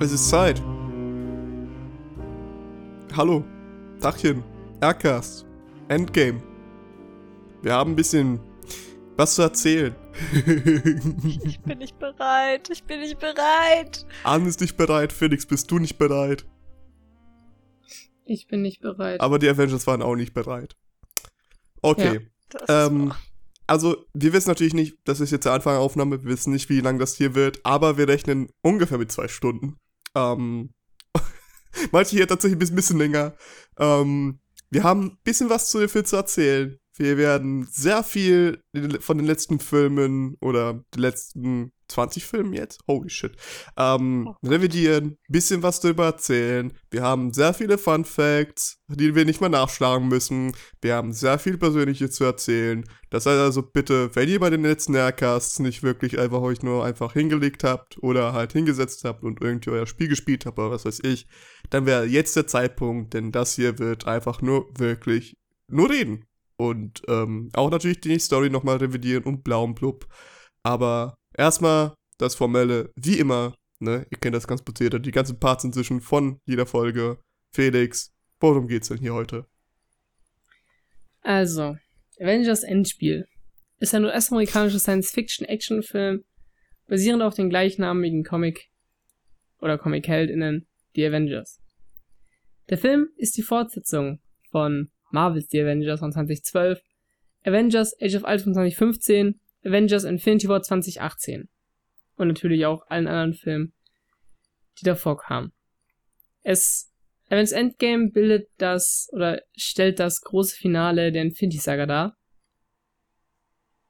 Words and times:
Es 0.00 0.10
ist 0.10 0.28
Zeit. 0.28 0.60
Hallo, 3.16 3.44
Dachchen, 4.00 4.42
Aircast, 4.80 5.46
Endgame. 5.88 6.42
Wir 7.62 7.74
haben 7.74 7.92
ein 7.92 7.96
bisschen 7.96 8.40
was 9.16 9.36
zu 9.36 9.42
erzählen. 9.42 9.94
ich 11.44 11.60
bin 11.60 11.78
nicht 11.78 11.98
bereit, 12.00 12.70
ich 12.70 12.82
bin 12.84 13.00
nicht 13.00 13.20
bereit. 13.20 14.04
Anne 14.24 14.48
ist 14.48 14.60
nicht 14.60 14.76
bereit, 14.76 15.12
Felix, 15.12 15.46
bist 15.46 15.70
du 15.70 15.78
nicht 15.78 15.96
bereit? 15.96 16.44
Ich 18.24 18.48
bin 18.48 18.62
nicht 18.62 18.80
bereit. 18.80 19.20
Aber 19.20 19.38
die 19.38 19.48
Avengers 19.48 19.86
waren 19.86 20.02
auch 20.02 20.16
nicht 20.16 20.34
bereit. 20.34 20.76
Okay. 21.82 22.28
Ja, 22.68 22.86
ähm, 22.86 23.12
also, 23.68 24.04
wir 24.12 24.32
wissen 24.32 24.48
natürlich 24.48 24.74
nicht, 24.74 24.98
das 25.04 25.20
ist 25.20 25.30
jetzt 25.30 25.44
der 25.44 25.52
Anfang 25.52 25.74
der 25.74 25.80
Aufnahme, 25.80 26.22
wir 26.22 26.30
wissen 26.30 26.52
nicht, 26.52 26.68
wie 26.68 26.80
lang 26.80 26.98
das 26.98 27.14
hier 27.14 27.34
wird, 27.34 27.60
aber 27.64 27.96
wir 27.96 28.08
rechnen 28.08 28.48
ungefähr 28.60 28.98
mit 28.98 29.12
zwei 29.12 29.28
Stunden. 29.28 29.78
Ähm, 30.14 30.74
manche 31.92 32.16
hier 32.16 32.28
tatsächlich 32.28 32.70
ein 32.70 32.76
bisschen 32.76 32.98
länger. 32.98 33.34
Ähm, 33.78 34.40
wir 34.70 34.82
haben 34.82 35.04
ein 35.04 35.18
bisschen 35.24 35.50
was 35.50 35.70
zu 35.70 35.78
dem 35.78 35.88
Film 35.88 36.04
zu 36.04 36.16
erzählen. 36.16 36.78
Wir 36.96 37.16
werden 37.16 37.66
sehr 37.70 38.04
viel 38.04 38.62
von 39.00 39.18
den 39.18 39.26
letzten 39.26 39.58
Filmen 39.58 40.36
oder 40.40 40.84
den 40.94 41.00
letzten 41.00 41.72
20 41.88 42.24
Filmen 42.24 42.52
jetzt, 42.52 42.80
holy 42.86 43.10
shit, 43.10 43.36
ähm, 43.76 44.28
oh. 44.28 44.48
revidieren, 44.48 45.18
bisschen 45.28 45.62
was 45.62 45.80
darüber 45.80 46.06
erzählen. 46.06 46.72
Wir 46.90 47.02
haben 47.02 47.32
sehr 47.32 47.52
viele 47.52 47.78
Fun 47.78 48.04
Facts, 48.04 48.78
die 48.88 49.14
wir 49.14 49.24
nicht 49.24 49.40
mal 49.40 49.48
nachschlagen 49.48 50.08
müssen. 50.08 50.52
Wir 50.80 50.94
haben 50.94 51.12
sehr 51.12 51.38
viel 51.38 51.58
Persönliches 51.58 52.12
zu 52.12 52.24
erzählen. 52.24 52.84
Das 53.10 53.26
heißt 53.26 53.38
also 53.38 53.62
bitte, 53.62 54.14
wenn 54.14 54.28
ihr 54.28 54.40
bei 54.40 54.50
den 54.50 54.62
letzten 54.62 54.94
Aircasts 54.94 55.58
nicht 55.58 55.82
wirklich 55.82 56.18
einfach 56.18 56.40
euch 56.40 56.62
nur 56.62 56.84
einfach 56.84 57.12
hingelegt 57.12 57.64
habt 57.64 58.02
oder 58.02 58.32
halt 58.32 58.52
hingesetzt 58.52 59.04
habt 59.04 59.22
und 59.22 59.40
irgendwie 59.40 59.70
euer 59.70 59.86
Spiel 59.86 60.08
gespielt 60.08 60.46
habt 60.46 60.58
oder 60.58 60.70
was 60.70 60.84
weiß 60.84 61.00
ich, 61.04 61.26
dann 61.70 61.86
wäre 61.86 62.06
jetzt 62.06 62.36
der 62.36 62.46
Zeitpunkt, 62.46 63.14
denn 63.14 63.32
das 63.32 63.54
hier 63.54 63.78
wird 63.78 64.06
einfach 64.06 64.42
nur 64.42 64.68
wirklich 64.78 65.36
nur 65.68 65.90
reden. 65.90 66.24
Und 66.56 67.02
ähm, 67.08 67.50
auch 67.54 67.70
natürlich 67.70 68.00
die 68.00 68.18
Story 68.18 68.50
nochmal 68.50 68.76
revidieren 68.76 69.24
und 69.24 69.42
blau 69.42 69.64
und 69.64 69.74
blub. 69.74 70.06
Aber 70.62 71.16
erstmal 71.36 71.94
das 72.18 72.34
Formelle, 72.34 72.92
wie 72.96 73.18
immer, 73.18 73.54
ne? 73.80 74.06
Ihr 74.10 74.18
kennt 74.18 74.36
das 74.36 74.46
ganz 74.46 74.62
Prozedere, 74.62 75.00
die 75.00 75.10
ganzen 75.10 75.38
Parts 75.38 75.64
inzwischen 75.64 76.00
von 76.00 76.38
jeder 76.46 76.66
Folge. 76.66 77.18
Felix, 77.52 78.12
worum 78.40 78.68
geht's 78.68 78.88
denn 78.88 78.98
hier 78.98 79.14
heute? 79.14 79.46
Also, 81.22 81.76
Avengers 82.20 82.62
Endspiel 82.62 83.26
ist 83.78 83.94
ein 83.94 84.04
US-amerikanischer 84.04 84.78
Science-Fiction-Action-Film, 84.78 86.24
basierend 86.86 87.22
auf 87.22 87.34
den 87.34 87.50
gleichnamigen 87.50 88.24
Comic 88.24 88.70
oder 89.58 89.78
Comic-HeldInnen, 89.78 90.66
die 90.94 91.04
Avengers. 91.04 91.60
Der 92.68 92.78
Film 92.78 93.08
ist 93.16 93.36
die 93.36 93.42
Fortsetzung 93.42 94.20
von 94.50 94.90
Marvel's 95.14 95.48
The 95.48 95.62
Avengers 95.62 96.00
von 96.00 96.12
2012, 96.12 96.80
Avengers 97.44 97.94
Age 98.00 98.16
of 98.16 98.24
Ultron 98.24 98.54
2015, 98.54 99.40
Avengers 99.64 100.04
Infinity 100.04 100.48
War 100.48 100.62
2018 100.62 101.48
und 102.16 102.28
natürlich 102.28 102.66
auch 102.66 102.86
allen 102.88 103.06
anderen 103.06 103.34
Filmen, 103.34 103.72
die 104.78 104.84
davor 104.84 105.16
kamen. 105.16 105.52
Es 106.42 106.90
Avengers 107.28 107.52
Endgame 107.52 108.10
bildet 108.10 108.50
das 108.58 109.08
oder 109.12 109.42
stellt 109.56 109.98
das 109.98 110.20
große 110.20 110.56
Finale 110.56 111.10
der 111.10 111.22
Infinity 111.22 111.58
Saga 111.58 111.86
dar. 111.86 112.16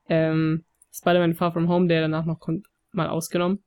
Ähm, 0.09 0.65
Spider-Man 0.93 1.35
Far 1.35 1.53
From 1.53 1.69
Home, 1.69 1.89
der 1.89 2.03
danach 2.03 2.25
noch 2.25 2.39
kommt, 2.39 2.69
mal 2.93 3.09
ausgenommen. 3.09 3.65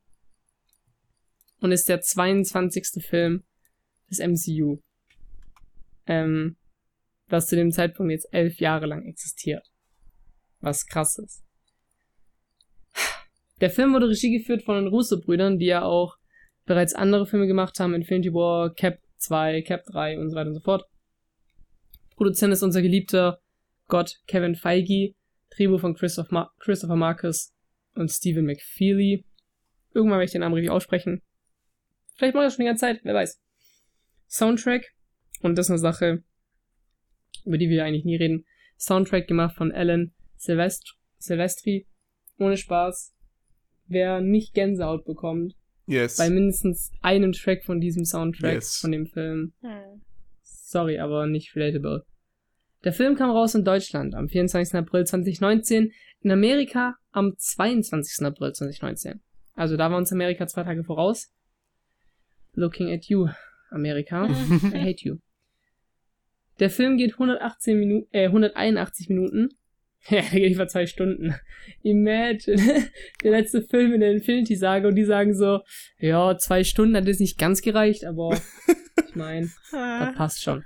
Und 1.59 1.71
ist 1.71 1.89
der 1.89 2.02
22. 2.02 3.03
Film 3.03 3.44
des 4.09 4.19
MCU. 4.19 4.80
Ähm, 6.05 6.55
das 7.30 7.48
zu 7.48 7.55
dem 7.55 7.71
Zeitpunkt 7.71 8.11
jetzt 8.11 8.27
elf 8.32 8.60
Jahre 8.60 8.86
lang 8.86 9.05
existiert. 9.05 9.65
Was 10.60 10.86
krass 10.86 11.17
ist. 11.17 11.43
Der 13.60 13.70
Film 13.70 13.93
wurde 13.93 14.10
Regie 14.10 14.38
geführt 14.38 14.64
von 14.64 14.76
den 14.76 14.88
Russo-Brüdern, 14.88 15.58
die 15.58 15.65
ja 15.65 15.83
auch 15.83 16.17
bereits 16.65 16.93
andere 16.93 17.26
Filme 17.26 17.48
gemacht 17.48 17.80
haben, 17.80 17.95
Infinity 17.95 18.33
War, 18.33 18.73
Cap 18.73 18.99
2, 19.17 19.64
Cap 19.64 19.83
3 19.86 20.20
und 20.20 20.30
so 20.30 20.36
weiter 20.36 20.49
und 20.49 20.55
so 20.55 20.61
fort. 20.61 20.86
Produzent 22.15 22.54
ist 22.54 22.64
unser 22.64 22.82
geliebter 22.82 23.39
Gott 23.88 24.15
Kevin 24.27 24.55
Feige, 24.55 25.14
Drehbuch 25.49 25.80
von 25.80 25.95
Christopher, 25.95 26.33
Mar 26.33 26.54
Christopher 26.59 26.95
Marcus 26.95 27.54
und 27.95 28.09
Stephen 28.09 28.45
McFeely. 28.45 29.26
Irgendwann 29.94 30.20
werde 30.20 30.26
ich 30.26 30.32
den 30.32 30.42
Namen 30.42 30.55
richtig 30.55 30.71
aussprechen. 30.71 31.21
Vielleicht 32.15 32.33
mache 32.33 32.45
ich 32.45 32.48
das 32.48 32.55
schon 32.55 32.64
die 32.64 32.70
ganze 32.70 32.82
Zeit, 32.82 32.99
wer 33.04 33.14
weiß. 33.14 33.39
Soundtrack, 34.27 34.94
und 35.42 35.58
das 35.58 35.67
ist 35.67 35.71
eine 35.71 35.80
Sache, 35.80 36.23
über 37.47 37.58
die 37.58 37.69
wir 37.69 37.83
eigentlich 37.83 38.05
nie 38.05 38.17
reden. 38.17 38.45
Soundtrack 38.77 39.27
gemacht 39.27 39.55
von 39.55 39.71
Alan 39.71 40.13
Silvest 40.35 40.95
Silvestri. 41.17 41.87
Ohne 42.37 42.58
Spaß. 42.58 43.15
Wer 43.87 44.21
nicht 44.21 44.53
Gänsehaut 44.53 45.05
bekommt, 45.05 45.55
yes. 45.87 46.17
bei 46.17 46.30
mindestens 46.30 46.91
einem 47.02 47.31
Track 47.31 47.63
von 47.63 47.80
diesem 47.80 48.05
Soundtrack 48.05 48.55
yes. 48.55 48.77
von 48.77 48.91
dem 48.91 49.08
Film. 49.08 49.53
Hm. 49.61 50.02
Sorry, 50.43 50.99
aber 50.99 51.25
nicht 51.25 51.55
relatable. 51.55 52.03
Der 52.83 52.93
Film 52.93 53.15
kam 53.15 53.31
raus 53.31 53.55
in 53.55 53.64
Deutschland 53.64 54.14
am 54.14 54.27
24. 54.27 54.75
April 54.75 55.05
2019, 55.05 55.91
in 56.21 56.31
Amerika 56.31 56.95
am 57.11 57.33
22. 57.37 58.25
April 58.25 58.53
2019. 58.53 59.21
Also 59.53 59.77
da 59.77 59.89
war 59.89 59.97
uns 59.97 60.11
Amerika 60.11 60.45
zwei 60.47 60.64
Tage 60.64 60.83
voraus. 60.83 61.33
Looking 62.53 62.91
at 62.91 63.05
you, 63.05 63.29
Amerika. 63.71 64.25
I 64.73 64.77
hate 64.77 65.03
you. 65.03 65.17
Der 66.60 66.70
Film 66.70 66.98
geht 66.98 67.14
118 67.14 67.80
Minuten, 67.80 68.08
äh, 68.12 68.26
181 68.26 69.10
Minuten. 69.10 69.50
Ja, 70.10 70.22
der 70.22 70.40
geht 70.40 70.54
über 70.54 70.68
zwei 70.68 70.86
Stunden. 70.86 71.36
Imagine, 71.84 72.88
der 73.23 73.32
letzte 73.32 73.62
Film 73.62 73.94
in 73.94 74.00
der 74.00 74.12
Infinity-Sage 74.12 74.88
und 74.88 74.95
die 74.95 75.04
sagen 75.04 75.36
so, 75.36 75.60
ja, 76.00 76.38
zwei 76.38 76.64
Stunden 76.64 76.95
hat 76.95 77.08
es 77.08 77.20
nicht 77.20 77.38
ganz 77.38 77.62
gereicht, 77.62 78.06
aber 78.06 78.40
ich 79.08 79.16
meine, 79.16 79.50
das 79.72 80.16
passt 80.16 80.44
schon. 80.44 80.64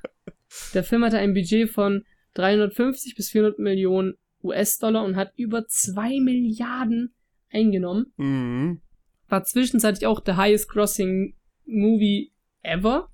Der 0.73 0.83
Film 0.83 1.03
hatte 1.03 1.17
ein 1.17 1.33
Budget 1.33 1.69
von 1.69 2.05
350 2.35 3.15
bis 3.15 3.29
400 3.29 3.59
Millionen 3.59 4.15
US-Dollar 4.43 5.03
und 5.03 5.15
hat 5.15 5.33
über 5.37 5.65
2 5.67 6.19
Milliarden 6.19 7.13
eingenommen. 7.51 8.13
Mhm. 8.17 8.81
War 9.27 9.43
zwischenzeitlich 9.43 10.07
auch 10.07 10.19
der 10.19 10.37
highest 10.37 10.69
crossing 10.69 11.35
Movie 11.65 12.31
ever. 12.63 13.09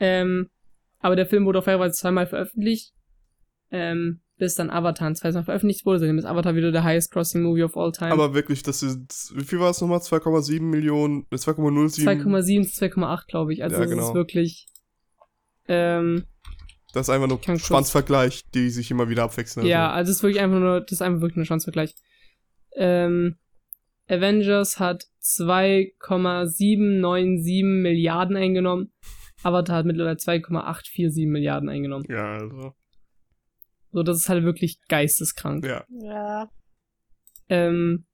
Ähm, 0.00 0.48
aber 0.98 1.16
der 1.16 1.26
Film 1.26 1.46
wurde 1.46 1.60
auch 1.60 1.64
fairerweise 1.64 1.98
zweimal 1.98 2.26
veröffentlicht. 2.26 2.92
Ähm, 3.70 4.20
bis 4.38 4.54
dann 4.54 4.70
Avatar 4.70 5.12
zweimal 5.14 5.44
veröffentlicht 5.44 5.84
wurde. 5.84 5.98
Seitdem 5.98 6.16
ist 6.18 6.24
Avatar 6.24 6.54
wieder 6.54 6.72
der 6.72 6.84
highest 6.84 7.10
crossing 7.10 7.42
movie 7.42 7.64
of 7.64 7.76
all 7.76 7.92
time. 7.92 8.12
Aber 8.12 8.32
wirklich, 8.34 8.62
das 8.62 8.82
ist, 8.82 9.36
wie 9.36 9.44
viel 9.44 9.58
war 9.58 9.68
es 9.70 9.80
nochmal? 9.80 9.98
2,7 9.98 10.62
Millionen, 10.62 11.26
2,07? 11.32 12.04
2,7 12.04 12.92
2,8 12.92 13.26
glaube 13.26 13.52
ich. 13.52 13.64
Also 13.64 13.76
ja, 13.76 13.84
genau. 13.84 13.96
das 13.96 14.08
ist 14.08 14.14
wirklich, 14.14 14.66
ähm, 15.66 16.24
das 16.92 17.08
ist 17.08 17.14
einfach 17.14 17.28
nur 17.28 17.40
ein 17.46 17.58
Schwanzvergleich, 17.58 18.44
die 18.54 18.70
sich 18.70 18.90
immer 18.90 19.10
wieder 19.10 19.24
abwechseln. 19.24 19.62
Also. 19.62 19.70
Ja, 19.70 19.90
also 19.90 20.10
es 20.10 20.16
ist 20.18 20.22
wirklich 20.22 20.40
einfach 20.40 20.58
nur, 20.58 20.80
das 20.80 20.92
ist 20.92 21.02
einfach 21.02 21.20
wirklich 21.20 21.38
ein 21.38 21.44
Schwanzvergleich. 21.44 21.94
Ähm, 22.76 23.36
Avengers 24.08 24.78
hat 24.78 25.04
2,797 25.20 27.64
Milliarden 27.64 28.36
eingenommen. 28.36 28.92
Avatar 29.42 29.76
hat 29.76 29.86
mittlerweile 29.86 30.16
2,847 30.16 31.26
Milliarden 31.26 31.68
eingenommen. 31.68 32.04
Ja, 32.08 32.34
also. 32.34 32.74
So, 33.92 34.02
das 34.02 34.18
ist 34.18 34.28
halt 34.28 34.44
wirklich 34.44 34.78
geisteskrank. 34.88 35.64
Ja. 35.64 35.84
Ja. 35.88 36.50
Ähm, 37.48 38.06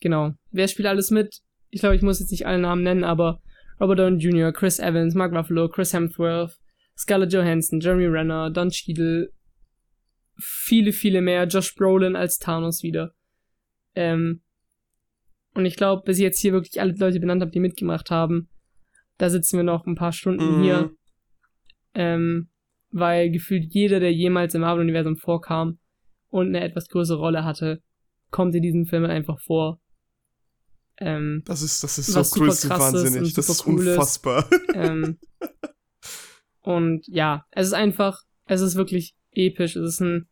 genau. 0.00 0.32
Wer 0.50 0.68
spielt 0.68 0.88
alles 0.88 1.10
mit? 1.10 1.40
Ich 1.70 1.80
glaube, 1.80 1.96
ich 1.96 2.02
muss 2.02 2.20
jetzt 2.20 2.30
nicht 2.30 2.46
alle 2.46 2.58
Namen 2.58 2.82
nennen, 2.82 3.04
aber 3.04 3.40
Robert 3.80 3.98
Downey 3.98 4.18
Jr., 4.18 4.52
Chris 4.52 4.78
Evans, 4.78 5.14
Mark 5.14 5.32
Ruffalo, 5.32 5.68
Chris 5.68 5.92
Hemsworth, 5.92 6.58
Scarlett 6.96 7.32
Johansson, 7.32 7.80
Jeremy 7.80 8.06
Renner, 8.06 8.50
Don 8.50 8.70
Cheadle, 8.70 9.30
viele, 10.38 10.92
viele 10.92 11.20
mehr, 11.20 11.46
Josh 11.46 11.74
Brolin 11.74 12.16
als 12.16 12.38
Thanos 12.38 12.82
wieder. 12.82 13.12
Ähm, 13.94 14.42
und 15.54 15.64
ich 15.64 15.76
glaube, 15.76 16.02
bis 16.04 16.18
ich 16.18 16.22
jetzt 16.22 16.40
hier 16.40 16.52
wirklich 16.52 16.80
alle 16.80 16.92
Leute 16.92 17.20
benannt 17.20 17.40
habe, 17.40 17.50
die 17.50 17.60
mitgemacht 17.60 18.10
haben, 18.10 18.48
da 19.18 19.30
sitzen 19.30 19.56
wir 19.56 19.64
noch 19.64 19.86
ein 19.86 19.94
paar 19.94 20.12
Stunden 20.12 20.58
mhm. 20.58 20.62
hier. 20.62 20.90
Ähm, 21.94 22.48
weil 22.90 23.30
gefühlt 23.30 23.72
jeder, 23.72 24.00
der 24.00 24.12
jemals 24.12 24.54
im 24.54 24.62
Marvel-Universum 24.62 25.16
vorkam 25.16 25.78
und 26.28 26.48
eine 26.48 26.62
etwas 26.62 26.88
größere 26.88 27.18
Rolle 27.18 27.44
hatte, 27.44 27.82
kommt 28.30 28.54
in 28.54 28.62
diesem 28.62 28.86
Film 28.86 29.04
einfach 29.04 29.40
vor. 29.40 29.80
Ähm, 30.98 31.42
das 31.44 31.62
ist, 31.62 31.82
das 31.82 31.98
ist 31.98 32.06
so 32.06 32.22
crazy 32.22 32.68
wahnsinnig. 32.68 33.34
Das 33.34 33.48
ist 33.48 33.66
cool 33.66 33.88
unfassbar. 33.88 34.48
Ähm, 34.74 35.18
und 36.60 37.06
ja, 37.06 37.46
es 37.50 37.68
ist 37.68 37.72
einfach, 37.72 38.22
es 38.44 38.60
ist 38.60 38.76
wirklich 38.76 39.14
episch. 39.32 39.76
Es 39.76 39.94
ist 39.94 40.00
ein, 40.00 40.28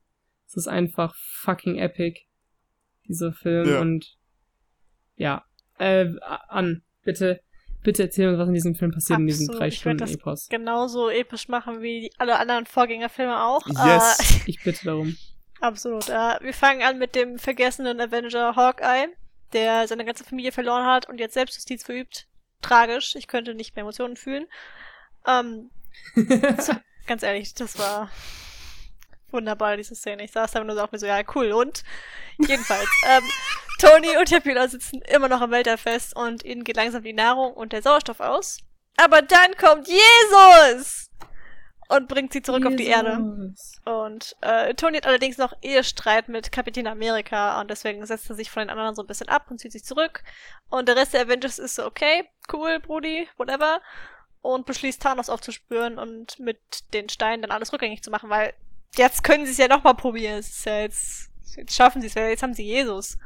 es 0.47 0.57
ist 0.57 0.69
einfach 0.69 1.15
fucking 1.43 1.77
epic, 1.77 2.21
dieser 3.09 3.33
Film. 3.33 3.69
Ja. 3.69 3.81
Und 3.81 4.19
ja, 5.17 5.45
äh, 5.79 6.13
an, 6.49 6.83
bitte 7.03 7.41
Bitte 7.85 8.03
erzähl 8.03 8.33
mir, 8.33 8.39
was 8.39 8.49
in 8.49 8.55
diesem 8.55 8.75
Film 8.75 8.93
passiert, 8.93 9.19
Absolut. 9.19 9.31
in 9.31 9.39
diesem 9.39 9.59
drei 9.59 9.71
Stunden 9.71 10.09
Epos. 10.09 10.49
Genauso 10.49 11.11
episch 11.11 11.49
machen 11.49 11.83
wie 11.83 12.11
alle 12.17 12.39
anderen 12.39 12.65
Vorgängerfilme 12.65 13.45
auch. 13.45 13.65
Yes. 13.67 14.19
Uh, 14.21 14.43
ich 14.47 14.65
bitte 14.65 14.87
darum. 14.87 15.17
Absolut. 15.61 16.09
Uh, 16.09 16.41
wir 16.41 16.55
fangen 16.55 16.83
an 16.83 16.99
mit 16.99 17.15
dem 17.15 17.39
vergessenen 17.39 18.01
Avenger 18.01 18.57
Hawkeye, 18.57 19.09
der 19.53 19.87
seine 19.87 20.07
ganze 20.07 20.25
Familie 20.25 20.51
verloren 20.51 20.87
hat 20.87 21.09
und 21.11 21.21
jetzt 21.21 21.35
Selbstjustiz 21.35 21.85
verübt. 21.85 22.27
Tragisch. 22.63 23.15
Ich 23.17 23.29
könnte 23.29 23.55
nicht 23.55 23.77
mehr 23.77 23.83
Emotionen 23.83 24.17
fühlen. 24.17 24.47
Um, 25.27 25.71
so, 26.59 26.73
ganz 27.07 27.23
ehrlich, 27.23 27.53
das 27.53 27.79
war 27.79 28.11
wunderbar, 29.35 29.77
diese 29.77 29.95
Szene. 29.95 30.25
Ich 30.25 30.33
saß 30.33 30.53
da 30.53 30.65
nur 30.65 30.75
so 30.75 30.83
auch 30.83 30.93
mir 30.93 30.99
so, 30.99 31.07
ja, 31.07 31.21
cool. 31.35 31.53
Und 31.53 31.85
jedenfalls, 32.39 32.89
ähm, 33.07 33.25
Tony 33.79 34.17
und 34.17 34.29
Tapiola 34.29 34.69
sitzen 34.69 35.03
immer 35.03 35.29
noch 35.29 35.43
am 35.43 35.51
Welterfest 35.51 36.17
und 36.17 36.45
ihnen 36.45 36.65
geht 36.65 36.77
langsam 36.77 37.03
die 37.03 37.13
Nahrung 37.13 37.53
und 37.53 37.73
der 37.73 37.83
Sauerstoff 37.83 38.21
aus. 38.21 38.59
Aber 38.97 39.21
dann 39.23 39.57
kommt 39.57 39.89
Jesus! 39.89 41.11
Und 41.89 42.09
bringt 42.09 42.33
sie 42.33 42.41
zurück 42.41 42.63
Jesus. 42.63 42.73
auf 42.73 42.77
die 42.77 42.87
Erde. 42.87 43.55
Und 43.85 44.37
äh, 44.41 44.75
Tony 44.75 44.97
hat 44.97 45.07
allerdings 45.07 45.37
noch 45.37 45.53
Ehestreit 45.61 46.29
mit 46.29 46.51
Kapitän 46.51 46.87
Amerika 46.87 47.61
und 47.61 47.71
deswegen 47.71 48.05
setzt 48.07 48.31
er 48.31 48.37
sich 48.37 48.51
von 48.51 48.61
den 48.61 48.71
anderen 48.71 48.95
so 48.95 49.03
ein 49.03 49.07
bisschen 49.07 49.29
ab 49.29 49.51
und 49.51 49.59
zieht 49.59 49.73
sich 49.73 49.85
zurück. 49.85 50.23
Und 50.71 50.89
der 50.89 50.97
Rest 50.97 51.13
der 51.13 51.23
Avengers 51.23 51.59
ist 51.59 51.75
so, 51.75 51.85
okay, 51.85 52.25
cool, 52.53 52.81
Brudi, 52.81 53.29
whatever. 53.37 53.83
Und 54.41 54.65
beschließt 54.65 55.03
Thanos 55.03 55.29
aufzuspüren 55.29 55.99
und 55.99 56.39
mit 56.39 56.59
den 56.95 57.11
Steinen 57.11 57.43
dann 57.43 57.51
alles 57.51 57.73
rückgängig 57.73 58.03
zu 58.03 58.11
machen, 58.11 58.31
weil 58.31 58.55
jetzt 58.99 59.25
können 59.25 59.47
sie 59.47 59.53
es 59.53 59.59
ja 59.59 59.69
nochmal 59.69 59.95
probieren. 59.95 60.39
Es 60.39 60.49
ist 60.49 60.67
ja 60.67 60.81
jetzt, 60.81 61.31
jetzt 61.57 61.75
schaffen 61.75 62.01
sie 62.01 62.09
es, 62.09 62.15
jetzt 62.15 62.43
haben 62.43 62.55
sie 62.55 62.65
Jesus. 62.65 63.19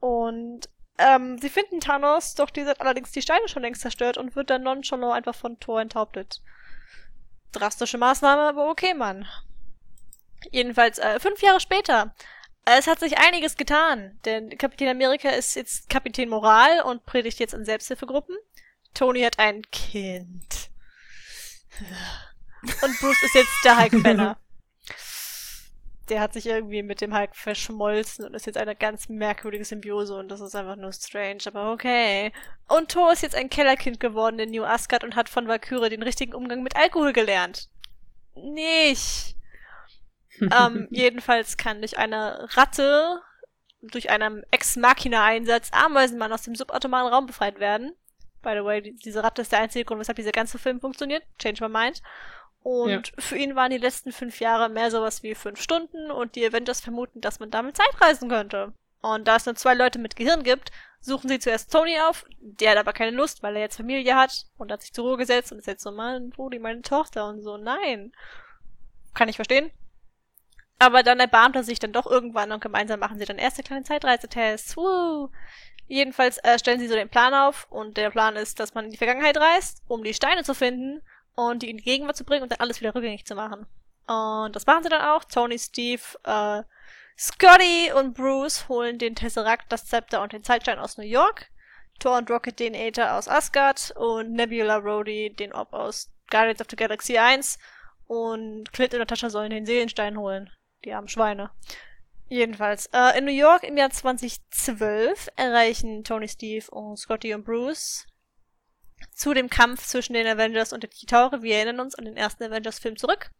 Und 0.00 0.68
ähm, 0.98 1.38
sie 1.38 1.48
finden 1.48 1.80
Thanos, 1.80 2.34
doch 2.34 2.50
dieser 2.50 2.70
hat 2.70 2.80
allerdings 2.80 3.10
die 3.10 3.22
Steine 3.22 3.48
schon 3.48 3.62
längst 3.62 3.80
zerstört 3.80 4.16
und 4.16 4.36
wird 4.36 4.50
dann 4.50 4.62
nonchalant 4.62 5.14
einfach 5.14 5.34
von 5.34 5.58
Thor 5.58 5.80
enthauptet. 5.80 6.40
Drastische 7.52 7.98
Maßnahme, 7.98 8.42
aber 8.42 8.68
okay, 8.68 8.94
Mann. 8.94 9.26
Jedenfalls, 10.50 10.98
äh, 10.98 11.18
fünf 11.18 11.42
Jahre 11.42 11.60
später. 11.60 12.14
Es 12.64 12.86
hat 12.86 13.00
sich 13.00 13.18
einiges 13.18 13.56
getan, 13.56 14.18
denn 14.24 14.56
Kapitän 14.56 14.88
Amerika 14.88 15.28
ist 15.30 15.54
jetzt 15.54 15.90
Kapitän 15.90 16.28
Moral 16.28 16.82
und 16.82 17.04
predigt 17.04 17.38
jetzt 17.38 17.54
in 17.54 17.64
Selbsthilfegruppen. 17.64 18.36
Tony 18.94 19.22
hat 19.22 19.38
ein 19.38 19.62
Kind. 19.70 20.70
Und 22.82 23.00
Bruce 23.00 23.22
ist 23.22 23.34
jetzt 23.34 23.64
der 23.64 23.78
Hulk 23.78 24.02
Banner 24.02 24.38
der 26.08 26.20
hat 26.20 26.32
sich 26.32 26.46
irgendwie 26.46 26.82
mit 26.82 27.00
dem 27.00 27.16
Hulk 27.16 27.34
verschmolzen 27.34 28.24
und 28.24 28.34
ist 28.34 28.46
jetzt 28.46 28.58
eine 28.58 28.76
ganz 28.76 29.08
merkwürdige 29.08 29.64
Symbiose 29.64 30.14
und 30.16 30.28
das 30.28 30.40
ist 30.40 30.54
einfach 30.54 30.76
nur 30.76 30.92
strange, 30.92 31.38
aber 31.46 31.72
okay. 31.72 32.32
Und 32.68 32.90
Thor 32.90 33.12
ist 33.12 33.22
jetzt 33.22 33.34
ein 33.34 33.50
Kellerkind 33.50 34.00
geworden 34.00 34.38
in 34.38 34.50
New 34.50 34.64
Asgard 34.64 35.04
und 35.04 35.16
hat 35.16 35.28
von 35.28 35.48
Valkyrie 35.48 35.90
den 35.90 36.02
richtigen 36.02 36.34
Umgang 36.34 36.62
mit 36.62 36.76
Alkohol 36.76 37.12
gelernt. 37.12 37.68
Nicht. 38.34 39.36
ähm, 40.40 40.88
jedenfalls 40.90 41.56
kann 41.56 41.80
durch 41.80 41.98
eine 41.98 42.48
Ratte, 42.54 43.20
durch 43.82 44.10
einen 44.10 44.42
Ex-Machina-Einsatz 44.50 45.70
Ameisenmann 45.72 46.32
aus 46.32 46.42
dem 46.42 46.54
subatomaren 46.54 47.12
Raum 47.12 47.26
befreit 47.26 47.60
werden. 47.60 47.94
By 48.42 48.54
the 48.58 48.64
way, 48.64 48.82
diese 48.82 49.22
Ratte 49.22 49.42
ist 49.42 49.52
der 49.52 49.60
einzige 49.60 49.84
Grund, 49.84 50.00
weshalb 50.00 50.16
dieser 50.16 50.32
ganze 50.32 50.58
Film 50.58 50.80
funktioniert. 50.80 51.22
Change 51.38 51.66
my 51.66 51.70
mind. 51.70 52.02
Und 52.64 53.08
ja. 53.08 53.14
für 53.18 53.36
ihn 53.36 53.56
waren 53.56 53.70
die 53.70 53.76
letzten 53.76 54.10
fünf 54.10 54.40
Jahre 54.40 54.70
mehr 54.70 54.90
sowas 54.90 55.22
wie 55.22 55.34
fünf 55.34 55.60
Stunden 55.60 56.10
und 56.10 56.34
die 56.34 56.46
Avengers 56.46 56.80
vermuten, 56.80 57.20
dass 57.20 57.38
man 57.38 57.50
damit 57.50 57.76
Zeit 57.76 58.00
reisen 58.00 58.30
könnte. 58.30 58.72
Und 59.02 59.28
da 59.28 59.36
es 59.36 59.44
nur 59.44 59.54
zwei 59.54 59.74
Leute 59.74 59.98
mit 59.98 60.16
Gehirn 60.16 60.42
gibt, 60.42 60.72
suchen 60.98 61.28
sie 61.28 61.38
zuerst 61.38 61.70
Tony 61.70 62.00
auf, 62.00 62.24
der 62.40 62.70
hat 62.70 62.78
aber 62.78 62.94
keine 62.94 63.14
Lust, 63.14 63.42
weil 63.42 63.54
er 63.56 63.60
jetzt 63.60 63.76
Familie 63.76 64.16
hat 64.16 64.46
und 64.56 64.72
hat 64.72 64.80
sich 64.80 64.94
zur 64.94 65.04
Ruhe 65.04 65.18
gesetzt 65.18 65.52
und 65.52 65.58
ist 65.58 65.66
jetzt 65.66 65.82
so, 65.82 65.90
Mann, 65.90 66.30
Brody, 66.30 66.58
meine 66.58 66.80
Tochter 66.80 67.28
und 67.28 67.42
so, 67.42 67.58
nein. 67.58 68.12
Kann 69.12 69.28
ich 69.28 69.36
verstehen. 69.36 69.70
Aber 70.78 71.02
dann 71.02 71.20
erbarmt 71.20 71.56
er 71.56 71.64
sich 71.64 71.78
dann 71.78 71.92
doch 71.92 72.06
irgendwann 72.06 72.50
und 72.50 72.62
gemeinsam 72.62 72.98
machen 72.98 73.18
sie 73.18 73.26
dann 73.26 73.36
erste 73.36 73.62
kleine 73.62 73.84
Zeitreisetests. 73.84 74.74
Woo! 74.78 75.28
Jedenfalls 75.86 76.38
äh, 76.38 76.58
stellen 76.58 76.80
sie 76.80 76.88
so 76.88 76.94
den 76.94 77.10
Plan 77.10 77.34
auf 77.34 77.70
und 77.70 77.98
der 77.98 78.08
Plan 78.08 78.36
ist, 78.36 78.58
dass 78.58 78.72
man 78.72 78.86
in 78.86 78.90
die 78.90 78.96
Vergangenheit 78.96 79.36
reist, 79.36 79.82
um 79.86 80.02
die 80.02 80.14
Steine 80.14 80.44
zu 80.44 80.54
finden 80.54 81.02
und 81.34 81.62
die 81.62 81.70
in 81.70 81.78
die 81.78 81.84
Gegenwart 81.84 82.16
zu 82.16 82.24
bringen 82.24 82.42
und 82.42 82.52
dann 82.52 82.60
alles 82.60 82.80
wieder 82.80 82.94
rückgängig 82.94 83.24
zu 83.26 83.34
machen. 83.34 83.66
Und 84.06 84.54
das 84.54 84.66
machen 84.66 84.82
sie 84.82 84.88
dann 84.88 85.02
auch. 85.02 85.24
Tony, 85.24 85.58
Steve, 85.58 86.02
äh, 86.24 86.62
Scotty 87.18 87.92
und 87.92 88.14
Bruce 88.14 88.68
holen 88.68 88.98
den 88.98 89.14
Tesseract, 89.14 89.70
das 89.70 89.86
Zepter 89.86 90.22
und 90.22 90.32
den 90.32 90.44
Zeitstein 90.44 90.78
aus 90.78 90.98
New 90.98 91.04
York. 91.04 91.48
Thor 92.00 92.18
und 92.18 92.30
Rocket 92.30 92.58
den 92.58 92.74
Aether 92.74 93.16
aus 93.16 93.28
Asgard 93.28 93.92
und 93.96 94.32
Nebula 94.32 94.76
Rhodey 94.76 95.30
den 95.30 95.52
Orb 95.52 95.72
aus 95.72 96.10
Guardians 96.30 96.60
of 96.60 96.66
the 96.68 96.76
Galaxy 96.76 97.18
1 97.18 97.58
und 98.06 98.72
Clint 98.72 98.94
und 98.94 99.00
Natascha 99.00 99.30
sollen 99.30 99.50
den 99.50 99.66
Seelenstein 99.66 100.18
holen. 100.18 100.50
Die 100.84 100.92
armen 100.92 101.08
Schweine. 101.08 101.50
Jedenfalls, 102.28 102.86
äh, 102.92 103.18
in 103.18 103.26
New 103.26 103.32
York 103.32 103.62
im 103.62 103.76
Jahr 103.76 103.90
2012 103.90 105.28
erreichen 105.36 106.04
Tony, 106.04 106.28
Steve 106.28 106.68
und 106.70 106.98
Scotty 106.98 107.34
und 107.34 107.44
Bruce 107.44 108.06
zu 109.12 109.34
dem 109.34 109.50
Kampf 109.50 109.86
zwischen 109.86 110.14
den 110.14 110.26
Avengers 110.26 110.72
und 110.72 110.82
den 110.82 110.90
Chitauri. 110.90 111.42
Wir 111.42 111.56
erinnern 111.56 111.80
uns 111.80 111.94
an 111.94 112.04
den 112.04 112.16
ersten 112.16 112.44
Avengers-Film 112.44 112.96
zurück. 112.96 113.30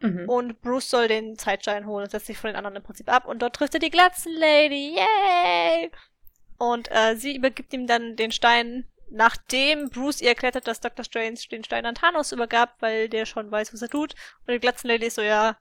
Mhm. 0.00 0.28
Und 0.28 0.60
Bruce 0.60 0.90
soll 0.90 1.08
den 1.08 1.36
Zeitstein 1.38 1.86
holen 1.86 2.04
und 2.04 2.10
setzt 2.10 2.26
sich 2.26 2.38
von 2.38 2.48
den 2.48 2.56
anderen 2.56 2.76
im 2.76 2.82
Prinzip 2.82 3.08
ab. 3.08 3.26
Und 3.26 3.40
dort 3.40 3.56
trifft 3.56 3.74
er 3.74 3.80
die 3.80 3.90
Glatzen-Lady. 3.90 4.96
Yay! 4.96 5.90
Und 6.58 6.90
äh, 6.90 7.16
sie 7.16 7.36
übergibt 7.36 7.72
ihm 7.72 7.86
dann 7.86 8.16
den 8.16 8.32
Stein, 8.32 8.86
nachdem 9.10 9.90
Bruce 9.90 10.20
ihr 10.20 10.28
erklärt 10.28 10.56
hat, 10.56 10.66
dass 10.66 10.80
Dr. 10.80 11.04
Strange 11.04 11.38
den 11.50 11.64
Stein 11.64 11.86
an 11.86 11.94
Thanos 11.94 12.32
übergab, 12.32 12.76
weil 12.80 13.08
der 13.08 13.26
schon 13.26 13.50
weiß, 13.50 13.72
was 13.72 13.82
er 13.82 13.88
tut. 13.88 14.14
Und 14.46 14.52
die 14.52 14.60
Glatzen-Lady 14.60 15.06
ist 15.06 15.16
so, 15.16 15.22
ja, 15.22 15.56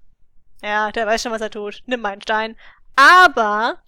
ja, 0.62 0.92
der 0.92 1.06
weiß 1.06 1.22
schon, 1.22 1.32
was 1.32 1.42
er 1.42 1.52
tut. 1.52 1.84
Nimm 1.86 2.02
meinen 2.02 2.22
Stein. 2.22 2.56
Aber 2.96 3.82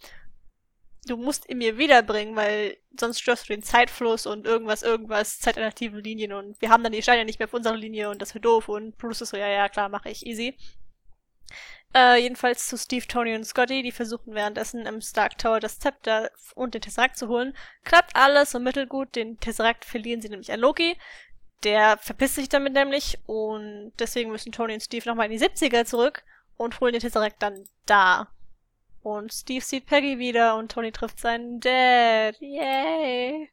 du 1.08 1.18
musst 1.18 1.50
ihn 1.50 1.58
mir 1.58 1.78
wiederbringen, 1.78 2.36
weil 2.36 2.78
sonst 3.00 3.20
störst 3.20 3.48
du 3.48 3.54
den 3.54 3.64
Zeitfluss 3.64 4.26
und 4.26 4.46
irgendwas, 4.46 4.84
irgendwas, 4.84 5.40
zeitalternative 5.40 6.00
Linien 6.00 6.34
und 6.34 6.62
wir 6.62 6.70
haben 6.70 6.84
dann 6.84 6.92
die 6.92 7.02
Steine 7.02 7.26
nicht 7.26 7.40
mehr 7.40 7.48
auf 7.48 7.54
unserer 7.54 7.76
Linie 7.76 8.10
und 8.10 8.22
das 8.22 8.34
wäre 8.34 8.42
doof 8.42 8.70
und 8.70 8.98
Bruce 8.98 9.22
ist 9.22 9.30
so, 9.30 9.38
ja, 9.38 9.48
ja, 9.48 9.70
klar, 9.70 9.90
mache 9.90 10.10
ich, 10.10 10.26
easy. 10.26 10.56
Äh, 11.96 12.22
jedenfalls 12.22 12.68
zu 12.68 12.78
Steve, 12.78 13.08
Tony 13.08 13.36
und 13.36 13.46
Scotty, 13.46 13.82
die 13.82 13.92
versuchen 13.92 14.36
währenddessen 14.36 14.86
im 14.86 15.02
Stark 15.02 15.40
Tower 15.40 15.60
das 15.60 15.80
Zepter 15.80 16.30
und 16.54 16.76
den 16.76 16.82
Tesseract 16.82 17.18
zu 17.18 17.28
holen. 17.28 17.56
Klappt 17.84 18.16
alles 18.16 18.52
so 18.52 18.60
mittelgut, 18.60 19.16
den 19.16 19.40
Tesseract 19.40 19.86
verlieren 19.86 20.22
sie 20.22 20.30
nämlich 20.30 20.52
an 20.52 20.60
Loki. 20.60 20.98
Der 21.64 21.98
verpisst 21.98 22.36
sich 22.36 22.48
damit 22.48 22.74
nämlich 22.74 23.18
und 23.26 23.92
deswegen 23.98 24.32
müssen 24.32 24.52
Tony 24.52 24.76
und 24.76 24.84
Steve 24.84 25.10
nochmal 25.10 25.32
in 25.32 25.38
die 25.38 25.44
70er 25.44 25.84
zurück 25.86 26.24
und 26.58 26.80
holen 26.80 26.94
den 26.94 27.02
Tesseract 27.02 27.42
dann 27.42 27.66
da. 27.86 28.28
Und 29.02 29.34
Steve 29.34 29.64
sieht 29.64 29.86
Peggy 29.86 30.20
wieder 30.20 30.56
und 30.56 30.72
Tony 30.72 30.92
trifft 30.92 31.20
seinen 31.20 31.60
Dad. 31.60 32.36
Yay! 32.40 33.50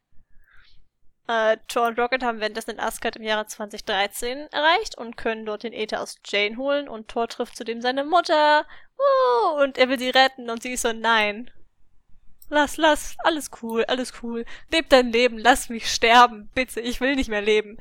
Äh, 1.27 1.57
Thor 1.67 1.87
und 1.87 1.99
Rocket 1.99 2.23
haben 2.23 2.39
währenddessen 2.39 2.71
in 2.71 2.79
Asgard 2.79 3.17
im 3.17 3.23
Jahre 3.23 3.45
2013 3.45 4.47
erreicht 4.51 4.97
und 4.97 5.17
können 5.17 5.45
dort 5.45 5.63
den 5.63 5.73
Äther 5.73 6.01
aus 6.01 6.17
Jane 6.25 6.55
holen 6.55 6.87
und 6.87 7.09
Thor 7.09 7.27
trifft 7.27 7.57
zudem 7.57 7.81
seine 7.81 8.05
Mutter. 8.05 8.65
Uh, 8.97 9.61
und 9.61 9.77
er 9.77 9.89
will 9.89 9.99
sie 9.99 10.09
retten 10.09 10.49
und 10.49 10.63
sie 10.63 10.73
ist 10.73 10.83
so, 10.83 10.93
nein. 10.93 11.51
Lass, 12.49 12.77
lass, 12.77 13.17
alles 13.19 13.51
cool, 13.61 13.83
alles 13.85 14.13
cool. 14.23 14.45
Leb 14.71 14.89
dein 14.89 15.11
Leben, 15.11 15.37
lass 15.37 15.67
mich 15.67 15.91
sterben, 15.91 16.49
bitte, 16.55 16.79
ich 16.79 17.01
will 17.01 17.15
nicht 17.15 17.29
mehr 17.29 17.41
leben. 17.41 17.77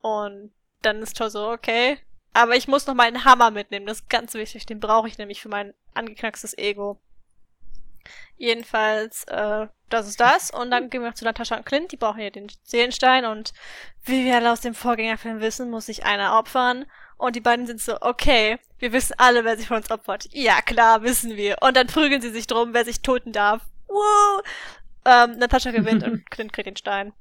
Und 0.00 0.52
dann 0.80 1.02
ist 1.02 1.18
Thor 1.18 1.28
so, 1.28 1.50
okay, 1.50 1.98
aber 2.32 2.56
ich 2.56 2.68
muss 2.68 2.86
noch 2.86 2.94
meinen 2.94 3.24
Hammer 3.24 3.50
mitnehmen, 3.50 3.86
das 3.86 4.00
ist 4.00 4.10
ganz 4.10 4.34
wichtig. 4.34 4.66
Den 4.66 4.80
brauche 4.80 5.08
ich 5.08 5.18
nämlich 5.18 5.42
für 5.42 5.48
mein 5.48 5.74
angeknackstes 5.94 6.56
Ego. 6.56 7.00
Jedenfalls, 8.36 9.24
äh, 9.24 9.68
das 9.88 10.08
ist 10.08 10.20
das. 10.20 10.50
Und 10.50 10.70
dann 10.70 10.90
gehen 10.90 11.02
wir 11.02 11.08
noch 11.08 11.14
zu 11.14 11.24
Natascha 11.24 11.56
und 11.56 11.66
Clint. 11.66 11.92
Die 11.92 11.96
brauchen 11.96 12.20
ja 12.20 12.30
den 12.30 12.50
Seelenstein. 12.64 13.24
Und 13.24 13.52
wie 14.04 14.24
wir 14.24 14.36
alle 14.36 14.50
aus 14.50 14.60
dem 14.60 14.74
Vorgängerfilm 14.74 15.40
wissen, 15.40 15.70
muss 15.70 15.86
sich 15.86 16.04
einer 16.04 16.38
opfern. 16.38 16.86
Und 17.18 17.36
die 17.36 17.40
beiden 17.40 17.66
sind 17.66 17.80
so, 17.80 18.00
okay, 18.00 18.58
wir 18.78 18.92
wissen 18.92 19.14
alle, 19.18 19.44
wer 19.44 19.56
sich 19.56 19.68
von 19.68 19.76
uns 19.76 19.90
opfert. 19.90 20.26
Ja, 20.32 20.60
klar, 20.62 21.02
wissen 21.02 21.36
wir. 21.36 21.58
Und 21.60 21.76
dann 21.76 21.86
prügeln 21.86 22.20
sie 22.20 22.30
sich 22.30 22.46
drum, 22.46 22.74
wer 22.74 22.84
sich 22.84 23.02
toten 23.02 23.32
darf. 23.32 23.62
Woo! 23.86 24.42
Ähm, 25.04 25.38
Natascha 25.38 25.70
gewinnt 25.70 26.02
und 26.06 26.28
Clint 26.30 26.52
kriegt 26.52 26.66
den 26.66 26.76
Stein. 26.76 27.12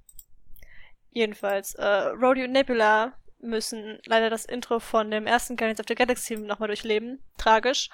Jedenfalls, 1.11 1.75
äh, 1.75 1.85
Roddy 1.85 2.45
und 2.45 2.53
Nebula 2.53 3.13
müssen 3.41 3.99
leider 4.05 4.29
das 4.29 4.45
Intro 4.45 4.79
von 4.79 5.11
dem 5.11 5.27
ersten 5.27 5.57
Guardians 5.57 5.79
of 5.79 5.85
the 5.87 5.95
Galaxy 5.95 6.35
nochmal 6.35 6.67
durchleben. 6.67 7.19
Tragisch. 7.37 7.89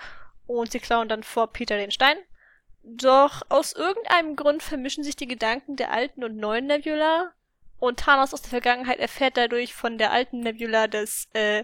Und 0.45 0.71
sie 0.71 0.79
klauen 0.79 1.09
dann 1.09 1.23
vor 1.23 1.51
Peter 1.51 1.77
den 1.77 1.91
Stein. 1.91 2.17
Doch 2.83 3.41
aus 3.49 3.73
irgendeinem 3.73 4.35
Grund 4.35 4.63
vermischen 4.63 5.03
sich 5.03 5.15
die 5.15 5.27
Gedanken 5.27 5.75
der 5.75 5.91
alten 5.91 6.23
und 6.23 6.37
neuen 6.37 6.67
Nebula. 6.67 7.33
Und 7.79 7.99
Thanos 7.99 8.33
aus 8.33 8.41
der 8.41 8.49
Vergangenheit 8.49 8.99
erfährt 8.99 9.37
dadurch 9.37 9.73
von 9.73 9.97
der 9.97 10.11
alten 10.11 10.39
Nebula, 10.39 10.87
dass 10.87 11.27
äh, 11.33 11.63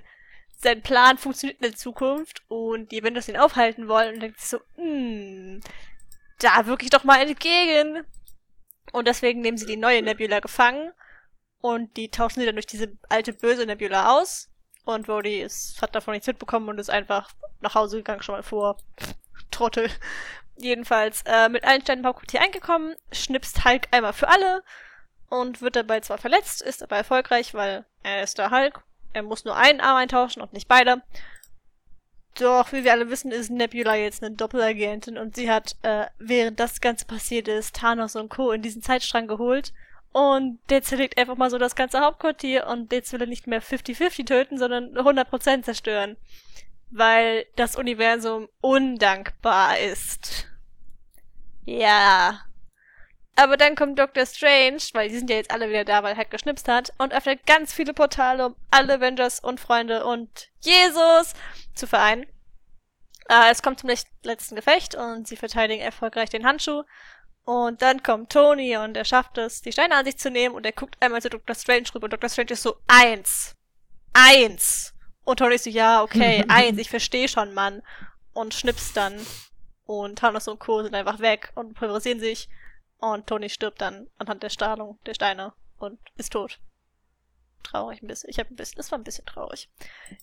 sein 0.58 0.82
Plan 0.82 1.18
funktioniert 1.18 1.60
in 1.60 1.70
der 1.70 1.76
Zukunft 1.78 2.44
und 2.50 2.92
die 2.92 3.02
Avengers 3.02 3.30
ihn 3.30 3.38
aufhalten 3.38 3.88
wollen 3.88 4.16
und 4.16 4.20
denkt 4.20 4.40
sich 4.40 4.50
so, 4.50 4.60
hm, 4.76 5.62
da 6.40 6.66
wirklich 6.66 6.90
doch 6.90 7.04
mal 7.04 7.22
entgegen. 7.22 8.04
Und 8.92 9.08
deswegen 9.08 9.42
nehmen 9.42 9.58
sie 9.58 9.66
die 9.66 9.78
neue 9.78 10.02
Nebula 10.02 10.40
gefangen 10.40 10.92
Und 11.64 11.96
die 11.96 12.10
tauschen 12.10 12.42
sie 12.42 12.46
dann 12.46 12.56
durch 12.56 12.66
diese 12.66 12.92
alte 13.08 13.32
böse 13.32 13.66
Nebula 13.66 14.20
aus. 14.20 14.50
Und 14.84 15.08
Rhodey 15.08 15.42
ist, 15.42 15.82
hat 15.82 15.96
davon 15.96 16.12
nichts 16.12 16.28
mitbekommen 16.28 16.68
und 16.68 16.78
ist 16.78 16.90
einfach 16.90 17.32
nach 17.62 17.74
Hause 17.74 17.98
gegangen, 17.98 18.22
schon 18.22 18.36
mal 18.36 18.44
vor. 18.44 18.76
Trottel. 19.50 19.90
Jedenfalls 20.58 21.22
äh, 21.26 21.48
mit 21.48 21.64
allen 21.64 21.82
Steinen 21.82 22.02
im 22.04 22.08
Hauptquartier 22.08 22.42
eingekommen, 22.42 22.98
schnipst 23.14 23.64
Hulk 23.64 23.88
einmal 23.92 24.12
für 24.12 24.28
alle 24.28 24.62
und 25.30 25.62
wird 25.62 25.78
dabei 25.78 26.02
zwar 26.02 26.18
verletzt, 26.18 26.62
ist 26.62 26.84
aber 26.84 26.98
erfolgreich, 26.98 27.54
weil 27.54 27.86
er 28.04 28.24
ist 28.24 28.40
der 28.40 28.52
Hulk. 28.52 28.84
Er 29.14 29.24
muss 29.24 29.46
nur 29.46 29.56
einen 29.56 29.80
Arm 29.80 29.96
eintauschen 29.96 30.42
und 30.42 30.52
nicht 30.52 30.68
beide. 30.68 31.02
Doch, 32.36 32.74
wie 32.74 32.84
wir 32.84 32.92
alle 32.92 33.10
wissen, 33.10 33.32
ist 33.32 33.52
Nebula 33.52 33.96
jetzt 33.96 34.22
eine 34.22 34.36
Doppelagentin 34.36 35.18
und 35.18 35.38
sie 35.38 35.50
hat, 35.50 35.78
äh, 35.84 36.08
während 36.20 36.60
das 36.60 36.82
Ganze 36.82 37.06
passiert 37.06 37.48
ist, 37.48 37.78
Thanos 37.78 38.18
und 38.18 38.28
Co. 38.28 38.52
in 38.52 38.62
diesen 38.62 38.82
Zeitstrang 38.82 39.28
geholt. 39.28 39.72
Und 40.14 40.60
der 40.70 40.84
zerlegt 40.84 41.18
einfach 41.18 41.36
mal 41.36 41.50
so 41.50 41.58
das 41.58 41.76
ganze 41.76 42.00
Hauptquartier 42.00 42.68
und 42.68 42.94
jetzt 42.94 43.12
will 43.12 43.22
er 43.22 43.28
nicht 43.28 43.48
mehr 43.48 43.62
50-50 43.62 44.26
töten, 44.26 44.58
sondern 44.58 44.96
100% 44.96 45.64
zerstören 45.64 46.18
weil 46.94 47.48
das 47.56 47.76
Universum 47.76 48.48
undankbar 48.62 49.80
ist. 49.80 50.48
Ja. 51.66 52.42
Aber 53.36 53.58
dann 53.58 53.76
kommt 53.76 53.98
Doctor 53.98 54.28
Strange, 54.28 54.84
weil 54.94 55.10
die 55.10 55.18
sind 55.18 55.30
ja 55.30 55.38
jetzt 55.38 55.50
alle 55.50 55.68
wieder 55.68 55.86
da, 55.86 56.04
weil 56.04 56.14
er 56.14 56.18
halt 56.18 56.30
geschnipst 56.30 56.68
hat, 56.68 56.94
und 57.00 57.14
öffnet 57.14 57.48
ganz 57.48 57.74
viele 57.74 57.94
Portale, 57.94 58.46
um 58.46 58.56
alle 58.70 58.96
Avengers 58.96 59.40
und 59.40 59.60
Freunde 59.60 60.06
und 60.06 60.50
Jesus 60.60 61.34
zu 61.74 61.88
vereinen. 61.88 62.28
Äh, 63.28 63.50
es 63.50 63.64
kommt 63.64 63.80
zum 63.80 63.90
letzten 64.22 64.56
Gefecht 64.56 64.94
und 64.94 65.28
sie 65.28 65.36
verteidigen 65.36 65.82
erfolgreich 65.82 66.30
den 66.30 66.46
Handschuh. 66.46 66.84
Und 67.46 67.82
dann 67.82 68.02
kommt 68.02 68.32
Tony 68.32 68.78
und 68.78 68.96
er 68.96 69.04
schafft 69.04 69.38
es, 69.38 69.62
die 69.62 69.74
Steine 69.74 69.96
an 69.96 70.06
sich 70.06 70.18
zu 70.18 70.32
nehmen 70.32 70.56
und 70.56 70.66
er 70.66 70.72
guckt 70.72 70.96
einmal 71.02 71.22
zu 71.22 71.30
Dr. 71.30 71.56
Strange 71.56 71.88
rüber 71.94 72.06
und 72.06 72.14
Dr. 72.14 72.30
Strange 72.30 72.52
ist 72.52 72.64
so, 72.64 72.78
eins. 72.88 73.56
Eins. 74.14 74.94
Und 75.26 75.40
Tony 75.40 75.58
so, 75.58 75.70
ja, 75.70 76.02
okay, 76.04 76.46
eins, 76.50 76.78
ich 76.78 76.90
verstehe 76.90 77.28
schon, 77.28 77.54
Mann. 77.54 77.82
Und 78.34 78.54
schnippst 78.54 78.96
dann. 78.96 79.20
Und 79.86 80.20
Thanos 80.20 80.48
und 80.48 80.60
Co. 80.60 80.82
sind 80.84 80.96
einfach 80.96 81.20
weg 81.20 81.52
und 81.56 81.74
pulverisieren 81.74 82.20
sich. 82.20 82.50
Und 83.00 83.28
Tony 83.28 83.50
stirbt 83.50 83.82
dann 83.82 84.08
anhand 84.18 84.44
der 84.44 84.50
Strahlung 84.50 84.98
der 85.06 85.14
Steine 85.14 85.54
und 85.78 86.00
ist 86.16 86.32
tot. 86.32 86.60
Traurig 87.62 88.02
ein 88.02 88.08
bisschen. 88.08 88.30
Ich 88.30 88.40
habe 88.40 88.50
ein 88.54 88.56
bisschen, 88.56 88.78
das 88.78 88.92
war 88.92 89.00
ein 89.00 89.04
bisschen 89.04 89.26
traurig. 89.26 89.70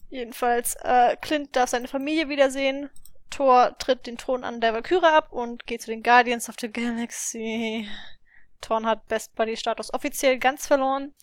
Jedenfalls, 0.09 0.77
äh, 0.77 1.17
Clint 1.17 1.55
darf 1.55 1.71
seine 1.71 1.89
Familie 1.89 2.31
wiedersehen. 2.31 2.89
Thor 3.31 3.77
tritt 3.79 4.07
den 4.07 4.19
Thron 4.19 4.45
an 4.45 4.61
der 4.61 4.75
Valkyrie 4.75 5.07
ab 5.07 5.33
und 5.33 5.67
geht 5.67 5.83
zu 5.83 5.91
den 5.91 6.03
Guardians 6.03 6.49
of 6.49 6.57
the 6.61 6.71
Galaxy. 6.71 7.89
Thorn 8.61 8.87
hat 8.87 9.07
Best 9.07 9.35
Buddy 9.35 9.57
Status 9.57 9.93
offiziell 9.95 10.39
ganz 10.39 10.67
verloren. 10.67 11.15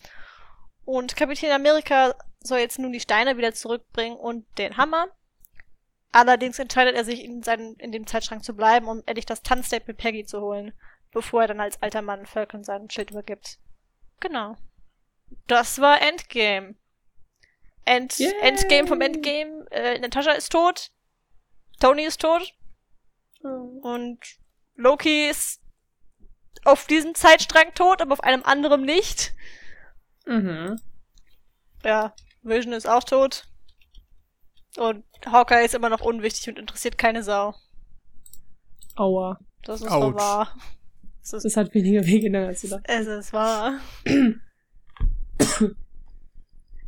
Und 0.85 1.15
Kapitän 1.15 1.51
Amerika 1.51 2.15
soll 2.39 2.59
jetzt 2.59 2.79
nun 2.79 2.93
die 2.93 2.99
Steine 2.99 3.37
wieder 3.37 3.53
zurückbringen 3.53 4.17
und 4.17 4.45
den 4.57 4.77
Hammer. 4.77 5.07
Allerdings 6.11 6.57
entscheidet 6.57 6.95
er 6.95 7.03
sich, 7.03 7.23
in, 7.23 7.43
seinen, 7.43 7.75
in 7.75 7.91
dem 7.91 8.07
Zeitschrank 8.07 8.43
zu 8.43 8.55
bleiben, 8.55 8.87
um 8.87 9.03
endlich 9.05 9.25
das 9.25 9.43
Tanzdate 9.43 9.85
mit 9.87 9.97
Peggy 9.97 10.25
zu 10.25 10.41
holen, 10.41 10.73
bevor 11.11 11.41
er 11.41 11.47
dann 11.47 11.59
als 11.59 11.81
alter 11.81 12.01
Mann 12.01 12.25
Falcon 12.25 12.63
sein 12.63 12.89
Schild 12.89 13.11
übergibt. 13.11 13.59
Genau. 14.19 14.55
Das 15.47 15.79
war 15.79 16.01
Endgame. 16.01 16.75
End, 17.85 18.19
Endgame 18.41 18.87
vom 18.87 19.01
Endgame. 19.01 19.65
Äh, 19.71 19.99
Natascha 19.99 20.31
ist 20.31 20.51
tot. 20.51 20.91
Tony 21.79 22.03
ist 22.03 22.21
tot. 22.21 22.53
Oh. 23.43 23.79
Und 23.81 24.19
Loki 24.75 25.29
ist 25.29 25.61
auf 26.65 26.85
diesem 26.87 27.15
Zeitstrang 27.15 27.73
tot, 27.73 28.01
aber 28.01 28.13
auf 28.13 28.23
einem 28.23 28.43
anderen 28.43 28.83
nicht. 28.83 29.33
Mhm. 30.25 30.79
Ja, 31.83 32.13
Vision 32.41 32.73
ist 32.73 32.87
auch 32.87 33.03
tot. 33.03 33.47
Und 34.77 35.03
Hawkeye 35.25 35.65
ist 35.65 35.75
immer 35.75 35.89
noch 35.89 36.01
unwichtig 36.01 36.49
und 36.49 36.59
interessiert 36.59 36.97
keine 36.97 37.23
Sau. 37.23 37.55
Aua. 38.95 39.39
Das 39.63 39.81
ist 39.81 39.89
Ouch. 39.89 40.15
wahr. 40.15 40.55
Das, 41.21 41.33
ist, 41.33 41.45
das 41.45 41.57
hat 41.57 41.73
weniger 41.73 42.05
Wege 42.05 42.37
als 42.45 42.61
du 42.61 42.69
dachtest. 42.69 42.89
Es 42.89 43.07
ist 43.07 43.33
wahr. 43.33 43.79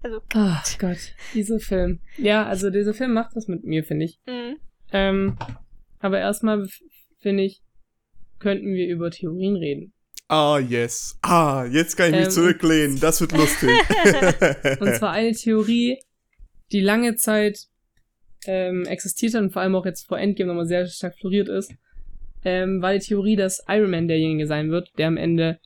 also. 0.03 0.21
Ach 0.33 0.77
Gott, 0.77 1.13
dieser 1.33 1.59
Film. 1.59 1.99
Ja, 2.17 2.45
also 2.45 2.69
dieser 2.69 2.93
Film 2.93 3.13
macht 3.13 3.35
was 3.35 3.47
mit 3.47 3.63
mir, 3.63 3.83
finde 3.83 4.05
ich. 4.05 4.21
Mhm. 4.27 4.57
Ähm, 4.91 5.37
aber 5.99 6.19
erstmal, 6.19 6.67
finde 7.19 7.43
ich, 7.43 7.61
könnten 8.39 8.73
wir 8.73 8.87
über 8.87 9.11
Theorien 9.11 9.55
reden. 9.55 9.93
Ah, 10.27 10.59
yes. 10.59 11.17
Ah, 11.23 11.65
jetzt 11.65 11.97
kann 11.97 12.11
ich 12.11 12.15
mich 12.15 12.25
ähm, 12.25 12.31
zurücklehnen. 12.31 12.99
Das 12.99 13.19
wird 13.19 13.31
lustig. 13.31 13.69
und 14.79 14.95
zwar 14.95 15.11
eine 15.11 15.33
Theorie, 15.33 15.99
die 16.71 16.81
lange 16.81 17.15
Zeit 17.15 17.65
ähm, 18.45 18.85
existiert 18.85 19.33
hat 19.33 19.41
und 19.41 19.51
vor 19.51 19.63
allem 19.63 19.75
auch 19.75 19.85
jetzt 19.85 20.07
vor 20.07 20.19
Endgame 20.19 20.49
nochmal 20.49 20.67
sehr 20.67 20.85
stark 20.85 21.17
floriert 21.17 21.49
ist, 21.49 21.73
ähm, 22.45 22.81
war 22.81 22.93
die 22.93 22.99
Theorie, 22.99 23.35
dass 23.35 23.63
Iron 23.67 23.89
Man 23.89 24.07
derjenige 24.07 24.47
sein 24.47 24.69
wird, 24.69 24.91
der 24.97 25.07
am 25.07 25.17
Ende 25.17 25.59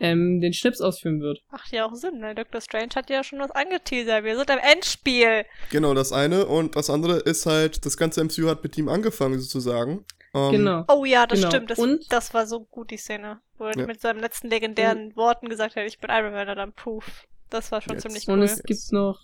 ähm, 0.00 0.40
den 0.40 0.52
Schnips 0.52 0.80
ausführen 0.80 1.20
wird. 1.20 1.42
Macht 1.50 1.72
ja 1.72 1.86
auch 1.86 1.94
Sinn, 1.94 2.18
ne? 2.18 2.34
Dr. 2.34 2.60
Strange 2.60 2.90
hat 2.94 3.10
ja 3.10 3.24
schon 3.24 3.40
was 3.40 3.50
angeteasert. 3.50 4.24
Wir 4.24 4.36
sind 4.36 4.50
am 4.50 4.58
Endspiel. 4.58 5.44
Genau, 5.70 5.94
das 5.94 6.12
eine. 6.12 6.46
Und 6.46 6.76
das 6.76 6.90
andere 6.90 7.18
ist 7.18 7.46
halt, 7.46 7.84
das 7.84 7.96
ganze 7.96 8.22
MCU 8.22 8.48
hat 8.48 8.62
mit 8.62 8.78
ihm 8.78 8.88
angefangen, 8.88 9.38
sozusagen. 9.40 10.04
Ähm, 10.34 10.52
genau. 10.52 10.84
Oh 10.88 11.04
ja, 11.04 11.26
das 11.26 11.40
genau. 11.40 11.50
stimmt. 11.50 11.70
Das, 11.70 11.78
und? 11.78 12.12
das 12.12 12.34
war 12.34 12.46
so 12.46 12.60
gut, 12.60 12.90
die 12.90 12.96
Szene. 12.96 13.40
Wo 13.56 13.64
er 13.64 13.76
ja. 13.76 13.86
mit 13.86 14.00
seinen 14.00 14.20
letzten 14.20 14.48
legendären 14.48 15.08
und, 15.08 15.16
Worten 15.16 15.48
gesagt 15.48 15.76
hat, 15.76 15.84
ich 15.84 15.98
bin 15.98 16.10
Iron 16.10 16.32
Man, 16.32 16.46
dann 16.46 16.72
Poof. 16.72 17.26
Das 17.50 17.72
war 17.72 17.80
schon 17.80 17.94
jetzt. 17.94 18.02
ziemlich 18.02 18.28
cool. 18.28 18.34
Und 18.34 18.42
es 18.42 18.62
gibt 18.62 18.92
noch, 18.92 19.20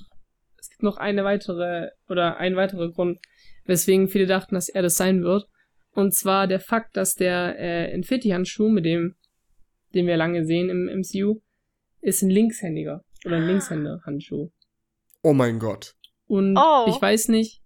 es 0.58 0.70
gibt 0.70 0.82
noch 0.82 0.96
eine 0.96 1.24
weitere, 1.24 1.90
oder 2.08 2.38
ein 2.38 2.56
weiterer 2.56 2.90
Grund, 2.90 3.20
weswegen 3.64 4.08
viele 4.08 4.26
dachten, 4.26 4.54
dass 4.54 4.68
er 4.68 4.82
das 4.82 4.96
sein 4.96 5.22
wird. 5.22 5.46
Und 5.92 6.14
zwar 6.14 6.48
der 6.48 6.58
Fakt, 6.58 6.96
dass 6.96 7.14
der 7.14 7.56
äh, 7.58 7.94
Infinity-Handschuh, 7.94 8.68
mit 8.68 8.84
dem, 8.84 9.14
den 9.94 10.06
wir 10.06 10.16
lange 10.16 10.44
sehen 10.44 10.68
im 10.68 10.86
MCU, 11.00 11.40
ist 12.00 12.22
ein 12.22 12.30
Linkshändiger. 12.30 13.04
Oder 13.24 13.36
ein 13.36 13.46
Linkshänder-Handschuh. 13.46 14.50
Oh 15.22 15.32
mein 15.32 15.58
Gott. 15.58 15.94
Und 16.26 16.56
oh. 16.58 16.86
ich 16.88 17.00
weiß 17.00 17.28
nicht, 17.28 17.62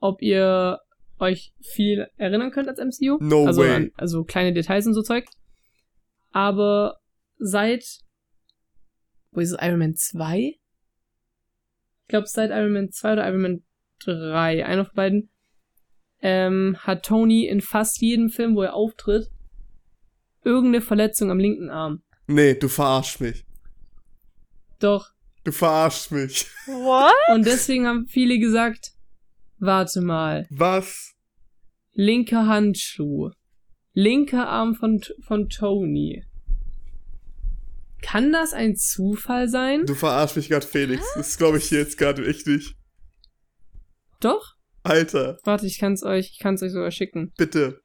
ob 0.00 0.22
ihr 0.22 0.80
euch 1.18 1.54
viel 1.60 2.08
erinnern 2.16 2.50
könnt 2.50 2.68
als 2.68 2.78
MCU. 2.78 3.18
No 3.20 3.46
also, 3.46 3.62
way. 3.62 3.70
An, 3.70 3.90
also 3.96 4.24
kleine 4.24 4.52
Details 4.52 4.86
und 4.86 4.94
so 4.94 5.02
Zeug. 5.02 5.26
Aber 6.30 6.98
seit, 7.38 7.84
wo 9.30 9.40
ist 9.40 9.52
es, 9.52 9.58
Iron 9.60 9.78
Man 9.78 9.94
2? 9.94 10.38
Ich 10.38 10.58
glaube, 12.08 12.26
seit 12.26 12.50
Iron 12.50 12.72
Man 12.72 12.90
2 12.90 13.12
oder 13.12 13.28
Iron 13.28 13.42
Man 13.42 13.64
3, 14.00 14.64
einer 14.64 14.84
von 14.84 14.94
beiden, 14.94 15.30
ähm, 16.20 16.76
hat 16.78 17.04
Tony 17.04 17.46
in 17.46 17.60
fast 17.60 18.00
jedem 18.00 18.30
Film, 18.30 18.56
wo 18.56 18.62
er 18.62 18.74
auftritt, 18.74 19.30
irgendeine 20.44 20.82
Verletzung 20.82 21.30
am 21.30 21.38
linken 21.38 21.70
Arm. 21.70 22.02
Nee, 22.26 22.54
du 22.54 22.68
verarschst 22.68 23.20
mich. 23.20 23.44
Doch. 24.78 25.10
Du 25.44 25.52
verarschst 25.52 26.12
mich. 26.12 26.46
What? 26.66 27.12
Und 27.34 27.46
deswegen 27.46 27.86
haben 27.86 28.06
viele 28.06 28.38
gesagt, 28.38 28.92
warte 29.58 30.00
mal. 30.00 30.46
Was? 30.50 31.14
Linker 31.92 32.46
Handschuh. 32.46 33.30
Linker 33.92 34.48
Arm 34.48 34.74
von, 34.74 35.02
von 35.26 35.48
Tony. 35.48 36.24
Kann 38.00 38.32
das 38.32 38.52
ein 38.52 38.76
Zufall 38.76 39.48
sein? 39.48 39.86
Du 39.86 39.94
verarsch 39.94 40.36
mich 40.36 40.48
gerade, 40.48 40.66
Felix. 40.66 41.06
Das 41.14 41.38
glaube 41.38 41.58
ich 41.58 41.70
jetzt 41.70 41.98
gerade 41.98 42.26
echt 42.26 42.46
nicht. 42.46 42.74
Doch? 44.20 44.54
Alter. 44.82 45.38
Warte, 45.44 45.66
ich 45.66 45.78
kann's 45.78 46.02
euch, 46.02 46.30
ich 46.32 46.38
kann's 46.40 46.62
euch 46.62 46.72
sogar 46.72 46.90
schicken. 46.90 47.32
Bitte. 47.36 47.80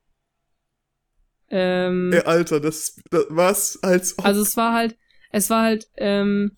Ähm. 1.49 2.11
Ey, 2.13 2.21
Alter, 2.21 2.59
das, 2.59 2.99
das 3.09 3.25
was? 3.29 3.81
Als 3.83 4.17
ob. 4.17 4.25
Also 4.25 4.41
es 4.41 4.57
war 4.57 4.73
halt, 4.73 4.97
es 5.31 5.49
war 5.49 5.63
halt, 5.63 5.87
ähm, 5.95 6.51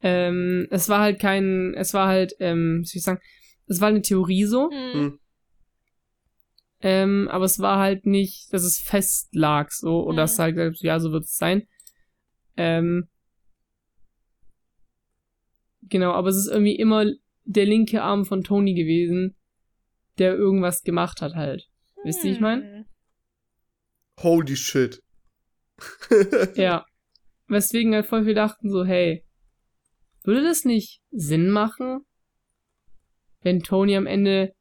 ähm, 0.00 0.66
es 0.70 0.88
war 0.88 1.00
halt 1.00 1.20
kein, 1.20 1.74
es 1.74 1.92
war 1.94 2.08
halt, 2.08 2.34
ähm, 2.40 2.80
wie 2.82 2.86
soll 2.86 2.98
ich 2.98 3.02
sagen, 3.02 3.20
es 3.66 3.80
war 3.80 3.88
eine 3.88 4.02
Theorie 4.02 4.44
so. 4.44 4.70
Mhm. 4.70 5.18
Ähm, 6.80 7.28
aber 7.30 7.44
es 7.44 7.58
war 7.58 7.78
halt 7.78 8.06
nicht, 8.06 8.52
dass 8.52 8.62
es 8.62 8.78
fest 8.78 9.34
lag, 9.34 9.70
so, 9.70 10.04
oder 10.04 10.12
mhm. 10.12 10.16
dass 10.16 10.38
halt, 10.38 10.78
ja, 10.80 11.00
so 11.00 11.10
wird 11.10 11.24
es 11.24 11.36
sein. 11.36 11.66
Ähm, 12.56 13.08
genau, 15.82 16.12
aber 16.12 16.28
es 16.28 16.36
ist 16.36 16.48
irgendwie 16.48 16.76
immer 16.76 17.04
der 17.44 17.66
linke 17.66 18.02
Arm 18.02 18.24
von 18.24 18.44
Tony 18.44 18.74
gewesen, 18.74 19.34
der 20.18 20.34
irgendwas 20.34 20.82
gemacht 20.82 21.20
hat 21.20 21.34
halt. 21.34 21.67
Wisst 22.04 22.24
ihr, 22.24 22.32
ich 22.32 22.40
meine? 22.40 22.62
Hm. 22.62 22.84
Holy 24.20 24.56
shit. 24.56 25.02
ja. 26.54 26.84
Weswegen 27.48 27.94
halt 27.94 28.06
voll 28.06 28.24
viel 28.24 28.34
dachten 28.34 28.70
so, 28.70 28.84
hey, 28.84 29.24
würde 30.24 30.42
das 30.42 30.64
nicht 30.64 31.00
Sinn 31.10 31.50
machen, 31.50 32.00
wenn 33.40 33.60
Tony 33.60 33.96
am 33.96 34.06
Ende 34.06 34.52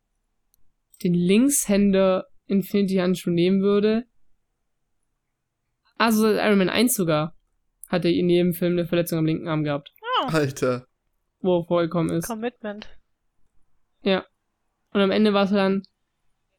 den 1.03 1.13
Linkshänder 1.13 2.27
Infinity 2.46 2.96
Handschuh 2.96 3.29
nehmen 3.29 3.62
würde, 3.62 4.06
Also 5.98 6.32
Iron 6.32 6.60
Man 6.60 6.70
1 6.70 6.94
sogar 6.94 7.36
hat 7.88 8.06
er 8.06 8.12
in 8.12 8.29
jedem 8.29 8.53
Film 8.53 8.74
eine 8.74 8.86
Verletzung 8.86 9.20
am 9.20 9.25
linken 9.25 9.48
Arm 9.48 9.63
gehabt. 9.63 9.91
Oh. 10.01 10.27
Alter. 10.27 10.86
Wo 11.39 11.60
er 11.60 11.65
vorgekommen 11.65 12.15
ist. 12.15 12.27
Commitment. 12.27 12.88
Ja. 14.03 14.25
Und 14.91 15.01
am 15.01 15.12
Ende 15.12 15.34
war 15.34 15.46
es 15.46 15.51
dann 15.51 15.84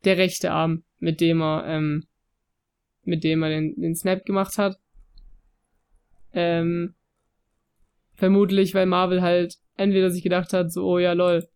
der 0.08 0.18
rechte 0.18 0.50
Arm, 0.50 0.84
mit 0.98 1.20
dem 1.20 1.42
er, 1.42 1.64
ähm, 1.66 2.06
mit 3.02 3.22
dem 3.24 3.42
er 3.42 3.50
den, 3.50 3.80
den 3.80 3.94
Snap 3.94 4.24
gemacht 4.24 4.58
hat. 4.58 4.78
Ähm, 6.32 6.94
vermutlich, 8.14 8.74
weil 8.74 8.86
Marvel 8.86 9.22
halt 9.22 9.56
entweder 9.76 10.10
sich 10.10 10.22
gedacht 10.22 10.52
hat, 10.52 10.72
so, 10.72 10.86
oh 10.86 10.98
ja, 10.98 11.12
lol, 11.12 11.46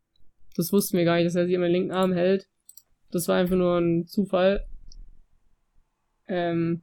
das 0.54 0.72
wussten 0.72 0.98
wir 0.98 1.04
gar 1.04 1.16
nicht, 1.16 1.26
dass 1.26 1.34
er 1.34 1.46
sich 1.46 1.54
immer 1.54 1.66
den 1.66 1.72
linken 1.72 1.92
Arm 1.92 2.12
hält. 2.12 2.46
Das 3.10 3.26
war 3.26 3.36
einfach 3.36 3.56
nur 3.56 3.78
ein 3.78 4.06
Zufall. 4.06 4.66
Ähm, 6.28 6.82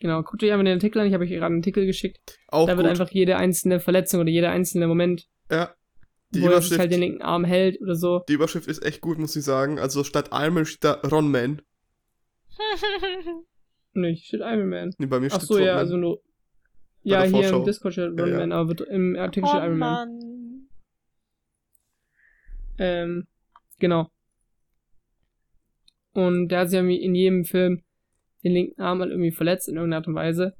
genau, 0.00 0.22
guckt 0.22 0.42
euch 0.42 0.52
einfach 0.52 0.64
den 0.64 0.74
Artikel 0.74 1.00
an. 1.00 1.06
Ich 1.06 1.14
habe 1.14 1.24
euch 1.24 1.30
gerade 1.30 1.46
einen 1.46 1.60
Artikel 1.60 1.86
geschickt. 1.86 2.38
Auch 2.48 2.66
da 2.66 2.76
wird 2.76 2.86
einfach 2.86 3.10
jede 3.10 3.36
einzelne 3.36 3.80
Verletzung 3.80 4.20
oder 4.20 4.30
jeder 4.30 4.50
einzelne 4.50 4.86
Moment, 4.86 5.28
ja, 5.50 5.74
die 6.34 6.42
wo 6.42 6.48
er 6.48 6.62
sich 6.62 6.78
halt 6.78 6.92
den 6.92 7.00
linken 7.00 7.22
Arm 7.22 7.44
hält 7.44 7.80
oder 7.80 7.94
so. 7.94 8.20
Die 8.28 8.34
Überschrift 8.34 8.68
ist 8.68 8.84
echt 8.84 9.00
gut, 9.00 9.18
muss 9.18 9.36
ich 9.36 9.44
sagen. 9.44 9.78
Also 9.78 10.04
statt 10.04 10.30
Iron 10.32 10.54
Man 10.54 10.66
steht 10.66 10.84
da 10.84 10.92
Ron 11.08 11.30
Man. 11.30 11.62
nee, 13.92 14.16
steht 14.16 14.40
Iron 14.40 14.68
Man. 14.68 14.94
Nee, 14.98 15.06
bei 15.06 15.20
mir 15.20 15.28
Ach 15.30 15.36
steht 15.36 15.48
so, 15.48 15.58
ja, 15.58 15.76
also 15.76 15.96
nur. 15.96 16.22
Ja, 17.02 17.22
hier 17.22 17.30
Vorschau. 17.30 17.58
im 17.58 17.64
Discord 17.64 17.94
steht 17.94 18.18
Ron 18.18 18.30
ja, 18.30 18.36
Man, 18.38 18.52
aber 18.52 18.88
im 18.88 19.16
Artikel 19.16 19.48
steht 19.48 19.62
Iron 19.62 19.78
Man. 19.78 20.68
Ähm, 22.78 23.26
genau. 23.78 24.10
Und 26.14 26.48
der 26.48 26.60
hat 26.60 26.70
sich 26.70 26.78
ja 26.78 26.86
in 26.86 27.14
jedem 27.14 27.44
Film 27.44 27.82
den 28.44 28.52
linken 28.52 28.80
Arm 28.80 29.00
halt 29.00 29.10
irgendwie 29.10 29.32
verletzt 29.32 29.68
in 29.68 29.76
irgendeiner 29.76 29.98
Art 29.98 30.08
und 30.08 30.14
Weise. 30.14 30.56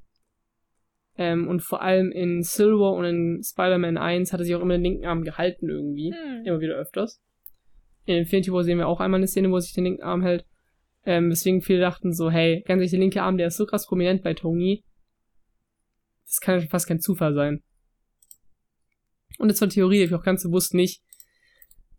Ähm, 1.22 1.46
und 1.46 1.60
vor 1.60 1.82
allem 1.82 2.10
in 2.10 2.42
Silver 2.42 2.94
und 2.94 3.04
in 3.04 3.42
Spider-Man 3.44 3.96
1 3.96 4.32
hat 4.32 4.40
er 4.40 4.44
sich 4.44 4.56
auch 4.56 4.60
immer 4.60 4.74
den 4.74 4.82
linken 4.82 5.06
Arm 5.06 5.22
gehalten 5.22 5.68
irgendwie. 5.68 6.12
Hm. 6.12 6.44
Immer 6.44 6.58
wieder 6.58 6.74
öfters. 6.74 7.22
In 8.06 8.16
Infinity 8.16 8.52
War 8.52 8.64
sehen 8.64 8.78
wir 8.78 8.88
auch 8.88 8.98
einmal 8.98 9.20
eine 9.20 9.28
Szene, 9.28 9.48
wo 9.52 9.54
er 9.54 9.60
sich 9.60 9.72
den 9.72 9.84
linken 9.84 10.02
Arm 10.02 10.22
hält. 10.22 10.44
Ähm, 11.06 11.30
weswegen 11.30 11.62
viele 11.62 11.78
dachten 11.78 12.12
so, 12.12 12.28
hey, 12.28 12.64
ganz 12.66 12.78
ehrlich, 12.80 12.90
der 12.90 12.98
linke 12.98 13.22
Arm, 13.22 13.36
der 13.36 13.46
ist 13.46 13.56
so 13.56 13.66
krass 13.66 13.86
prominent 13.86 14.24
bei 14.24 14.34
Tony. 14.34 14.82
Das 16.26 16.40
kann 16.40 16.56
ja 16.56 16.60
schon 16.60 16.70
fast 16.70 16.88
kein 16.88 16.98
Zufall 16.98 17.34
sein. 17.34 17.62
Und 19.38 19.48
das 19.48 19.60
war 19.60 19.66
eine 19.66 19.74
Theorie, 19.74 19.98
die 19.98 20.04
ich 20.04 20.14
auch 20.14 20.24
ganz 20.24 20.42
bewusst 20.42 20.74
nicht 20.74 21.02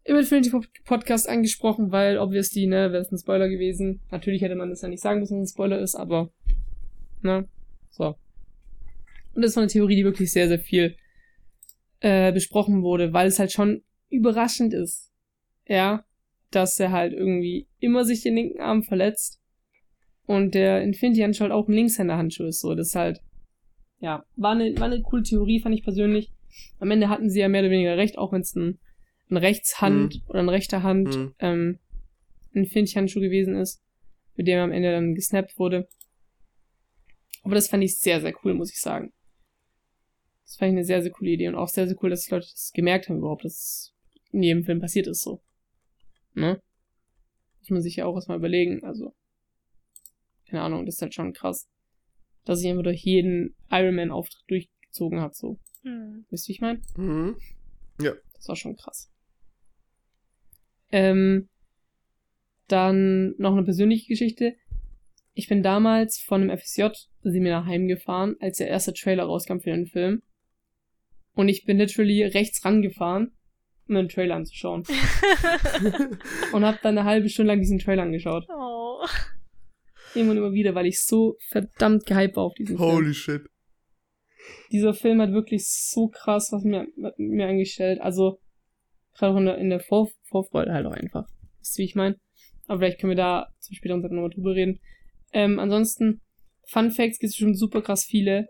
im 0.04 0.18
Infinity 0.18 0.52
Podcast 0.84 1.30
angesprochen, 1.30 1.94
weil 1.94 2.18
obviously, 2.18 2.68
ne, 2.68 2.92
wäre 2.92 3.04
es 3.04 3.12
ein 3.12 3.18
Spoiler 3.18 3.48
gewesen. 3.48 4.02
Natürlich 4.12 4.42
hätte 4.42 4.56
man 4.56 4.70
das 4.70 4.82
ja 4.82 4.90
nicht 4.90 5.02
sagen 5.02 5.22
müssen, 5.22 5.40
dass 5.40 5.52
es 5.52 5.54
ein 5.54 5.56
Spoiler 5.56 5.80
ist, 5.80 5.96
aber, 5.96 6.30
ne, 7.22 7.48
so. 7.90 8.16
Und 9.34 9.44
das 9.44 9.56
war 9.56 9.64
eine 9.64 9.72
Theorie, 9.72 9.96
die 9.96 10.04
wirklich 10.04 10.32
sehr, 10.32 10.48
sehr 10.48 10.60
viel 10.60 10.96
äh, 12.02 12.32
besprochen 12.32 12.84
wurde, 12.84 13.14
weil 13.14 13.28
es 13.28 13.40
halt 13.40 13.52
schon 13.52 13.84
überraschend 14.10 14.74
ist, 14.74 15.12
ja, 15.68 16.06
dass 16.52 16.80
er 16.80 16.92
halt 16.92 17.14
irgendwie 17.14 17.68
immer 17.80 18.06
sich 18.06 18.22
den 18.22 18.36
linken 18.36 18.62
Arm 18.62 18.84
verletzt 18.84 19.42
und 20.26 20.54
der 20.54 20.84
Infinity-Handschuh 20.84 21.44
halt 21.44 21.52
auch 21.52 21.68
ein 21.68 21.74
Linkshänder-Handschuh 21.74 22.46
ist, 22.46 22.60
so, 22.60 22.76
das 22.76 22.90
ist 22.90 22.96
halt, 22.96 23.22
ja, 24.00 24.24
war 24.36 24.52
eine, 24.52 24.78
war 24.78 24.86
eine 24.86 25.02
coole 25.02 25.24
Theorie, 25.24 25.62
fand 25.62 25.74
ich 25.76 25.84
persönlich. 25.84 26.32
Am 26.80 26.92
Ende 26.92 27.10
hatten 27.10 27.30
sie 27.30 27.40
ja 27.40 27.50
mehr 27.50 27.62
oder 27.62 27.72
weniger 27.72 27.98
recht, 27.98 28.18
auch 28.18 28.32
wenn 28.32 28.42
es 28.42 28.56
ein 28.56 28.78
ein 29.34 29.38
Rechtshand 29.38 30.16
mhm. 30.16 30.22
oder 30.28 30.40
ein 30.40 30.50
rechter 30.50 30.84
Hand 30.84 31.16
mhm. 31.16 31.36
ähm, 31.40 31.80
ein 32.56 32.66
Finch-Handschuh 32.66 33.20
gewesen 33.20 33.56
ist, 33.56 33.82
mit 34.36 34.48
dem 34.48 34.58
er 34.58 34.64
am 34.64 34.72
Ende 34.72 34.92
dann 34.92 35.16
gesnappt 35.16 35.58
wurde. 35.58 35.88
Aber 37.44 37.56
das 37.56 37.68
fand 37.68 37.84
ich 37.84 37.98
sehr, 37.98 38.22
sehr 38.22 38.34
cool, 38.44 38.54
muss 38.54 38.72
ich 38.72 38.80
sagen. 38.80 39.12
Das 40.46 40.58
fand 40.58 40.70
ich 40.70 40.78
eine 40.78 40.86
sehr, 40.86 41.02
sehr 41.02 41.12
coole 41.12 41.32
Idee 41.32 41.48
und 41.48 41.56
auch 41.56 41.70
sehr, 41.70 41.88
sehr 41.88 41.98
cool, 42.02 42.10
dass 42.10 42.24
die 42.24 42.32
Leute 42.32 42.48
das 42.52 42.72
gemerkt 42.74 43.10
haben 43.10 43.18
überhaupt, 43.18 43.46
dass 43.46 43.54
es 43.54 43.94
in 44.32 44.44
jedem 44.44 44.64
Film 44.64 44.80
passiert 44.80 45.08
ist 45.08 45.22
so. 45.22 45.42
Ne? 46.34 46.62
Muss 47.60 47.70
man 47.70 47.82
sich 47.82 47.96
ja 47.96 48.06
auch 48.06 48.16
erstmal 48.16 48.38
überlegen, 48.38 48.84
also. 48.84 49.14
Keine 50.50 50.64
Ahnung, 50.64 50.86
das 50.86 50.96
ist 50.96 51.02
halt 51.02 51.14
schon 51.14 51.34
krass. 51.34 51.70
Dass 52.44 52.60
sich 52.60 52.70
einfach 52.70 52.84
durch 52.84 53.04
jeden 53.04 53.56
Iron 53.72 53.96
Man-Auftritt 53.96 54.44
durchgezogen 54.50 55.22
hat, 55.22 55.36
so. 55.36 55.60
Hm. 55.84 56.26
Wisst 56.30 56.46
ihr, 56.46 56.50
wie 56.50 56.54
ich 56.54 56.62
meine? 56.62 56.82
Mhm. 56.98 57.38
Ja. 58.02 58.14
Das 58.34 58.48
war 58.48 58.56
schon 58.56 58.76
krass. 58.76 59.10
Ähm, 60.92 61.50
dann 62.68 63.36
noch 63.38 63.54
eine 63.54 63.64
persönliche 63.64 64.08
Geschichte. 64.08 64.56
Ich 65.34 65.48
bin 65.48 65.64
damals 65.64 66.20
von 66.20 66.42
einem 66.42 66.58
FSJ-Seminar 66.58 67.66
heimgefahren, 67.66 68.36
als 68.40 68.58
der 68.58 68.68
erste 68.68 68.94
Trailer 68.94 69.24
rauskam 69.24 69.60
für 69.60 69.72
den 69.72 69.88
Film. 69.88 70.22
Und 71.34 71.50
ich 71.50 71.66
bin 71.66 71.78
literally 71.78 72.24
rechts 72.24 72.64
rangefahren, 72.64 73.32
um 73.88 73.96
den 73.96 74.10
Trailer 74.10 74.36
anzuschauen. 74.36 74.84
und 76.54 76.66
hab 76.66 76.82
dann 76.82 76.98
eine 76.98 77.08
halbe 77.08 77.30
Stunde 77.30 77.52
lang 77.54 77.60
diesen 77.60 77.80
Trailer 77.80 78.04
angeschaut. 78.04 78.46
Oh. 78.50 79.04
Immer 80.16 80.32
und 80.32 80.38
immer 80.38 80.54
wieder, 80.54 80.76
weil 80.76 80.86
ich 80.86 81.04
so 81.04 81.38
verdammt 81.50 82.06
gehypt 82.06 82.36
war 82.36 82.44
auf 82.44 82.54
diesen 82.54 82.78
Holy 82.78 82.92
Film. 82.92 82.98
Holy 82.98 83.14
shit. 83.14 83.42
Dieser 84.72 84.94
Film 84.94 85.22
hat 85.22 85.32
wirklich 85.32 85.66
so 85.68 86.08
krass 86.08 86.50
was 86.52 86.64
mir, 86.64 86.88
mir 87.18 87.48
eingestellt. 87.48 88.00
Also, 88.02 88.40
Gerade 89.16 89.34
auch 89.34 89.38
in 89.38 89.46
der, 89.46 89.58
in 89.58 89.70
der 89.70 89.80
Vor 89.80 90.10
Vorfreude 90.24 90.74
halt 90.74 90.86
auch 90.86 90.94
einfach. 90.94 91.28
Wisst 91.60 91.78
ihr, 91.78 91.84
wie 91.84 91.88
ich 91.88 91.96
meine? 91.96 92.18
Aber 92.68 92.80
vielleicht 92.80 93.00
können 93.00 93.12
wir 93.12 93.18
da 93.18 93.48
zum 93.60 93.76
späteren 93.76 94.02
Zeitpunkt 94.02 94.16
nochmal 94.16 94.34
drüber 94.34 94.56
reden. 94.56 94.80
Ähm, 95.32 95.60
ansonsten, 95.60 96.22
Fun 96.68 96.92
Facts 96.92 97.20
gibt 97.20 97.32
es 97.32 97.36
schon 97.36 97.56
super 97.56 97.82
krass 97.82 98.06
viele. 98.06 98.48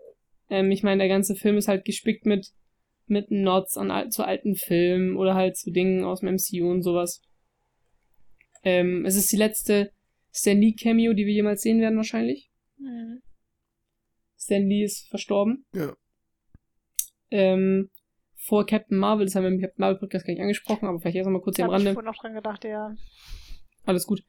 Ähm, 0.48 0.70
ich 0.70 0.82
meine, 0.82 0.98
der 0.98 1.08
ganze 1.08 1.34
Film 1.34 1.56
ist 1.56 1.68
halt 1.68 1.84
gespickt 1.84 2.26
mit, 2.26 2.48
mit 3.06 3.30
Nods 3.30 3.76
an, 3.76 4.10
zu 4.10 4.24
alten 4.24 4.54
Filmen 4.54 5.16
oder 5.16 5.34
halt 5.34 5.56
zu 5.56 5.70
Dingen 5.70 6.04
aus 6.04 6.20
dem 6.20 6.34
MCU 6.34 6.70
und 6.70 6.82
sowas. 6.82 7.22
Ähm, 8.62 9.04
es 9.04 9.16
ist 9.16 9.30
die 9.30 9.36
letzte 9.36 9.92
Stan 10.32 10.58
Lee 10.58 10.74
Cameo, 10.74 11.12
die 11.12 11.26
wir 11.26 11.34
jemals 11.34 11.62
sehen 11.62 11.80
werden, 11.80 11.96
wahrscheinlich. 11.96 12.50
Mhm. 12.78 13.22
Stan 14.38 14.66
Lee 14.66 14.84
ist 14.84 15.08
verstorben. 15.08 15.64
Ja. 15.74 15.94
Ähm, 17.30 17.90
vor 18.36 18.66
Captain 18.66 18.98
Marvel, 18.98 19.26
das 19.26 19.34
haben 19.34 19.44
wir 19.44 19.50
im 19.50 19.60
Captain 19.60 19.80
Marvel 19.80 19.98
Podcast 19.98 20.26
gar 20.26 20.32
nicht 20.32 20.42
angesprochen, 20.42 20.86
aber 20.86 21.00
vielleicht 21.00 21.16
erst 21.16 21.30
mal 21.30 21.40
kurz 21.40 21.56
hier 21.56 21.64
am 21.64 21.70
Rande. 21.70 21.90
Ich 21.90 21.96
noch 21.96 22.16
dran 22.16 22.34
gedacht, 22.34 22.64
ja. 22.64 22.94
Alles 23.84 24.06
gut. 24.06 24.22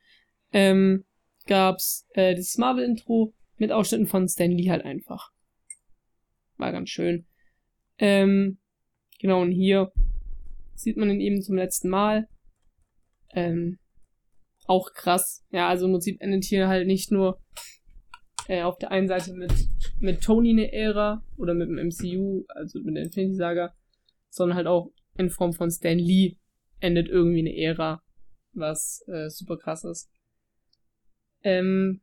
Ähm, 0.51 1.05
gab's 1.47 2.07
äh, 2.13 2.35
das 2.35 2.57
Marvel-Intro 2.57 3.33
mit 3.57 3.71
Ausschnitten 3.71 4.07
von 4.07 4.27
Stan 4.27 4.51
Lee 4.51 4.69
halt 4.69 4.85
einfach. 4.85 5.31
War 6.57 6.71
ganz 6.71 6.89
schön. 6.89 7.25
Ähm, 7.97 8.59
genau, 9.25 9.41
und 9.41 9.51
hier 9.51 9.91
sieht 10.75 10.97
man 10.97 11.09
ihn 11.09 11.19
eben 11.19 11.41
zum 11.41 11.55
letzten 11.55 11.89
Mal. 11.89 12.27
Ähm, 13.33 13.79
auch 14.67 14.93
krass. 14.93 15.43
Ja, 15.49 15.67
also 15.67 15.87
im 15.87 15.93
Prinzip 15.93 16.21
endet 16.21 16.43
hier 16.43 16.67
halt 16.67 16.85
nicht 16.85 17.11
nur 17.11 17.41
äh, 18.47 18.61
auf 18.61 18.77
der 18.77 18.91
einen 18.91 19.07
Seite 19.07 19.33
mit, 19.33 19.51
mit 19.99 20.21
Tony 20.21 20.51
eine 20.51 20.71
Ära 20.71 21.23
oder 21.37 21.55
mit 21.55 21.69
dem 21.69 21.87
MCU, 21.87 22.45
also 22.49 22.79
mit 22.81 22.95
der 22.95 23.05
Infinity 23.05 23.35
Saga, 23.35 23.73
sondern 24.29 24.57
halt 24.57 24.67
auch 24.67 24.91
in 25.17 25.31
Form 25.31 25.53
von 25.53 25.71
Stan 25.71 25.97
Lee 25.97 26.37
endet 26.79 27.07
irgendwie 27.07 27.39
eine 27.39 27.57
Ära, 27.57 28.03
was 28.53 29.03
äh, 29.07 29.29
super 29.29 29.57
krass 29.57 29.83
ist. 29.85 30.11
Ähm, 31.41 32.01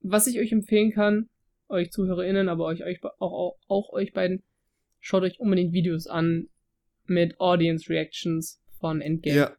was 0.00 0.26
ich 0.26 0.40
euch 0.40 0.50
empfehlen 0.50 0.90
kann, 0.90 1.28
euch 1.68 1.92
ZuhörerInnen, 1.92 2.48
aber 2.48 2.64
euch, 2.64 2.82
euch 2.82 3.00
auch, 3.04 3.32
auch, 3.32 3.58
auch 3.68 3.92
euch 3.92 4.12
beiden, 4.12 4.42
schaut 5.04 5.22
euch 5.22 5.38
unbedingt 5.38 5.74
Videos 5.74 6.06
an 6.06 6.48
mit 7.06 7.38
Audience 7.38 7.90
Reactions 7.90 8.62
von 8.80 9.02
Endgame. 9.02 9.36
Ja. 9.36 9.56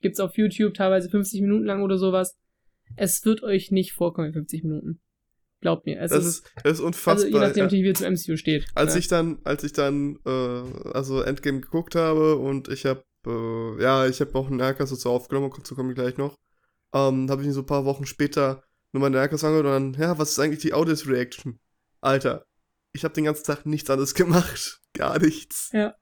Gibt's 0.00 0.18
auf 0.18 0.36
YouTube 0.36 0.74
teilweise 0.74 1.08
50 1.08 1.40
Minuten 1.42 1.64
lang 1.64 1.82
oder 1.82 1.96
sowas. 1.96 2.36
Es 2.96 3.24
wird 3.24 3.42
euch 3.44 3.70
nicht 3.70 3.92
vorkommen 3.92 4.28
in 4.28 4.32
50 4.32 4.64
Minuten. 4.64 5.00
Glaubt 5.60 5.86
mir. 5.86 6.00
Es 6.00 6.10
das 6.10 6.24
ist, 6.24 6.52
ist, 6.64 6.66
ist 6.66 6.80
unfassbar. 6.80 7.24
Also 7.42 7.56
je 7.56 7.64
nachdem, 7.64 7.70
wie 7.70 7.88
es 7.88 7.98
zum 7.98 8.12
MCU 8.12 8.36
steht. 8.36 8.66
Als 8.74 8.94
ja. 8.94 8.98
ich 8.98 9.08
dann, 9.08 9.38
als 9.44 9.62
ich 9.62 9.72
dann, 9.72 10.18
äh, 10.26 10.90
also 10.92 11.22
Endgame 11.22 11.60
geguckt 11.60 11.94
habe 11.94 12.36
und 12.36 12.68
ich 12.68 12.84
habe, 12.84 13.04
äh, 13.26 13.82
ja, 13.82 14.06
ich 14.06 14.20
habe 14.20 14.34
auch 14.34 14.50
einen 14.50 14.60
Erkas 14.60 14.90
dazu 14.90 15.10
aufgenommen, 15.10 15.52
dazu 15.56 15.76
komme 15.76 15.90
ich 15.90 15.96
gleich 15.96 16.16
noch. 16.16 16.36
Ähm, 16.92 17.30
habe 17.30 17.42
ich 17.42 17.48
ihn 17.48 17.54
so 17.54 17.60
ein 17.60 17.66
paar 17.66 17.84
Wochen 17.84 18.06
später 18.06 18.64
nur 18.92 19.02
meine 19.02 19.18
Erkas 19.18 19.44
angehört 19.44 19.66
und 19.66 19.94
dann, 19.94 20.02
ja, 20.02 20.18
was 20.18 20.30
ist 20.30 20.38
eigentlich 20.40 20.60
die 20.60 20.72
Audience 20.72 21.08
Reaction? 21.08 21.60
Alter, 22.00 22.47
ich 22.92 23.04
habe 23.04 23.14
den 23.14 23.24
ganzen 23.24 23.44
Tag 23.44 23.66
nichts 23.66 23.90
anderes 23.90 24.14
gemacht. 24.14 24.80
Gar 24.92 25.20
nichts. 25.20 25.70
Ja. 25.72 25.94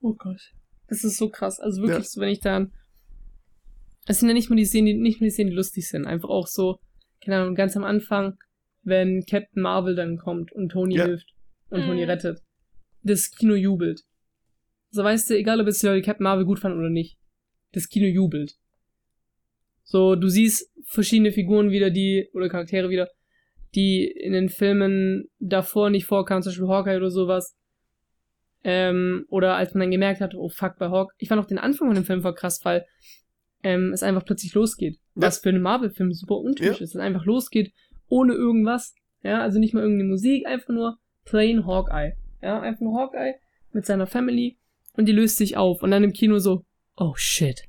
oh 0.00 0.14
Gott. 0.14 0.54
Das 0.86 1.04
ist 1.04 1.16
so 1.16 1.28
krass. 1.28 1.60
Also 1.60 1.82
wirklich, 1.82 2.04
ja. 2.04 2.10
so, 2.10 2.20
wenn 2.20 2.30
ich 2.30 2.40
dann 2.40 2.72
es 4.08 4.20
sind 4.20 4.28
ja 4.28 4.34
nicht 4.34 4.48
nur 4.48 4.56
die 4.56 4.64
Szenen, 4.64 4.86
die, 4.86 4.94
nicht 4.94 5.20
nur 5.20 5.26
die 5.26 5.32
Szenen, 5.32 5.50
die 5.50 5.56
lustig 5.56 5.86
sind, 5.86 6.06
einfach 6.06 6.30
auch 6.30 6.46
so, 6.46 6.80
keine 7.22 7.36
Ahnung, 7.36 7.54
ganz 7.54 7.76
am 7.76 7.84
Anfang, 7.84 8.38
wenn 8.82 9.24
Captain 9.26 9.62
Marvel 9.62 9.94
dann 9.94 10.16
kommt 10.16 10.50
und 10.52 10.70
Tony 10.70 10.96
ja. 10.96 11.04
hilft 11.04 11.34
und 11.68 11.82
mhm. 11.82 11.86
Tony 11.86 12.04
rettet. 12.04 12.40
Das 13.02 13.30
Kino 13.30 13.54
jubelt. 13.54 14.00
So 14.90 15.04
weißt 15.04 15.28
du, 15.28 15.36
egal 15.36 15.60
ob 15.60 15.66
jetzt 15.66 15.82
die 15.82 15.86
Leute 15.86 16.02
Captain 16.02 16.24
Marvel 16.24 16.46
gut 16.46 16.58
fanden 16.58 16.78
oder 16.78 16.88
nicht, 16.88 17.18
das 17.72 17.88
Kino 17.88 18.06
jubelt. 18.06 18.56
So, 19.90 20.16
du 20.16 20.28
siehst 20.28 20.70
verschiedene 20.84 21.32
Figuren 21.32 21.70
wieder, 21.70 21.88
die, 21.88 22.28
oder 22.34 22.50
Charaktere 22.50 22.90
wieder, 22.90 23.08
die 23.74 24.04
in 24.06 24.34
den 24.34 24.50
Filmen 24.50 25.30
davor 25.38 25.88
nicht 25.88 26.04
vorkamen, 26.04 26.42
zum 26.42 26.50
Beispiel 26.50 26.68
Hawkeye 26.68 26.98
oder 26.98 27.10
sowas. 27.10 27.56
Ähm, 28.64 29.24
oder 29.30 29.56
als 29.56 29.72
man 29.72 29.80
dann 29.80 29.90
gemerkt 29.90 30.20
hat, 30.20 30.34
oh 30.34 30.50
fuck, 30.50 30.76
bei 30.78 30.90
Hawk. 30.90 31.14
Ich 31.16 31.28
fand 31.28 31.40
auch 31.40 31.46
den 31.46 31.58
Anfang 31.58 31.88
von 31.88 31.94
dem 31.94 32.04
Film 32.04 32.20
voll 32.20 32.34
krass, 32.34 32.60
weil 32.64 32.84
ähm, 33.62 33.94
es 33.94 34.02
einfach 34.02 34.26
plötzlich 34.26 34.52
losgeht. 34.52 34.96
Ja. 35.14 35.22
Was 35.22 35.38
für 35.38 35.48
einen 35.48 35.62
Marvel-Film 35.62 36.12
super 36.12 36.36
untypisch 36.36 36.80
ja. 36.80 36.84
ist. 36.84 36.94
Es 36.94 37.00
einfach 37.00 37.24
losgeht, 37.24 37.72
ohne 38.08 38.34
irgendwas. 38.34 38.94
Ja, 39.22 39.40
also 39.40 39.58
nicht 39.58 39.72
mal 39.72 39.80
irgendeine 39.80 40.10
Musik, 40.10 40.46
einfach 40.46 40.68
nur 40.68 40.98
plain 41.24 41.64
Hawkeye. 41.64 42.12
Ja, 42.42 42.60
einfach 42.60 42.82
nur 42.82 43.00
Hawkeye 43.00 43.36
mit 43.72 43.86
seiner 43.86 44.06
Family 44.06 44.58
und 44.98 45.06
die 45.06 45.12
löst 45.12 45.38
sich 45.38 45.56
auf. 45.56 45.82
Und 45.82 45.92
dann 45.92 46.04
im 46.04 46.12
Kino 46.12 46.40
so, 46.40 46.66
oh 46.94 47.14
shit. 47.16 47.62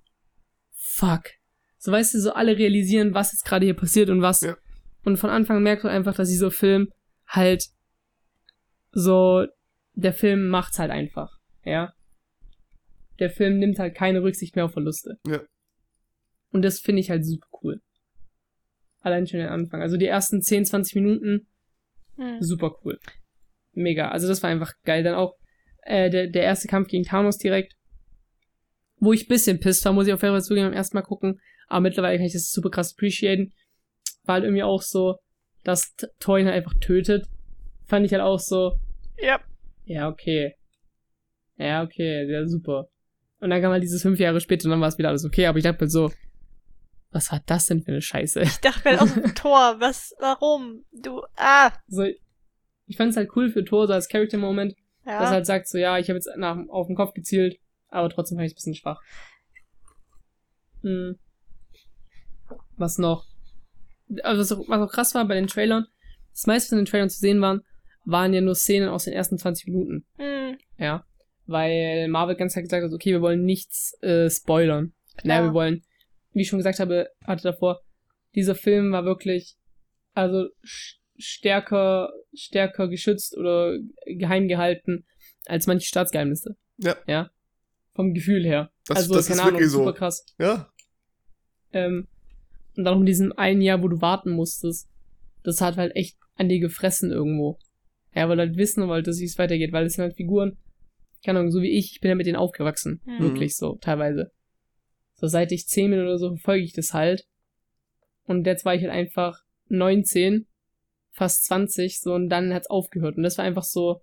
Fuck. 0.74 1.39
So 1.80 1.92
weißt 1.92 2.14
du, 2.14 2.20
so 2.20 2.34
alle 2.34 2.58
realisieren, 2.58 3.14
was 3.14 3.32
jetzt 3.32 3.46
gerade 3.46 3.66
hier 3.66 3.74
passiert 3.74 4.10
und 4.10 4.22
was. 4.22 4.42
Ja. 4.42 4.58
Und 5.04 5.18
von 5.18 5.30
Anfang 5.30 5.64
merkst 5.64 5.86
du 5.86 5.90
einfach, 5.90 6.14
dass 6.14 6.30
dieser 6.30 6.52
Film 6.52 6.90
halt 7.26 7.66
so, 8.92 9.46
der 9.94 10.14
Film 10.14 10.50
macht's 10.50 10.78
halt 10.78 10.92
einfach. 10.92 11.40
Ja. 11.64 11.94
Der 13.20 13.30
Film 13.30 13.60
nimmt 13.60 13.80
halt 13.80 13.96
keine 13.96 14.22
Rücksicht 14.22 14.56
mehr 14.56 14.66
auf 14.66 14.74
Verluste. 14.74 15.20
Ja. 15.26 15.42
Und 16.52 16.64
das 16.64 16.80
finde 16.80 17.00
ich 17.00 17.10
halt 17.10 17.26
super 17.26 17.48
cool. 17.64 17.82
Allein 19.02 19.26
schon 19.26 19.40
den 19.40 19.50
Anfang. 19.50 19.82
Also 19.82 19.96
die 19.96 20.08
ersten 20.08 20.42
10, 20.42 20.66
20 20.66 20.96
Minuten, 20.96 21.48
hm. 22.18 22.42
super 22.42 22.76
cool. 22.84 23.00
Mega. 23.72 24.10
Also 24.10 24.28
das 24.28 24.44
war 24.44 24.50
einfach 24.50 24.74
geil. 24.84 25.04
Dann 25.04 25.16
auch 25.16 25.38
äh, 25.84 26.10
der, 26.10 26.28
der 26.28 26.44
erste 26.44 26.68
Kampf 26.68 26.90
gegen 26.90 27.06
Thanos 27.06 27.38
direkt. 27.38 27.76
Wo 28.98 29.14
ich 29.14 29.30
bisschen 29.30 29.62
pisst 29.62 29.86
war, 29.86 29.94
muss 29.94 30.08
ich 30.08 30.14
auf 30.14 30.22
jeden 30.22 30.34
Fall 30.34 30.44
zugeben, 30.44 30.68
beim 30.68 30.74
ersten 30.74 30.98
Mal 30.98 31.04
gucken. 31.04 31.40
Aber 31.70 31.82
mittlerweile 31.82 32.18
kann 32.18 32.26
ich 32.26 32.34
das 32.34 32.52
super 32.52 32.70
krass 32.70 32.94
appreciaten. 32.94 33.54
War 34.24 34.36
halt 34.36 34.44
irgendwie 34.44 34.64
auch 34.64 34.82
so, 34.82 35.18
dass 35.64 35.96
Thor 36.20 36.40
ihn 36.40 36.48
halt 36.48 36.56
einfach 36.56 36.74
tötet. 36.80 37.28
Fand 37.86 38.06
ich 38.06 38.12
halt 38.12 38.24
auch 38.24 38.40
so. 38.40 38.74
Ja. 39.18 39.40
Ja, 39.86 40.10
okay. 40.10 40.56
Ja, 41.58 41.84
okay, 41.84 42.30
ja, 42.30 42.46
super. 42.48 42.90
Und 43.40 43.50
dann 43.50 43.62
kam 43.62 43.72
halt 43.72 43.84
dieses 43.84 44.02
fünf 44.02 44.20
Jahre 44.20 44.42
später 44.42 44.66
und 44.66 44.72
dann 44.72 44.82
war 44.82 44.88
es 44.88 44.98
wieder 44.98 45.10
alles 45.10 45.26
okay. 45.26 45.46
Aber 45.46 45.58
ich 45.58 45.64
dachte 45.64 45.82
halt 45.82 45.92
so, 45.92 46.12
was 47.12 47.32
war 47.32 47.42
das 47.46 47.66
denn 47.68 47.82
für 47.82 47.92
eine 47.92 48.02
Scheiße? 48.02 48.42
Ich 48.42 48.60
dachte 48.60 48.90
mir 48.90 49.02
auch 49.02 49.08
so, 49.08 49.22
Thor, 49.36 49.76
was, 49.80 50.14
warum? 50.20 50.86
Du, 50.92 51.22
ah. 51.36 51.72
So, 51.88 52.04
ich 52.86 52.98
fand 52.98 53.12
es 53.12 53.18
halt 53.18 53.30
cool 53.36 53.50
für 53.50 53.64
Thor, 53.64 53.88
so 53.88 53.94
als 53.94 54.10
Character-Moment, 54.10 54.76
ja. 55.06 55.20
dass 55.20 55.30
er 55.30 55.36
halt 55.36 55.46
sagt 55.46 55.68
so, 55.68 55.78
ja, 55.78 55.98
ich 55.98 56.10
habe 56.10 56.18
jetzt 56.18 56.30
nach, 56.38 56.58
auf 56.70 56.88
den 56.88 56.96
Kopf 56.96 57.14
gezielt, 57.14 57.60
aber 57.90 58.10
trotzdem 58.10 58.38
fand 58.38 58.48
ich 58.48 58.52
es 58.52 58.54
ein 58.54 58.56
bisschen 58.56 58.76
schwach. 58.76 59.02
Hm. 60.82 61.18
Was 62.80 62.98
noch? 62.98 63.26
Also 64.24 64.42
was 64.42 64.52
auch, 64.52 64.68
was 64.68 64.82
auch 64.82 64.92
krass 64.92 65.14
war 65.14 65.28
bei 65.28 65.36
den 65.36 65.48
Trailern, 65.48 65.86
das 66.34 66.48
meiste 66.48 66.70
von 66.70 66.78
den 66.80 66.86
Trailern 66.86 67.10
zu 67.10 67.20
sehen 67.20 67.42
waren, 67.42 67.62
waren 68.06 68.34
ja 68.34 68.42
nur 68.42 68.56
Szenen 68.56 68.90
aus 68.90 69.04
den 69.04 69.14
ersten 69.14 69.38
20 69.38 69.68
Minuten. 69.68 70.06
Mhm. 70.18 70.58
Ja. 70.78 71.06
Weil 71.46 72.08
Marvel 72.08 72.36
ganz 72.36 72.54
klar 72.54 72.64
gesagt 72.64 72.84
hat, 72.84 72.94
okay, 72.94 73.12
wir 73.12 73.22
wollen 73.22 73.44
nichts 73.44 74.02
äh, 74.02 74.30
spoilern. 74.30 74.94
Naja, 75.24 75.44
wir 75.44 75.54
wollen, 75.54 75.84
wie 76.34 76.42
ich 76.42 76.48
schon 76.48 76.60
gesagt 76.60 76.80
habe, 76.80 77.10
hatte 77.26 77.44
davor, 77.44 77.82
dieser 78.36 78.56
Film 78.56 78.92
war 78.92 79.06
wirklich, 79.06 79.58
also 80.14 80.48
stärker, 80.64 82.14
stärker 82.34 82.88
geschützt 82.88 83.36
oder 83.38 83.78
geheim 84.06 84.48
gehalten 84.48 85.06
als 85.46 85.68
manche 85.68 85.88
Staatsgeheimnisse. 85.88 86.56
Ja. 86.78 86.96
Ja. 87.08 87.32
Vom 87.94 88.14
Gefühl 88.14 88.46
her. 88.46 88.72
Das, 88.88 88.98
also, 88.98 89.16
das 89.16 89.28
keine 89.28 89.42
ist 89.42 89.48
Ahnung, 89.48 89.64
super 89.66 89.92
so. 89.92 89.94
krass. 89.94 90.26
Ja. 90.38 90.72
Ähm, 91.74 92.08
und 92.80 92.86
dann 92.86 92.94
noch 92.94 93.02
in 93.02 93.06
diesem 93.06 93.34
einen 93.34 93.60
Jahr, 93.60 93.84
wo 93.84 93.90
du 93.90 94.00
warten 94.00 94.32
musstest, 94.32 94.90
das 95.44 95.60
hat 95.60 95.76
halt 95.76 95.98
echt 95.98 96.18
an 96.36 96.48
dir 96.48 96.62
gefressen 96.62 97.12
irgendwo. 97.12 97.60
Ja, 98.16 98.30
weil 98.30 98.38
du 98.38 98.44
halt 98.44 98.56
wissen 98.56 98.88
wolltest, 98.88 99.20
wie 99.20 99.26
es 99.26 99.38
weitergeht, 99.38 99.74
weil 99.74 99.86
es 99.86 99.96
sind 99.96 100.04
halt 100.04 100.16
Figuren, 100.16 100.58
keine 101.26 101.40
Ahnung, 101.40 101.52
so 101.52 101.62
wie 101.62 101.78
ich, 101.78 101.92
ich 101.92 102.00
bin 102.00 102.08
ja 102.08 102.16
mit 102.16 102.26
denen 102.26 102.38
aufgewachsen. 102.38 103.02
Mhm. 103.06 103.20
Wirklich 103.20 103.58
so, 103.58 103.76
teilweise. 103.82 104.32
So 105.16 105.28
seit 105.28 105.52
ich 105.52 105.68
10 105.68 105.92
bin 105.92 106.00
oder 106.00 106.18
so 106.18 106.30
verfolge 106.30 106.64
ich 106.64 106.72
das 106.72 106.94
halt. 106.94 107.26
Und 108.24 108.48
jetzt 108.48 108.64
war 108.64 108.76
ich 108.76 108.82
halt 108.82 108.94
einfach 108.94 109.42
19, 109.68 110.48
fast 111.12 111.44
20, 111.48 112.00
so, 112.00 112.14
und 112.14 112.30
dann 112.30 112.54
hat's 112.54 112.70
aufgehört. 112.70 113.18
Und 113.18 113.24
das 113.24 113.38
war 113.38 113.44
einfach 113.44 113.66
so, 113.66 114.02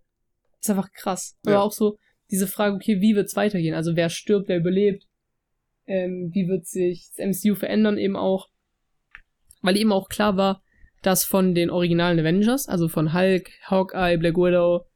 das 0.59 0.67
ist 0.67 0.71
einfach 0.71 0.93
krass. 0.93 1.39
Ja. 1.47 1.55
Aber 1.55 1.63
auch 1.63 1.73
so, 1.73 1.97
diese 2.31 2.47
Frage, 2.47 2.75
okay, 2.75 3.01
wie 3.01 3.17
wird's 3.17 3.37
weitergehen? 3.37 3.75
Also 3.75 3.97
wer 3.97 4.11
stirbt, 4.11 4.51
wer 4.51 4.59
überlebt? 4.59 5.07
Ähm, 5.87 6.31
wie 6.35 6.47
wird 6.47 6.67
sich 6.67 7.09
das 7.17 7.25
MCU 7.25 7.55
verändern 7.55 7.97
eben 7.97 8.17
auch? 8.17 8.51
Weil 9.63 9.77
eben 9.77 9.93
auch 9.93 10.09
klar 10.09 10.37
war, 10.37 10.63
dass 11.03 11.25
von 11.25 11.55
den 11.55 11.71
originalen 11.71 12.19
Avengers, 12.19 12.69
also 12.69 12.89
von 12.89 13.13
Hulk, 13.13 13.51
Hawkeye, 13.63 14.19
Black 14.19 14.37
Widow, 14.37 14.87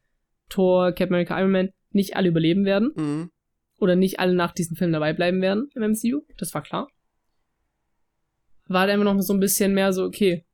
Thor, 0.49 0.92
Captain 0.92 1.14
America, 1.14 1.38
Iron 1.38 1.53
Man, 1.53 1.68
nicht 1.90 2.16
alle 2.16 2.29
überleben 2.29 2.64
werden. 2.64 2.92
Mhm. 2.94 3.31
Oder 3.79 3.96
nicht 3.96 4.20
alle 4.20 4.35
nach 4.35 4.53
diesem 4.53 4.77
Film 4.77 4.92
dabei 4.92 5.12
bleiben 5.12 5.40
werden 5.40 5.70
im 5.75 5.83
MCU. 5.83 6.23
Das 6.37 6.53
war 6.53 6.62
klar. 6.62 6.88
War 8.66 8.87
da 8.87 8.92
immer 8.92 9.05
noch 9.05 9.18
so 9.20 9.33
ein 9.33 9.40
bisschen 9.40 9.73
mehr 9.73 9.92
so, 9.92 10.05
okay, 10.05 10.44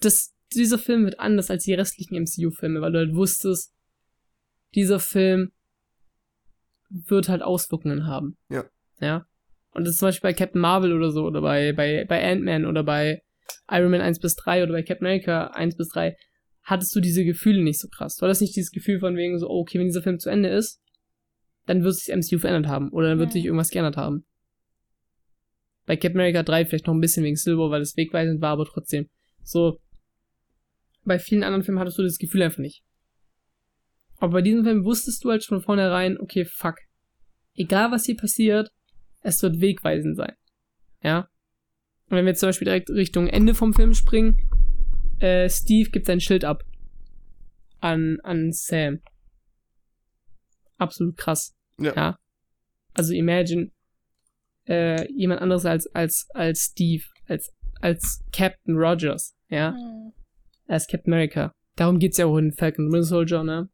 das, 0.00 0.34
dieser 0.54 0.78
Film 0.78 1.04
wird 1.04 1.18
anders 1.18 1.50
als 1.50 1.64
die 1.64 1.74
restlichen 1.74 2.16
MCU-Filme, 2.16 2.80
weil 2.80 2.92
du 2.92 2.98
halt 2.98 3.14
wusstest, 3.14 3.72
dieser 4.74 5.00
Film 5.00 5.52
wird 6.90 7.28
halt 7.28 7.42
Auswirkungen 7.42 8.06
haben. 8.06 8.36
Ja. 8.48 8.64
Ja. 9.00 9.26
Und 9.72 9.84
das 9.84 9.94
ist 9.94 9.98
zum 9.98 10.08
Beispiel 10.08 10.30
bei 10.30 10.34
Captain 10.34 10.60
Marvel 10.60 10.92
oder 10.92 11.10
so, 11.10 11.24
oder 11.24 11.40
bei, 11.40 11.72
bei, 11.72 12.04
bei 12.08 12.24
Ant-Man 12.24 12.66
oder 12.66 12.82
bei 12.82 13.22
Iron 13.70 13.90
Man 13.90 14.00
1 14.00 14.20
bis 14.20 14.34
3 14.36 14.62
oder 14.62 14.72
bei 14.72 14.82
Captain 14.82 15.06
America 15.06 15.48
1 15.48 15.76
bis 15.76 15.88
3, 15.88 16.16
hattest 16.62 16.94
du 16.94 17.00
diese 17.00 17.24
Gefühle 17.24 17.62
nicht 17.62 17.80
so 17.80 17.88
krass. 17.88 18.16
Du 18.16 18.24
hattest 18.24 18.40
nicht 18.40 18.56
dieses 18.56 18.70
Gefühl 18.70 19.00
von 19.00 19.16
wegen 19.16 19.38
so, 19.38 19.48
oh, 19.48 19.60
okay, 19.60 19.78
wenn 19.78 19.86
dieser 19.86 20.02
Film 20.02 20.18
zu 20.18 20.30
Ende 20.30 20.48
ist, 20.48 20.80
dann 21.66 21.82
wird 21.82 21.94
sich 21.94 22.06
das 22.06 22.16
MCU 22.16 22.38
verändert 22.38 22.70
haben. 22.70 22.90
Oder 22.90 23.10
dann 23.10 23.18
wird 23.18 23.32
sich 23.32 23.44
irgendwas 23.44 23.70
geändert 23.70 23.96
haben. 23.96 24.24
Bei 25.86 25.96
Captain 25.96 26.20
America 26.20 26.42
3 26.42 26.66
vielleicht 26.66 26.86
noch 26.86 26.94
ein 26.94 27.00
bisschen 27.00 27.24
wegen 27.24 27.36
Silver, 27.36 27.70
weil 27.70 27.80
es 27.80 27.96
wegweisend 27.96 28.40
war, 28.40 28.50
aber 28.50 28.66
trotzdem. 28.66 29.08
So, 29.42 29.78
bei 31.04 31.18
vielen 31.18 31.42
anderen 31.42 31.64
Filmen 31.64 31.80
hattest 31.80 31.98
du 31.98 32.02
das 32.02 32.18
Gefühl 32.18 32.42
einfach 32.42 32.58
nicht. 32.58 32.82
Aber 34.18 34.32
bei 34.32 34.42
diesem 34.42 34.64
Film 34.64 34.84
wusstest 34.84 35.24
du 35.24 35.30
halt 35.30 35.44
schon 35.44 35.58
von 35.60 35.64
vornherein, 35.64 36.18
okay, 36.20 36.44
fuck. 36.44 36.76
Egal 37.54 37.90
was 37.90 38.04
hier 38.04 38.16
passiert, 38.16 38.70
es 39.20 39.42
wird 39.42 39.60
wegweisend 39.60 40.16
sein. 40.16 40.34
Ja? 41.02 41.28
Und 42.08 42.16
wenn 42.16 42.24
wir 42.24 42.30
jetzt 42.30 42.40
zum 42.40 42.48
Beispiel 42.48 42.66
direkt 42.66 42.90
Richtung 42.90 43.26
Ende 43.26 43.54
vom 43.54 43.74
Film 43.74 43.94
springen, 43.94 44.48
äh, 45.20 45.48
Steve 45.48 45.90
gibt 45.90 46.06
sein 46.06 46.20
Schild 46.20 46.44
ab. 46.44 46.64
An, 47.80 48.18
an 48.22 48.52
Sam. 48.52 49.00
Absolut 50.78 51.16
krass. 51.16 51.54
Ja. 51.78 51.94
ja? 51.94 52.18
Also 52.94 53.12
imagine, 53.12 53.70
äh, 54.66 55.10
jemand 55.12 55.40
anderes 55.40 55.64
als, 55.64 55.86
als, 55.94 56.28
als 56.34 56.70
Steve, 56.72 57.04
als, 57.26 57.52
als 57.80 58.24
Captain 58.32 58.76
Rogers, 58.76 59.36
ja? 59.48 59.72
Mhm. 59.72 60.12
Als 60.66 60.86
Captain 60.86 61.12
America. 61.12 61.52
Darum 61.76 61.98
geht's 61.98 62.18
ja 62.18 62.26
auch 62.26 62.36
in 62.36 62.52
Falcon 62.52 62.86
Winter 62.86 63.04
Soldier, 63.04 63.44
ne? 63.44 63.68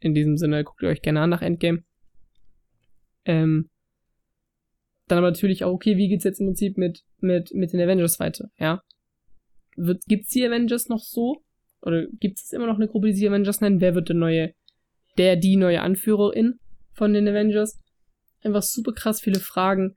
In 0.00 0.14
diesem 0.14 0.36
Sinne, 0.36 0.64
guckt 0.64 0.82
ihr 0.82 0.88
euch 0.88 1.02
gerne 1.02 1.20
an 1.20 1.30
nach 1.30 1.42
Endgame. 1.42 1.84
Ähm, 3.24 3.70
dann 5.06 5.18
aber 5.18 5.30
natürlich 5.30 5.64
auch, 5.64 5.72
okay, 5.72 5.96
wie 5.96 6.08
geht's 6.08 6.24
jetzt 6.24 6.40
im 6.40 6.46
Prinzip 6.46 6.78
mit, 6.78 7.02
mit, 7.18 7.52
mit 7.52 7.72
den 7.72 7.80
Avengers 7.80 8.20
weiter, 8.20 8.50
ja? 8.58 8.82
Wird, 9.76 10.04
gibt's 10.06 10.30
die 10.30 10.46
Avengers 10.46 10.88
noch 10.88 11.00
so? 11.00 11.42
Oder 11.82 12.06
gibt 12.20 12.38
es 12.38 12.52
immer 12.52 12.66
noch 12.66 12.76
eine 12.76 12.88
Gruppe, 12.88 13.08
die 13.08 13.14
sich 13.14 13.28
Avengers 13.28 13.60
nennen? 13.60 13.80
Wer 13.80 13.94
wird 13.94 14.08
der 14.08 14.16
neue, 14.16 14.54
der, 15.18 15.36
die 15.36 15.56
neue 15.56 15.82
Anführerin 15.82 16.58
von 16.92 17.12
den 17.12 17.28
Avengers? 17.28 17.78
Einfach 18.42 18.62
super 18.62 18.92
krass 18.92 19.20
viele 19.20 19.40
Fragen, 19.40 19.94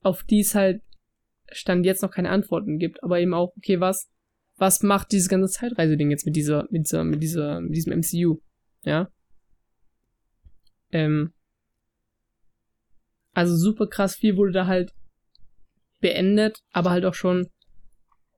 auf 0.00 0.22
die 0.24 0.40
es 0.40 0.54
halt 0.54 0.82
Stand 1.52 1.86
jetzt 1.86 2.02
noch 2.02 2.10
keine 2.10 2.30
Antworten 2.30 2.78
gibt, 2.78 3.02
aber 3.02 3.20
eben 3.20 3.34
auch, 3.34 3.52
okay, 3.56 3.80
was, 3.80 4.10
was 4.56 4.82
macht 4.82 5.12
dieses 5.12 5.28
ganze 5.28 5.52
Zeitreise-Ding 5.52 6.10
jetzt 6.10 6.26
mit 6.26 6.36
dieser, 6.36 6.66
mit 6.70 6.86
dieser, 6.86 7.04
mit 7.04 7.22
dieser, 7.22 7.60
mit 7.60 7.76
diesem 7.76 7.92
MCU? 8.00 8.40
Ja? 8.84 9.08
Ähm, 10.92 11.32
also 13.36 13.54
super 13.54 13.86
krass 13.86 14.16
viel 14.16 14.38
wurde 14.38 14.52
da 14.52 14.66
halt 14.66 14.92
beendet, 16.00 16.60
aber 16.72 16.90
halt 16.90 17.04
auch 17.04 17.12
schon 17.12 17.50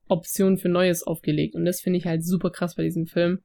Optionen 0.09 0.59
für 0.59 0.69
Neues 0.69 1.05
aufgelegt. 1.05 1.55
Und 1.55 1.65
das 1.65 1.81
finde 1.81 1.99
ich 1.99 2.07
halt 2.07 2.25
super 2.25 2.51
krass 2.51 2.75
bei 2.75 2.83
diesem 2.83 3.07
Film. 3.07 3.39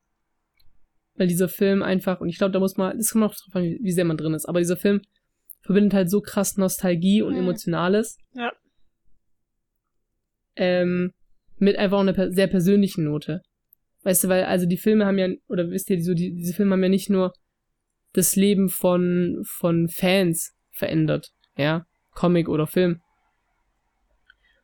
Weil 1.13 1.27
dieser 1.27 1.49
Film 1.49 1.83
einfach, 1.83 2.21
und 2.21 2.29
ich 2.29 2.39
glaube, 2.39 2.53
da 2.53 2.59
muss 2.59 2.75
man, 2.75 2.97
das 2.97 3.11
kommt 3.11 3.25
auch 3.25 3.35
drauf 3.35 3.55
an, 3.55 3.77
wie 3.79 3.91
sehr 3.91 4.03
man 4.03 4.17
drin 4.17 4.33
ist, 4.33 4.47
aber 4.47 4.61
dieser 4.61 4.77
Film 4.77 5.01
verbindet 5.61 5.93
halt 5.93 6.09
so 6.09 6.21
krass 6.21 6.57
Nostalgie 6.57 7.21
und 7.21 7.33
mhm. 7.33 7.41
Emotionales. 7.41 8.17
Ja. 8.33 8.51
Ähm, 10.55 11.11
mit 11.57 11.77
einfach 11.77 11.97
auch 11.97 12.01
einer 12.01 12.31
sehr 12.31 12.47
persönlichen 12.47 13.03
Note. 13.03 13.41
Weißt 14.01 14.23
du, 14.23 14.27
weil, 14.27 14.45
also 14.45 14.65
die 14.65 14.77
Filme 14.77 15.05
haben 15.05 15.19
ja, 15.19 15.29
oder 15.47 15.69
wisst 15.69 15.91
ihr, 15.91 16.03
so, 16.03 16.15
die, 16.15 16.33
diese 16.33 16.55
Filme 16.55 16.73
haben 16.73 16.83
ja 16.83 16.89
nicht 16.89 17.11
nur 17.11 17.31
das 18.13 18.35
Leben 18.35 18.69
von, 18.69 19.43
von 19.45 19.87
Fans 19.87 20.55
verändert, 20.71 21.32
ja, 21.55 21.85
Comic 22.13 22.49
oder 22.49 22.67
Film, 22.67 23.01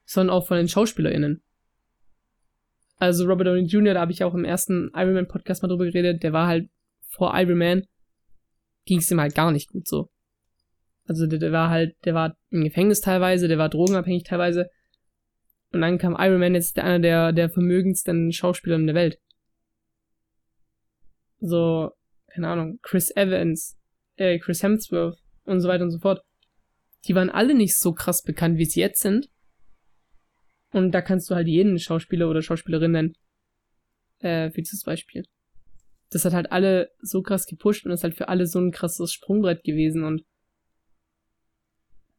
sondern 0.06 0.36
auch 0.36 0.47
von 0.47 0.58
den 0.58 0.67
SchauspielerInnen. 0.67 1.41
Also 2.97 3.25
Robert 3.25 3.47
Downey 3.47 3.65
Jr., 3.65 3.93
da 3.93 4.02
habe 4.02 4.12
ich 4.12 4.23
auch 4.23 4.34
im 4.34 4.43
ersten 4.43 4.91
Iron 4.93 5.13
Man 5.13 5.28
Podcast 5.28 5.62
mal 5.62 5.69
drüber 5.69 5.86
geredet, 5.86 6.21
der 6.21 6.34
war 6.34 6.47
halt 6.47 6.69
vor 7.08 7.34
Iron 7.36 7.58
Man, 7.58 7.88
ging 8.86 8.99
es 8.99 9.10
ihm 9.10 9.21
halt 9.21 9.36
gar 9.36 9.52
nicht 9.52 9.69
gut 9.69 9.88
so. 9.88 10.10
Also 11.06 11.25
der, 11.25 11.39
der 11.39 11.52
war 11.52 11.69
halt, 11.69 11.95
der 12.06 12.13
war 12.13 12.36
im 12.49 12.63
Gefängnis 12.63 13.02
teilweise, 13.02 13.47
der 13.47 13.58
war 13.58 13.69
drogenabhängig 13.69 14.23
teilweise. 14.23 14.69
Und 15.71 15.82
dann 15.82 15.97
kam 15.97 16.17
Iron 16.19 16.39
Man 16.39 16.56
jetzt 16.56 16.78
einer 16.78 16.99
der, 16.99 17.32
der 17.32 17.49
vermögendsten 17.49 18.32
Schauspieler 18.32 18.75
in 18.75 18.88
der 18.88 18.95
Welt. 18.95 19.19
So, 21.39 21.91
keine 22.28 22.49
Ahnung, 22.49 22.80
Chris 22.82 23.15
Evans, 23.15 23.78
äh, 24.17 24.39
Chris 24.39 24.62
Hemsworth 24.62 25.17
und 25.45 25.62
so 25.62 25.69
weiter 25.69 25.84
und 25.84 25.91
so 25.91 25.99
fort. 25.99 26.21
Die 27.05 27.15
waren 27.15 27.29
alle 27.29 27.55
nicht 27.55 27.77
so 27.77 27.93
krass 27.93 28.23
bekannt, 28.23 28.57
wie 28.57 28.65
sie 28.65 28.81
jetzt 28.81 29.01
sind. 29.01 29.29
Und 30.71 30.91
da 30.91 31.01
kannst 31.01 31.29
du 31.29 31.35
halt 31.35 31.47
jeden 31.47 31.79
Schauspieler 31.79 32.29
oder 32.29 32.41
Schauspielerin 32.41 32.91
nennen. 32.91 33.13
Äh, 34.19 34.51
für 34.51 34.62
dieses 34.62 34.83
Beispiel. 34.83 35.23
Das 36.09 36.25
hat 36.25 36.33
halt 36.33 36.51
alle 36.51 36.91
so 37.01 37.21
krass 37.21 37.45
gepusht 37.45 37.85
und 37.85 37.91
ist 37.91 38.03
halt 38.03 38.15
für 38.15 38.27
alle 38.27 38.47
so 38.47 38.59
ein 38.59 38.71
krasses 38.71 39.13
Sprungbrett 39.13 39.63
gewesen 39.63 40.03
und 40.03 40.23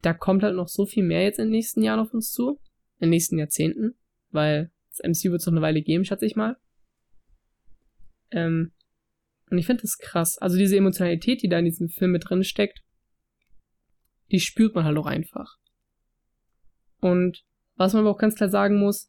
da 0.02 0.14
kommt 0.14 0.42
halt 0.42 0.56
noch 0.56 0.68
so 0.68 0.86
viel 0.86 1.04
mehr 1.04 1.22
jetzt 1.22 1.38
in 1.38 1.46
den 1.46 1.52
nächsten 1.52 1.82
Jahren 1.82 2.00
auf 2.00 2.14
uns 2.14 2.32
zu. 2.32 2.58
In 2.98 3.06
den 3.06 3.10
nächsten 3.10 3.38
Jahrzehnten. 3.38 3.94
Weil 4.30 4.70
das 4.90 5.00
MCU 5.00 5.32
wird 5.32 5.40
es 5.40 5.46
noch 5.46 5.52
eine 5.52 5.62
Weile 5.62 5.82
geben, 5.82 6.04
schätze 6.04 6.26
ich 6.26 6.36
mal. 6.36 6.56
Ähm, 8.30 8.72
und 9.50 9.58
ich 9.58 9.66
finde 9.66 9.82
das 9.82 9.98
krass. 9.98 10.38
Also 10.38 10.56
diese 10.56 10.76
Emotionalität, 10.76 11.42
die 11.42 11.48
da 11.48 11.58
in 11.58 11.64
diesem 11.64 11.88
Film 11.88 12.12
mit 12.12 12.28
drin 12.28 12.44
steckt, 12.44 12.82
die 14.30 14.40
spürt 14.40 14.74
man 14.74 14.84
halt 14.84 14.96
auch 14.98 15.06
einfach. 15.06 15.56
Und 17.00 17.42
was 17.76 17.92
man 17.92 18.00
aber 18.02 18.10
auch 18.10 18.18
ganz 18.18 18.34
klar 18.34 18.50
sagen 18.50 18.78
muss, 18.78 19.08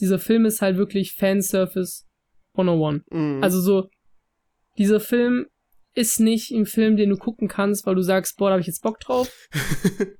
dieser 0.00 0.18
Film 0.18 0.46
ist 0.46 0.62
halt 0.62 0.76
wirklich 0.76 1.14
Fansurface 1.14 2.06
101. 2.52 3.04
Mhm. 3.10 3.42
Also 3.42 3.60
so, 3.60 3.88
dieser 4.76 5.00
Film 5.00 5.46
ist 5.94 6.20
nicht 6.20 6.52
ein 6.52 6.66
Film, 6.66 6.96
den 6.96 7.10
du 7.10 7.16
gucken 7.16 7.48
kannst, 7.48 7.86
weil 7.86 7.96
du 7.96 8.02
sagst, 8.02 8.36
boah, 8.36 8.48
da 8.48 8.52
habe 8.52 8.60
ich 8.60 8.68
jetzt 8.68 8.82
Bock 8.82 9.00
drauf. 9.00 9.32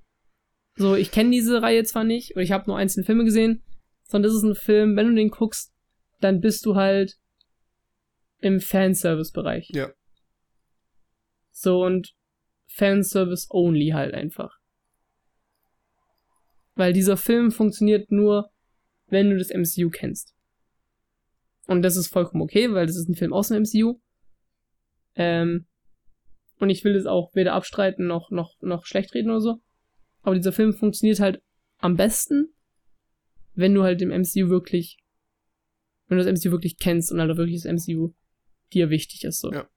so, 0.76 0.96
ich 0.96 1.12
kenne 1.12 1.30
diese 1.30 1.62
Reihe 1.62 1.84
zwar 1.84 2.04
nicht, 2.04 2.32
oder 2.32 2.42
ich 2.42 2.50
habe 2.50 2.64
nur 2.66 2.76
einzelne 2.76 3.06
Filme 3.06 3.24
gesehen, 3.24 3.62
sondern 4.02 4.30
das 4.30 4.38
ist 4.38 4.44
ein 4.44 4.56
Film, 4.56 4.96
wenn 4.96 5.08
du 5.08 5.14
den 5.14 5.30
guckst, 5.30 5.72
dann 6.20 6.40
bist 6.40 6.66
du 6.66 6.74
halt 6.74 7.16
im 8.40 8.60
Fanservice-Bereich. 8.60 9.70
Ja. 9.70 9.90
So, 11.52 11.84
und 11.84 12.14
Fanservice 12.68 13.48
only 13.50 13.88
halt 13.88 14.14
einfach. 14.14 14.58
Weil 16.74 16.92
dieser 16.92 17.16
Film 17.16 17.50
funktioniert 17.50 18.12
nur, 18.12 18.50
wenn 19.08 19.30
du 19.30 19.38
das 19.38 19.50
MCU 19.50 19.90
kennst. 19.90 20.34
Und 21.66 21.82
das 21.82 21.96
ist 21.96 22.08
vollkommen 22.08 22.42
okay, 22.42 22.72
weil 22.72 22.86
das 22.86 22.96
ist 22.96 23.08
ein 23.08 23.14
Film 23.14 23.32
aus 23.32 23.48
dem 23.48 23.62
MCU. 23.62 24.00
Ähm, 25.16 25.66
und 26.58 26.70
ich 26.70 26.84
will 26.84 26.94
das 26.94 27.06
auch 27.06 27.34
weder 27.34 27.54
abstreiten 27.54 28.06
noch, 28.06 28.30
noch, 28.30 28.60
noch 28.60 28.86
schlecht 28.86 29.14
reden 29.14 29.30
oder 29.30 29.40
so. 29.40 29.60
Aber 30.22 30.34
dieser 30.34 30.52
Film 30.52 30.72
funktioniert 30.72 31.20
halt 31.20 31.42
am 31.78 31.96
besten, 31.96 32.52
wenn 33.54 33.74
du 33.74 33.82
halt 33.82 34.00
dem 34.00 34.10
MCU 34.10 34.48
wirklich, 34.48 34.98
wenn 36.06 36.18
du 36.18 36.24
das 36.24 36.32
MCU 36.32 36.52
wirklich 36.52 36.78
kennst 36.78 37.12
und 37.12 37.20
halt 37.20 37.30
auch 37.30 37.36
wirklich 37.36 37.62
das 37.62 37.72
MCU 37.72 38.14
dir 38.72 38.90
wichtig 38.90 39.24
ist, 39.24 39.40
so. 39.40 39.52
Ja. 39.52 39.68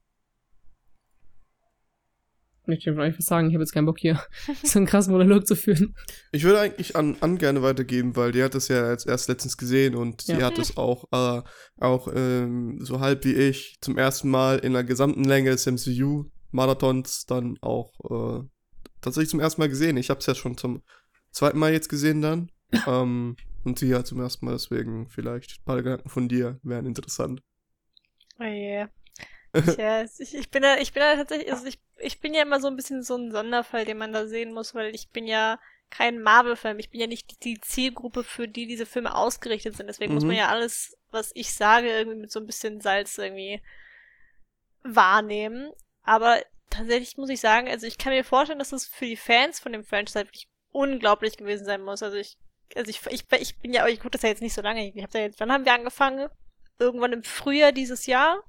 Ich 2.67 2.85
will 2.85 2.99
einfach 2.99 3.21
sagen, 3.21 3.47
ich 3.47 3.55
habe 3.55 3.63
jetzt 3.63 3.73
keinen 3.73 3.85
Bock 3.85 3.99
hier 3.99 4.21
so 4.63 4.79
einen 4.79 4.85
krassen 4.85 5.13
Monolog 5.13 5.47
zu 5.47 5.55
führen. 5.55 5.95
Ich 6.31 6.43
würde 6.43 6.59
eigentlich 6.59 6.95
an, 6.95 7.17
an 7.19 7.37
gerne 7.37 7.61
weitergeben, 7.63 8.15
weil 8.15 8.31
die 8.31 8.43
hat 8.43 8.53
das 8.53 8.67
ja 8.67 8.91
jetzt 8.91 9.07
erst 9.07 9.29
letztens 9.29 9.57
gesehen 9.57 9.95
und 9.95 10.27
ja. 10.27 10.37
die 10.37 10.43
hat 10.43 10.59
es 10.59 10.77
auch, 10.77 11.05
äh, 11.11 11.41
auch 11.79 12.07
ähm, 12.13 12.77
so 12.81 12.99
halb 12.99 13.25
wie 13.25 13.33
ich 13.33 13.77
zum 13.81 13.97
ersten 13.97 14.29
Mal 14.29 14.59
in 14.59 14.73
der 14.73 14.83
gesamten 14.83 15.23
Länge 15.23 15.49
des 15.49 15.65
MCU-Marathons 15.65 17.25
dann 17.25 17.57
auch 17.61 17.93
äh, 18.09 18.47
tatsächlich 19.01 19.29
zum 19.29 19.39
ersten 19.39 19.61
Mal 19.61 19.69
gesehen. 19.69 19.97
Ich 19.97 20.09
habe 20.09 20.19
es 20.19 20.25
ja 20.27 20.35
schon 20.35 20.57
zum 20.57 20.83
zweiten 21.31 21.57
Mal 21.57 21.73
jetzt 21.73 21.89
gesehen 21.89 22.21
dann. 22.21 22.51
ähm, 22.87 23.35
und 23.63 23.79
sie 23.79 23.89
ja 23.89 24.03
zum 24.03 24.19
ersten 24.19 24.45
Mal, 24.45 24.53
deswegen 24.53 25.07
vielleicht 25.09 25.59
ein 25.59 25.65
paar 25.65 25.77
Gedanken 25.77 26.09
von 26.09 26.27
dir 26.27 26.59
wären 26.63 26.85
interessant. 26.85 27.41
Oh 28.39 28.43
yeah. 28.43 28.89
Tja, 29.53 30.03
ich, 30.19 30.35
ich 30.35 30.49
bin 30.49 30.63
da, 30.63 30.77
ich 30.77 30.93
bin 30.93 31.01
da 31.01 31.15
tatsächlich, 31.15 31.51
also 31.51 31.65
ich, 31.65 31.79
ich 31.99 32.19
bin 32.19 32.33
ja 32.33 32.41
immer 32.41 32.59
so 32.59 32.67
ein 32.67 32.75
bisschen 32.75 33.03
so 33.03 33.15
ein 33.15 33.31
Sonderfall, 33.31 33.85
den 33.85 33.97
man 33.97 34.13
da 34.13 34.27
sehen 34.27 34.53
muss, 34.53 34.73
weil 34.75 34.95
ich 34.95 35.09
bin 35.09 35.27
ja 35.27 35.59
kein 35.91 36.21
Marvel-Film. 36.21 36.79
Ich 36.79 36.89
bin 36.89 37.01
ja 37.01 37.07
nicht 37.07 37.43
die, 37.43 37.59
Zielgruppe, 37.59 38.23
für 38.23 38.47
die 38.47 38.65
diese 38.65 38.85
Filme 38.85 39.13
ausgerichtet 39.13 39.75
sind. 39.75 39.87
Deswegen 39.87 40.11
mhm. 40.11 40.15
muss 40.15 40.23
man 40.23 40.33
mhm. 40.33 40.39
ja 40.39 40.47
alles, 40.47 40.97
was 41.11 41.31
ich 41.35 41.53
sage, 41.53 41.89
irgendwie 41.89 42.17
mit 42.17 42.31
so 42.31 42.39
ein 42.39 42.47
bisschen 42.47 42.81
Salz 42.81 43.17
irgendwie 43.17 43.61
wahrnehmen. 44.83 45.71
Aber 46.03 46.41
tatsächlich 46.69 47.17
muss 47.17 47.29
ich 47.29 47.41
sagen, 47.41 47.67
also 47.67 47.85
ich 47.85 47.97
kann 47.97 48.13
mir 48.13 48.23
vorstellen, 48.23 48.59
dass 48.59 48.71
es 48.71 48.87
für 48.87 49.05
die 49.05 49.17
Fans 49.17 49.59
von 49.59 49.73
dem 49.73 49.83
Franchise 49.83 50.19
wirklich 50.19 50.47
unglaublich 50.71 51.37
gewesen 51.37 51.65
sein 51.65 51.81
muss. 51.81 52.01
Also 52.01 52.17
ich, 52.17 52.37
also 52.75 52.89
ich, 52.89 53.05
ich, 53.07 53.25
ich 53.39 53.59
bin 53.59 53.73
ja, 53.73 53.85
ich 53.87 53.99
gucke 53.99 54.11
das 54.11 54.21
ja 54.21 54.29
jetzt 54.29 54.41
nicht 54.41 54.53
so 54.53 54.61
lange. 54.61 54.87
Ich 54.87 55.03
hab 55.03 55.11
da 55.11 55.19
jetzt, 55.19 55.39
wann 55.39 55.51
haben 55.51 55.65
wir 55.65 55.73
angefangen? 55.73 56.29
Irgendwann 56.79 57.13
im 57.13 57.23
Frühjahr 57.23 57.73
dieses 57.73 58.05
Jahr. 58.05 58.41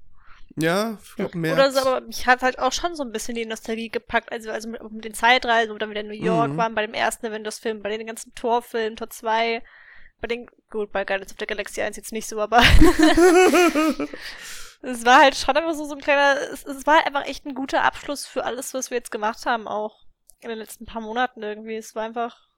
Ja, 0.56 0.98
mehr. 1.34 1.54
Oder 1.54 1.70
so, 1.70 1.80
aber 1.80 2.02
mich 2.02 2.26
hat 2.26 2.42
halt 2.42 2.58
auch 2.58 2.72
schon 2.72 2.94
so 2.94 3.02
ein 3.02 3.12
bisschen 3.12 3.34
die 3.34 3.46
Nostalgie 3.46 3.88
gepackt, 3.88 4.30
also, 4.30 4.50
also 4.50 4.68
mit, 4.68 4.82
mit 4.90 5.04
den 5.04 5.14
Zeitreisen, 5.14 5.72
wo 5.72 5.78
dann 5.78 5.90
wieder 5.90 6.02
in 6.02 6.08
New 6.08 6.12
York 6.12 6.52
mhm. 6.52 6.56
waren, 6.58 6.74
bei 6.74 6.84
dem 6.84 6.94
ersten 6.94 7.26
Avengers-Film, 7.26 7.82
bei 7.82 7.96
den 7.96 8.06
ganzen 8.06 8.34
Torfilmen, 8.34 8.96
Tor 8.96 9.08
2, 9.08 9.62
bei 10.20 10.28
den, 10.28 10.48
gut, 10.70 10.92
bei 10.92 11.04
Guardians 11.04 11.32
of 11.32 11.38
the 11.40 11.46
Galaxy 11.46 11.80
1 11.80 11.96
jetzt 11.96 12.12
nicht 12.12 12.28
so, 12.28 12.40
aber 12.40 12.58
es 14.82 15.04
war 15.04 15.20
halt 15.20 15.36
schon 15.36 15.56
einfach 15.56 15.74
so, 15.74 15.84
so 15.84 15.94
ein 15.94 16.00
kleiner, 16.00 16.40
es, 16.52 16.66
es 16.66 16.86
war 16.86 17.06
einfach 17.06 17.26
echt 17.26 17.46
ein 17.46 17.54
guter 17.54 17.84
Abschluss 17.84 18.26
für 18.26 18.44
alles, 18.44 18.74
was 18.74 18.90
wir 18.90 18.98
jetzt 18.98 19.10
gemacht 19.10 19.46
haben, 19.46 19.66
auch 19.66 20.04
in 20.40 20.48
den 20.48 20.58
letzten 20.58 20.84
paar 20.84 21.00
Monaten 21.00 21.42
irgendwie. 21.42 21.76
Es 21.76 21.94
war 21.94 22.02
einfach 22.02 22.48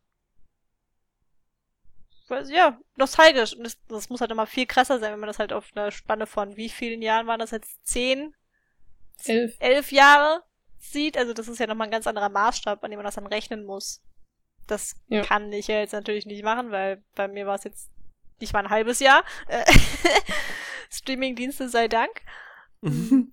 ja, 2.28 2.78
nostalgisch. 2.96 3.54
Und 3.54 3.64
das, 3.64 3.78
das 3.88 4.08
muss 4.08 4.20
halt 4.20 4.30
immer 4.30 4.46
viel 4.46 4.66
krasser 4.66 4.98
sein, 4.98 5.12
wenn 5.12 5.20
man 5.20 5.26
das 5.28 5.38
halt 5.38 5.52
auf 5.52 5.70
einer 5.74 5.90
Spanne 5.90 6.26
von 6.26 6.56
wie 6.56 6.68
vielen 6.68 7.02
Jahren 7.02 7.26
waren 7.26 7.40
das 7.40 7.50
jetzt? 7.50 7.84
Zehn? 7.86 8.34
Elf. 9.24 9.56
Elf 9.60 9.92
Jahre 9.92 10.42
sieht. 10.78 11.16
Also 11.16 11.32
das 11.32 11.48
ist 11.48 11.58
ja 11.58 11.66
nochmal 11.66 11.88
ein 11.88 11.92
ganz 11.92 12.06
anderer 12.06 12.28
Maßstab, 12.28 12.82
an 12.82 12.90
dem 12.90 12.98
man 12.98 13.04
das 13.04 13.16
dann 13.16 13.26
rechnen 13.26 13.64
muss. 13.64 14.02
Das 14.66 14.96
ja. 15.08 15.22
kann 15.22 15.52
ich 15.52 15.68
ja 15.68 15.78
jetzt 15.78 15.92
natürlich 15.92 16.26
nicht 16.26 16.42
machen, 16.42 16.70
weil 16.70 17.02
bei 17.14 17.28
mir 17.28 17.46
war 17.46 17.56
es 17.56 17.64
jetzt 17.64 17.90
nicht 18.40 18.52
mal 18.52 18.60
ein 18.60 18.70
halbes 18.70 19.00
Jahr. 19.00 19.24
Streaming-Dienste 20.90 21.68
sei 21.68 21.88
Dank. 21.88 22.10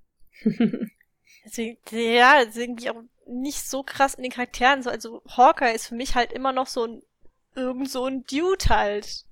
deswegen, 1.46 1.78
ja, 1.92 2.44
deswegen 2.44 2.76
bin 2.76 2.84
ich 2.84 2.90
auch 2.90 3.02
nicht 3.28 3.68
so 3.68 3.84
krass 3.84 4.16
in 4.16 4.24
den 4.24 4.32
Charakteren. 4.32 4.84
So, 4.84 4.90
also 4.90 5.22
Hawkeye 5.26 5.74
ist 5.74 5.88
für 5.88 5.96
mich 5.96 6.16
halt 6.16 6.34
immer 6.34 6.52
noch 6.52 6.68
so 6.68 6.86
ein 6.86 7.02
irgend 7.56 7.90
so 7.90 8.06
ein 8.06 8.26
Dude 8.26 8.66
halt. 8.70 9.26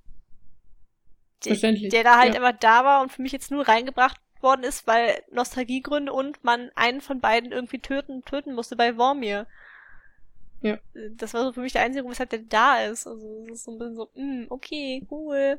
Verständlich. 1.42 1.90
Der 1.90 2.04
da 2.04 2.18
halt 2.18 2.34
ja. 2.34 2.40
immer 2.40 2.52
da 2.52 2.84
war 2.84 3.02
und 3.02 3.12
für 3.12 3.22
mich 3.22 3.32
jetzt 3.32 3.50
nur 3.50 3.66
reingebracht 3.66 4.20
worden 4.42 4.64
ist, 4.64 4.86
weil 4.86 5.22
Nostalgiegründe 5.30 6.12
und 6.12 6.42
man 6.44 6.70
einen 6.74 7.00
von 7.00 7.20
beiden 7.20 7.52
irgendwie 7.52 7.78
töten, 7.78 8.24
töten 8.24 8.54
musste 8.54 8.76
bei 8.76 8.94
Vormir. 8.94 9.46
Ja. 10.62 10.78
Das 11.16 11.32
war 11.34 11.44
so 11.44 11.52
für 11.52 11.60
mich 11.60 11.72
der 11.72 11.82
einzige, 11.82 12.08
weshalb 12.08 12.30
der 12.30 12.40
da 12.40 12.84
ist. 12.84 13.06
Also, 13.06 13.44
es 13.46 13.60
ist 13.60 13.64
so 13.64 13.72
ein 13.72 13.78
bisschen 13.78 13.96
so, 13.96 14.10
mm, 14.14 14.46
okay, 14.50 15.06
cool. 15.10 15.58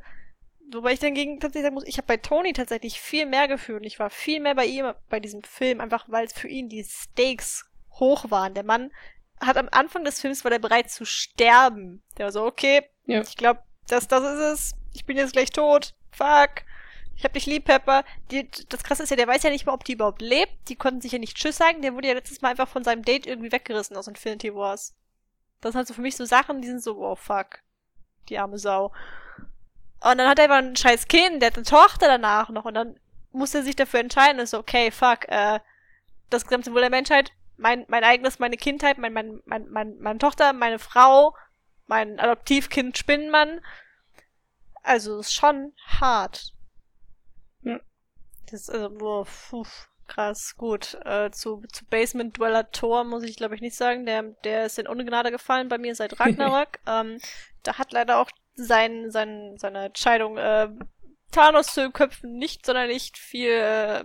Wobei 0.72 0.94
ich 0.94 1.00
dann 1.00 1.16
gegen 1.16 1.40
tatsächlich 1.40 1.66
sagen 1.66 1.76
muss, 1.76 1.88
ich 1.88 1.98
habe 1.98 2.08
bei 2.08 2.18
Tony 2.18 2.54
tatsächlich 2.54 3.02
viel 3.02 3.26
mehr 3.26 3.48
gefühlt. 3.48 3.86
Ich 3.86 4.00
war 4.00 4.10
viel 4.10 4.40
mehr 4.40 4.56
bei 4.56 4.66
ihm, 4.66 4.94
bei 5.10 5.20
diesem 5.20 5.44
Film, 5.44 5.82
einfach 5.82 6.06
weil 6.08 6.26
es 6.26 6.34
für 6.34 6.48
ihn 6.48 6.70
die 6.70 6.84
Stakes 6.84 7.66
hoch 8.00 8.30
waren. 8.30 8.54
Der 8.54 8.64
Mann 8.64 8.92
hat 9.42 9.58
am 9.58 9.70
Anfang 9.72 10.04
des 10.04 10.22
Films 10.22 10.44
war 10.44 10.52
der 10.52 10.60
bereit 10.60 10.90
zu 10.90 11.06
sterben. 11.06 12.04
Der 12.18 12.26
war 12.26 12.32
so, 12.32 12.46
okay, 12.46 12.84
ja. 13.06 13.22
ich 13.22 13.36
glaube, 13.36 13.62
das, 13.88 14.08
das 14.08 14.24
ist 14.24 14.40
es. 14.40 14.72
Ich 14.94 15.06
bin 15.06 15.18
jetzt 15.18 15.34
gleich 15.34 15.50
tot. 15.50 15.94
Fuck. 16.12 16.64
Ich 17.16 17.24
hab 17.24 17.34
dich 17.34 17.46
lieb, 17.46 17.66
Pepper. 17.66 18.04
Die, 18.32 18.50
das 18.70 18.84
krasse 18.84 19.04
ist 19.04 19.10
ja, 19.10 19.16
der 19.16 19.28
weiß 19.28 19.44
ja 19.44 19.50
nicht 19.50 19.66
mal, 19.66 19.74
ob 19.74 19.84
die 19.84 19.94
überhaupt 19.94 20.22
lebt. 20.22 20.70
Die 20.70 20.76
konnten 20.76 21.02
sich 21.02 21.12
ja 21.12 21.20
nicht 21.20 21.36
Tschüss 21.36 21.58
sagen. 21.58 21.82
Der 21.82 21.94
wurde 21.94 22.08
ja 22.08 22.14
letztes 22.14 22.42
Mal 22.42 22.50
einfach 22.50 22.68
von 22.68 22.84
seinem 22.84 23.04
Date 23.04 23.28
irgendwie 23.28 23.52
weggerissen 23.52 23.98
aus 23.98 24.08
Infinity 24.08 24.54
Wars. 24.54 24.96
Das 25.60 25.72
sind 25.74 25.80
halt 25.80 25.88
so 25.88 25.94
für 25.94 26.02
mich 26.02 26.16
so 26.16 26.26
Sachen, 26.26 26.62
die 26.62 26.68
sind 26.68 26.82
so, 26.82 26.98
oh 26.98 27.16
fuck. 27.16 27.60
Die 28.30 28.38
arme 28.38 28.58
Sau. 28.58 28.92
Und 30.04 30.18
dann 30.18 30.28
hat 30.28 30.40
er 30.40 30.46
einfach 30.46 30.58
ein 30.58 30.76
scheiß 30.76 31.08
Kind, 31.08 31.42
der 31.42 31.48
hat 31.48 31.58
eine 31.58 31.66
Tochter 31.66 32.08
danach 32.08 32.50
noch. 32.50 32.66
Und 32.66 32.74
dann 32.74 33.00
muss 33.32 33.54
er 33.54 33.64
sich 33.64 33.76
dafür 33.76 34.00
entscheiden. 34.00 34.40
Ist 34.40 34.52
so, 34.52 34.60
okay, 34.60 34.90
fuck, 34.90 35.28
äh, 35.28 35.60
das 36.30 36.44
gesamte 36.46 36.74
Wohl 36.74 36.82
der 36.82 36.90
Menschheit 36.90 37.32
mein, 37.62 37.86
mein 37.88 38.04
eigenes, 38.04 38.40
meine 38.40 38.58
Kindheit, 38.58 38.98
mein, 38.98 39.14
mein, 39.14 39.42
mein, 39.46 39.70
mein, 39.70 39.98
meine 40.00 40.20
Tochter, 40.20 40.52
meine 40.52 40.80
Frau, 40.80 41.36
mein 41.86 42.20
Adoptivkind 42.20 42.98
Spinnenmann. 42.98 43.62
Also 44.84 45.20
ist 45.20 45.34
schon 45.34 45.74
hart. 45.86 46.54
Ja. 47.62 47.80
Das 48.50 48.62
ist 48.62 48.70
also, 48.72 48.90
boah, 48.90 49.26
puh, 49.26 49.64
krass, 50.08 50.56
gut. 50.58 50.98
Äh, 51.06 51.30
zu, 51.32 51.62
zu 51.72 51.86
Basement 51.86 52.38
Dweller 52.38 52.72
Tor 52.72 53.04
muss 53.04 53.24
ich 53.24 53.38
glaube 53.38 53.56
ich 53.56 53.62
nicht 53.62 53.76
sagen. 53.76 54.06
Der, 54.08 54.24
der 54.44 54.66
ist 54.66 54.80
in 54.80 54.88
Ungnade 54.88 55.30
gefallen 55.30 55.70
bei 55.70 55.78
mir 55.78 55.94
seit 55.94 56.20
Ragnarok. 56.20 56.80
ähm, 56.88 57.20
da 57.62 57.78
hat 57.78 57.94
leider 57.94 58.18
auch 58.18 58.32
sein, 58.56 59.12
sein, 59.12 59.56
seine 59.58 59.86
Entscheidung, 59.86 60.38
äh, 60.38 60.68
Thanos 61.32 61.68
zu 61.68 61.92
köpfen, 61.92 62.38
nicht 62.38 62.66
sonderlich 62.66 63.12
viel 63.16 63.52
äh, 63.52 64.04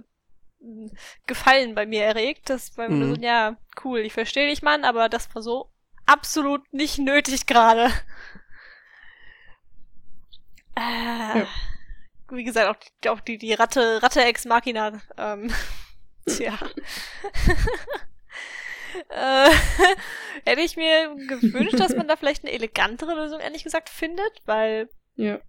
Gefallen 1.27 1.75
bei 1.75 1.87
mir 1.87 2.05
erregt. 2.05 2.51
Das 2.51 2.77
war 2.77 2.88
mhm. 2.88 3.14
so, 3.14 3.21
ja, 3.21 3.57
cool, 3.85 4.01
ich 4.01 4.12
verstehe 4.12 4.49
dich, 4.49 4.62
Mann, 4.62 4.85
aber 4.85 5.09
das 5.09 5.35
war 5.35 5.42
so 5.42 5.71
absolut 6.07 6.73
nicht 6.73 6.99
nötig 6.99 7.47
gerade. 7.47 7.90
Äh, 10.77 11.38
ja. 11.40 11.47
Wie 12.31 12.45
gesagt, 12.45 12.69
auch, 12.69 12.77
die, 12.77 13.09
auch 13.09 13.21
die, 13.21 13.38
die 13.38 13.55
Ratte, 13.55 14.03
Ratte 14.03 14.23
ex 14.25 14.45
Machina. 14.45 15.01
Ähm, 15.16 15.53
tja. 16.29 16.55
äh, 19.09 19.51
hätte 20.45 20.61
ich 20.61 20.77
mir 20.77 21.14
gewünscht, 21.27 21.79
dass 21.79 21.97
man 21.97 22.09
da 22.09 22.16
vielleicht 22.16 22.45
eine 22.45 22.53
elegantere 22.53 23.14
Lösung, 23.14 23.40
ehrlich 23.40 23.64
gesagt, 23.64 23.88
findet, 23.88 24.42
weil. 24.45 24.88
Ja. 25.16 25.40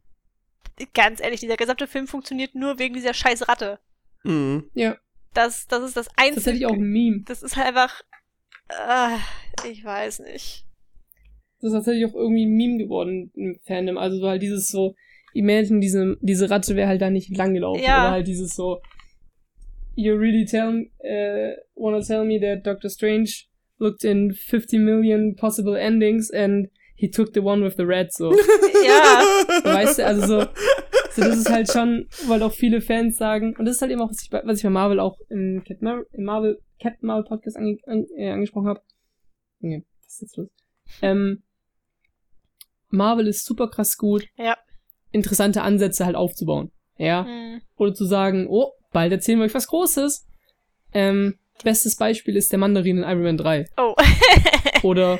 Ganz 0.93 1.19
ehrlich, 1.19 1.39
dieser 1.39 1.57
gesamte 1.57 1.87
Film 1.87 2.07
funktioniert 2.07 2.53
nur 2.53 2.77
wegen 2.77 2.93
dieser 2.93 3.15
scheiß 3.15 3.47
Ratte. 3.47 3.79
Mhm. 4.27 4.69
Ja. 4.73 4.97
Das, 5.33 5.67
das 5.67 5.83
ist 5.83 5.97
das 5.97 6.09
Einzige. 6.15 6.35
Das 6.35 6.45
hätte 6.47 6.57
ich 6.57 6.65
auch 6.65 6.73
ein 6.73 6.81
Meme. 6.81 7.23
Das 7.25 7.43
ist 7.43 7.55
halt 7.55 7.67
einfach. 7.67 8.01
Äh, 8.69 9.69
ich 9.69 9.83
weiß 9.83 10.19
nicht. 10.19 10.65
Das 11.59 11.69
ist 11.69 11.73
tatsächlich 11.73 12.05
auch 12.05 12.15
irgendwie 12.15 12.45
ein 12.45 12.55
Meme 12.55 12.77
geworden 12.77 13.31
im 13.35 13.59
Fandom. 13.65 13.97
Also 13.97 14.19
so 14.19 14.27
halt 14.27 14.41
dieses 14.41 14.69
so, 14.69 14.95
imagine, 15.33 15.79
diese, 15.79 16.17
diese 16.21 16.49
Ratte 16.49 16.75
wäre 16.75 16.87
halt 16.87 17.01
da 17.01 17.09
nicht 17.09 17.35
lang 17.35 17.53
gelaufen. 17.53 17.81
Ja. 17.81 18.01
Oder 18.01 18.11
halt 18.11 18.27
dieses 18.27 18.55
so, 18.55 18.81
you 19.95 20.15
really 20.15 20.45
tell, 20.45 20.87
uh, 21.03 21.55
wanna 21.75 22.01
tell 22.01 22.25
me 22.25 22.39
that 22.39 22.65
Doctor 22.65 22.89
Strange 22.89 23.45
looked 23.79 24.03
in 24.03 24.33
50 24.33 24.79
million 24.79 25.35
possible 25.35 25.75
endings 25.75 26.31
and 26.31 26.69
he 26.95 27.09
took 27.09 27.33
the 27.33 27.41
one 27.41 27.63
with 27.63 27.75
the 27.77 27.85
red, 27.85 28.11
so. 28.11 28.31
ja. 28.85 29.21
Weißt 29.63 29.99
du, 29.99 30.05
also 30.05 30.41
so, 30.41 30.47
so, 31.17 31.23
das 31.23 31.37
ist 31.39 31.49
halt 31.49 31.71
schon, 31.71 32.07
weil 32.27 32.43
auch 32.43 32.53
viele 32.53 32.79
Fans 32.79 33.17
sagen, 33.17 33.55
und 33.57 33.65
das 33.65 33.77
ist 33.77 33.81
halt 33.81 33.91
eben 33.91 34.01
auch, 34.01 34.09
was 34.09 34.21
ich, 34.21 34.29
bei, 34.29 34.41
was 34.45 34.57
ich 34.57 34.63
bei 34.63 34.69
Marvel 34.69 34.99
auch 34.99 35.17
im 35.29 35.63
Captain 35.67 35.83
Marvel, 35.85 36.05
im 36.13 36.23
Marvel, 36.23 36.59
Captain 36.81 37.07
Marvel 37.07 37.25
Podcast 37.25 37.57
ange, 37.57 37.77
an, 37.87 38.05
äh, 38.15 38.29
angesprochen 38.29 38.67
habe. 38.67 38.81
Nee, 39.59 39.83
was 40.03 40.13
ist 40.13 40.21
jetzt 40.21 40.37
los? 40.37 40.49
Ähm, 41.01 41.43
Marvel 42.89 43.27
ist 43.27 43.45
super 43.45 43.67
krass 43.67 43.97
gut. 43.97 44.27
Ja. 44.37 44.55
Interessante 45.11 45.63
Ansätze 45.63 46.05
halt 46.05 46.15
aufzubauen. 46.15 46.71
Ja. 46.97 47.23
Mhm. 47.23 47.61
Oder 47.77 47.93
zu 47.93 48.05
sagen, 48.05 48.47
oh, 48.47 48.73
bald 48.93 49.11
erzählen 49.11 49.39
wir 49.39 49.45
euch 49.45 49.55
was 49.55 49.67
Großes. 49.67 50.27
Ähm, 50.93 51.39
bestes 51.63 51.95
Beispiel 51.95 52.35
ist 52.37 52.51
der 52.51 52.59
Mandarin 52.59 52.97
in 52.97 53.03
Iron 53.03 53.23
Man 53.23 53.37
3. 53.37 53.65
Oh. 53.77 53.95
oder, 54.83 55.19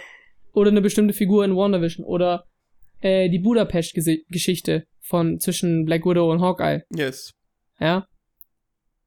oder 0.54 0.70
eine 0.70 0.82
bestimmte 0.82 1.16
Figur 1.16 1.44
in 1.44 1.56
WandaVision. 1.56 2.06
Oder 2.06 2.46
äh, 3.02 3.30
die 3.30 3.40
Budapest-Geschichte 3.40 4.86
von 5.02 5.40
zwischen 5.40 5.86
Black 5.86 6.06
Widow 6.06 6.32
und 6.32 6.42
Hawkeye. 6.42 6.82
Yes. 6.94 7.32
Ja. 7.80 8.06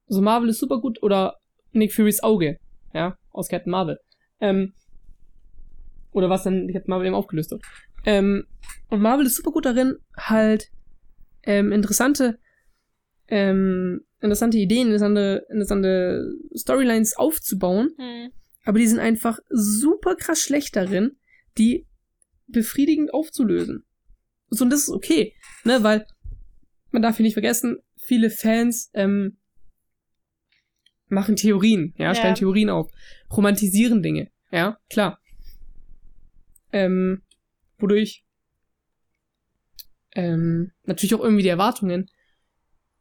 So 0.07 0.21
Marvel 0.21 0.49
ist 0.49 0.59
super 0.59 0.79
gut. 0.79 1.01
Oder 1.03 1.35
Nick 1.71 1.93
Furys 1.93 2.23
Auge. 2.23 2.57
Ja. 2.93 3.15
Aus 3.31 3.49
Captain 3.49 3.71
Marvel. 3.71 3.97
Ähm, 4.39 4.73
oder 6.11 6.29
was 6.29 6.43
dann 6.43 6.67
Captain 6.67 6.89
Marvel 6.89 7.07
eben 7.07 7.15
aufgelöst 7.15 7.51
wird. 7.51 7.63
Ähm, 8.05 8.45
und 8.89 9.01
Marvel 9.01 9.25
ist 9.25 9.37
super 9.37 9.51
gut 9.51 9.65
darin, 9.65 9.95
halt 10.17 10.69
ähm, 11.43 11.71
interessante, 11.71 12.39
ähm, 13.27 14.01
interessante 14.19 14.57
Ideen, 14.57 14.87
interessante, 14.87 15.45
interessante 15.49 16.33
Storylines 16.55 17.15
aufzubauen. 17.15 17.91
Mhm. 17.97 18.31
Aber 18.65 18.79
die 18.79 18.87
sind 18.87 18.99
einfach 18.99 19.39
super 19.49 20.15
krass 20.15 20.41
schlecht 20.41 20.75
darin, 20.75 21.17
die 21.57 21.87
befriedigend 22.51 23.13
aufzulösen. 23.13 23.85
So, 24.49 24.65
und 24.65 24.69
das 24.69 24.83
ist 24.83 24.89
okay, 24.89 25.33
ne, 25.63 25.83
weil 25.83 26.05
man 26.91 27.01
darf 27.01 27.17
hier 27.17 27.23
nicht 27.23 27.33
vergessen, 27.33 27.77
viele 27.95 28.29
Fans 28.29 28.89
ähm, 28.93 29.37
machen 31.07 31.35
Theorien, 31.35 31.93
ja, 31.97 32.13
stellen 32.13 32.35
ja. 32.35 32.39
Theorien 32.39 32.69
auf, 32.69 32.91
romantisieren 33.31 34.01
Dinge, 34.01 34.29
ja, 34.51 34.77
klar. 34.89 35.19
Ähm, 36.73 37.21
wodurch 37.77 38.23
ähm, 40.13 40.71
natürlich 40.83 41.15
auch 41.15 41.21
irgendwie 41.21 41.43
die 41.43 41.49
Erwartungen 41.49 42.09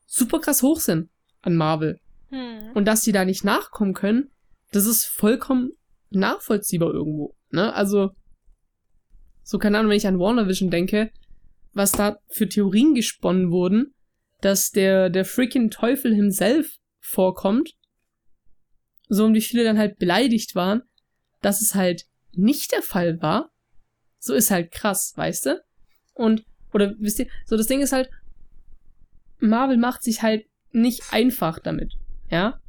super 0.07 0.41
krass 0.41 0.63
hoch 0.63 0.81
sind 0.81 1.11
an 1.43 1.57
Marvel. 1.57 2.01
Hm. 2.31 2.73
Und 2.75 2.85
dass 2.87 3.03
die 3.03 3.13
da 3.13 3.25
nicht 3.25 3.45
nachkommen 3.45 3.95
können, 3.95 4.31
das 4.73 4.87
ist 4.87 5.07
vollkommen 5.07 5.73
nachvollziehbar 6.11 6.93
irgendwo. 6.93 7.37
Ne? 7.51 7.73
Also, 7.75 8.11
so 9.43 9.59
keine 9.59 9.79
Ahnung, 9.79 9.91
wenn 9.91 9.97
ich 9.97 10.07
an 10.07 10.19
WandaVision 10.19 10.71
denke, 10.71 11.11
was 11.73 11.93
da 11.93 12.19
für 12.29 12.49
Theorien 12.49 12.95
gesponnen 12.95 13.51
wurden, 13.51 13.95
dass 14.41 14.71
der, 14.71 15.11
der 15.11 15.25
freaking 15.25 15.71
Teufel 15.71 16.15
himself 16.15 16.79
vorkommt, 17.01 17.75
so 19.09 19.25
und 19.25 19.35
wie 19.35 19.41
viele 19.41 19.65
dann 19.65 19.79
halt 19.79 19.99
beleidigt 19.99 20.55
waren, 20.55 20.83
dass 21.43 21.61
es 21.61 21.75
halt 21.75 22.07
nicht 22.33 22.73
der 22.73 22.83
Fall 22.83 23.21
war, 23.21 23.51
so 24.19 24.35
ist 24.35 24.51
halt 24.51 24.71
krass, 24.71 25.15
weißt 25.17 25.47
du? 25.47 25.65
Und, 26.15 26.45
oder 26.73 26.95
wisst 26.99 27.19
ihr, 27.19 27.27
so 27.47 27.57
das 27.57 27.67
Ding 27.67 27.81
ist 27.81 27.93
halt, 27.93 28.11
Marvel 29.39 29.79
macht 29.79 30.03
sich 30.03 30.23
halt 30.23 30.45
nicht 30.73 31.13
einfach 31.13 31.59
damit, 31.59 31.95
ja? 32.31 32.61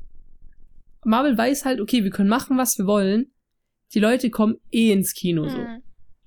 Marvel 1.03 1.37
weiß 1.37 1.65
halt, 1.65 1.81
okay, 1.81 2.03
wir 2.03 2.11
können 2.11 2.29
machen, 2.29 2.57
was 2.57 2.77
wir 2.77 2.85
wollen. 2.85 3.31
Die 3.93 3.99
Leute 3.99 4.29
kommen 4.29 4.57
eh 4.71 4.91
ins 4.91 5.13
Kino 5.13 5.47
so. 5.49 5.57
Mhm. 5.57 5.83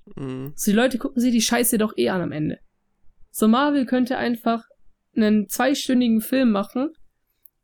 So, 0.07 0.71
die 0.71 0.77
Leute 0.77 0.99
gucken 0.99 1.21
sich 1.21 1.33
die 1.33 1.41
Scheiße 1.41 1.79
doch 1.79 1.97
eh 1.97 2.11
an 2.11 2.21
am 2.21 2.33
Ende. 2.33 2.59
So, 3.31 3.49
Marvel 3.49 3.87
könnte 3.87 4.17
einfach 4.17 4.65
einen 5.17 5.49
zweistündigen 5.49 6.21
Film 6.21 6.51
machen 6.51 6.91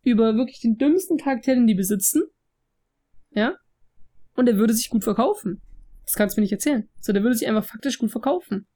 über 0.02 0.34
wirklich 0.36 0.60
den 0.60 0.78
dümmsten 0.78 1.18
Charakter, 1.18 1.54
den 1.54 1.66
die 1.66 1.74
besitzen. 1.74 2.22
Ja? 3.30 3.54
Und 4.34 4.46
der 4.46 4.56
würde 4.56 4.72
sich 4.72 4.88
gut 4.88 5.04
verkaufen. 5.04 5.60
Das 6.04 6.14
kannst 6.14 6.36
du 6.36 6.40
mir 6.40 6.44
nicht 6.44 6.52
erzählen. 6.52 6.88
So, 7.00 7.12
der 7.12 7.22
würde 7.22 7.36
sich 7.36 7.46
einfach 7.46 7.64
faktisch 7.64 7.98
gut 7.98 8.10
verkaufen. 8.10 8.66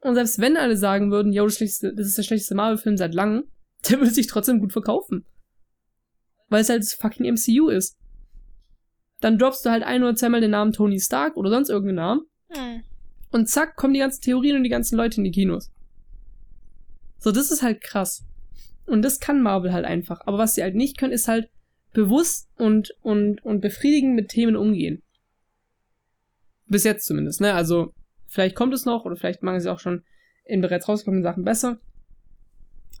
Und 0.00 0.14
selbst 0.14 0.40
wenn 0.40 0.56
alle 0.56 0.76
sagen 0.76 1.12
würden, 1.12 1.32
yo, 1.32 1.44
das, 1.44 1.56
schlechteste, 1.56 1.94
das 1.94 2.06
ist 2.06 2.18
der 2.18 2.22
schlechteste 2.24 2.54
Marvel-Film 2.54 2.96
seit 2.96 3.14
langem, 3.14 3.44
der 3.88 3.98
würde 3.98 4.10
sich 4.10 4.26
trotzdem 4.26 4.58
gut 4.58 4.72
verkaufen. 4.72 5.26
Weil 6.48 6.62
es 6.62 6.68
halt 6.68 6.82
das 6.82 6.94
fucking 6.94 7.26
MCU 7.32 7.68
ist. 7.68 7.96
Dann 9.20 9.38
droppst 9.38 9.64
du 9.64 9.70
halt 9.70 9.84
ein 9.84 10.02
oder 10.02 10.16
zweimal 10.16 10.40
den 10.40 10.50
Namen 10.50 10.72
Tony 10.72 10.98
Stark 10.98 11.36
oder 11.36 11.50
sonst 11.50 11.68
irgendeinen 11.68 11.96
Namen. 11.96 12.20
Hm. 12.48 12.82
Und 13.32 13.48
zack, 13.48 13.76
kommen 13.76 13.94
die 13.94 14.00
ganzen 14.00 14.22
Theorien 14.22 14.56
und 14.56 14.62
die 14.62 14.68
ganzen 14.68 14.96
Leute 14.96 15.16
in 15.16 15.24
die 15.24 15.30
Kinos. 15.30 15.72
So, 17.18 17.32
das 17.32 17.50
ist 17.50 17.62
halt 17.62 17.80
krass. 17.80 18.24
Und 18.86 19.02
das 19.02 19.20
kann 19.20 19.42
Marvel 19.42 19.72
halt 19.72 19.84
einfach. 19.84 20.20
Aber 20.26 20.38
was 20.38 20.54
sie 20.54 20.62
halt 20.62 20.74
nicht 20.74 20.98
können, 20.98 21.12
ist 21.12 21.28
halt 21.28 21.48
bewusst 21.92 22.48
und, 22.56 22.94
und, 23.02 23.44
und 23.44 23.60
befriedigend 23.60 24.14
mit 24.14 24.28
Themen 24.28 24.56
umgehen. 24.56 25.02
Bis 26.66 26.84
jetzt 26.84 27.06
zumindest, 27.06 27.40
ne? 27.40 27.54
Also, 27.54 27.92
vielleicht 28.28 28.54
kommt 28.54 28.74
es 28.74 28.84
noch 28.84 29.04
oder 29.04 29.16
vielleicht 29.16 29.42
machen 29.42 29.60
sie 29.60 29.70
auch 29.70 29.78
schon 29.78 30.02
in 30.44 30.60
bereits 30.60 30.88
rausgekommenen 30.88 31.22
Sachen 31.22 31.44
besser. 31.44 31.78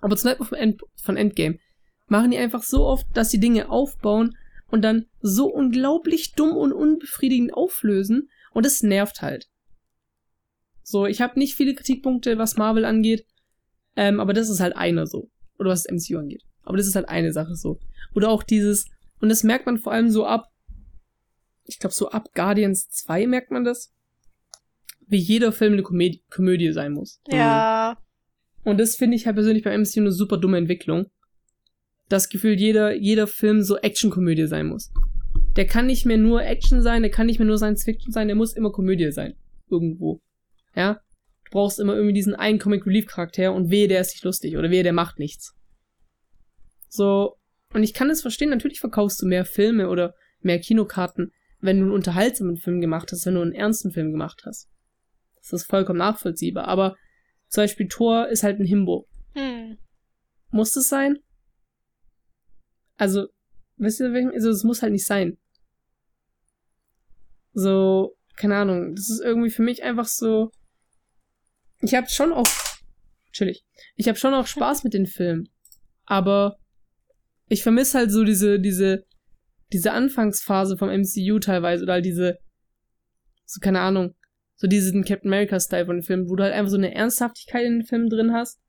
Aber 0.00 0.16
zum 0.16 0.30
Beispiel 0.30 0.46
von, 0.46 0.58
End 0.58 0.82
von 1.02 1.16
Endgame 1.16 1.58
machen 2.06 2.30
die 2.30 2.38
einfach 2.38 2.62
so 2.62 2.84
oft, 2.84 3.06
dass 3.14 3.30
sie 3.30 3.40
Dinge 3.40 3.70
aufbauen 3.70 4.36
und 4.68 4.82
dann 4.82 5.06
so 5.20 5.46
unglaublich 5.46 6.32
dumm 6.32 6.56
und 6.56 6.72
unbefriedigend 6.72 7.54
auflösen 7.54 8.28
und 8.52 8.66
es 8.66 8.82
nervt 8.82 9.22
halt. 9.22 9.48
So, 10.82 11.06
ich 11.06 11.20
habe 11.20 11.38
nicht 11.38 11.54
viele 11.54 11.74
Kritikpunkte, 11.74 12.38
was 12.38 12.56
Marvel 12.56 12.84
angeht, 12.84 13.26
ähm, 13.96 14.20
aber 14.20 14.32
das 14.32 14.48
ist 14.48 14.60
halt 14.60 14.76
eine 14.76 15.06
so. 15.06 15.30
Oder 15.58 15.70
was 15.70 15.84
das 15.84 15.92
MCU 15.92 16.18
angeht. 16.18 16.42
Aber 16.62 16.76
das 16.76 16.86
ist 16.86 16.96
halt 16.96 17.08
eine 17.08 17.32
Sache 17.32 17.54
so. 17.54 17.78
Oder 18.14 18.30
auch 18.30 18.42
dieses, 18.42 18.86
und 19.20 19.28
das 19.28 19.44
merkt 19.44 19.66
man 19.66 19.78
vor 19.78 19.92
allem 19.92 20.10
so 20.10 20.26
ab 20.26 20.52
ich 21.64 21.78
glaube, 21.78 21.94
so 21.94 22.10
ab 22.10 22.30
Guardians 22.34 22.88
2 22.90 23.26
merkt 23.26 23.50
man 23.50 23.64
das, 23.64 23.92
wie 25.06 25.18
jeder 25.18 25.52
Film 25.52 25.74
eine 25.74 25.82
Komödie, 25.82 26.22
Komödie 26.30 26.72
sein 26.72 26.92
muss. 26.92 27.20
Ja. 27.30 27.98
Und 28.64 28.78
das 28.78 28.96
finde 28.96 29.16
ich 29.16 29.26
halt 29.26 29.36
persönlich 29.36 29.64
beim 29.64 29.80
MCU 29.80 30.00
eine 30.00 30.12
super 30.12 30.38
dumme 30.38 30.58
Entwicklung. 30.58 31.06
Das 32.08 32.28
Gefühl, 32.28 32.58
jeder, 32.58 32.94
jeder 32.94 33.26
Film 33.26 33.62
so 33.62 33.76
Actionkomödie 33.76 34.46
sein 34.46 34.66
muss. 34.66 34.92
Der 35.56 35.66
kann 35.66 35.86
nicht 35.86 36.06
mehr 36.06 36.18
nur 36.18 36.42
Action 36.42 36.82
sein, 36.82 37.02
der 37.02 37.10
kann 37.10 37.26
nicht 37.26 37.38
mehr 37.38 37.46
nur 37.46 37.58
Science 37.58 37.84
Fiction 37.84 38.12
sein, 38.12 38.28
der 38.28 38.36
muss 38.36 38.54
immer 38.54 38.72
Komödie 38.72 39.10
sein. 39.12 39.34
Irgendwo. 39.70 40.20
Ja? 40.74 41.00
Du 41.44 41.50
brauchst 41.50 41.78
immer 41.78 41.94
irgendwie 41.94 42.14
diesen 42.14 42.34
einen 42.34 42.58
Comic 42.58 42.86
Relief 42.86 43.06
Charakter 43.06 43.52
und 43.52 43.70
wehe, 43.70 43.88
der 43.88 44.00
ist 44.00 44.14
nicht 44.14 44.24
lustig 44.24 44.56
oder 44.56 44.70
wehe, 44.70 44.82
der 44.82 44.92
macht 44.92 45.18
nichts. 45.18 45.54
So. 46.88 47.36
Und 47.72 47.82
ich 47.82 47.94
kann 47.94 48.10
es 48.10 48.22
verstehen, 48.22 48.50
natürlich 48.50 48.80
verkaufst 48.80 49.20
du 49.22 49.26
mehr 49.26 49.44
Filme 49.44 49.88
oder 49.88 50.14
mehr 50.40 50.60
Kinokarten, 50.60 51.32
wenn 51.60 51.78
du 51.78 51.84
einen 51.84 51.94
unterhaltsamen 51.94 52.56
Film 52.56 52.80
gemacht 52.80 53.12
hast, 53.12 53.24
wenn 53.24 53.34
du 53.34 53.40
einen 53.40 53.52
ernsten 53.52 53.92
Film 53.92 54.10
gemacht 54.10 54.42
hast. 54.44 54.68
Das 55.36 55.52
ist 55.52 55.64
vollkommen 55.64 55.98
nachvollziehbar. 55.98 56.66
Aber 56.68 56.96
zum 57.48 57.62
Beispiel 57.64 57.88
Thor 57.88 58.28
ist 58.28 58.42
halt 58.42 58.60
ein 58.60 58.66
Himbo. 58.66 59.08
Hm. 59.34 59.78
Muss 60.50 60.72
das 60.72 60.88
sein? 60.88 61.18
Also, 62.96 63.28
wisst 63.76 64.00
ihr, 64.00 64.30
also 64.34 64.50
es 64.50 64.64
muss 64.64 64.82
halt 64.82 64.92
nicht 64.92 65.06
sein. 65.06 65.38
So, 67.52 68.16
keine 68.36 68.56
Ahnung, 68.56 68.94
das 68.94 69.10
ist 69.10 69.20
irgendwie 69.20 69.50
für 69.50 69.62
mich 69.62 69.82
einfach 69.82 70.06
so. 70.06 70.50
Ich 71.82 71.94
habe 71.94 72.08
schon 72.08 72.32
auch 72.32 72.48
chillig. 73.32 73.64
Ich 73.96 74.08
habe 74.08 74.18
schon 74.18 74.34
auch 74.34 74.46
Spaß 74.46 74.84
mit 74.84 74.94
den 74.94 75.06
Filmen, 75.06 75.48
aber 76.06 76.56
ich 77.48 77.62
vermisse 77.62 77.98
halt 77.98 78.10
so 78.10 78.24
diese, 78.24 78.60
diese, 78.60 79.04
diese 79.72 79.92
Anfangsphase 79.92 80.76
vom 80.76 80.88
MCU 80.88 81.38
teilweise 81.38 81.82
oder 81.82 81.94
halt 81.94 82.04
diese, 82.04 82.38
so 83.44 83.60
keine 83.60 83.80
Ahnung, 83.80 84.14
so 84.54 84.68
diesen 84.68 85.04
Captain 85.04 85.28
America-Style 85.28 85.86
von 85.86 85.96
den 85.96 86.02
Filmen, 86.02 86.28
wo 86.28 86.36
du 86.36 86.44
halt 86.44 86.54
einfach 86.54 86.70
so 86.70 86.76
eine 86.76 86.94
Ernsthaftigkeit 86.94 87.64
in 87.64 87.80
den 87.80 87.86
Filmen 87.86 88.08
drin 88.08 88.32
hast 88.32 88.60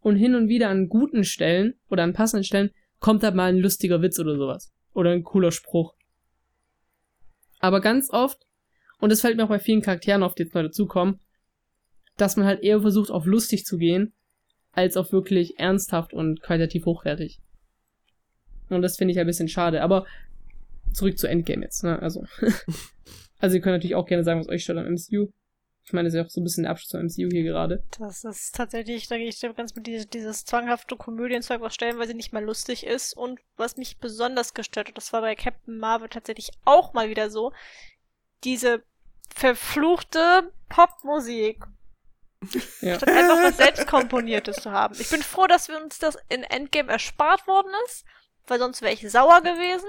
und 0.00 0.16
hin 0.16 0.34
und 0.34 0.48
wieder 0.48 0.70
an 0.70 0.88
guten 0.88 1.24
Stellen 1.24 1.74
oder 1.88 2.02
an 2.02 2.14
passenden 2.14 2.44
Stellen 2.44 2.70
kommt 2.98 3.22
halt 3.22 3.34
mal 3.34 3.50
ein 3.50 3.58
lustiger 3.58 4.00
Witz 4.00 4.18
oder 4.18 4.36
sowas. 4.36 4.72
Oder 4.94 5.10
ein 5.10 5.24
cooler 5.24 5.50
Spruch. 5.50 5.94
Aber 7.58 7.80
ganz 7.80 8.08
oft, 8.10 8.46
und 9.00 9.10
das 9.12 9.20
fällt 9.20 9.36
mir 9.36 9.44
auch 9.44 9.48
bei 9.48 9.58
vielen 9.58 9.82
Charakteren 9.82 10.22
auf, 10.22 10.34
die 10.34 10.44
jetzt 10.44 10.54
neu 10.54 10.62
dazukommen, 10.62 11.20
dass 12.16 12.36
man 12.36 12.46
halt 12.46 12.62
eher 12.62 12.80
versucht, 12.80 13.10
auf 13.10 13.26
lustig 13.26 13.64
zu 13.64 13.78
gehen, 13.78 14.12
als 14.72 14.96
auf 14.96 15.12
wirklich 15.12 15.58
ernsthaft 15.58 16.12
und 16.12 16.42
qualitativ 16.42 16.86
hochwertig. 16.86 17.40
Und 18.68 18.82
das 18.82 18.96
finde 18.96 19.12
ich 19.12 19.20
ein 19.20 19.26
bisschen 19.26 19.48
schade. 19.48 19.82
Aber 19.82 20.06
zurück 20.92 21.18
zu 21.18 21.28
Endgame 21.28 21.62
jetzt, 21.62 21.84
ne? 21.84 22.00
Also. 22.00 22.24
also 23.38 23.56
ihr 23.56 23.62
könnt 23.62 23.74
natürlich 23.74 23.94
auch 23.94 24.06
gerne 24.06 24.24
sagen, 24.24 24.40
was 24.40 24.48
euch 24.48 24.62
stört 24.64 24.78
am 24.78 24.92
MCU. 24.92 25.28
Ich 25.86 25.92
meine, 25.92 26.06
das 26.06 26.14
ist 26.14 26.18
ja 26.18 26.24
auch 26.24 26.30
so 26.30 26.40
ein 26.40 26.44
bisschen 26.44 26.62
der 26.62 26.72
Abschluss 26.72 26.88
zum 26.88 27.02
MCU 27.02 27.30
hier 27.30 27.42
gerade. 27.42 27.84
Das 27.98 28.24
ist 28.24 28.54
tatsächlich, 28.54 29.06
da 29.06 29.18
gehe 29.18 29.28
ich 29.28 29.38
ganz 29.54 29.74
mit 29.74 29.86
dieses, 29.86 30.08
dieses 30.08 30.46
zwanghafte 30.46 30.96
Komödienzeug, 30.96 31.60
was 31.60 31.74
stellenweise 31.74 32.14
nicht 32.14 32.32
mal 32.32 32.42
lustig 32.42 32.86
ist. 32.86 33.14
Und 33.14 33.38
was 33.56 33.76
mich 33.76 33.98
besonders 33.98 34.54
gestört 34.54 34.88
hat, 34.88 34.96
das 34.96 35.12
war 35.12 35.20
bei 35.20 35.34
Captain 35.34 35.76
Marvel 35.76 36.08
tatsächlich 36.08 36.52
auch 36.64 36.94
mal 36.94 37.10
wieder 37.10 37.28
so, 37.28 37.52
diese 38.44 38.82
verfluchte 39.34 40.50
Popmusik. 40.70 41.64
Ja. 42.80 42.96
Statt 42.96 43.08
einfach 43.08 43.42
was 43.42 43.56
selbstkomponiertes 43.56 44.56
zu 44.56 44.70
haben. 44.72 44.94
Ich 44.98 45.10
bin 45.10 45.22
froh, 45.22 45.46
dass 45.46 45.68
wir 45.68 45.80
uns 45.80 45.98
das 45.98 46.18
in 46.28 46.42
Endgame 46.42 46.90
erspart 46.90 47.46
worden 47.46 47.72
ist, 47.86 48.04
weil 48.46 48.58
sonst 48.58 48.82
wäre 48.82 48.92
ich 48.92 49.10
sauer 49.10 49.40
gewesen. 49.40 49.88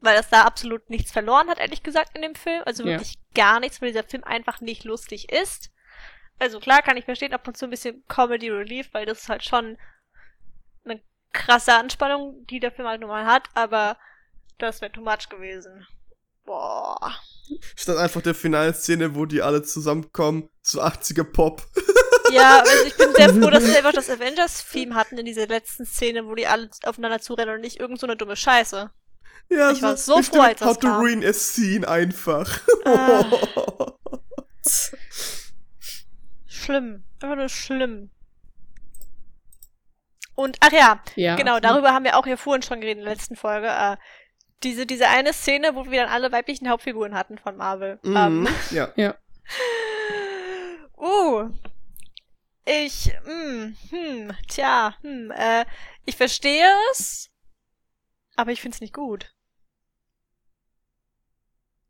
Weil 0.00 0.16
das 0.16 0.30
da 0.30 0.42
absolut 0.42 0.90
nichts 0.90 1.12
verloren 1.12 1.48
hat, 1.48 1.58
ehrlich 1.58 1.82
gesagt, 1.82 2.16
in 2.16 2.22
dem 2.22 2.34
Film. 2.34 2.62
Also 2.66 2.84
wirklich 2.84 3.14
ja. 3.14 3.20
gar 3.34 3.60
nichts, 3.60 3.80
weil 3.80 3.88
dieser 3.88 4.04
Film 4.04 4.24
einfach 4.24 4.60
nicht 4.60 4.84
lustig 4.84 5.30
ist. 5.30 5.70
Also 6.38 6.58
klar 6.58 6.82
kann 6.82 6.96
ich 6.96 7.04
verstehen, 7.04 7.34
ab 7.34 7.46
und 7.46 7.56
zu 7.56 7.66
ein 7.66 7.70
bisschen 7.70 8.04
Comedy 8.08 8.50
Relief, 8.50 8.92
weil 8.92 9.06
das 9.06 9.20
ist 9.22 9.28
halt 9.28 9.44
schon 9.44 9.78
eine 10.84 11.00
krasse 11.32 11.74
Anspannung, 11.74 12.44
die 12.46 12.58
der 12.58 12.72
Film 12.72 12.88
halt 12.88 13.00
nun 13.00 13.10
mal 13.10 13.26
hat, 13.26 13.48
aber 13.54 13.96
das 14.58 14.80
wäre 14.80 14.90
too 14.90 15.02
much 15.02 15.28
gewesen. 15.28 15.86
Boah. 16.44 17.12
Statt 17.76 17.98
einfach 17.98 18.22
der 18.22 18.34
Finalszene, 18.34 19.14
wo 19.14 19.26
die 19.26 19.42
alle 19.42 19.62
zusammenkommen, 19.62 20.48
so 20.62 20.80
80er 20.80 21.24
Pop. 21.24 21.66
Ja, 22.30 22.58
also 22.60 22.86
ich 22.86 22.96
bin 22.96 23.14
sehr 23.14 23.30
froh, 23.30 23.50
dass 23.50 23.66
wir 23.66 23.76
einfach 23.76 23.92
das 23.92 24.10
Avengers-Theme 24.10 24.94
hatten 24.94 25.18
in 25.18 25.26
dieser 25.26 25.46
letzten 25.46 25.84
Szene, 25.84 26.26
wo 26.26 26.34
die 26.34 26.46
alle 26.46 26.70
aufeinander 26.84 27.20
zurennen 27.20 27.56
und 27.56 27.60
nicht 27.60 27.78
irgend 27.78 28.00
so 28.00 28.06
eine 28.06 28.16
dumme 28.16 28.36
Scheiße. 28.36 28.90
Ja, 29.48 29.70
ich 29.70 29.82
war 29.82 29.96
so 29.96 30.22
froh, 30.22 30.40
als 30.40 30.60
das 30.60 30.68
How 30.68 30.78
to 30.78 30.88
ruin 30.88 31.24
a 31.24 31.32
scene 31.32 31.86
einfach. 31.86 32.60
Ah. 32.84 33.24
schlimm. 36.46 37.04
Einfach 37.20 37.36
nur 37.36 37.48
schlimm. 37.48 38.10
Und, 40.34 40.56
ach 40.60 40.72
ja, 40.72 41.02
ja, 41.14 41.36
genau, 41.36 41.60
darüber 41.60 41.92
haben 41.92 42.04
wir 42.04 42.16
auch 42.16 42.24
hier 42.24 42.38
vorhin 42.38 42.62
schon 42.62 42.80
geredet 42.80 43.00
in 43.00 43.04
der 43.04 43.14
letzten 43.14 43.36
Folge. 43.36 43.68
Äh, 43.68 43.96
diese, 44.64 44.86
diese 44.86 45.08
eine 45.08 45.32
Szene, 45.32 45.74
wo 45.74 45.90
wir 45.90 46.02
dann 46.02 46.12
alle 46.12 46.32
weiblichen 46.32 46.68
Hauptfiguren 46.68 47.14
hatten 47.14 47.38
von 47.38 47.56
Marvel. 47.56 47.98
Mhm, 48.02 48.16
um, 48.16 48.46
ähm, 48.46 48.48
ja. 48.70 48.92
ja. 48.96 49.14
Uh. 50.96 51.50
Ich, 52.64 53.10
hm, 53.24 53.76
hm, 53.90 54.32
tja, 54.48 54.94
hm, 55.02 55.32
äh, 55.32 55.64
ich 56.04 56.16
verstehe 56.16 56.72
es, 56.92 57.28
aber 58.36 58.52
ich 58.52 58.60
finde 58.60 58.76
es 58.76 58.80
nicht 58.80 58.94
gut. 58.94 59.34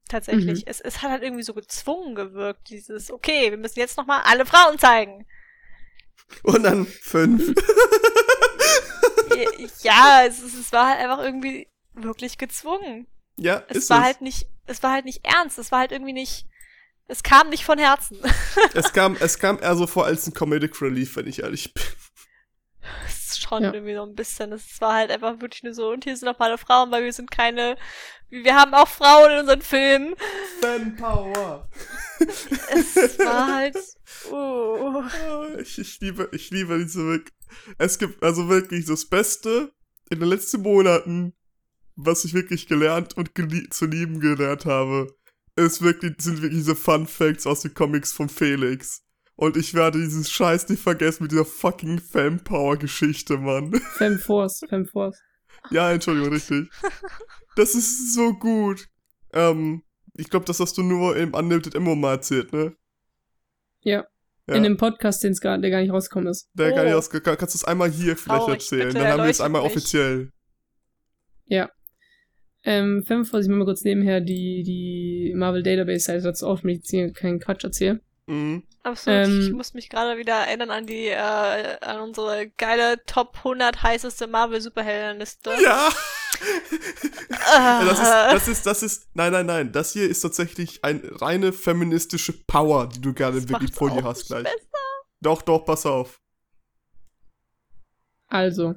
Tatsächlich. 0.09 0.65
Mhm. 0.65 0.71
Es, 0.71 0.81
es 0.81 1.03
hat 1.03 1.11
halt 1.11 1.23
irgendwie 1.23 1.43
so 1.43 1.53
gezwungen 1.53 2.15
gewirkt, 2.15 2.71
dieses, 2.71 3.11
okay, 3.11 3.51
wir 3.51 3.59
müssen 3.59 3.79
jetzt 3.79 3.99
nochmal 3.99 4.23
alle 4.25 4.47
Frauen 4.47 4.79
zeigen. 4.79 5.27
Und 6.43 6.63
dann 6.63 6.87
fünf. 6.87 7.55
ja, 9.83 10.25
es, 10.27 10.43
es 10.43 10.73
war 10.73 10.89
halt 10.89 11.01
einfach 11.01 11.23
irgendwie 11.23 11.72
wirklich 11.95 12.39
gezwungen. 12.39 13.07
Ja, 13.37 13.63
es 13.69 13.89
war 13.91 14.01
es. 14.01 14.05
halt 14.05 14.21
nicht, 14.21 14.47
es 14.67 14.83
war 14.83 14.93
halt 14.93 15.05
nicht 15.05 15.25
ernst, 15.25 15.59
es 15.59 15.73
war 15.73 15.81
halt 15.81 15.93
irgendwie 15.93 16.13
nicht, 16.13 16.47
es 17.09 17.23
kam 17.23 17.49
nicht 17.49 17.65
von 17.65 17.79
Herzen. 17.79 18.19
es 18.75 18.93
kam, 18.93 19.17
es 19.21 19.39
kam 19.39 19.59
eher 19.61 19.77
so 19.77 19.87
vor 19.87 20.05
als 20.05 20.27
ein 20.27 20.35
Comedic 20.35 20.81
Relief, 20.81 21.17
wenn 21.17 21.27
ich 21.27 21.43
ehrlich 21.43 21.73
bin. 21.75 21.83
Das 23.05 23.15
ist 23.29 23.43
schon 23.43 23.63
ja. 23.63 23.73
irgendwie 23.73 23.95
so 23.95 24.03
ein 24.03 24.15
bisschen, 24.15 24.53
es 24.53 24.81
war 24.81 24.95
halt 24.95 25.11
einfach 25.11 25.41
wirklich 25.41 25.63
nur 25.63 25.73
so, 25.75 25.91
und 25.91 26.05
hier 26.05 26.17
sind 26.17 26.27
noch 26.27 26.39
mal 26.39 26.57
Frauen, 26.59 26.91
weil 26.91 27.05
wir 27.05 27.13
sind 27.13 27.31
keine, 27.31 27.77
wir 28.29 28.55
haben 28.55 28.75
auch 28.75 28.89
Frauen 28.89 29.31
in 29.31 29.39
unseren 29.41 29.63
Filmen. 29.63 30.15
Fan 30.61 30.97
Power. 30.97 31.69
Es 32.19 33.19
war 33.19 33.55
halt, 33.55 33.77
uh. 34.31 35.03
ich, 35.61 35.79
ich 35.79 36.01
liebe, 36.01 36.29
ich 36.33 36.51
liebe 36.51 36.79
diese 36.79 37.05
wirklich, 37.05 37.35
es 37.79 37.99
gibt 37.99 38.23
also 38.23 38.49
wirklich 38.49 38.87
das 38.87 39.07
Beste 39.09 39.73
in 40.11 40.21
den 40.21 40.29
letzten 40.29 40.63
Monaten 40.63 41.35
was 41.97 42.25
ich 42.25 42.35
wirklich 42.35 42.67
gelernt 42.67 43.17
und 43.17 43.31
zu 43.71 43.87
lieben 43.87 44.21
gelernt 44.21 44.65
habe, 44.67 45.15
ist 45.57 45.83
wirklich, 45.83 46.15
sind 46.19 46.43
wirklich 46.43 46.61
diese 46.61 46.77
Fun 46.77 47.07
Facts 47.07 47.47
aus 47.47 47.61
den 47.61 47.75
Comics 47.75 48.13
von 48.13 48.29
Felix. 48.29 49.03
Und 49.37 49.57
ich 49.57 49.75
werde 49.75 49.99
dieses 49.99 50.31
Scheiß 50.31 50.69
nicht 50.69 50.83
vergessen 50.83 51.25
mit 51.25 51.33
dieser 51.33 51.45
fucking 51.45 51.99
Fempower-Geschichte, 51.99 53.39
Mann. 53.39 53.73
Femforce, 53.97 54.61
Femforce. 54.69 55.19
Ja, 55.71 55.91
Entschuldigung, 55.91 56.33
richtig. 56.33 56.69
Das 57.57 57.75
ist 57.75 58.15
so 58.15 58.33
gut. 58.35 58.89
Ähm, 59.33 59.83
ich 60.15 60.31
glaube, 60.31 60.45
das 60.47 60.61
hast 60.61 60.77
du 60.79 60.83
nur 60.83 61.17
im 61.17 61.35
Unlimited 61.35 61.75
Immo 61.75 61.95
mal 61.95 62.13
erzählt, 62.13 62.53
ne? 62.53 62.77
Ja. 63.81 64.05
ja. 64.47 64.55
In 64.55 64.63
dem 64.63 64.77
Podcast, 64.77 65.23
den's 65.23 65.41
gar, 65.41 65.59
der 65.59 65.71
gar 65.71 65.81
nicht 65.81 65.93
rausgekommen 65.93 66.29
ist. 66.29 66.49
Der 66.55 66.73
oh. 66.73 66.75
gar 66.75 66.85
nicht 66.85 66.93
oh. 66.93 66.97
rausgekommen 66.97 67.39
Kannst 67.39 67.55
du 67.55 67.59
es 67.59 67.65
einmal 67.65 67.91
hier 67.91 68.17
vielleicht 68.17 68.41
Traurig, 68.41 68.55
erzählen? 68.55 68.95
Dann 68.95 69.07
haben 69.07 69.23
wir 69.23 69.31
es 69.31 69.41
einmal 69.41 69.63
mich. 69.63 69.73
offiziell. 69.73 70.33
Ja. 71.47 71.71
Ähm, 72.65 73.03
fünf, 73.05 73.33
was 73.33 73.45
ich 73.45 73.51
mir 73.51 73.57
mal 73.57 73.65
kurz 73.65 73.83
nebenher 73.83 74.21
die, 74.21 74.63
die 74.63 75.33
Marvel 75.35 75.63
Database 75.63 76.05
Seite 76.05 76.23
dazu 76.23 76.47
auf, 76.47 76.61
damit 76.61 76.85
ich 76.85 76.93
jetzt 76.93 77.17
keinen 77.17 77.41
Quatsch 77.41 77.65
erzähle. 77.65 78.01
Mhm. 78.27 78.63
Absolut. 78.85 79.27
Ähm, 79.27 79.41
ich 79.41 79.53
muss 79.53 79.75
mich 79.75 79.89
gerade 79.89 80.19
wieder 80.19 80.35
erinnern 80.35 80.71
an 80.71 80.87
die, 80.87 81.09
äh, 81.09 81.79
an 81.81 82.01
unsere 82.01 82.49
geile 82.57 83.05
Top 83.07 83.37
100 83.39 83.83
heißeste 83.83 84.27
Marvel 84.27 84.61
Superheldenliste. 84.61 85.51
Ja! 85.63 85.93
das, 87.85 88.01
ist, 88.01 88.09
das 88.09 88.49
ist, 88.49 88.67
das 88.67 88.83
ist, 88.83 89.09
nein, 89.15 89.31
nein, 89.31 89.47
nein. 89.47 89.71
Das 89.71 89.93
hier 89.93 90.09
ist 90.09 90.21
tatsächlich 90.21 90.83
eine 90.83 91.01
reine 91.21 91.53
feministische 91.53 92.33
Power, 92.47 92.89
die 92.89 93.01
du 93.01 93.13
gerne 93.13 93.49
wirklich 93.49 93.73
vor 93.73 93.91
dir 93.91 94.03
hast 94.03 94.27
gleich. 94.27 94.45
Besser. 94.45 94.59
Doch, 95.21 95.43
doch, 95.43 95.65
pass 95.65 95.87
auf. 95.87 96.21
Also, 98.27 98.75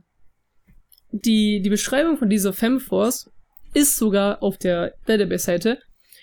die, 1.11 1.61
die 1.61 1.69
Beschreibung 1.69 2.17
von 2.17 2.29
dieser 2.29 2.53
Femforce 2.53 3.31
ist 3.75 3.97
sogar 3.97 4.41
auf 4.41 4.57
der 4.57 4.95
Database-Seite. 5.05 5.79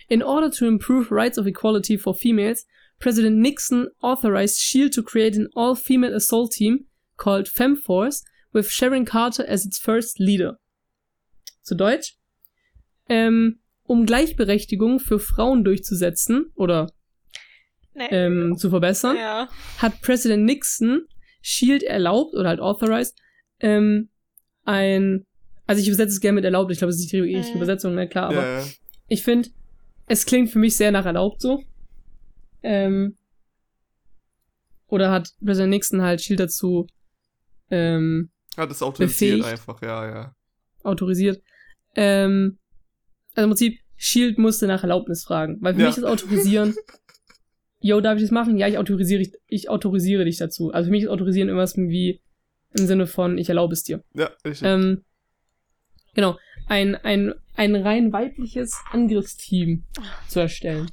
In 0.09 0.23
order 0.23 0.51
to 0.51 0.67
improve 0.67 1.11
rights 1.11 1.39
of 1.39 1.47
equality 1.47 1.97
for 1.97 2.15
females, 2.15 2.67
President 2.99 3.39
Nixon 3.39 3.89
authorized 4.01 4.59
SHIELD 4.59 4.93
to 4.95 5.03
create 5.03 5.37
an 5.37 5.49
all-female 5.55 6.15
assault 6.15 6.53
team 6.53 6.87
called 7.17 7.49
FemForce 7.49 8.25
with 8.53 8.71
Sharon 8.71 9.05
Carter 9.05 9.45
as 9.49 9.65
its 9.65 9.79
first 9.79 10.19
leader. 10.19 10.59
Zu 11.63 11.75
Deutsch. 11.75 12.17
Ähm, 13.09 13.61
um 13.85 14.07
Gleichberechtigung 14.07 15.01
für 15.01 15.19
Frauen 15.19 15.65
durchzusetzen 15.65 16.53
oder 16.55 16.91
nee. 17.95 18.09
ähm, 18.11 18.57
zu 18.57 18.71
verbessern, 18.71 19.17
ja. 19.17 19.49
hat 19.79 20.01
President 20.01 20.45
Nixon 20.45 21.07
SHIELD 21.43 21.83
erlaubt 21.83 22.35
oder 22.35 22.49
halt 22.49 22.61
authorized 22.61 23.19
ähm, 23.61 24.11
ein 24.65 25.27
also 25.67 25.81
ich 25.81 25.89
übersetze 25.89 26.13
es 26.13 26.21
gerne 26.21 26.37
mit 26.37 26.45
erlaubt, 26.45 26.71
ich 26.73 26.79
glaube, 26.79 26.91
es 26.91 26.97
ist 26.97 27.03
nicht 27.03 27.13
die 27.13 27.21
richtige 27.21 27.57
mhm. 27.57 27.63
Übersetzung, 27.63 27.95
ne, 27.95 28.09
klar, 28.09 28.29
aber 28.29 28.59
ja. 28.59 28.65
ich 29.09 29.23
finde, 29.23 29.49
es 30.07 30.27
klingt 30.27 30.51
für 30.51 30.59
mich 30.59 30.77
sehr 30.77 30.93
nach 30.93 31.07
erlaubt 31.07 31.41
so. 31.41 31.63
Ähm, 32.63 33.17
oder 34.89 35.11
hat 35.11 35.31
President 35.45 35.71
Nixon 35.71 36.03
halt 36.03 36.21
Shield 36.21 36.41
dazu 36.41 36.87
ähm, 37.71 38.31
hat 38.57 38.71
es 38.71 38.83
autorisiert 38.83 39.39
befähigt, 39.39 39.47
einfach, 39.47 39.83
ja, 39.83 40.07
ja. 40.07 40.37
Autorisiert. 40.83 41.43
Ähm, 41.95 42.59
also 43.35 43.45
im 43.45 43.51
Prinzip, 43.51 43.79
Shield 43.97 44.37
musste 44.37 44.67
nach 44.67 44.83
Erlaubnis 44.83 45.25
fragen, 45.25 45.59
weil 45.61 45.75
für 45.75 45.81
ja. 45.81 45.87
mich 45.87 45.97
ist 45.97 46.05
Autorisieren, 46.05 46.75
yo, 47.81 48.01
darf 48.01 48.17
ich 48.17 48.23
das 48.23 48.31
machen? 48.31 48.59
Ja, 48.59 48.69
ich 48.69 48.77
autorisiere, 48.77 49.23
ich, 49.23 49.33
ich 49.47 49.71
autorisiere 49.71 50.25
dich 50.25 50.37
dazu. 50.37 50.71
Also 50.73 50.87
für 50.87 50.91
mich 50.91 51.05
ist 51.05 51.09
Autorisieren 51.09 51.49
irgendwas 51.49 51.77
wie 51.77 52.21
im 52.75 52.87
Sinne 52.87 53.07
von, 53.07 53.39
ich 53.39 53.49
erlaube 53.49 53.73
es 53.73 53.85
dir. 53.85 54.03
Ja, 54.15 54.31
richtig. 54.45 54.67
Ähm, 54.69 55.05
Genau, 56.15 56.37
ein, 56.67 56.95
ein, 56.95 57.35
ein 57.55 57.75
rein 57.77 58.13
weibliches 58.13 58.79
Angriffsteam 58.91 59.85
zu 60.29 60.41
erstellen. 60.41 60.91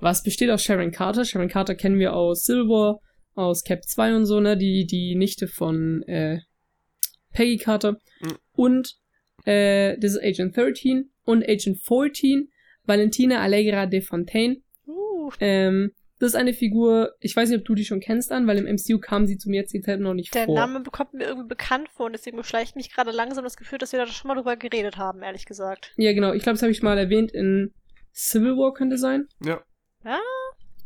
Was 0.00 0.22
besteht 0.22 0.50
aus 0.50 0.62
Sharon 0.62 0.92
Carter? 0.92 1.24
Sharon 1.24 1.48
Carter 1.48 1.74
kennen 1.74 1.98
wir 1.98 2.14
aus 2.14 2.44
Silver, 2.44 3.00
aus 3.34 3.64
Cap 3.64 3.84
2 3.84 4.16
und 4.16 4.26
so, 4.26 4.40
ne? 4.40 4.56
Die, 4.56 4.86
die 4.86 5.14
Nichte 5.14 5.48
von 5.48 6.02
äh, 6.02 6.40
Peggy 7.32 7.56
Carter. 7.56 7.98
Mhm. 8.20 8.38
Und 8.52 8.94
äh, 9.44 9.98
das 9.98 10.12
ist 10.12 10.22
Agent 10.22 10.56
13 10.56 11.10
und 11.24 11.48
Agent 11.48 11.78
14, 11.78 12.48
Valentina 12.84 13.40
Allegra 13.40 13.86
de 13.86 14.00
Fontaine. 14.00 14.58
Uh. 14.86 15.30
Ähm, 15.40 15.92
das 16.18 16.30
ist 16.30 16.36
eine 16.36 16.52
Figur, 16.54 17.14
ich 17.18 17.34
weiß 17.34 17.48
nicht, 17.48 17.58
ob 17.58 17.64
du 17.64 17.74
die 17.74 17.84
schon 17.84 18.00
kennst 18.00 18.30
an, 18.30 18.46
weil 18.46 18.58
im 18.58 18.66
MCU 18.66 18.98
kam 18.98 19.26
sie 19.26 19.36
zum 19.36 19.52
jetzigen 19.52 19.82
Zeitpunkt 19.82 20.04
noch 20.04 20.14
nicht 20.14 20.34
Der 20.34 20.44
vor. 20.44 20.54
Der 20.54 20.66
Name 20.66 20.80
bekommt 20.80 21.12
mir 21.12 21.24
irgendwie 21.24 21.48
bekannt 21.48 21.88
vor 21.90 22.06
und 22.06 22.12
deswegen 22.12 22.36
beschleicht 22.36 22.76
mich 22.76 22.92
gerade 22.92 23.10
langsam 23.10 23.42
das 23.44 23.56
Gefühl, 23.56 23.78
dass 23.78 23.92
wir 23.92 23.98
da 23.98 24.06
schon 24.06 24.28
mal 24.28 24.36
drüber 24.36 24.56
geredet 24.56 24.96
haben, 24.96 25.22
ehrlich 25.22 25.44
gesagt. 25.44 25.92
Ja, 25.96 26.12
genau. 26.12 26.32
Ich 26.32 26.42
glaube, 26.42 26.54
das 26.54 26.62
habe 26.62 26.72
ich 26.72 26.82
mal 26.82 26.96
erwähnt 26.96 27.32
in 27.32 27.74
Civil 28.14 28.56
War 28.56 28.72
könnte 28.72 28.96
sein. 28.96 29.26
Ja. 29.44 29.60
Ja? 30.04 30.20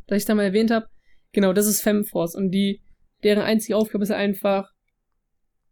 Dass 0.07 0.18
ich 0.18 0.24
da 0.24 0.35
mal 0.35 0.45
erwähnt 0.45 0.70
habe. 0.70 0.87
Genau, 1.33 1.53
das 1.53 1.66
ist 1.66 1.83
Femforce 1.83 2.35
und 2.35 2.51
die, 2.51 2.83
deren 3.22 3.43
einzige 3.43 3.76
Aufgabe 3.76 4.05
ist 4.05 4.11
einfach, 4.11 4.70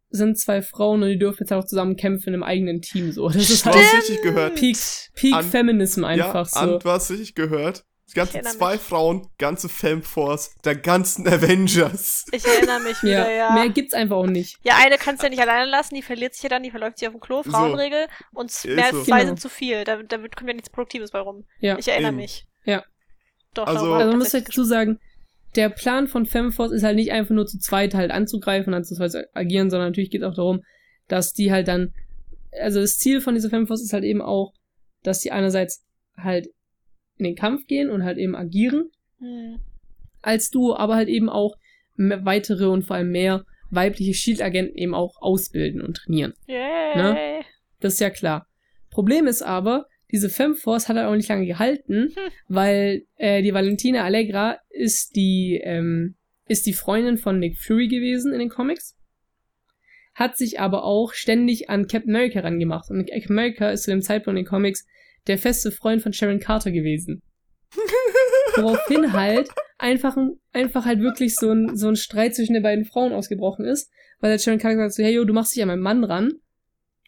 sind 0.09 0.37
zwei 0.37 0.61
Frauen 0.61 1.01
und 1.01 1.09
die 1.09 1.17
dürfen 1.17 1.43
jetzt 1.43 1.51
auch 1.51 1.65
zusammen 1.65 1.95
kämpfen 1.95 2.33
im 2.35 2.43
eigenen 2.43 2.81
Team 2.81 3.11
so. 3.11 3.27
Das 3.27 3.49
ist 3.49 3.65
halt 3.65 3.75
richtig 3.75 4.21
gehört. 4.21 4.55
Peak, 4.55 4.77
Peak 5.15 5.33
an, 5.33 5.43
Feminism 5.43 6.03
einfach 6.03 6.45
ja, 6.45 6.45
so. 6.45 6.59
An, 6.75 6.79
du 6.79 6.89
hast 6.89 7.09
richtig 7.09 7.33
gehört. 7.33 7.83
Die 8.09 8.13
ganzen 8.13 8.43
zwei 8.43 8.73
mich. 8.73 8.81
Frauen, 8.81 9.27
ganze 9.37 9.67
Femforce, 9.67 10.55
der 10.63 10.75
ganzen 10.75 11.27
Avengers. 11.27 12.25
Ich 12.31 12.45
erinnere 12.45 12.79
mich 12.79 13.03
wieder, 13.03 13.29
ja. 13.29 13.49
ja. 13.49 13.53
Mehr 13.53 13.69
gibt's 13.69 13.93
einfach 13.93 14.15
auch 14.15 14.27
nicht. 14.27 14.57
Ja, 14.63 14.75
eine 14.77 14.97
kannst 14.97 15.21
du 15.21 15.25
ja 15.25 15.29
nicht 15.29 15.41
alleine 15.41 15.69
lassen, 15.69 15.93
die 15.93 16.01
verliert 16.01 16.33
sich 16.33 16.43
ja 16.43 16.49
dann, 16.49 16.63
die 16.63 16.71
verläuft 16.71 16.99
sich 16.99 17.07
auf 17.07 17.13
dem 17.13 17.19
Klo, 17.19 17.43
Frauenregel. 17.43 18.07
So. 18.31 18.39
Und 18.39 18.65
mehr 18.65 18.85
als 18.85 18.95
so. 18.95 19.03
zwei 19.03 19.19
genau. 19.19 19.27
sind 19.27 19.41
zu 19.41 19.49
viel. 19.49 19.83
Da, 19.83 20.01
da 20.01 20.17
kommt 20.17 20.47
ja 20.47 20.53
nichts 20.53 20.69
Produktives 20.69 21.11
bei 21.11 21.19
rum. 21.19 21.45
Ja. 21.59 21.77
Ich 21.77 21.87
erinnere 21.87 22.11
Eben. 22.11 22.17
mich. 22.17 22.47
Ja. 22.63 22.83
Doch, 23.53 23.67
also, 23.67 23.93
also 23.93 24.09
man 24.09 24.19
muss 24.19 24.31
dazu 24.31 24.63
sagen, 24.63 24.99
der 25.55 25.69
Plan 25.69 26.07
von 26.07 26.25
Femforce 26.25 26.71
ist 26.71 26.83
halt 26.83 26.95
nicht 26.95 27.11
einfach 27.11 27.33
nur 27.33 27.47
zu 27.47 27.59
zweit 27.59 27.93
halt 27.93 28.11
anzugreifen, 28.11 28.73
und 28.73 28.83
zu 28.83 28.95
agieren, 29.33 29.69
sondern 29.69 29.89
natürlich 29.89 30.11
geht 30.11 30.21
es 30.21 30.27
auch 30.27 30.35
darum, 30.35 30.63
dass 31.07 31.33
die 31.33 31.51
halt 31.51 31.67
dann, 31.67 31.93
also 32.51 32.79
das 32.79 32.97
Ziel 32.97 33.21
von 33.21 33.33
dieser 33.33 33.49
Femforce 33.49 33.81
ist 33.81 33.93
halt 33.93 34.03
eben 34.03 34.21
auch, 34.21 34.53
dass 35.03 35.19
die 35.19 35.31
einerseits 35.31 35.83
halt 36.15 36.47
in 37.17 37.25
den 37.25 37.35
Kampf 37.35 37.67
gehen 37.67 37.89
und 37.89 38.03
halt 38.03 38.17
eben 38.17 38.35
agieren 38.35 38.89
mhm. 39.19 39.59
als 40.21 40.49
du, 40.49 40.75
aber 40.75 40.95
halt 40.95 41.09
eben 41.09 41.29
auch 41.29 41.57
weitere 41.97 42.65
und 42.65 42.83
vor 42.83 42.95
allem 42.95 43.11
mehr 43.11 43.45
weibliche 43.69 44.13
Shield-Agenten 44.13 44.77
eben 44.77 44.93
auch 44.93 45.21
ausbilden 45.21 45.81
und 45.81 45.97
trainieren. 45.97 46.33
Yay. 46.47 46.95
Ne? 46.95 47.41
Das 47.79 47.93
ist 47.93 47.99
ja 47.99 48.09
klar. 48.09 48.47
Problem 48.89 49.27
ist 49.27 49.41
aber, 49.41 49.87
diese 50.11 50.29
Femforce 50.29 50.87
hat 50.87 50.95
halt 50.95 51.07
auch 51.07 51.15
nicht 51.15 51.27
lange 51.27 51.45
gehalten, 51.45 52.13
hm. 52.15 52.31
weil 52.47 53.03
äh, 53.17 53.41
die 53.41 53.53
Valentina 53.53 54.03
Allegra 54.03 54.59
ist 54.69 55.15
die, 55.15 55.59
ähm, 55.63 56.15
ist 56.47 56.65
die 56.65 56.73
Freundin 56.73 57.17
von 57.17 57.39
Nick 57.39 57.57
Fury 57.57 57.87
gewesen 57.87 58.31
in 58.31 58.39
den 58.39 58.49
Comics. 58.49 58.95
Hat 60.15 60.37
sich 60.37 60.59
aber 60.59 60.83
auch 60.83 61.13
ständig 61.13 61.69
an 61.69 61.87
Captain 61.87 62.15
America 62.15 62.39
rangemacht. 62.39 62.89
Und 62.89 63.09
Captain 63.09 63.31
America 63.31 63.69
ist 63.69 63.83
zu 63.83 63.91
dem 63.91 64.01
Zeitpunkt 64.01 64.39
in 64.39 64.45
den 64.45 64.49
Comics 64.49 64.87
der 65.27 65.37
feste 65.37 65.71
Freund 65.71 66.01
von 66.01 66.13
Sharon 66.13 66.39
Carter 66.39 66.71
gewesen. 66.71 67.21
Woraufhin 68.55 69.13
halt 69.13 69.49
einfach, 69.77 70.17
einfach 70.53 70.85
halt 70.85 70.99
wirklich 70.99 71.35
so 71.35 71.51
ein, 71.51 71.75
so 71.75 71.89
ein 71.89 71.95
Streit 71.95 72.35
zwischen 72.35 72.53
den 72.53 72.63
beiden 72.63 72.85
Frauen 72.85 73.13
ausgebrochen 73.13 73.65
ist, 73.65 73.91
weil 74.19 74.31
halt 74.31 74.41
Sharon 74.41 74.59
Carter 74.59 74.75
gesagt 74.75 74.95
so, 74.95 75.03
hey, 75.03 75.13
yo, 75.13 75.25
du 75.25 75.33
machst 75.33 75.55
dich 75.55 75.61
an 75.61 75.67
meinen 75.67 75.81
Mann 75.81 76.03
ran. 76.03 76.33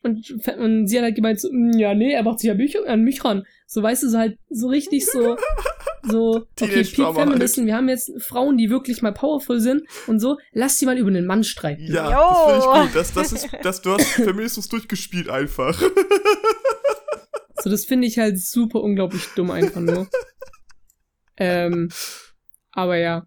Und, 0.01 0.47
und 0.57 0.87
sie 0.87 0.97
hat 0.97 1.03
halt 1.03 1.15
gemeint, 1.15 1.41
so, 1.41 1.49
mm, 1.51 1.77
ja, 1.77 1.93
nee, 1.93 2.13
er 2.13 2.23
macht 2.23 2.39
sich 2.39 2.47
ja 2.47 2.53
mich, 2.53 2.77
an 2.87 3.03
mich 3.03 3.25
ran. 3.25 3.43
So, 3.67 3.83
weißt 3.83 4.03
du, 4.03 4.09
so 4.09 4.17
halt, 4.17 4.37
so 4.49 4.67
richtig 4.67 5.05
so, 5.05 5.35
so, 6.03 6.45
okay, 6.61 6.83
Peak 6.83 7.13
Feminism, 7.13 7.65
wir 7.65 7.75
haben 7.75 7.89
jetzt 7.89 8.11
Frauen, 8.23 8.57
die 8.57 8.69
wirklich 8.69 9.01
mal 9.01 9.11
powerful 9.11 9.59
sind 9.59 9.83
und 10.07 10.19
so, 10.19 10.37
lass 10.53 10.77
sie 10.77 10.85
mal 10.85 10.97
über 10.97 11.11
den 11.11 11.25
Mann 11.25 11.43
streiten. 11.43 11.85
Ja, 11.91 12.11
jo. 12.11 12.17
das 12.29 12.45
finde 12.45 12.59
ich 12.59 12.81
gut. 12.81 12.95
Das, 12.95 13.13
das 13.13 13.33
ist, 13.33 13.49
das, 13.61 13.81
du 13.81 13.91
hast 13.91 14.05
Feminismus 14.13 14.69
durchgespielt 14.69 15.29
einfach. 15.29 15.81
So, 17.61 17.69
das 17.69 17.85
finde 17.85 18.07
ich 18.07 18.17
halt 18.17 18.39
super 18.39 18.81
unglaublich 18.81 19.27
dumm 19.35 19.51
einfach 19.51 19.81
nur. 19.81 20.07
ähm, 21.37 21.89
aber 22.71 22.97
ja. 22.97 23.25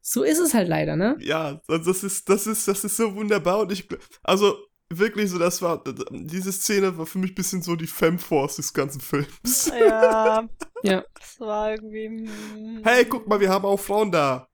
So 0.00 0.22
ist 0.22 0.38
es 0.38 0.54
halt 0.54 0.68
leider, 0.68 0.96
ne? 0.96 1.16
Ja, 1.20 1.60
das 1.68 2.02
ist, 2.02 2.28
das 2.28 2.46
ist, 2.46 2.66
das 2.66 2.84
ist 2.84 2.96
so 2.96 3.14
wunderbar 3.14 3.60
und 3.60 3.72
ich, 3.72 3.86
also, 4.22 4.56
wirklich 4.90 5.30
so, 5.30 5.38
das 5.38 5.60
war, 5.62 5.82
diese 6.10 6.52
Szene 6.52 6.96
war 6.96 7.06
für 7.06 7.18
mich 7.18 7.32
ein 7.32 7.34
bisschen 7.34 7.62
so 7.62 7.76
die 7.76 7.86
Femforce 7.86 8.56
des 8.56 8.72
ganzen 8.72 9.00
Films. 9.00 9.70
Ja. 9.78 10.48
ja. 10.82 11.04
Das 11.14 11.40
war 11.40 11.72
irgendwie. 11.72 12.06
Hm. 12.06 12.80
Hey, 12.84 13.04
guck 13.04 13.28
mal, 13.28 13.40
wir 13.40 13.50
haben 13.50 13.64
auch 13.64 13.78
Frauen 13.78 14.10
da. 14.10 14.48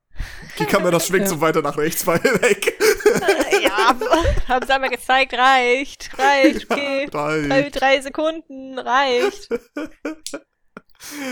Die 0.58 0.64
Kamera 0.64 1.00
schwenkt 1.00 1.26
ja. 1.26 1.34
so 1.34 1.40
weiter 1.40 1.62
nach 1.62 1.76
rechts 1.76 2.06
weil 2.06 2.22
weg. 2.22 2.78
ja, 3.62 3.96
haben 4.48 4.66
sie 4.66 4.74
einmal 4.74 4.90
gezeigt, 4.90 5.34
reicht, 5.34 6.10
reicht, 6.18 6.70
okay. 6.70 7.08
Ja, 7.12 7.20
reicht. 7.20 7.50
Drei, 7.50 7.70
drei 7.70 8.00
Sekunden, 8.00 8.78
reicht. 8.78 9.48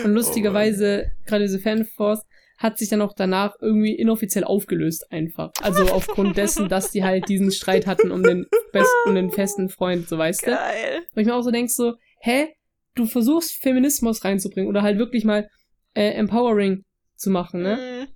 Und 0.05 0.13
lustigerweise, 0.13 1.07
oh 1.07 1.25
gerade 1.27 1.45
diese 1.45 1.59
Fanforce 1.59 2.23
hat 2.59 2.79
sich 2.79 2.89
dann 2.89 3.03
auch 3.03 3.15
danach 3.15 3.55
irgendwie 3.61 3.95
inoffiziell 3.95 4.45
aufgelöst 4.45 5.11
einfach. 5.11 5.51
Also 5.61 5.85
aufgrund 5.93 6.37
dessen, 6.37 6.69
dass 6.69 6.93
die 6.93 7.03
halt 7.03 7.29
diesen 7.29 7.51
Streit 7.51 7.87
hatten 7.87 8.13
um 8.13 8.23
den 8.23 8.47
besten, 8.73 9.09
um 9.09 9.15
den 9.15 9.31
festen 9.31 9.69
Freund, 9.69 10.09
so 10.09 10.17
weißt 10.17 10.45
Geil. 10.45 10.99
du. 10.99 11.17
Und 11.17 11.23
ich 11.23 11.27
mir 11.27 11.35
auch 11.35 11.43
so 11.43 11.51
denkst 11.51 11.75
so, 11.75 11.95
hä? 12.21 12.55
Du 12.95 13.07
versuchst 13.07 13.55
Feminismus 13.63 14.23
reinzubringen 14.25 14.69
oder 14.69 14.83
halt 14.83 14.99
wirklich 14.99 15.25
mal 15.25 15.49
äh, 15.95 16.11
empowering 16.11 16.85
zu 17.17 17.31
machen, 17.31 17.63
ne? 17.63 18.07
Mm. 18.07 18.12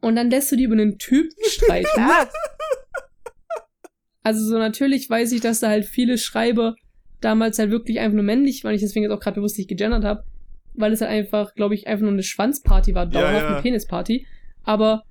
Und 0.00 0.16
dann 0.16 0.30
lässt 0.30 0.50
du 0.52 0.56
die 0.56 0.64
über 0.64 0.74
einen 0.74 0.98
Typen 0.98 1.36
streiten. 1.46 2.08
also 4.22 4.44
so 4.44 4.58
natürlich 4.58 5.08
weiß 5.08 5.32
ich, 5.32 5.40
dass 5.40 5.60
da 5.60 5.68
halt 5.68 5.86
viele 5.86 6.18
Schreiber 6.18 6.76
damals 7.20 7.58
halt 7.58 7.70
wirklich 7.70 7.98
einfach 7.98 8.14
nur 8.14 8.24
männlich 8.24 8.62
waren, 8.62 8.74
ich 8.74 8.80
deswegen 8.80 9.04
jetzt 9.04 9.12
auch 9.12 9.20
gerade 9.20 9.36
bewusst 9.36 9.58
nicht 9.58 9.68
gegendert 9.68 10.04
habe 10.04 10.24
weil 10.78 10.92
es 10.92 11.00
halt 11.00 11.10
einfach, 11.10 11.54
glaube 11.54 11.74
ich, 11.74 11.86
einfach 11.86 12.02
nur 12.02 12.12
eine 12.12 12.22
Schwanzparty 12.22 12.94
war, 12.94 13.06
dauerhaft 13.06 13.34
ja, 13.34 13.42
ja. 13.42 13.48
eine 13.48 13.62
Penisparty. 13.62 14.26
Aber 14.62 15.02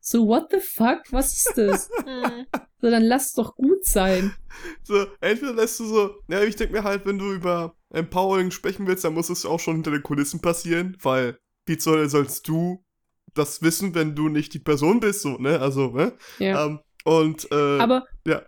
so, 0.00 0.26
what 0.26 0.50
the 0.50 0.58
fuck? 0.58 1.00
Was 1.10 1.32
ist 1.32 1.52
das? 1.56 1.88
Hm. 2.04 2.46
so, 2.80 2.90
dann 2.90 3.04
lass 3.04 3.26
es 3.26 3.32
doch 3.34 3.54
gut 3.54 3.84
sein. 3.84 4.34
So, 4.82 5.06
entweder 5.20 5.54
lässt 5.54 5.78
du 5.78 5.84
so, 5.84 6.10
ja, 6.28 6.42
ich 6.42 6.56
denke 6.56 6.74
mir 6.74 6.82
halt, 6.82 7.06
wenn 7.06 7.18
du 7.18 7.32
über 7.32 7.76
Empowering 7.90 8.50
sprechen 8.50 8.86
willst, 8.86 9.04
dann 9.04 9.14
muss 9.14 9.30
es 9.30 9.46
auch 9.46 9.60
schon 9.60 9.76
hinter 9.76 9.92
den 9.92 10.02
Kulissen 10.02 10.40
passieren, 10.40 10.96
weil 11.00 11.38
wie 11.64 11.78
soll, 11.78 12.08
sollst 12.08 12.48
du 12.48 12.84
das 13.34 13.62
wissen, 13.62 13.94
wenn 13.94 14.14
du 14.14 14.28
nicht 14.28 14.54
die 14.54 14.58
Person 14.58 15.00
bist, 15.00 15.22
so, 15.22 15.38
ne? 15.38 15.60
Also, 15.60 15.90
ne? 15.90 16.12
Ja. 16.38 16.66
Ähm, 16.66 16.80
und, 17.04 17.50
äh, 17.50 17.78
Aber, 17.78 18.04
ja. 18.26 18.42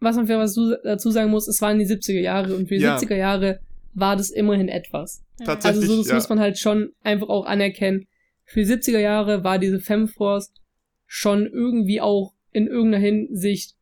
Was 0.00 0.16
man 0.16 0.26
für 0.26 0.38
was 0.38 0.58
dazu 0.82 1.10
sagen 1.10 1.30
muss, 1.30 1.46
es 1.46 1.60
waren 1.60 1.78
die 1.78 1.86
70er 1.86 2.20
Jahre 2.20 2.56
und 2.56 2.68
für 2.68 2.76
die 2.76 2.82
ja. 2.82 2.96
70er 2.96 3.16
Jahre 3.16 3.60
war 3.94 4.16
das 4.16 4.30
immerhin 4.30 4.68
etwas. 4.68 5.22
Tatsächlich, 5.44 5.82
also 5.82 5.94
so, 5.94 6.02
das 6.02 6.08
ja. 6.08 6.14
muss 6.14 6.28
man 6.28 6.40
halt 6.40 6.58
schon 6.58 6.92
einfach 7.02 7.28
auch 7.28 7.46
anerkennen. 7.46 8.06
Für 8.44 8.64
die 8.64 8.72
70er 8.72 8.98
Jahre 8.98 9.44
war 9.44 9.58
diese 9.58 9.80
Femforce 9.80 10.52
schon 11.06 11.46
irgendwie 11.46 12.00
auch 12.00 12.32
in 12.50 12.66
irgendeiner 12.66 13.04
Hinsicht 13.04 13.76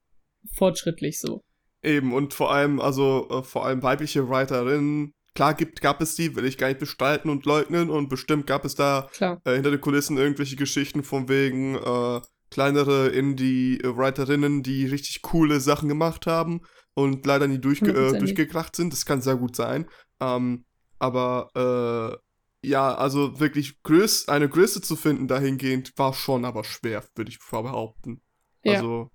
fortschrittlich 0.52 1.18
so. 1.18 1.42
Eben, 1.82 2.12
und 2.12 2.34
vor 2.34 2.52
allem, 2.52 2.80
also 2.80 3.28
äh, 3.30 3.42
vor 3.42 3.64
allem 3.64 3.82
weibliche 3.82 4.28
Writerinnen, 4.28 5.14
klar 5.40 5.54
gibt, 5.54 5.80
gab 5.80 6.02
es 6.02 6.16
die, 6.16 6.36
will 6.36 6.44
ich 6.44 6.58
gar 6.58 6.68
nicht 6.68 6.80
bestreiten 6.80 7.30
und 7.30 7.46
leugnen, 7.46 7.88
und 7.88 8.10
bestimmt 8.10 8.46
gab 8.46 8.66
es 8.66 8.74
da 8.74 9.08
äh, 9.20 9.54
hinter 9.54 9.70
den 9.70 9.80
Kulissen 9.80 10.18
irgendwelche 10.18 10.56
Geschichten 10.56 11.02
von 11.02 11.30
wegen 11.30 11.76
äh, 11.76 12.20
kleinere 12.50 13.08
Indie-Writerinnen, 13.08 14.62
die 14.62 14.84
richtig 14.84 15.22
coole 15.22 15.60
Sachen 15.60 15.88
gemacht 15.88 16.26
haben 16.26 16.60
und 16.92 17.24
leider 17.24 17.48
nie 17.48 17.58
durchge 17.58 17.90
äh, 17.90 18.18
durchgekracht 18.18 18.76
sind. 18.76 18.92
Das 18.92 19.06
kann 19.06 19.22
sehr 19.22 19.36
gut 19.36 19.56
sein. 19.56 19.88
Ähm, 20.20 20.66
aber 20.98 22.20
äh, 22.62 22.68
ja, 22.68 22.94
also 22.94 23.40
wirklich 23.40 23.82
größ 23.82 24.28
eine 24.28 24.46
Größe 24.46 24.82
zu 24.82 24.94
finden 24.94 25.26
dahingehend 25.26 25.94
war 25.96 26.12
schon 26.12 26.44
aber 26.44 26.64
schwer, 26.64 27.02
würde 27.14 27.30
ich 27.30 27.38
behaupten. 27.38 28.20
Ja. 28.62 28.74
Also 28.74 29.10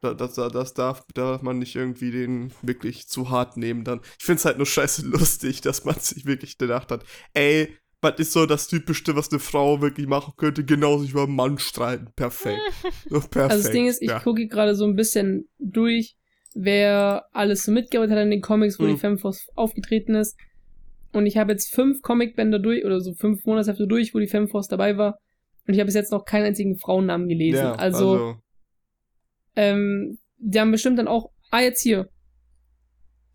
das, 0.00 0.34
das, 0.34 0.52
das 0.52 0.74
darf, 0.74 1.04
darf 1.14 1.42
man 1.42 1.58
nicht 1.58 1.74
irgendwie 1.74 2.10
den 2.10 2.52
wirklich 2.62 3.08
zu 3.08 3.30
hart 3.30 3.56
nehmen 3.56 3.84
dann. 3.84 4.00
Ich 4.18 4.24
finde 4.24 4.38
es 4.38 4.44
halt 4.44 4.58
nur 4.58 4.66
scheiße 4.66 5.06
lustig, 5.06 5.60
dass 5.60 5.84
man 5.84 5.98
sich 5.98 6.26
wirklich 6.26 6.58
gedacht 6.58 6.90
hat, 6.90 7.04
ey, 7.34 7.76
was 8.02 8.18
ist 8.18 8.32
so 8.32 8.46
das 8.46 8.68
Typischste, 8.68 9.16
was 9.16 9.30
eine 9.30 9.40
Frau 9.40 9.80
wirklich 9.80 10.06
machen 10.06 10.34
könnte? 10.36 10.64
Genauso 10.64 11.04
wie 11.04 11.10
über 11.10 11.24
einen 11.24 11.34
Mann 11.34 11.58
streiten. 11.58 12.08
Perfekt. 12.14 12.60
So, 13.08 13.20
perfekt. 13.20 13.52
Also 13.52 13.62
das 13.64 13.72
Ding 13.72 13.86
ist, 13.86 14.02
ich 14.02 14.08
ja. 14.10 14.18
gucke 14.18 14.46
gerade 14.48 14.74
so 14.74 14.84
ein 14.84 14.96
bisschen 14.96 15.48
durch, 15.58 16.16
wer 16.54 17.26
alles 17.32 17.62
so 17.62 17.72
mitgearbeitet 17.72 18.16
hat 18.16 18.24
in 18.24 18.30
den 18.30 18.40
Comics, 18.40 18.78
wo 18.78 18.84
mhm. 18.84 18.88
die 18.88 18.96
Femforce 18.96 19.46
aufgetreten 19.54 20.14
ist. 20.14 20.36
Und 21.12 21.26
ich 21.26 21.36
habe 21.36 21.52
jetzt 21.52 21.72
fünf 21.72 22.02
Comicbänder 22.02 22.58
durch, 22.58 22.84
oder 22.84 23.00
so 23.00 23.14
fünf 23.14 23.44
Monatshefte 23.44 23.86
durch, 23.86 24.14
wo 24.14 24.18
die 24.18 24.26
Femforce 24.26 24.68
dabei 24.68 24.98
war. 24.98 25.18
Und 25.66 25.74
ich 25.74 25.80
habe 25.80 25.86
bis 25.86 25.94
jetzt 25.94 26.12
noch 26.12 26.24
keinen 26.24 26.46
einzigen 26.46 26.76
Frauennamen 26.78 27.28
gelesen. 27.28 27.58
Ja, 27.58 27.74
also, 27.74 28.12
also, 28.12 28.36
ähm, 29.56 30.18
die 30.38 30.60
haben 30.60 30.70
bestimmt 30.70 30.98
dann 30.98 31.08
auch, 31.08 31.30
ah, 31.50 31.60
jetzt 31.60 31.80
hier. 31.80 32.08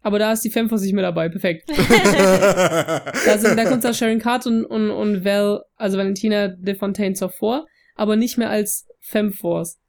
Aber 0.04 0.18
da 0.18 0.32
ist 0.32 0.44
die 0.44 0.50
Femforce 0.50 0.82
nicht 0.82 0.94
mehr 0.94 1.04
dabei. 1.04 1.30
Perfekt. 1.30 1.70
da, 1.70 3.38
sind, 3.38 3.58
da 3.58 3.66
kommt 3.66 3.84
da 3.84 3.94
Sharon 3.94 4.20
Cart 4.20 4.48
und, 4.48 4.66
und, 4.66 4.90
und 4.90 5.24
Val, 5.24 5.64
also 5.76 5.98
Valentina 5.98 6.48
de 6.48 6.76
Fontaine 6.76 7.14
zwar 7.14 7.30
vor, 7.30 7.68
aber 7.96 8.16
nicht 8.16 8.38
mehr 8.38 8.50
als 8.50 8.88
Femforce. 9.00 9.80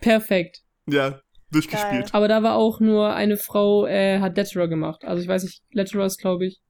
Perfekt. 0.00 0.62
Ja, 0.86 1.20
durchgespielt. 1.50 2.04
Geil. 2.04 2.10
Aber 2.12 2.28
da 2.28 2.42
war 2.42 2.54
auch 2.54 2.78
nur 2.78 3.14
eine 3.14 3.36
Frau, 3.36 3.86
äh, 3.86 4.20
hat 4.20 4.36
Letterer 4.36 4.68
gemacht. 4.68 5.04
Also 5.04 5.22
ich 5.22 5.28
weiß 5.28 5.42
nicht, 5.42 5.62
Letterer 5.72 6.06
ist, 6.06 6.18
glaube 6.18 6.46
ich. 6.46 6.60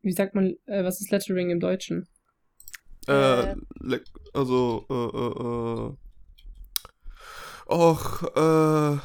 Wie 0.00 0.12
sagt 0.12 0.34
man, 0.34 0.54
äh, 0.66 0.82
was 0.84 1.00
ist 1.00 1.10
Lettering 1.10 1.50
im 1.50 1.60
Deutschen? 1.60 2.08
Äh, 3.06 3.54
also, 4.32 4.86
äh, 4.88 4.94
äh, 4.94 5.88
äh. 5.88 5.96
Och, 7.72 8.22
äh. 8.36 8.98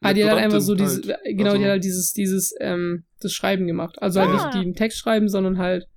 Ah, 0.00 0.12
die 0.12 0.22
hat 0.22 0.32
halt 0.32 0.44
einfach 0.44 0.60
so 0.60 0.74
dieses, 0.74 1.08
halt. 1.08 1.18
genau, 1.24 1.50
also, 1.50 1.58
die 1.58 1.64
hat 1.64 1.70
halt 1.70 1.84
dieses, 1.84 2.12
dieses, 2.12 2.54
ähm, 2.60 3.04
das 3.20 3.32
Schreiben 3.32 3.66
gemacht. 3.66 3.96
Also 4.00 4.20
halt 4.20 4.32
nicht 4.32 4.54
die 4.54 4.60
den 4.60 4.74
Text 4.74 4.98
schreiben, 4.98 5.28
sondern 5.28 5.58
halt 5.58 5.88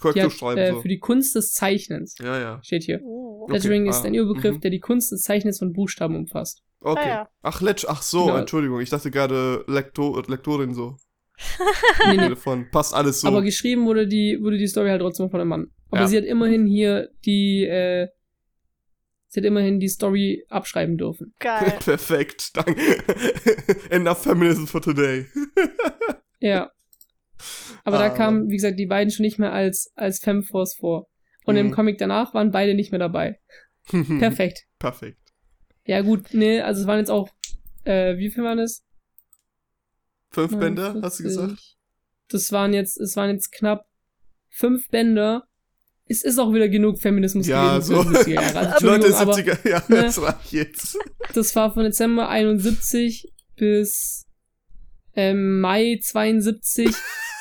Korrektur 0.00 0.30
schreiben. 0.30 0.58
Äh, 0.58 0.72
so. 0.72 0.80
Für 0.80 0.88
die 0.88 0.98
Kunst 0.98 1.34
des 1.34 1.52
Zeichnens. 1.52 2.16
Ja, 2.20 2.38
ja. 2.38 2.60
Steht 2.62 2.84
hier. 2.84 3.00
Oh. 3.04 3.46
Lettering 3.50 3.82
okay. 3.82 3.90
ist 3.90 4.02
ah, 4.02 4.06
ein 4.06 4.14
Überbegriff, 4.14 4.56
mhm. 4.56 4.60
der 4.60 4.70
die 4.70 4.80
Kunst 4.80 5.12
des 5.12 5.20
Zeichnens 5.20 5.58
von 5.58 5.72
Buchstaben 5.72 6.16
umfasst. 6.16 6.62
Okay. 6.80 7.00
Ah, 7.04 7.08
ja. 7.08 7.28
Ach, 7.42 7.60
Letsch, 7.60 7.84
ach 7.86 8.02
so, 8.02 8.26
genau. 8.26 8.38
Entschuldigung. 8.38 8.80
Ich 8.80 8.90
dachte 8.90 9.10
gerade 9.10 9.64
Lektor, 9.68 10.22
Lektorin 10.26 10.74
so. 10.74 10.96
nee, 12.08 12.16
nee. 12.16 12.36
Von, 12.36 12.70
passt 12.70 12.94
alles 12.94 13.20
so. 13.20 13.28
Aber 13.28 13.42
geschrieben 13.42 13.86
wurde 13.86 14.06
die, 14.06 14.38
wurde 14.40 14.58
die 14.58 14.66
Story 14.66 14.88
halt 14.88 15.00
trotzdem 15.00 15.30
von 15.30 15.40
einem 15.40 15.50
Mann. 15.50 15.66
Aber 15.90 16.02
ja. 16.02 16.06
sie 16.08 16.16
hat 16.16 16.24
immerhin 16.24 16.66
hier 16.66 17.10
die, 17.24 17.64
äh, 17.64 18.08
sie 19.30 19.40
hat 19.40 19.46
immerhin 19.46 19.80
die 19.80 19.88
Story 19.88 20.44
abschreiben 20.48 20.98
dürfen. 20.98 21.34
Geil. 21.38 21.78
Perfekt, 21.84 22.56
danke. 22.56 22.76
Enough 23.90 24.22
Feminism 24.22 24.66
for 24.66 24.82
today. 24.82 25.26
ja. 26.40 26.70
Aber 27.84 27.98
ah, 27.98 28.08
da 28.08 28.10
kamen, 28.10 28.50
wie 28.50 28.56
gesagt, 28.56 28.78
die 28.78 28.86
beiden 28.86 29.10
schon 29.10 29.24
nicht 29.24 29.38
mehr 29.38 29.52
als, 29.52 29.92
als 29.94 30.18
Femforce 30.18 30.74
vor. 30.74 31.08
Und 31.46 31.54
mhm. 31.54 31.60
im 31.60 31.70
Comic 31.70 31.96
danach 31.96 32.34
waren 32.34 32.50
beide 32.50 32.74
nicht 32.74 32.90
mehr 32.92 32.98
dabei. 32.98 33.40
Perfekt. 33.88 34.66
Perfekt. 34.78 35.18
Ja, 35.86 36.02
gut, 36.02 36.34
nee, 36.34 36.60
also 36.60 36.82
es 36.82 36.86
waren 36.86 36.98
jetzt 36.98 37.10
auch, 37.10 37.30
äh, 37.84 38.18
wie 38.18 38.30
viel 38.30 38.44
waren 38.44 38.58
es? 38.58 38.84
Fünf 40.30 40.58
Bänder, 40.58 41.00
hast 41.02 41.18
du 41.18 41.24
gesagt? 41.24 41.76
Das 42.28 42.52
waren 42.52 42.74
jetzt, 42.74 43.00
es 43.00 43.16
waren 43.16 43.30
jetzt 43.30 43.50
knapp 43.50 43.86
fünf 44.50 44.88
Bänder. 44.88 45.48
Es 46.10 46.22
ist 46.22 46.38
auch 46.38 46.52
wieder 46.52 46.68
genug 46.68 46.98
Feminismus 46.98 47.46
ja, 47.46 47.78
gewesen. 47.78 47.94
So. 47.94 48.00
70er 48.02 48.30
Jahre. 48.30 48.72
Also, 48.72 48.86
Leute, 48.86 49.12
70er, 49.12 49.68
ja, 49.68 49.82
ne, 49.88 50.02
das 50.02 50.20
reicht 50.20 50.52
jetzt. 50.52 50.98
Das 51.34 51.54
war 51.54 51.72
von 51.72 51.84
Dezember 51.84 52.28
71 52.28 53.28
bis 53.56 54.26
ähm, 55.14 55.60
Mai 55.60 56.00
72 56.02 56.88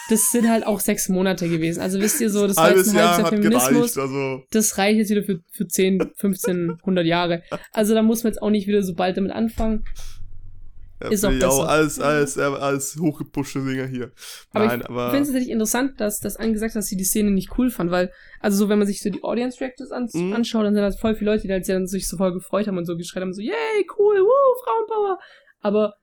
das 0.09 0.31
sind 0.31 0.49
halt 0.49 0.65
auch 0.65 0.79
sechs 0.79 1.07
Monate 1.07 1.47
gewesen. 1.47 1.81
Also 1.81 1.99
wisst 1.99 2.19
ihr 2.19 2.29
so, 2.29 2.47
das 2.47 2.57
war 2.57 2.75
jetzt 2.75 2.89
ein 2.89 2.95
halbes 2.95 3.19
Jahr 3.19 3.27
Feminismus. 3.27 3.93
Gereicht, 3.93 3.97
also. 3.97 4.43
Das 4.51 4.77
reicht 4.77 4.97
jetzt 4.97 5.11
wieder 5.11 5.23
für, 5.23 5.39
für 5.51 5.67
10, 5.67 6.11
15, 6.15 6.77
100 6.79 7.05
Jahre. 7.05 7.43
Also 7.71 7.93
da 7.93 8.01
muss 8.01 8.23
man 8.23 8.33
jetzt 8.33 8.41
auch 8.41 8.49
nicht 8.49 8.67
wieder 8.67 8.81
so 8.81 8.95
bald 8.95 9.17
damit 9.17 9.31
anfangen. 9.31 9.85
Ja, 11.01 11.09
ist 11.09 11.25
auch 11.25 11.31
besser. 11.31 11.49
Auch 11.49 11.67
als, 11.67 11.99
als, 11.99 12.37
als 12.37 12.97
hochgepushte 12.99 13.63
Dinger 13.63 13.87
hier. 13.87 14.11
Aber 14.51 14.65
Nein, 14.65 14.81
ich 14.81 14.89
aber 14.89 15.09
finde 15.11 15.21
es 15.21 15.27
tatsächlich 15.29 15.51
interessant, 15.51 15.99
dass, 16.01 16.19
dass 16.19 16.35
angesagt 16.35 16.75
dass 16.75 16.87
sie 16.87 16.97
die 16.97 17.05
Szene 17.05 17.31
nicht 17.31 17.57
cool 17.57 17.69
fand, 17.69 17.91
weil, 17.91 18.11
also 18.39 18.57
so, 18.57 18.69
wenn 18.69 18.79
man 18.79 18.87
sich 18.87 19.01
so 19.01 19.09
die 19.09 19.23
Audience 19.23 19.59
Reactors 19.61 19.91
an, 19.91 20.09
mhm. 20.11 20.33
anschaut, 20.33 20.65
dann 20.65 20.73
sind 20.73 20.83
halt 20.83 20.99
voll 20.99 21.15
viele 21.15 21.31
Leute, 21.31 21.47
die 21.47 21.53
halt 21.53 21.89
sich 21.89 22.07
so 22.07 22.17
voll 22.17 22.33
gefreut 22.33 22.67
haben 22.67 22.77
und 22.77 22.85
so 22.85 22.97
geschreit 22.97 23.21
haben, 23.21 23.33
so, 23.33 23.41
yay, 23.41 23.87
cool, 23.97 24.17
woo, 24.17 24.63
Frauenpower. 24.63 25.19
Aber 25.61 25.95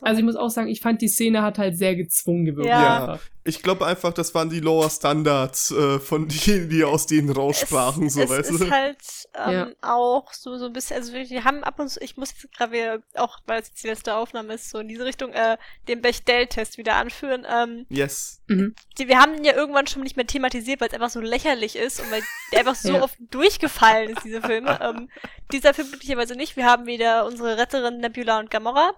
also 0.00 0.18
ich 0.18 0.24
muss 0.24 0.36
auch 0.36 0.50
sagen, 0.50 0.68
ich 0.68 0.80
fand 0.80 1.00
die 1.02 1.08
Szene 1.08 1.42
hat 1.42 1.58
halt 1.58 1.76
sehr 1.76 1.96
gezwungen 1.96 2.44
gewirkt. 2.44 2.68
Ja, 2.68 3.06
ja. 3.06 3.20
ich 3.44 3.62
glaube 3.62 3.86
einfach, 3.86 4.12
das 4.12 4.34
waren 4.34 4.50
die 4.50 4.60
Lower 4.60 4.90
Standards 4.90 5.70
äh, 5.70 5.98
von 5.98 6.28
denen, 6.46 6.68
die 6.68 6.84
aus 6.84 7.06
denen 7.06 7.30
raussprachen, 7.30 8.06
es, 8.06 8.14
so 8.14 8.22
es 8.22 8.30
weißt 8.30 8.50
du. 8.50 8.54
ist 8.56 8.70
halt 8.70 8.98
ähm, 9.34 9.52
ja. 9.52 9.68
auch 9.82 10.32
so 10.32 10.56
so 10.56 10.66
ein 10.66 10.72
bisschen, 10.72 10.96
also 10.96 11.12
wir 11.12 11.44
haben 11.44 11.64
ab 11.64 11.78
und 11.78 11.88
zu, 11.88 12.00
ich 12.00 12.16
muss 12.16 12.30
jetzt 12.30 12.52
gerade 12.56 13.02
auch 13.14 13.38
weil 13.46 13.60
es 13.60 13.68
jetzt 13.68 13.82
die 13.82 13.88
letzte 13.88 14.14
Aufnahme 14.14 14.54
ist, 14.54 14.70
so 14.70 14.78
in 14.78 14.88
diese 14.88 15.04
Richtung, 15.04 15.32
äh, 15.32 15.56
den 15.88 16.00
Bechdel-Test 16.00 16.78
wieder 16.78 16.96
anführen. 16.96 17.46
Ähm, 17.50 17.86
yes. 17.88 18.40
Mhm. 18.46 18.74
Die, 18.98 19.08
wir 19.08 19.18
haben 19.18 19.34
ihn 19.34 19.44
ja 19.44 19.54
irgendwann 19.54 19.86
schon 19.86 20.02
nicht 20.02 20.16
mehr 20.16 20.26
thematisiert, 20.26 20.80
weil 20.80 20.88
es 20.88 20.94
einfach 20.94 21.10
so 21.10 21.20
lächerlich 21.20 21.76
ist 21.76 22.00
und 22.00 22.10
weil 22.10 22.22
der 22.52 22.60
einfach 22.60 22.74
so 22.74 22.92
ja. 22.94 23.02
oft 23.02 23.16
durchgefallen 23.30 24.10
ist, 24.10 24.24
diese 24.24 24.42
Filme. 24.42 24.78
ähm, 24.82 25.08
dieser 25.52 25.74
Film 25.74 25.88
glücklicherweise 25.88 26.34
nicht. 26.34 26.56
Wir 26.56 26.66
haben 26.66 26.86
wieder 26.86 27.26
unsere 27.26 27.58
Retterin 27.58 27.98
Nebula 27.98 28.38
und 28.40 28.50
Gamora. 28.50 28.94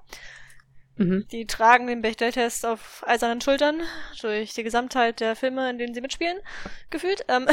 Mhm. 0.96 1.26
Die 1.30 1.46
tragen 1.46 1.86
den 1.86 2.00
Bechdel-Test 2.00 2.64
auf 2.64 3.04
eisernen 3.06 3.40
Schultern 3.40 3.82
durch 4.20 4.54
die 4.54 4.62
Gesamtheit 4.62 5.20
der 5.20 5.36
Filme, 5.36 5.68
in 5.68 5.78
denen 5.78 5.94
sie 5.94 6.00
mitspielen, 6.00 6.38
gefühlt. 6.90 7.24
Ähm, 7.28 7.46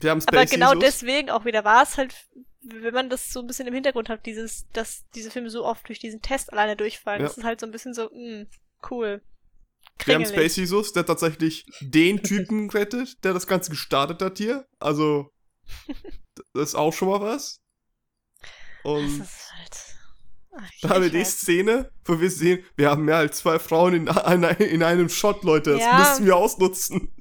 Wir 0.00 0.10
haben 0.10 0.22
Aber 0.26 0.46
genau 0.46 0.74
Jesus. 0.74 0.84
deswegen 0.84 1.30
auch 1.30 1.44
wieder 1.44 1.64
war 1.64 1.84
es 1.84 1.96
halt, 1.96 2.14
wenn 2.62 2.92
man 2.92 3.08
das 3.08 3.32
so 3.32 3.40
ein 3.40 3.46
bisschen 3.46 3.68
im 3.68 3.74
Hintergrund 3.74 4.08
hat, 4.08 4.26
dieses, 4.26 4.66
dass 4.72 5.04
diese 5.14 5.30
Filme 5.30 5.48
so 5.50 5.64
oft 5.64 5.86
durch 5.88 6.00
diesen 6.00 6.22
Test 6.22 6.52
alleine 6.52 6.76
durchfallen. 6.76 7.22
Ja. 7.22 7.28
Das 7.28 7.38
ist 7.38 7.44
halt 7.44 7.60
so 7.60 7.66
ein 7.66 7.72
bisschen 7.72 7.94
so, 7.94 8.04
mh, 8.04 8.10
hm, 8.12 8.46
cool. 8.90 9.22
Kringelig. 9.98 10.30
Wir 10.30 10.36
haben 10.36 10.40
Space 10.40 10.56
Jesus, 10.56 10.92
der 10.92 11.06
tatsächlich 11.06 11.66
den 11.80 12.22
Typen 12.22 12.68
rettet, 12.70 13.22
der 13.22 13.32
das 13.32 13.46
Ganze 13.46 13.70
gestartet 13.70 14.22
hat 14.22 14.38
hier. 14.38 14.66
Also, 14.80 15.30
das 16.54 16.70
ist 16.70 16.74
auch 16.74 16.92
schon 16.92 17.08
mal 17.08 17.20
was. 17.20 17.60
Und 18.82 19.20
das 19.20 19.28
ist 19.28 19.52
halt 19.52 19.89
da 20.82 20.88
haben 20.90 21.02
wir 21.02 21.10
die 21.10 21.24
Szene, 21.24 21.90
wo 22.04 22.20
wir 22.20 22.30
sehen, 22.30 22.64
wir 22.76 22.90
haben 22.90 23.04
mehr 23.04 23.16
als 23.16 23.38
zwei 23.38 23.58
Frauen 23.58 23.94
in, 23.94 24.06
in 24.06 24.82
einem 24.82 25.08
Shot, 25.08 25.44
Leute. 25.44 25.72
Das 25.72 25.80
ja. 25.80 25.98
müssen 25.98 26.26
wir 26.26 26.36
ausnutzen. 26.36 27.12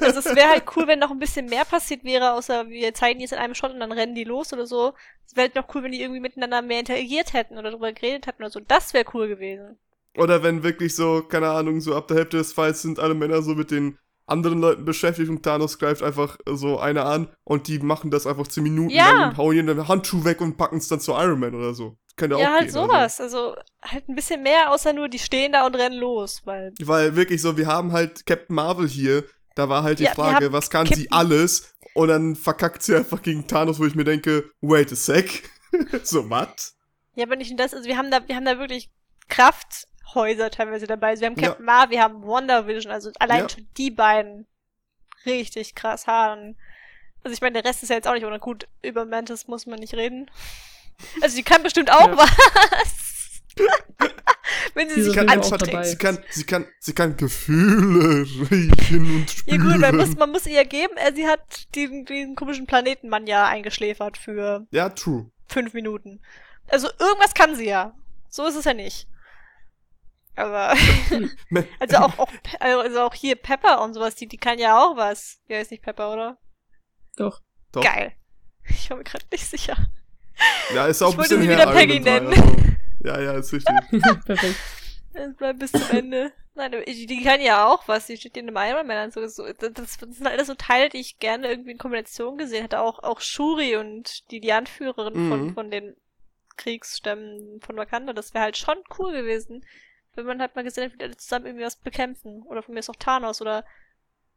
Also 0.00 0.20
es 0.20 0.24
wäre 0.34 0.48
halt 0.48 0.64
cool, 0.76 0.86
wenn 0.86 0.98
noch 0.98 1.10
ein 1.10 1.18
bisschen 1.18 1.46
mehr 1.46 1.64
passiert 1.64 2.04
wäre, 2.04 2.32
außer 2.32 2.68
wir 2.68 2.94
zeigen 2.94 3.18
die 3.18 3.24
jetzt 3.24 3.32
in 3.32 3.38
einem 3.38 3.54
Shot 3.54 3.72
und 3.72 3.80
dann 3.80 3.92
rennen 3.92 4.14
die 4.14 4.24
los 4.24 4.52
oder 4.52 4.66
so. 4.66 4.94
Es 5.26 5.36
wäre 5.36 5.48
halt 5.48 5.56
noch 5.56 5.74
cool, 5.74 5.82
wenn 5.82 5.92
die 5.92 6.00
irgendwie 6.00 6.20
miteinander 6.20 6.62
mehr 6.62 6.80
interagiert 6.80 7.34
hätten 7.34 7.58
oder 7.58 7.70
darüber 7.70 7.92
geredet 7.92 8.26
hätten 8.26 8.42
oder 8.42 8.50
so. 8.50 8.60
Das 8.60 8.94
wäre 8.94 9.04
cool 9.12 9.28
gewesen. 9.28 9.78
Oder 10.16 10.42
wenn 10.42 10.62
wirklich 10.62 10.96
so, 10.96 11.22
keine 11.22 11.50
Ahnung, 11.50 11.80
so 11.80 11.94
ab 11.94 12.08
der 12.08 12.16
Hälfte 12.16 12.38
des 12.38 12.52
Falls 12.52 12.82
sind 12.82 12.98
alle 12.98 13.14
Männer 13.14 13.42
so 13.42 13.54
mit 13.54 13.70
den 13.70 13.98
anderen 14.26 14.60
Leuten 14.60 14.84
beschäftigt 14.84 15.30
und 15.30 15.42
Thanos 15.42 15.78
greift 15.78 16.02
einfach 16.02 16.38
so 16.46 16.78
eine 16.78 17.04
an 17.04 17.28
und 17.44 17.68
die 17.68 17.78
machen 17.78 18.10
das 18.10 18.26
einfach 18.26 18.46
10 18.46 18.62
Minuten 18.62 18.90
ja. 18.90 19.10
lang 19.10 19.30
und 19.30 19.36
hauen 19.36 19.56
ihnen 19.56 19.66
den 19.66 19.88
Handschuh 19.88 20.24
weg 20.24 20.40
und 20.40 20.56
packen 20.56 20.78
es 20.78 20.88
dann 20.88 21.00
zu 21.00 21.12
Iron 21.12 21.40
Man 21.40 21.54
oder 21.54 21.72
so. 21.72 21.96
Könnte 22.18 22.36
ja, 22.36 22.48
auch 22.48 22.52
halt 22.52 22.62
gehen, 22.64 22.72
sowas. 22.72 23.20
Also. 23.20 23.52
also. 23.52 23.62
halt 23.82 24.08
ein 24.08 24.14
bisschen 24.14 24.42
mehr, 24.42 24.70
außer 24.70 24.92
nur 24.92 25.08
die 25.08 25.18
stehen 25.18 25.52
da 25.52 25.64
und 25.64 25.74
rennen 25.74 25.98
los. 25.98 26.42
Weil, 26.44 26.74
weil 26.82 27.16
wirklich 27.16 27.40
so, 27.40 27.56
wir 27.56 27.66
haben 27.66 27.92
halt 27.92 28.26
Captain 28.26 28.54
Marvel 28.54 28.88
hier. 28.88 29.24
Da 29.54 29.68
war 29.68 29.82
halt 29.82 29.98
die 29.98 30.04
ja, 30.04 30.14
Frage, 30.14 30.52
was 30.52 30.68
kann 30.70 30.84
Captain 30.84 31.02
sie 31.02 31.10
alles? 31.10 31.74
Und 31.94 32.08
dann 32.08 32.36
verkackt 32.36 32.82
sie 32.82 32.94
einfach 32.94 33.22
gegen 33.22 33.46
Thanos, 33.46 33.80
wo 33.80 33.86
ich 33.86 33.94
mir 33.94 34.04
denke, 34.04 34.50
wait 34.60 34.92
a 34.92 34.96
sec. 34.96 35.50
so, 36.02 36.28
was? 36.28 36.76
Ja, 37.14 37.24
aber 37.24 37.36
nicht 37.36 37.50
nur 37.50 37.56
das. 37.56 37.74
Also 37.74 37.88
wir 37.88 37.96
haben 37.96 38.10
da, 38.10 38.26
wir 38.26 38.36
haben 38.36 38.44
da 38.44 38.58
wirklich 38.58 38.90
Krafthäuser 39.28 40.50
teilweise 40.50 40.86
dabei. 40.86 41.08
Also 41.08 41.22
wir 41.22 41.26
haben 41.28 41.36
Captain 41.36 41.66
ja. 41.66 41.72
Marvel, 41.72 41.90
wir 41.90 42.02
haben 42.02 42.22
Wonder 42.22 42.66
Vision. 42.66 42.92
Also 42.92 43.10
allein 43.18 43.42
ja. 43.42 43.48
schon 43.48 43.66
die 43.76 43.90
beiden 43.90 44.46
richtig 45.26 45.74
krass 45.74 46.06
haben. 46.06 46.56
Also 47.24 47.34
ich 47.34 47.40
meine, 47.40 47.60
der 47.60 47.64
Rest 47.68 47.82
ist 47.82 47.88
ja 47.88 47.96
jetzt 47.96 48.06
auch 48.06 48.14
nicht 48.14 48.24
ohne 48.24 48.38
gut. 48.38 48.68
Über 48.82 49.04
Mantis 49.04 49.48
muss 49.48 49.66
man 49.66 49.80
nicht 49.80 49.94
reden. 49.94 50.30
Also 51.22 51.36
sie 51.36 51.42
kann 51.42 51.62
bestimmt 51.62 51.90
auch 51.90 52.08
ja. 52.08 52.16
was. 52.16 52.30
Wenn 54.74 54.88
sie, 54.88 54.94
sie 54.96 55.02
sich 55.02 55.14
kann 55.14 55.28
anstrengt. 55.28 55.86
Sie 55.86 55.96
kann, 55.96 56.18
sie 56.30 56.44
kann, 56.44 56.66
sie 56.78 56.92
kann 56.92 57.16
Gefühle 57.16 58.22
riechen 58.50 59.16
und 59.16 59.30
spüren. 59.30 59.60
Ja 59.60 59.72
gut, 59.72 59.80
man 59.80 59.96
muss, 59.96 60.16
man 60.16 60.30
muss 60.30 60.46
ihr 60.46 60.64
geben, 60.64 60.96
äh, 60.96 61.12
sie 61.14 61.26
hat 61.26 61.74
diesen, 61.74 62.04
diesen 62.04 62.36
komischen 62.36 62.66
Planetenmann 62.66 63.26
ja 63.26 63.46
eingeschläfert 63.46 64.16
für. 64.16 64.66
Ja, 64.70 64.90
true. 64.90 65.30
Fünf 65.48 65.74
Minuten. 65.74 66.20
Also 66.68 66.88
irgendwas 66.98 67.34
kann 67.34 67.56
sie 67.56 67.66
ja. 67.66 67.94
So 68.28 68.46
ist 68.46 68.56
es 68.56 68.64
ja 68.64 68.74
nicht. 68.74 69.08
Aber 70.36 70.70
also 71.80 71.96
auch, 71.96 72.18
auch 72.18 72.30
also 72.60 73.00
auch 73.00 73.14
hier 73.14 73.34
Pepper 73.34 73.82
und 73.82 73.94
sowas, 73.94 74.14
die, 74.14 74.28
die 74.28 74.36
kann 74.36 74.58
ja 74.58 74.80
auch 74.80 74.96
was. 74.96 75.40
Ja, 75.48 75.58
ist 75.58 75.72
nicht 75.72 75.82
Pepper, 75.82 76.12
oder? 76.12 76.38
Doch. 77.16 77.42
Doch. 77.72 77.82
Geil. 77.82 78.12
Ich 78.68 78.88
war 78.90 78.98
mir 78.98 79.04
gerade 79.04 79.24
nicht 79.32 79.46
sicher. 79.46 79.88
Ja, 80.74 80.86
ist 80.86 81.02
auch 81.02 81.10
ich 81.10 81.14
ein 81.14 81.22
bisschen 81.22 81.42
sie 81.42 81.48
wieder 81.48 81.72
Peggy 81.72 82.00
nennen. 82.00 82.28
Also. 82.28 82.56
Ja, 83.04 83.20
ja, 83.20 83.32
ist 83.32 83.52
richtig. 83.52 83.74
Perfekt. 84.24 84.56
Es 85.12 85.36
bleibt 85.36 85.58
bis 85.58 85.72
zum 85.72 85.90
Ende. 85.90 86.32
Nein, 86.54 86.72
die, 86.86 87.22
kann 87.22 87.40
ja 87.40 87.66
auch 87.66 87.86
was. 87.86 88.06
Die 88.06 88.16
steht 88.16 88.36
in 88.36 88.48
einem 88.48 88.70
Iron 88.70 88.86
Man 88.86 89.10
so, 89.10 89.24
so. 89.28 89.44
Das, 89.52 89.72
das 89.72 89.94
sind 89.94 90.26
alles 90.26 90.48
so 90.48 90.54
Teile, 90.54 90.88
die 90.88 90.98
ich 90.98 91.18
gerne 91.18 91.48
irgendwie 91.48 91.70
in 91.70 91.78
Kombination 91.78 92.36
gesehen 92.36 92.62
hätte. 92.62 92.80
Auch, 92.80 93.02
auch 93.02 93.20
Shuri 93.20 93.76
und 93.76 94.30
die, 94.30 94.40
die 94.40 94.52
Anführerin 94.52 95.14
mhm. 95.14 95.28
von, 95.28 95.54
von 95.54 95.70
den 95.70 95.96
Kriegsstämmen 96.56 97.60
von 97.60 97.76
Wakanda. 97.76 98.12
Das 98.12 98.34
wäre 98.34 98.44
halt 98.44 98.56
schon 98.56 98.78
cool 98.98 99.12
gewesen. 99.12 99.64
Wenn 100.14 100.26
man 100.26 100.40
halt 100.40 100.56
mal 100.56 100.64
gesehen 100.64 100.84
hätte, 100.84 100.98
wie 100.98 101.04
alle 101.04 101.16
zusammen 101.16 101.46
irgendwie 101.46 101.64
was 101.64 101.76
bekämpfen. 101.76 102.42
Oder 102.42 102.62
von 102.62 102.74
mir 102.74 102.80
ist 102.80 102.90
auch 102.90 102.96
Thanos 102.96 103.40
oder 103.40 103.64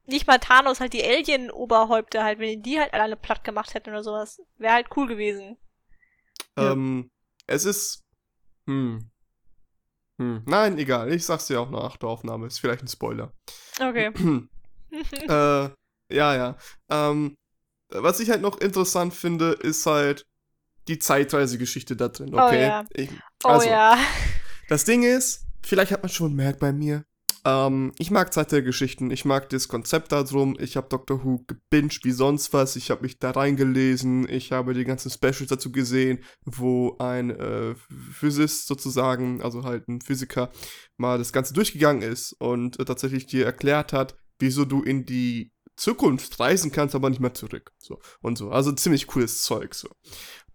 nicht 0.05 0.27
mal 0.27 0.37
Thanos, 0.37 0.79
halt 0.79 0.93
die 0.93 1.03
Alien-Oberhäupter 1.03 2.23
halt, 2.23 2.39
wenn 2.39 2.61
die 2.61 2.79
halt 2.79 2.93
alleine 2.93 3.15
platt 3.15 3.43
gemacht 3.43 3.73
hätten 3.73 3.89
oder 3.89 4.03
sowas. 4.03 4.41
Wäre 4.57 4.73
halt 4.73 4.87
cool 4.95 5.07
gewesen. 5.07 5.57
Ähm, 6.57 7.09
es 7.47 7.65
ist. 7.65 8.03
Hm. 8.67 9.09
Hm. 10.19 10.43
Nein, 10.45 10.77
egal. 10.77 11.11
Ich 11.11 11.25
sag's 11.25 11.47
dir 11.47 11.59
auch 11.61 11.69
nach 11.69 11.97
der 11.97 12.09
Aufnahme. 12.09 12.47
Ist 12.47 12.59
vielleicht 12.59 12.83
ein 12.83 12.87
Spoiler. 12.87 13.33
Okay. 13.79 14.11
äh, 14.91 15.69
ja, 16.13 16.35
ja. 16.35 16.57
Ähm, 16.89 17.35
was 17.89 18.19
ich 18.19 18.29
halt 18.29 18.41
noch 18.41 18.59
interessant 18.59 19.13
finde, 19.13 19.51
ist 19.51 19.85
halt 19.85 20.25
die 20.87 20.99
Zeitreisegeschichte 20.99 21.95
da 21.95 22.07
drin, 22.07 22.33
oh 22.33 22.39
okay? 22.39 22.57
Oh 22.57 22.67
ja. 22.67 22.85
Ich, 22.93 23.09
also, 23.43 23.67
oh 23.67 23.69
ja. 23.69 23.97
Das 24.69 24.85
Ding 24.85 25.03
ist, 25.03 25.45
vielleicht 25.63 25.91
hat 25.91 26.01
man 26.01 26.09
schon 26.09 26.29
gemerkt 26.29 26.59
bei 26.59 26.71
mir, 26.71 27.05
ähm, 27.45 27.91
ich 27.97 28.11
mag 28.11 28.33
Zeitreisegeschichten, 28.33 29.11
ich 29.11 29.25
mag 29.25 29.49
das 29.49 29.67
Konzept 29.67 30.11
darum, 30.11 30.55
ich 30.59 30.77
habe 30.77 30.89
Doctor 30.89 31.23
Who 31.23 31.43
gebinged 31.47 32.03
wie 32.03 32.11
sonst 32.11 32.53
was, 32.53 32.75
ich 32.75 32.91
habe 32.91 33.01
mich 33.01 33.19
da 33.19 33.31
reingelesen, 33.31 34.27
ich 34.29 34.51
habe 34.51 34.73
die 34.73 34.85
ganzen 34.85 35.09
Specials 35.09 35.47
dazu 35.47 35.71
gesehen, 35.71 36.23
wo 36.45 36.95
ein 36.99 37.31
äh, 37.31 37.75
Physist 38.11 38.67
sozusagen, 38.67 39.41
also 39.41 39.63
halt 39.63 39.87
ein 39.87 40.01
Physiker, 40.01 40.51
mal 40.97 41.17
das 41.17 41.33
Ganze 41.33 41.53
durchgegangen 41.53 42.01
ist 42.01 42.33
und 42.39 42.79
äh, 42.79 42.85
tatsächlich 42.85 43.25
dir 43.25 43.45
erklärt 43.45 43.93
hat, 43.93 44.15
wieso 44.39 44.65
du 44.65 44.83
in 44.83 45.05
die 45.05 45.51
Zukunft 45.75 46.39
reisen 46.39 46.71
kannst, 46.71 46.93
aber 46.93 47.09
nicht 47.09 47.21
mehr 47.21 47.33
zurück. 47.33 47.71
So 47.79 47.99
und 48.21 48.37
so. 48.37 48.51
Also 48.51 48.71
ziemlich 48.71 49.07
cooles 49.07 49.41
Zeug. 49.41 49.73
So. 49.73 49.89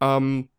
Ähm, 0.01 0.51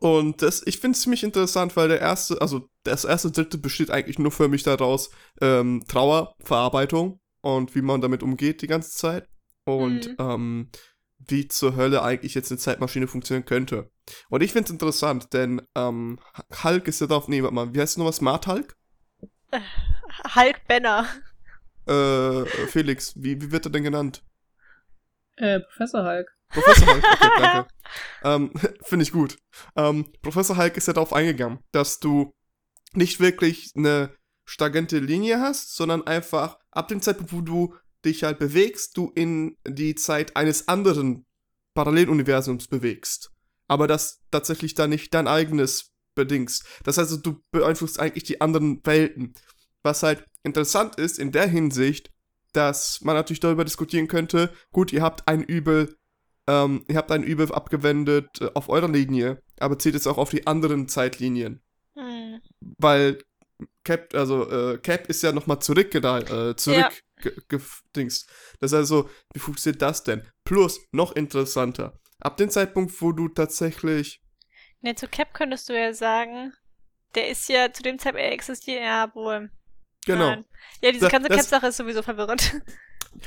und 0.00 0.42
das, 0.42 0.62
ich 0.66 0.78
finde 0.78 0.96
es 0.96 1.02
ziemlich 1.02 1.22
interessant, 1.24 1.76
weil 1.76 1.88
der 1.88 2.00
erste, 2.00 2.40
also 2.40 2.68
das 2.82 3.04
erste 3.04 3.30
Dritte 3.30 3.58
besteht 3.58 3.90
eigentlich 3.90 4.18
nur 4.18 4.30
für 4.30 4.48
mich 4.48 4.62
daraus 4.62 5.10
ähm, 5.40 5.84
Trauerverarbeitung 5.88 7.20
und 7.40 7.74
wie 7.74 7.82
man 7.82 8.00
damit 8.00 8.22
umgeht 8.22 8.62
die 8.62 8.66
ganze 8.66 8.90
Zeit. 8.90 9.28
Und 9.64 10.08
mhm. 10.08 10.16
ähm, 10.18 10.70
wie 11.18 11.48
zur 11.48 11.76
Hölle 11.76 12.02
eigentlich 12.02 12.34
jetzt 12.34 12.52
eine 12.52 12.58
Zeitmaschine 12.58 13.08
funktionieren 13.08 13.46
könnte. 13.46 13.90
Und 14.28 14.42
ich 14.42 14.52
finde 14.52 14.66
es 14.66 14.70
interessant, 14.70 15.32
denn 15.32 15.62
ähm, 15.74 16.18
Hulk 16.62 16.86
ist 16.88 17.00
ja 17.00 17.06
drauf, 17.06 17.26
nee, 17.28 17.42
warte 17.42 17.54
mal, 17.54 17.74
wie 17.74 17.80
heißt 17.80 17.98
nochmal, 17.98 18.12
Smart 18.12 18.46
Hulk? 18.46 18.76
Äh, 19.50 19.60
Hulk 20.34 20.60
Banner. 20.68 21.06
Äh, 21.86 22.44
Felix, 22.68 23.14
wie, 23.16 23.40
wie 23.40 23.50
wird 23.50 23.66
er 23.66 23.72
denn 23.72 23.84
genannt? 23.84 24.22
Äh, 25.36 25.60
Professor 25.60 26.04
Hulk. 26.04 26.28
Professor 26.48 26.86
Hulk, 26.86 27.04
okay, 27.04 27.30
danke. 27.40 27.68
ähm, 28.24 28.50
Finde 28.82 29.02
ich 29.02 29.12
gut. 29.12 29.38
Ähm, 29.76 30.12
Professor 30.22 30.56
Hulk 30.56 30.76
ist 30.76 30.86
ja 30.86 30.92
darauf 30.92 31.12
eingegangen, 31.12 31.58
dass 31.72 31.98
du 31.98 32.32
nicht 32.94 33.20
wirklich 33.20 33.72
eine 33.76 34.14
stagente 34.46 34.98
Linie 34.98 35.40
hast, 35.40 35.74
sondern 35.74 36.06
einfach 36.06 36.58
ab 36.70 36.88
dem 36.88 37.02
Zeitpunkt, 37.02 37.32
wo 37.32 37.40
du 37.40 37.74
dich 38.04 38.22
halt 38.22 38.38
bewegst, 38.38 38.96
du 38.96 39.10
in 39.14 39.56
die 39.66 39.94
Zeit 39.94 40.36
eines 40.36 40.68
anderen 40.68 41.26
Paralleluniversums 41.74 42.68
bewegst. 42.68 43.30
Aber 43.68 43.86
das 43.86 44.22
tatsächlich 44.30 44.74
dann 44.74 44.90
nicht 44.90 45.12
dein 45.12 45.26
eigenes 45.26 45.92
bedingst. 46.14 46.64
Das 46.84 46.98
heißt, 46.98 47.24
du 47.26 47.42
beeinflusst 47.50 48.00
eigentlich 48.00 48.24
die 48.24 48.40
anderen 48.40 48.80
Welten. 48.84 49.34
Was 49.82 50.02
halt 50.02 50.24
interessant 50.42 50.96
ist 50.96 51.18
in 51.18 51.32
der 51.32 51.48
Hinsicht, 51.48 52.10
dass 52.56 53.00
man 53.02 53.14
natürlich 53.14 53.40
darüber 53.40 53.64
diskutieren 53.64 54.08
könnte, 54.08 54.52
gut, 54.72 54.92
ihr 54.92 55.02
habt 55.02 55.28
ein 55.28 55.42
Übel 55.42 55.96
ähm, 56.48 56.84
ihr 56.88 56.96
habt 56.96 57.10
ein 57.10 57.22
Übel 57.22 57.52
abgewendet 57.52 58.40
äh, 58.40 58.50
auf 58.54 58.68
eurer 58.68 58.88
Linie, 58.88 59.42
aber 59.58 59.78
zählt 59.78 59.94
es 59.94 60.06
auch 60.06 60.18
auf 60.18 60.30
die 60.30 60.46
anderen 60.46 60.88
Zeitlinien. 60.88 61.60
Hm. 61.94 62.40
Weil 62.60 63.18
Cap, 63.84 64.14
also 64.14 64.50
äh, 64.50 64.78
Cap 64.78 65.08
ist 65.08 65.22
ja 65.22 65.32
nochmal 65.32 65.60
zurück, 65.60 65.94
äh, 65.94 66.56
zurück 66.56 66.78
ja. 66.78 66.90
Das 68.60 68.72
heißt 68.72 68.74
also, 68.74 69.08
wie 69.32 69.38
funktioniert 69.38 69.82
das 69.82 70.04
denn? 70.04 70.22
Plus, 70.44 70.80
noch 70.92 71.16
interessanter, 71.16 71.98
ab 72.20 72.36
dem 72.36 72.50
Zeitpunkt, 72.50 73.00
wo 73.00 73.12
du 73.12 73.28
tatsächlich. 73.28 74.20
Ne, 74.82 74.94
zu 74.94 75.08
Cap 75.08 75.32
könntest 75.32 75.68
du 75.68 75.72
ja 75.72 75.94
sagen, 75.94 76.52
der 77.14 77.28
ist 77.28 77.48
ja 77.48 77.72
zu 77.72 77.82
dem 77.82 77.98
Zeitpunkt, 77.98 78.26
er 78.26 78.32
existiert 78.32 78.82
ja 78.82 79.10
wohl. 79.14 79.50
Genau. 80.06 80.30
Nein. 80.30 80.44
Ja, 80.82 80.92
diese 80.92 81.08
ganze 81.08 81.28
Cap-Sache 81.28 81.66
ist 81.66 81.76
sowieso 81.76 82.02
verwirrend. 82.02 82.60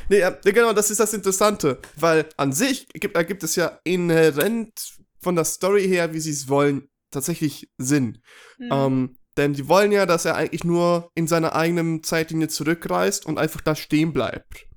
Nee, 0.08 0.20
ja, 0.20 0.30
genau, 0.30 0.72
das 0.72 0.92
ist 0.92 1.00
das 1.00 1.16
Interessante, 1.16 1.80
weil 1.96 2.30
an 2.38 2.54
sich 2.54 2.88
gibt, 2.90 3.16
ergibt 3.16 3.42
es 3.42 3.56
ja 3.56 3.80
inhärent 3.84 5.00
von 5.20 5.36
der 5.36 5.46
Story 5.46 5.88
her, 5.88 6.14
wie 6.14 6.20
sie 6.20 6.30
es 6.30 6.48
wollen, 6.48 6.90
tatsächlich 7.10 7.72
Sinn. 7.80 8.22
Mhm. 8.60 8.70
Ähm, 8.72 9.18
denn 9.36 9.54
die 9.54 9.68
wollen 9.68 9.92
ja, 9.92 10.06
dass 10.06 10.26
er 10.26 10.36
eigentlich 10.36 10.64
nur 10.64 11.10
in 11.16 11.28
seiner 11.28 11.56
eigenen 11.56 12.04
Zeitlinie 12.04 12.50
zurückreist 12.50 13.26
und 13.26 13.40
einfach 13.40 13.62
da 13.62 13.76
stehen 13.76 14.14
bleibt. 14.14 14.68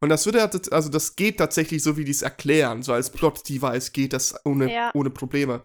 Und 0.00 0.08
das 0.08 0.24
würde 0.24 0.42
also 0.42 0.88
das 0.88 1.14
geht 1.14 1.38
tatsächlich 1.38 1.82
so, 1.82 1.96
wie 1.96 2.04
die 2.04 2.10
es 2.10 2.22
erklären, 2.22 2.82
so 2.82 2.92
als 2.92 3.10
Plot-Device 3.10 3.92
geht 3.92 4.14
das 4.14 4.34
ohne, 4.44 4.72
ja. 4.72 4.90
ohne 4.94 5.10
Probleme. 5.10 5.62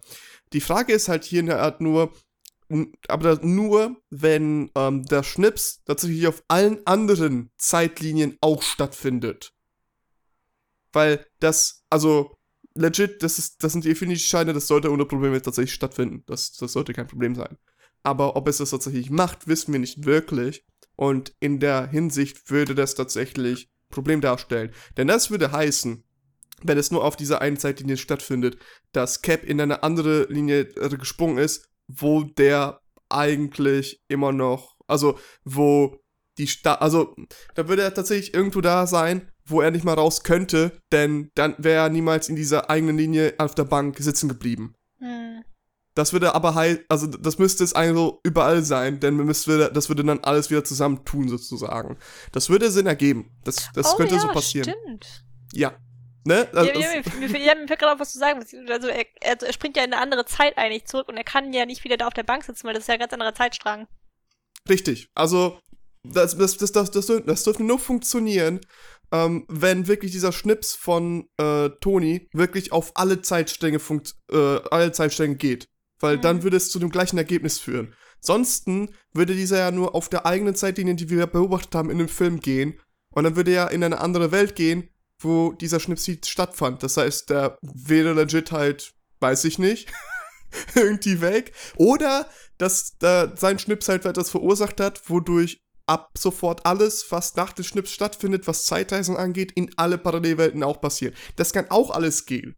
Die 0.52 0.60
Frage 0.60 0.92
ist 0.92 1.08
halt 1.08 1.24
hier 1.24 1.40
in 1.40 1.46
der 1.46 1.62
Art 1.62 1.80
nur, 1.80 2.12
aber 3.08 3.38
nur, 3.42 3.96
wenn 4.10 4.70
ähm, 4.74 5.04
der 5.04 5.22
Schnips 5.22 5.82
tatsächlich 5.84 6.26
auf 6.26 6.42
allen 6.48 6.84
anderen 6.86 7.50
Zeitlinien 7.56 8.36
auch 8.40 8.62
stattfindet. 8.62 9.52
Weil 10.92 11.24
das, 11.38 11.84
also 11.90 12.34
legit, 12.74 13.22
das, 13.22 13.38
ist, 13.38 13.62
das 13.62 13.72
sind 13.72 13.84
die 13.84 13.90
Infinity-Scheine, 13.90 14.52
das 14.52 14.66
sollte 14.66 14.90
ohne 14.90 15.04
Probleme 15.04 15.40
tatsächlich 15.40 15.74
stattfinden. 15.74 16.24
Das, 16.26 16.52
das 16.52 16.72
sollte 16.72 16.92
kein 16.92 17.06
Problem 17.06 17.34
sein. 17.34 17.56
Aber 18.02 18.36
ob 18.36 18.48
es 18.48 18.58
das 18.58 18.70
tatsächlich 18.70 19.10
macht, 19.10 19.46
wissen 19.46 19.72
wir 19.72 19.80
nicht 19.80 20.04
wirklich. 20.04 20.64
Und 20.96 21.34
in 21.40 21.60
der 21.60 21.88
Hinsicht 21.88 22.50
würde 22.50 22.74
das 22.74 22.94
tatsächlich 22.94 23.68
Problem 23.90 24.20
darstellen. 24.20 24.72
Denn 24.96 25.08
das 25.08 25.30
würde 25.30 25.52
heißen, 25.52 26.04
wenn 26.62 26.78
es 26.78 26.90
nur 26.90 27.04
auf 27.04 27.16
dieser 27.16 27.40
einen 27.40 27.58
Zeitlinie 27.58 27.96
stattfindet, 27.96 28.58
dass 28.92 29.22
Cap 29.22 29.44
in 29.44 29.60
eine 29.60 29.82
andere 29.82 30.24
Linie 30.24 30.60
äh, 30.60 30.88
gesprungen 30.96 31.38
ist 31.38 31.68
wo 31.88 32.22
der 32.22 32.80
eigentlich 33.08 34.02
immer 34.08 34.32
noch, 34.32 34.76
also 34.86 35.18
wo 35.44 35.98
die 36.38 36.46
Stadt, 36.46 36.82
also 36.82 37.14
da 37.54 37.68
würde 37.68 37.82
er 37.82 37.94
tatsächlich 37.94 38.34
irgendwo 38.34 38.60
da 38.60 38.86
sein, 38.86 39.30
wo 39.44 39.60
er 39.60 39.70
nicht 39.70 39.84
mal 39.84 39.94
raus 39.94 40.22
könnte, 40.22 40.72
denn 40.92 41.30
dann 41.34 41.54
wäre 41.58 41.84
er 41.84 41.88
niemals 41.88 42.28
in 42.28 42.36
dieser 42.36 42.68
eigenen 42.68 42.98
Linie 42.98 43.34
auf 43.38 43.54
der 43.54 43.64
Bank 43.64 43.96
sitzen 43.98 44.28
geblieben. 44.28 44.74
Hm. 44.98 45.44
Das 45.94 46.12
würde 46.12 46.34
aber 46.34 46.54
halt, 46.54 46.84
also 46.90 47.06
das 47.06 47.38
müsste 47.38 47.64
es 47.64 47.74
eigentlich 47.74 48.12
überall 48.22 48.62
sein, 48.62 49.00
denn 49.00 49.16
müsste, 49.16 49.70
das 49.72 49.88
würde 49.88 50.04
dann 50.04 50.20
alles 50.20 50.50
wieder 50.50 50.62
zusammentun 50.62 51.28
sozusagen. 51.28 51.96
Das 52.32 52.50
würde 52.50 52.70
Sinn 52.70 52.86
ergeben. 52.86 53.30
Das, 53.44 53.70
das 53.72 53.94
oh, 53.94 53.96
könnte 53.96 54.16
ja, 54.16 54.20
so 54.20 54.28
passieren. 54.28 54.74
Stimmt. 54.78 55.24
Ja, 55.54 55.74
Ne? 56.26 56.48
Also, 56.52 56.72
ja, 56.72 56.78
ja, 56.78 57.02
mir, 57.18 57.28
mir, 57.28 57.28
mir 57.28 57.68
fällt 57.68 57.78
gerade 57.78 57.92
auf, 57.92 58.00
was 58.00 58.12
zu 58.12 58.18
sagen. 58.18 58.44
Also 58.68 58.88
er, 58.88 59.06
also 59.24 59.46
er 59.46 59.52
springt 59.52 59.76
ja 59.76 59.84
in 59.84 59.92
eine 59.92 60.02
andere 60.02 60.26
Zeit 60.26 60.58
eigentlich 60.58 60.86
zurück 60.86 61.08
und 61.08 61.16
er 61.16 61.24
kann 61.24 61.52
ja 61.52 61.66
nicht 61.66 61.84
wieder 61.84 61.96
da 61.96 62.06
auf 62.08 62.14
der 62.14 62.24
Bank 62.24 62.44
sitzen, 62.44 62.66
weil 62.66 62.74
das 62.74 62.82
ist 62.82 62.88
ja 62.88 62.94
ein 62.94 63.00
ganz 63.00 63.12
anderer 63.12 63.34
Zeitstrang. 63.34 63.86
Richtig. 64.68 65.08
Also 65.14 65.60
das, 66.02 66.36
das, 66.36 66.56
das, 66.56 66.72
das, 66.72 66.90
das, 66.90 67.06
das 67.06 67.44
dürfte 67.44 67.62
nur 67.62 67.78
funktionieren, 67.78 68.60
ähm, 69.12 69.44
wenn 69.48 69.86
wirklich 69.86 70.10
dieser 70.12 70.32
Schnips 70.32 70.74
von 70.74 71.28
äh, 71.38 71.70
Toni 71.80 72.28
wirklich 72.32 72.72
auf 72.72 72.92
alle 72.94 73.22
Zeitstränge 73.22 73.78
funkt, 73.78 74.14
äh, 74.30 74.60
alle 74.70 74.92
Zeitstränge 74.92 75.36
geht. 75.36 75.68
Weil 76.00 76.16
mhm. 76.16 76.22
dann 76.22 76.42
würde 76.42 76.56
es 76.56 76.70
zu 76.70 76.78
dem 76.78 76.90
gleichen 76.90 77.18
Ergebnis 77.18 77.58
führen. 77.58 77.94
Sonst 78.20 78.66
würde 79.12 79.34
dieser 79.34 79.58
ja 79.58 79.70
nur 79.70 79.94
auf 79.94 80.08
der 80.08 80.26
eigenen 80.26 80.56
Zeitlinie, 80.56 80.96
die 80.96 81.08
wir 81.08 81.26
beobachtet 81.26 81.74
haben, 81.74 81.90
in 81.90 81.98
dem 81.98 82.08
Film 82.08 82.40
gehen. 82.40 82.80
Und 83.10 83.24
dann 83.24 83.36
würde 83.36 83.52
er 83.52 83.70
in 83.70 83.84
eine 83.84 84.00
andere 84.00 84.32
Welt 84.32 84.56
gehen, 84.56 84.90
wo 85.26 85.52
dieser 85.52 85.80
Schnipseed 85.80 86.26
stattfand. 86.26 86.82
Das 86.82 86.96
heißt, 86.96 87.30
der 87.30 87.58
wäre 87.60 88.12
legit 88.12 88.52
halt, 88.52 88.94
weiß 89.20 89.44
ich 89.44 89.58
nicht, 89.58 89.92
irgendwie 90.74 91.20
weg. 91.20 91.52
Oder 91.76 92.28
dass 92.58 92.96
da 92.98 93.36
sein 93.36 93.58
Schnips 93.58 93.88
halt 93.88 94.04
etwas 94.04 94.30
verursacht 94.30 94.80
hat, 94.80 95.08
wodurch 95.10 95.60
ab 95.86 96.10
sofort 96.18 96.66
alles, 96.66 97.06
was 97.10 97.36
nach 97.36 97.52
dem 97.52 97.64
Schnips 97.64 97.92
stattfindet, 97.92 98.46
was 98.46 98.66
Zeitreisen 98.66 99.16
angeht, 99.16 99.52
in 99.52 99.70
alle 99.76 99.98
Parallelwelten 99.98 100.62
auch 100.62 100.80
passiert. 100.80 101.16
Das 101.36 101.52
kann 101.52 101.70
auch 101.70 101.90
alles 101.90 102.26
gehen. 102.26 102.56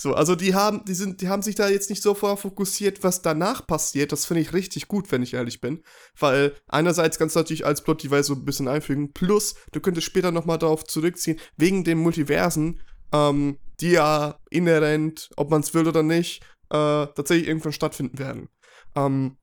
So, 0.00 0.14
also 0.14 0.34
die 0.34 0.54
haben, 0.54 0.82
die 0.86 0.94
sind, 0.94 1.20
die 1.20 1.28
haben 1.28 1.42
sich 1.42 1.56
da 1.56 1.68
jetzt 1.68 1.90
nicht 1.90 2.02
so 2.02 2.14
vorher 2.14 2.38
fokussiert, 2.38 3.04
was 3.04 3.20
danach 3.20 3.66
passiert. 3.66 4.12
Das 4.12 4.24
finde 4.24 4.40
ich 4.40 4.54
richtig 4.54 4.88
gut, 4.88 5.12
wenn 5.12 5.22
ich 5.22 5.34
ehrlich 5.34 5.60
bin. 5.60 5.82
Weil 6.18 6.54
einerseits 6.68 7.18
kannst 7.18 7.36
du 7.36 7.40
natürlich 7.40 7.66
als 7.66 7.82
Plot-Device 7.82 8.28
so 8.28 8.32
ein 8.32 8.46
bisschen 8.46 8.66
einfügen. 8.66 9.12
Plus, 9.12 9.56
du 9.72 9.80
könntest 9.80 10.06
später 10.06 10.32
nochmal 10.32 10.56
darauf 10.56 10.84
zurückziehen, 10.84 11.38
wegen 11.58 11.84
den 11.84 11.98
Multiversen, 11.98 12.80
ähm, 13.12 13.58
die 13.80 13.90
ja 13.90 14.38
inhärent, 14.48 15.28
ob 15.36 15.50
man 15.50 15.60
es 15.60 15.74
will 15.74 15.86
oder 15.86 16.02
nicht, 16.02 16.42
äh, 16.70 17.04
tatsächlich 17.06 17.48
irgendwann 17.48 17.72
stattfinden 17.74 18.18
werden. 18.18 18.48
Ähm, 18.96 19.36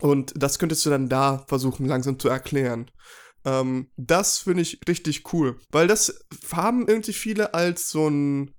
und 0.00 0.32
das 0.34 0.58
könntest 0.58 0.84
du 0.84 0.90
dann 0.90 1.08
da 1.08 1.44
versuchen, 1.46 1.86
langsam 1.86 2.18
zu 2.18 2.28
erklären. 2.28 2.90
Ähm, 3.44 3.92
das 3.96 4.38
finde 4.38 4.62
ich 4.62 4.80
richtig 4.88 5.32
cool. 5.32 5.60
Weil 5.70 5.86
das 5.86 6.26
haben 6.52 6.88
irgendwie 6.88 7.12
viele 7.12 7.54
als 7.54 7.90
so 7.90 8.08
ein 8.08 8.56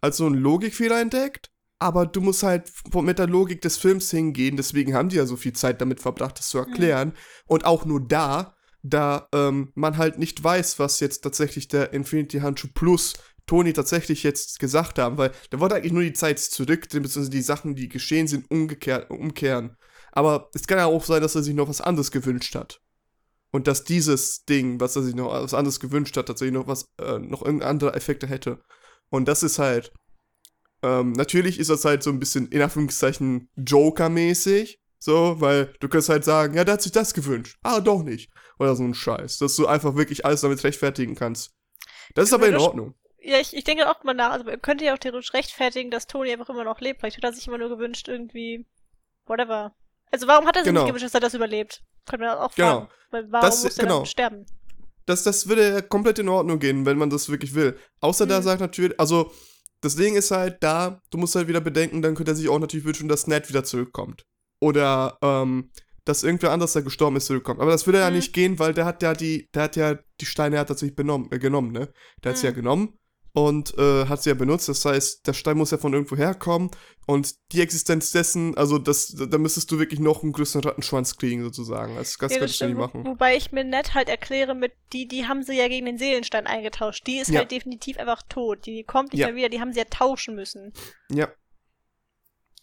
als 0.00 0.18
so 0.18 0.26
einen 0.26 0.36
Logikfehler 0.36 1.00
entdeckt, 1.00 1.50
aber 1.78 2.06
du 2.06 2.20
musst 2.20 2.42
halt 2.42 2.70
mit 2.94 3.18
der 3.18 3.26
Logik 3.26 3.60
des 3.60 3.76
Films 3.76 4.10
hingehen, 4.10 4.56
deswegen 4.56 4.94
haben 4.94 5.08
die 5.08 5.16
ja 5.16 5.26
so 5.26 5.36
viel 5.36 5.52
Zeit 5.52 5.80
damit 5.80 6.00
verbracht, 6.00 6.38
das 6.38 6.48
zu 6.48 6.58
erklären. 6.58 7.08
Mhm. 7.08 7.14
Und 7.46 7.64
auch 7.64 7.84
nur 7.84 8.06
da, 8.06 8.54
da 8.82 9.28
ähm, 9.32 9.72
man 9.74 9.96
halt 9.96 10.18
nicht 10.18 10.42
weiß, 10.42 10.78
was 10.78 11.00
jetzt 11.00 11.20
tatsächlich 11.20 11.68
der 11.68 11.92
Infinity 11.92 12.38
Handschuh 12.38 12.68
Plus 12.72 13.14
Tony 13.46 13.72
tatsächlich 13.72 14.22
jetzt 14.22 14.58
gesagt 14.58 14.98
haben, 14.98 15.18
weil 15.18 15.30
da 15.50 15.60
wollte 15.60 15.76
eigentlich 15.76 15.92
nur 15.92 16.02
die 16.02 16.12
Zeit 16.12 16.38
zurück, 16.38 16.88
beziehungsweise 16.88 17.30
die 17.30 17.42
Sachen, 17.42 17.76
die 17.76 17.88
geschehen 17.88 18.26
sind, 18.26 18.50
umgekehrt, 18.50 19.10
umkehren. 19.10 19.76
Aber 20.12 20.50
es 20.54 20.66
kann 20.66 20.78
ja 20.78 20.86
auch 20.86 21.04
sein, 21.04 21.22
dass 21.22 21.34
er 21.34 21.42
sich 21.42 21.54
noch 21.54 21.68
was 21.68 21.80
anderes 21.80 22.10
gewünscht 22.10 22.54
hat. 22.54 22.80
Und 23.52 23.68
dass 23.68 23.84
dieses 23.84 24.44
Ding, 24.44 24.80
was 24.80 24.96
er 24.96 25.02
sich 25.02 25.14
noch 25.14 25.30
was 25.30 25.54
anderes 25.54 25.78
gewünscht 25.78 26.16
hat, 26.16 26.26
tatsächlich 26.26 26.54
noch 26.54 26.66
was, 26.66 26.86
äh, 26.98 27.18
noch 27.18 27.42
irgendeine 27.42 27.70
andere 27.70 27.94
Effekte 27.94 28.26
hätte. 28.26 28.60
Und 29.10 29.28
das 29.28 29.42
ist 29.42 29.58
halt, 29.58 29.92
ähm, 30.82 31.12
natürlich 31.12 31.58
ist 31.58 31.70
das 31.70 31.84
halt 31.84 32.02
so 32.02 32.10
ein 32.10 32.18
bisschen, 32.18 32.48
in 32.48 32.62
Anführungszeichen, 32.62 33.48
Joker-mäßig. 33.56 34.80
So, 34.98 35.40
weil 35.40 35.74
du 35.80 35.88
kannst 35.88 36.08
halt 36.08 36.24
sagen, 36.24 36.54
ja, 36.54 36.64
der 36.64 36.74
hat 36.74 36.82
sich 36.82 36.92
das 36.92 37.14
gewünscht. 37.14 37.58
Ah, 37.62 37.80
doch 37.80 38.02
nicht. 38.02 38.30
Oder 38.58 38.74
so 38.74 38.82
ein 38.82 38.94
Scheiß. 38.94 39.38
Dass 39.38 39.54
du 39.54 39.66
einfach 39.66 39.94
wirklich 39.94 40.24
alles 40.24 40.40
damit 40.40 40.64
rechtfertigen 40.64 41.14
kannst. 41.14 41.54
Das 42.14 42.24
ist 42.24 42.32
aber 42.32 42.48
in 42.48 42.56
Ordnung. 42.56 42.94
Ja, 43.20 43.38
ich, 43.38 43.54
ich 43.54 43.64
denke 43.64 43.90
auch 43.90 44.02
mal 44.04 44.14
nach. 44.14 44.30
Also 44.30 44.44
man 44.44 44.60
könnte 44.62 44.84
ja 44.84 44.94
auch 44.94 44.98
theoretisch 44.98 45.34
rechtfertigen, 45.34 45.90
dass 45.90 46.06
Tony 46.06 46.32
einfach 46.32 46.48
immer 46.48 46.64
noch 46.64 46.80
lebt. 46.80 47.00
Vielleicht 47.00 47.18
hat 47.18 47.24
er 47.24 47.32
sich 47.32 47.46
immer 47.46 47.58
nur 47.58 47.68
gewünscht, 47.68 48.08
irgendwie. 48.08 48.66
Whatever. 49.26 49.74
Also 50.10 50.26
warum 50.28 50.46
hat 50.46 50.56
er 50.56 50.62
sich 50.62 50.70
genau. 50.70 50.82
nicht 50.82 50.88
gewünscht, 50.88 51.06
dass 51.06 51.14
er 51.14 51.20
das 51.20 51.34
überlebt? 51.34 51.82
Können 52.06 52.22
wir 52.22 52.40
auch 52.40 52.54
genau. 52.54 52.78
fragen. 52.78 52.88
Weil 53.10 53.32
warum 53.32 53.46
das, 53.48 53.64
muss 53.64 53.78
er 53.78 53.84
genau. 53.84 54.04
sterben? 54.04 54.46
Das, 55.06 55.22
das 55.22 55.48
würde 55.48 55.82
komplett 55.82 56.18
in 56.18 56.28
Ordnung 56.28 56.58
gehen, 56.58 56.84
wenn 56.84 56.98
man 56.98 57.10
das 57.10 57.28
wirklich 57.28 57.54
will. 57.54 57.76
Außer 58.00 58.24
mhm. 58.24 58.30
da 58.30 58.42
sagt 58.42 58.60
natürlich, 58.60 58.98
also 58.98 59.32
das 59.80 59.96
Ding 59.96 60.16
ist 60.16 60.30
halt 60.30 60.62
da, 60.62 61.00
du 61.10 61.18
musst 61.18 61.34
halt 61.34 61.48
wieder 61.48 61.60
bedenken, 61.60 62.02
dann 62.02 62.14
könnte 62.14 62.32
er 62.32 62.36
sich 62.36 62.48
auch 62.48 62.58
natürlich 62.58 62.86
wünschen, 62.86 63.08
dass 63.08 63.26
Ned 63.26 63.48
wieder 63.48 63.64
zurückkommt. 63.64 64.24
Oder, 64.60 65.18
ähm, 65.22 65.70
dass 66.04 66.22
irgendwer 66.22 66.52
anders, 66.52 66.72
der 66.72 66.82
gestorben 66.82 67.16
ist, 67.16 67.26
zurückkommt. 67.26 67.60
Aber 67.60 67.70
das 67.70 67.86
würde 67.86 67.98
mhm. 67.98 68.04
ja 68.04 68.10
nicht 68.10 68.32
gehen, 68.32 68.58
weil 68.58 68.74
der 68.74 68.84
hat 68.84 69.02
ja 69.02 69.14
die, 69.14 69.48
der 69.54 69.62
hat 69.62 69.76
ja 69.76 69.96
die 70.20 70.26
Steine 70.26 70.58
hat 70.58 70.68
tatsächlich 70.68 70.96
benommen, 70.96 71.30
äh, 71.30 71.38
genommen, 71.38 71.72
ne? 71.72 71.92
Der 72.22 72.30
hat 72.32 72.38
sie 72.38 72.46
ja 72.46 72.52
mhm. 72.52 72.56
genommen 72.56 72.98
und 73.36 73.76
äh, 73.76 74.06
hat 74.06 74.22
sie 74.22 74.30
ja 74.30 74.34
benutzt. 74.34 74.66
Das 74.70 74.82
heißt, 74.86 75.26
der 75.26 75.34
Stein 75.34 75.58
muss 75.58 75.70
ja 75.70 75.76
von 75.76 75.92
irgendwo 75.92 76.16
herkommen 76.16 76.70
und 77.06 77.34
die 77.52 77.60
Existenz 77.60 78.10
dessen, 78.10 78.56
also 78.56 78.78
das, 78.78 79.14
da 79.14 79.36
müsstest 79.36 79.70
du 79.70 79.78
wirklich 79.78 80.00
noch 80.00 80.22
einen 80.22 80.32
größeren 80.32 80.64
Rattenschwanz 80.64 81.18
kriegen 81.18 81.42
sozusagen. 81.42 81.96
Das, 81.96 82.16
das 82.16 82.32
ja, 82.32 82.38
kannst 82.38 82.62
du 82.62 82.66
nicht 82.66 82.78
machen. 82.78 83.04
Wobei 83.04 83.36
ich 83.36 83.52
mir 83.52 83.62
nett 83.62 83.92
halt 83.92 84.08
erkläre, 84.08 84.54
mit 84.54 84.72
die, 84.94 85.06
die 85.06 85.26
haben 85.26 85.42
sie 85.42 85.52
ja 85.52 85.68
gegen 85.68 85.84
den 85.84 85.98
Seelenstein 85.98 86.46
eingetauscht. 86.46 87.06
Die 87.06 87.18
ist 87.18 87.28
ja. 87.28 87.40
halt 87.40 87.50
definitiv 87.50 87.98
einfach 87.98 88.22
tot. 88.26 88.64
Die 88.64 88.84
kommt 88.84 89.12
nicht 89.12 89.20
ja. 89.20 89.26
mehr 89.26 89.36
wieder. 89.36 89.48
Die 89.50 89.60
haben 89.60 89.74
sie 89.74 89.80
ja 89.80 89.84
tauschen 89.84 90.34
müssen. 90.34 90.72
Ja. 91.10 91.28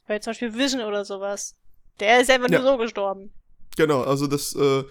Weil 0.07 0.23
zum 0.23 0.31
Beispiel 0.31 0.55
Vision 0.55 0.81
oder 0.81 1.05
sowas. 1.05 1.55
Der 1.99 2.19
ist 2.19 2.31
einfach 2.31 2.49
nur 2.49 2.63
so 2.63 2.77
gestorben. 2.77 3.31
Genau, 3.77 4.01
also 4.01 4.25
das 4.25 4.55
äh, 4.55 4.83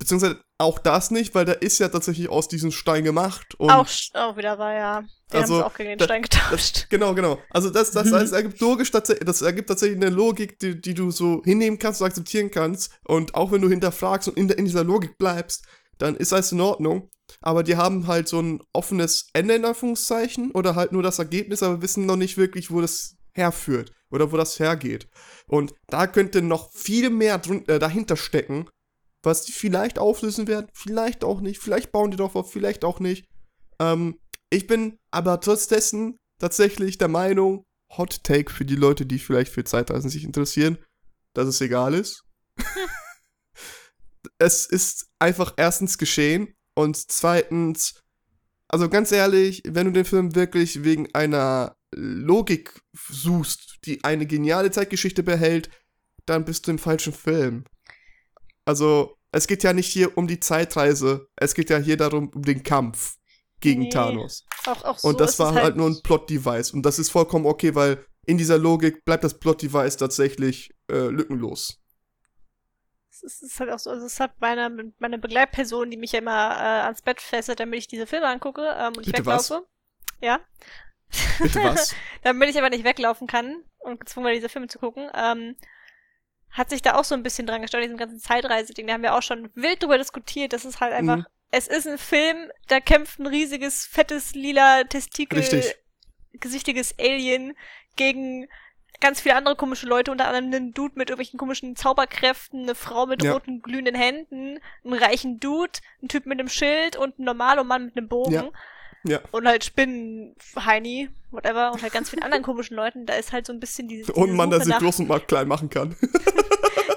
Beziehungsweise 0.00 0.40
auch 0.58 0.78
das 0.78 1.10
nicht, 1.10 1.34
weil 1.34 1.44
der 1.44 1.60
ist 1.60 1.78
ja 1.78 1.88
tatsächlich 1.88 2.30
aus 2.30 2.48
diesem 2.48 2.70
Stein 2.70 3.04
gemacht. 3.04 3.54
Und 3.56 3.70
auch, 3.70 3.86
auch 4.14 4.36
wieder 4.38 4.58
war 4.58 4.72
ja. 4.72 5.02
Die 5.30 5.36
also, 5.36 5.54
haben 5.56 5.60
es 5.60 5.66
auch 5.66 5.76
gegen 5.76 5.90
den 5.90 5.98
da, 5.98 6.04
Stein 6.06 6.22
getauscht. 6.22 6.76
Das, 6.76 6.88
genau, 6.88 7.14
genau. 7.14 7.38
Also 7.50 7.68
das, 7.68 7.90
das, 7.90 8.10
das, 8.10 8.32
ergibt 8.32 8.60
logisch 8.60 8.90
das 8.90 9.42
ergibt 9.42 9.68
tatsächlich 9.68 9.98
eine 9.98 10.08
Logik, 10.08 10.58
die, 10.58 10.80
die 10.80 10.94
du 10.94 11.10
so 11.10 11.42
hinnehmen 11.44 11.78
kannst 11.78 12.00
und 12.00 12.06
akzeptieren 12.06 12.50
kannst. 12.50 12.98
Und 13.04 13.34
auch 13.34 13.52
wenn 13.52 13.60
du 13.60 13.68
hinterfragst 13.68 14.28
und 14.28 14.38
in, 14.38 14.48
in 14.48 14.64
dieser 14.64 14.84
Logik 14.84 15.18
bleibst, 15.18 15.66
dann 15.98 16.16
ist 16.16 16.32
alles 16.32 16.50
in 16.50 16.62
Ordnung. 16.62 17.10
Aber 17.42 17.62
die 17.62 17.76
haben 17.76 18.06
halt 18.06 18.26
so 18.26 18.40
ein 18.40 18.62
offenes 18.72 19.28
Ende 19.34 19.54
in 19.54 19.66
Anführungszeichen 19.66 20.50
oder 20.52 20.76
halt 20.76 20.92
nur 20.92 21.02
das 21.02 21.18
Ergebnis, 21.18 21.62
aber 21.62 21.82
wissen 21.82 22.06
noch 22.06 22.16
nicht 22.16 22.38
wirklich, 22.38 22.70
wo 22.70 22.80
das 22.80 23.16
herführt 23.34 23.92
oder 24.10 24.32
wo 24.32 24.38
das 24.38 24.58
hergeht. 24.58 25.08
Und 25.46 25.74
da 25.88 26.06
könnte 26.06 26.40
noch 26.40 26.72
viel 26.72 27.10
mehr 27.10 27.36
drin, 27.36 27.68
äh, 27.68 27.78
dahinter 27.78 28.16
stecken, 28.16 28.66
was 29.22 29.44
die 29.44 29.52
vielleicht 29.52 29.98
auflösen 29.98 30.48
werden, 30.48 30.68
vielleicht 30.72 31.24
auch 31.24 31.40
nicht, 31.40 31.60
vielleicht 31.60 31.92
bauen 31.92 32.10
die 32.10 32.16
doch 32.16 32.34
auf, 32.34 32.52
vielleicht 32.52 32.84
auch 32.84 33.00
nicht. 33.00 33.26
Ähm, 33.78 34.18
ich 34.50 34.66
bin 34.66 34.98
aber 35.10 35.40
trotz 35.40 35.68
dessen 35.68 36.18
tatsächlich 36.38 36.98
der 36.98 37.08
Meinung, 37.08 37.64
Hot 37.96 38.22
Take 38.22 38.52
für 38.52 38.64
die 38.64 38.76
Leute, 38.76 39.04
die 39.04 39.18
vielleicht 39.18 39.52
für 39.52 39.64
Zeitreisen 39.64 40.10
sich 40.10 40.24
interessieren, 40.24 40.78
dass 41.34 41.46
es 41.48 41.60
egal 41.60 41.94
ist. 41.94 42.24
es 44.38 44.66
ist 44.66 45.08
einfach 45.18 45.54
erstens 45.56 45.98
geschehen 45.98 46.54
und 46.74 46.96
zweitens, 46.96 48.00
also 48.68 48.88
ganz 48.88 49.12
ehrlich, 49.12 49.62
wenn 49.66 49.86
du 49.86 49.92
den 49.92 50.04
Film 50.04 50.34
wirklich 50.34 50.84
wegen 50.84 51.12
einer 51.14 51.76
Logik 51.92 52.80
suchst, 53.08 53.78
die 53.84 54.04
eine 54.04 54.26
geniale 54.26 54.70
Zeitgeschichte 54.70 55.22
behält, 55.22 55.70
dann 56.26 56.44
bist 56.44 56.66
du 56.66 56.70
im 56.70 56.78
falschen 56.78 57.12
Film. 57.12 57.64
Also, 58.64 59.16
es 59.32 59.46
geht 59.46 59.62
ja 59.62 59.72
nicht 59.72 59.90
hier 59.90 60.16
um 60.16 60.26
die 60.26 60.40
Zeitreise. 60.40 61.28
Es 61.36 61.54
geht 61.54 61.70
ja 61.70 61.78
hier 61.78 61.96
darum, 61.96 62.30
um 62.34 62.42
den 62.42 62.62
Kampf 62.62 63.16
gegen 63.60 63.82
nee. 63.82 63.88
Thanos. 63.90 64.46
Auch, 64.66 64.84
auch 64.84 64.98
so 64.98 65.08
und 65.08 65.20
das 65.20 65.38
war 65.38 65.54
halt, 65.54 65.64
halt 65.64 65.76
nur 65.76 65.88
ein 65.88 66.00
Plot-Device. 66.02 66.72
Und 66.72 66.82
das 66.82 66.98
ist 66.98 67.10
vollkommen 67.10 67.46
okay, 67.46 67.74
weil 67.74 68.04
in 68.26 68.38
dieser 68.38 68.58
Logik 68.58 69.04
bleibt 69.04 69.24
das 69.24 69.38
Plot-Device 69.38 69.96
tatsächlich 69.96 70.70
äh, 70.90 71.08
lückenlos. 71.08 71.78
Es 73.22 73.42
ist 73.42 73.60
halt 73.60 73.70
auch 73.70 73.78
so, 73.78 73.90
also 73.90 74.06
es 74.06 74.18
hat 74.18 74.32
meine, 74.40 74.92
meine 74.98 75.18
Begleitperson, 75.18 75.90
die 75.90 75.98
mich 75.98 76.12
ja 76.12 76.20
immer 76.20 76.30
äh, 76.30 76.82
ans 76.84 77.02
Bett 77.02 77.20
fesselt, 77.20 77.60
damit 77.60 77.80
ich 77.80 77.86
diese 77.86 78.06
Filme 78.06 78.26
angucke 78.26 78.62
ähm, 78.62 78.94
und 78.96 79.00
ich 79.00 79.12
Bitte 79.12 79.18
weglaufe. 79.18 79.54
Was? 79.54 79.62
Ja. 80.22 80.40
Bitte 81.38 81.62
was? 81.62 81.94
damit 82.22 82.48
ich 82.48 82.58
aber 82.58 82.70
nicht 82.70 82.84
weglaufen 82.84 83.26
kann 83.26 83.62
und 83.80 84.00
gezwungen 84.00 84.26
werde, 84.26 84.38
diese 84.38 84.48
Filme 84.48 84.68
zu 84.68 84.78
gucken. 84.78 85.10
Ähm, 85.14 85.54
hat 86.50 86.70
sich 86.70 86.82
da 86.82 86.94
auch 86.94 87.04
so 87.04 87.14
ein 87.14 87.22
bisschen 87.22 87.46
dran 87.46 87.62
gestört, 87.62 87.84
diesem 87.84 87.96
ganzen 87.96 88.18
Zeitreise-Ding. 88.18 88.86
Da 88.86 88.94
haben 88.94 89.02
wir 89.02 89.14
auch 89.14 89.22
schon 89.22 89.50
wild 89.54 89.82
drüber 89.82 89.98
diskutiert. 89.98 90.52
Das 90.52 90.64
ist 90.64 90.80
halt 90.80 90.92
einfach, 90.92 91.18
mhm. 91.18 91.26
es 91.50 91.68
ist 91.68 91.86
ein 91.86 91.98
Film, 91.98 92.50
da 92.68 92.80
kämpft 92.80 93.18
ein 93.18 93.26
riesiges, 93.26 93.86
fettes, 93.86 94.34
lila 94.34 94.84
Testikel, 94.84 95.38
Richtig. 95.38 95.76
gesichtiges 96.32 96.94
Alien 96.98 97.54
gegen 97.96 98.48
ganz 99.00 99.20
viele 99.20 99.34
andere 99.34 99.56
komische 99.56 99.86
Leute, 99.86 100.10
unter 100.10 100.26
anderem 100.26 100.46
einen 100.46 100.74
Dude 100.74 100.94
mit 100.96 101.08
irgendwelchen 101.08 101.38
komischen 101.38 101.74
Zauberkräften, 101.74 102.62
eine 102.62 102.74
Frau 102.74 103.06
mit 103.06 103.22
ja. 103.22 103.32
roten 103.32 103.62
glühenden 103.62 103.94
Händen, 103.94 104.58
einen 104.84 104.94
reichen 104.94 105.40
Dude, 105.40 105.72
ein 106.02 106.08
Typ 106.08 106.26
mit 106.26 106.38
einem 106.38 106.48
Schild 106.48 106.96
und 106.96 107.18
ein 107.18 107.24
normaler 107.24 107.64
Mann 107.64 107.86
mit 107.86 107.96
einem 107.96 108.08
Bogen. 108.08 108.32
Ja. 108.32 108.50
Ja. 109.04 109.20
Und 109.30 109.48
halt 109.48 109.64
Spinnen, 109.64 110.36
Heini, 110.56 111.08
whatever, 111.30 111.72
und 111.72 111.82
halt 111.82 111.92
ganz 111.92 112.10
vielen 112.10 112.22
anderen 112.22 112.42
komischen 112.42 112.76
Leuten. 112.76 113.06
Da 113.06 113.14
ist 113.14 113.32
halt 113.32 113.46
so 113.46 113.52
ein 113.52 113.60
bisschen 113.60 113.88
diese. 113.88 114.12
diese 114.12 114.20
und 114.20 114.36
Mann, 114.36 114.50
der 114.50 114.60
sich 114.60 114.76
groß 114.76 115.00
und 115.00 115.08
mal 115.08 115.20
klein 115.20 115.48
machen 115.48 115.70
kann. 115.70 115.96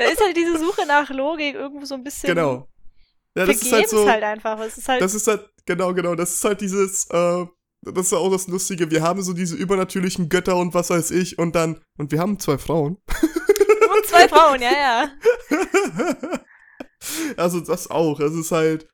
da 0.03 0.11
ist 0.11 0.21
halt 0.21 0.37
diese 0.37 0.57
Suche 0.57 0.85
nach 0.87 1.09
Logik 1.09 1.55
irgendwo 1.55 1.85
so 1.85 1.95
ein 1.95 2.03
bisschen. 2.03 2.27
Genau. 2.27 2.67
Ja, 3.35 3.45
das 3.45 3.61
ist 3.61 3.71
halt 3.71 3.89
so. 3.89 4.07
halt 4.07 4.23
einfach. 4.23 4.59
Es 4.59 4.77
ist 4.77 4.87
halt 4.87 5.01
das 5.01 5.15
ist 5.15 5.27
halt, 5.27 5.49
genau, 5.65 5.93
genau. 5.93 6.15
Das 6.15 6.33
ist 6.33 6.43
halt 6.43 6.61
dieses, 6.61 7.07
äh, 7.09 7.45
das 7.81 8.07
ist 8.07 8.13
auch 8.13 8.31
das 8.31 8.47
Lustige. 8.47 8.89
Wir 8.91 9.01
haben 9.01 9.21
so 9.23 9.33
diese 9.33 9.55
übernatürlichen 9.55 10.29
Götter 10.29 10.55
und 10.57 10.73
was 10.73 10.89
weiß 10.89 11.11
ich 11.11 11.39
und 11.39 11.55
dann, 11.55 11.81
und 11.97 12.11
wir 12.11 12.19
haben 12.19 12.39
zwei 12.39 12.57
Frauen. 12.57 12.97
Und 13.95 14.05
zwei 14.07 14.27
Frauen, 14.27 14.61
ja, 14.61 14.71
ja. 14.71 15.11
also 17.37 17.59
das 17.59 17.89
auch. 17.89 18.19
Es 18.19 18.33
ist 18.33 18.51
halt, 18.51 18.87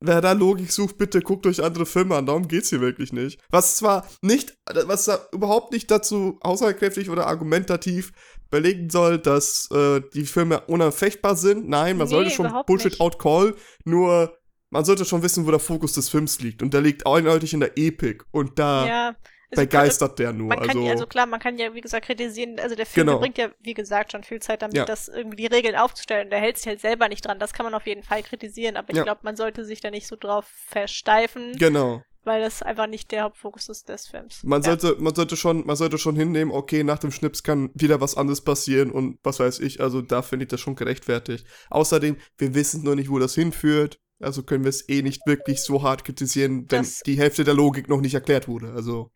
wer 0.00 0.20
da 0.20 0.32
Logik 0.32 0.72
sucht, 0.72 0.98
bitte 0.98 1.20
guckt 1.20 1.46
euch 1.46 1.62
andere 1.62 1.86
Filme 1.86 2.16
an. 2.16 2.26
Darum 2.26 2.48
geht's 2.48 2.70
hier 2.70 2.80
wirklich 2.80 3.12
nicht. 3.12 3.40
Was 3.50 3.76
zwar 3.76 4.06
nicht, 4.22 4.56
was 4.66 5.10
überhaupt 5.32 5.72
nicht 5.72 5.90
dazu 5.90 6.38
aussagekräftig 6.40 7.10
oder 7.10 7.26
argumentativ 7.26 8.12
belegen 8.52 8.90
soll, 8.90 9.18
dass 9.18 9.68
äh, 9.72 10.00
die 10.14 10.26
Filme 10.26 10.60
unanfechtbar 10.60 11.34
sind. 11.34 11.68
Nein, 11.68 11.96
man 11.96 12.06
nee, 12.06 12.12
sollte 12.12 12.30
schon 12.30 12.52
Bullshit 12.66 12.92
nicht. 12.92 13.00
out 13.00 13.18
call. 13.18 13.56
Nur 13.84 14.38
man 14.70 14.84
sollte 14.84 15.04
schon 15.04 15.22
wissen, 15.22 15.44
wo 15.46 15.50
der 15.50 15.58
Fokus 15.58 15.94
des 15.94 16.08
Films 16.08 16.40
liegt. 16.40 16.62
Und 16.62 16.72
der 16.72 16.82
liegt 16.82 17.06
eindeutig 17.06 17.52
in 17.54 17.60
der 17.60 17.76
Epik. 17.76 18.24
Und 18.30 18.58
da 18.58 18.86
ja, 18.86 19.16
begeistert 19.50 20.18
der 20.18 20.32
nur. 20.32 20.48
Man 20.48 20.58
kann 20.58 20.68
also, 20.68 20.82
ja, 20.82 20.92
also 20.92 21.06
klar, 21.06 21.26
man 21.26 21.40
kann 21.40 21.58
ja, 21.58 21.74
wie 21.74 21.80
gesagt, 21.80 22.06
kritisieren, 22.06 22.60
also 22.60 22.74
der 22.74 22.86
Film 22.86 23.06
genau. 23.06 23.18
bringt 23.18 23.38
ja, 23.38 23.50
wie 23.60 23.74
gesagt, 23.74 24.12
schon 24.12 24.22
viel 24.22 24.40
Zeit 24.40 24.62
damit, 24.62 24.76
ja. 24.76 24.84
das 24.84 25.08
irgendwie 25.08 25.36
die 25.36 25.46
Regeln 25.46 25.76
aufzustellen. 25.76 26.30
Der 26.30 26.40
hält 26.40 26.58
sich 26.58 26.66
halt 26.66 26.80
selber 26.80 27.08
nicht 27.08 27.26
dran. 27.26 27.38
Das 27.38 27.52
kann 27.52 27.64
man 27.64 27.74
auf 27.74 27.86
jeden 27.86 28.02
Fall 28.02 28.22
kritisieren, 28.22 28.76
aber 28.76 28.90
ich 28.90 28.96
ja. 28.96 29.02
glaube, 29.02 29.20
man 29.24 29.36
sollte 29.36 29.64
sich 29.64 29.80
da 29.80 29.90
nicht 29.90 30.06
so 30.06 30.16
drauf 30.16 30.46
versteifen. 30.46 31.56
Genau. 31.58 32.02
Weil 32.24 32.40
das 32.40 32.62
einfach 32.62 32.86
nicht 32.86 33.10
der 33.10 33.24
Hauptfokus 33.24 33.68
ist 33.68 33.88
des 33.88 34.06
Films. 34.06 34.44
Man 34.44 34.62
ja. 34.62 34.76
sollte, 34.78 35.02
man 35.02 35.14
sollte 35.14 35.36
schon, 35.36 35.66
man 35.66 35.74
sollte 35.74 35.98
schon 35.98 36.14
hinnehmen, 36.14 36.52
okay, 36.52 36.84
nach 36.84 36.98
dem 36.98 37.10
Schnips 37.10 37.42
kann 37.42 37.70
wieder 37.74 38.00
was 38.00 38.16
anderes 38.16 38.40
passieren 38.40 38.92
und 38.92 39.18
was 39.24 39.40
weiß 39.40 39.58
ich, 39.58 39.80
also 39.80 40.02
da 40.02 40.22
finde 40.22 40.44
ich 40.44 40.48
das 40.48 40.60
schon 40.60 40.76
gerechtfertigt. 40.76 41.46
Außerdem, 41.70 42.16
wir 42.38 42.54
wissen 42.54 42.84
nur 42.84 42.94
nicht, 42.94 43.10
wo 43.10 43.18
das 43.18 43.34
hinführt. 43.34 43.98
Also 44.20 44.44
können 44.44 44.62
wir 44.62 44.68
es 44.68 44.88
eh 44.88 45.02
nicht 45.02 45.26
wirklich 45.26 45.62
so 45.62 45.82
hart 45.82 46.04
kritisieren, 46.04 46.66
wenn 46.70 46.82
das 46.82 47.00
die 47.00 47.18
Hälfte 47.18 47.42
der 47.42 47.54
Logik 47.54 47.88
noch 47.88 48.00
nicht 48.00 48.14
erklärt 48.14 48.46
wurde. 48.46 48.72
Also. 48.72 49.10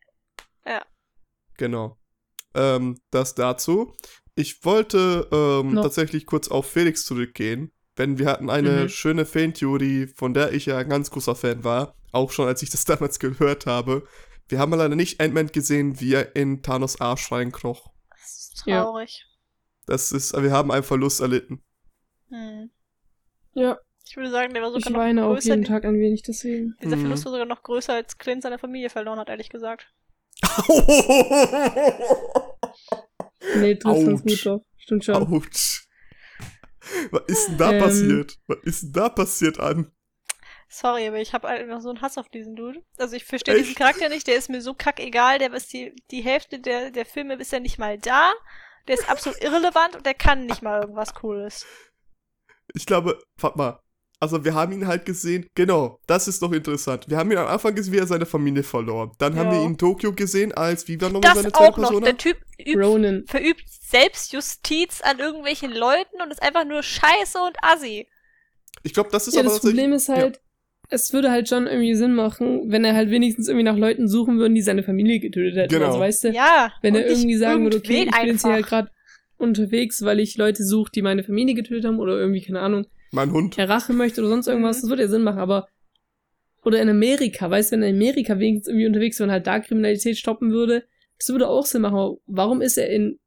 Ja. 0.65 0.83
Genau. 1.55 1.97
Ähm, 2.53 2.99
das 3.09 3.35
dazu. 3.35 3.95
Ich 4.35 4.65
wollte 4.65 5.27
ähm, 5.31 5.75
no. 5.75 5.81
tatsächlich 5.81 6.25
kurz 6.25 6.49
auf 6.49 6.69
Felix 6.69 7.05
zurückgehen, 7.05 7.71
denn 7.97 8.19
wir 8.19 8.27
hatten 8.27 8.49
eine 8.49 8.83
mhm. 8.83 8.89
schöne 8.89 9.25
Fan-Theorie, 9.25 10.07
von 10.07 10.33
der 10.33 10.51
ich 10.51 10.65
ja 10.65 10.77
ein 10.77 10.89
ganz 10.89 11.09
großer 11.09 11.35
Fan 11.35 11.63
war, 11.63 11.96
auch 12.11 12.31
schon 12.31 12.47
als 12.47 12.61
ich 12.61 12.69
das 12.69 12.85
damals 12.85 13.19
gehört 13.19 13.65
habe. 13.65 14.07
Wir 14.47 14.59
haben 14.59 14.73
leider 14.73 14.95
nicht 14.95 15.19
Ant-Man 15.19 15.47
gesehen, 15.47 15.99
wie 15.99 16.13
er 16.13 16.35
in 16.35 16.61
Thanos 16.61 17.01
Arsch 17.01 17.31
reinkroch. 17.31 17.91
Das 18.09 18.31
ist 18.31 18.63
traurig. 18.63 19.25
Das 19.85 20.11
ist, 20.11 20.33
wir 20.41 20.51
haben 20.51 20.71
einen 20.71 20.83
Verlust 20.83 21.21
erlitten. 21.21 21.61
Hm. 22.29 22.69
Ja. 23.53 23.79
Ich 24.09 24.15
würde 24.15 24.29
sagen, 24.31 24.53
der 24.53 24.63
war 24.63 24.69
sogar 24.69 24.87
ich 24.87 24.89
noch 24.89 24.99
weine 24.99 25.21
größer. 25.21 25.37
auf 25.37 25.43
jeden 25.43 25.65
Tag 25.65 25.83
ein 25.83 25.99
wenig 25.99 26.21
deswegen. 26.21 26.77
Dieser 26.81 26.95
mhm. 26.95 27.01
Verlust 27.01 27.25
war 27.25 27.33
sogar 27.33 27.45
noch 27.45 27.61
größer, 27.61 27.93
als 27.93 28.17
Clint 28.17 28.41
seine 28.41 28.57
Familie 28.57 28.89
verloren 28.89 29.19
hat, 29.19 29.27
ehrlich 29.27 29.49
gesagt. 29.49 29.93
nee, 33.57 33.75
trifft 33.75 34.07
uns 34.07 34.23
gut 34.23 34.45
doch. 34.45 34.61
Stimmt 34.77 35.03
schon. 35.03 35.15
Autsch. 35.15 35.87
Was 37.11 37.23
ist 37.27 37.49
denn 37.49 37.57
da 37.57 37.73
ähm, 37.73 37.83
passiert? 37.83 38.39
Was 38.47 38.59
ist 38.63 38.83
denn 38.83 38.93
da 38.93 39.09
passiert 39.09 39.59
an? 39.59 39.91
Sorry, 40.69 41.07
aber 41.07 41.19
ich 41.19 41.33
habe 41.33 41.47
einfach 41.47 41.81
so 41.81 41.89
einen 41.89 42.01
Hass 42.01 42.17
auf 42.17 42.27
diesen 42.27 42.55
Dude. 42.55 42.83
Also 42.97 43.15
ich 43.15 43.23
verstehe 43.23 43.55
diesen 43.55 43.75
Charakter 43.75 44.09
nicht, 44.09 44.27
der 44.27 44.35
ist 44.35 44.49
mir 44.49 44.61
so 44.61 44.73
kackegal, 44.73 45.39
der 45.39 45.53
ist 45.53 45.71
die, 45.71 45.93
die 46.11 46.21
Hälfte 46.21 46.59
der, 46.59 46.91
der 46.91 47.05
Filme 47.05 47.35
ist 47.35 47.51
ja 47.51 47.59
nicht 47.59 47.79
mal 47.79 47.97
da. 47.97 48.33
Der 48.87 48.95
ist 48.95 49.09
absolut 49.09 49.41
irrelevant 49.41 49.95
und 49.95 50.05
der 50.05 50.13
kann 50.13 50.45
nicht 50.45 50.61
mal 50.61 50.81
irgendwas 50.81 51.13
Cooles. 51.13 51.65
Ich 52.73 52.85
glaube, 52.85 53.19
warte 53.37 53.57
mal. 53.57 53.79
Also 54.19 54.43
wir 54.43 54.55
haben 54.55 54.73
ihn 54.73 54.87
halt 54.87 55.05
gesehen, 55.05 55.47
genau, 55.53 55.99
das 56.07 56.27
ist 56.27 56.41
doch 56.41 56.51
interessant. 56.51 57.07
Wir 57.07 57.17
haben 57.17 57.31
ihn 57.31 57.37
am 57.37 57.47
Anfang 57.47 57.75
gesehen, 57.75 57.93
wie 57.93 57.99
er 57.99 58.07
seine 58.07 58.25
Familie 58.25 58.63
verloren. 58.63 59.11
Dann 59.19 59.35
ja. 59.35 59.43
haben 59.43 59.51
wir 59.51 59.61
ihn 59.61 59.71
in 59.71 59.77
Tokio 59.77 60.11
gesehen, 60.11 60.51
als, 60.53 60.87
wie 60.87 60.99
war 60.99 61.09
nochmal 61.09 61.35
seine 61.35 61.51
zweite 61.51 61.73
auch 61.73 61.77
noch. 61.77 62.01
Der 62.01 62.17
Typ 62.17 62.37
übt, 62.59 63.23
verübt 63.27 63.63
Selbstjustiz 63.69 65.01
an 65.01 65.19
irgendwelchen 65.19 65.71
Leuten 65.71 66.19
und 66.19 66.31
ist 66.31 66.41
einfach 66.41 66.65
nur 66.65 66.81
scheiße 66.81 67.39
und 67.39 67.57
assi. 67.61 68.09
Ich 68.81 68.93
glaube, 68.93 69.09
das 69.11 69.27
ist 69.27 69.35
ja, 69.35 69.41
aber 69.41 69.49
das 69.49 69.59
Problem 69.59 69.93
ist 69.93 70.09
halt, 70.09 70.35
ja 70.35 70.41
es 70.89 71.11
würde 71.13 71.31
halt 71.31 71.49
schon 71.49 71.67
irgendwie 71.67 71.95
Sinn 71.95 72.13
machen, 72.13 72.71
wenn 72.71 72.85
er 72.85 72.95
halt 72.95 73.09
wenigstens 73.09 73.47
irgendwie 73.47 73.65
nach 73.65 73.77
Leuten 73.77 74.07
suchen 74.07 74.37
würde, 74.37 74.53
die 74.53 74.61
seine 74.61 74.83
Familie 74.83 75.19
getötet 75.19 75.57
hätten. 75.57 75.73
Genau. 75.73 75.87
Also 75.87 75.99
weißt 75.99 76.23
du, 76.25 76.31
ja, 76.31 76.71
wenn 76.81 76.95
er 76.95 77.07
irgendwie 77.07 77.35
sagen 77.35 77.63
würde, 77.63 77.77
okay, 77.77 78.05
ich 78.05 78.11
bin 78.11 78.27
jetzt 78.27 78.43
hier 78.43 78.53
halt 78.53 78.67
gerade 78.67 78.89
unterwegs, 79.37 80.03
weil 80.03 80.19
ich 80.19 80.37
Leute 80.37 80.63
suche, 80.63 80.91
die 80.93 81.01
meine 81.01 81.23
Familie 81.23 81.55
getötet 81.55 81.85
haben 81.85 81.99
oder 81.99 82.17
irgendwie, 82.17 82.41
keine 82.41 82.61
Ahnung, 82.61 82.87
mein 83.11 83.31
Hund. 83.31 83.57
Er 83.57 83.69
Rache 83.69 83.93
möchte 83.93 84.21
oder 84.21 84.29
sonst 84.29 84.47
irgendwas, 84.47 84.77
mhm. 84.77 84.81
das 84.81 84.89
würde 84.89 85.03
ja 85.03 85.07
Sinn 85.09 85.23
machen, 85.23 85.39
aber 85.39 85.67
oder 86.63 86.81
in 86.81 86.89
Amerika, 86.89 87.49
weißt 87.49 87.71
du, 87.71 87.75
wenn 87.75 87.83
er 87.83 87.89
in 87.89 87.95
Amerika 87.95 88.39
wenigstens 88.39 88.67
irgendwie 88.67 88.87
unterwegs 88.87 89.19
wäre 89.19 89.27
und 89.27 89.31
halt 89.31 89.47
da 89.47 89.59
Kriminalität 89.59 90.17
stoppen 90.17 90.51
würde, 90.51 90.83
das 91.17 91.29
würde 91.29 91.47
auch 91.47 91.65
Sinn 91.65 91.81
machen. 91.81 91.95
Aber 91.95 92.17
warum 92.25 92.61
ist 92.61 92.77
er 92.77 92.89
in 92.89 93.19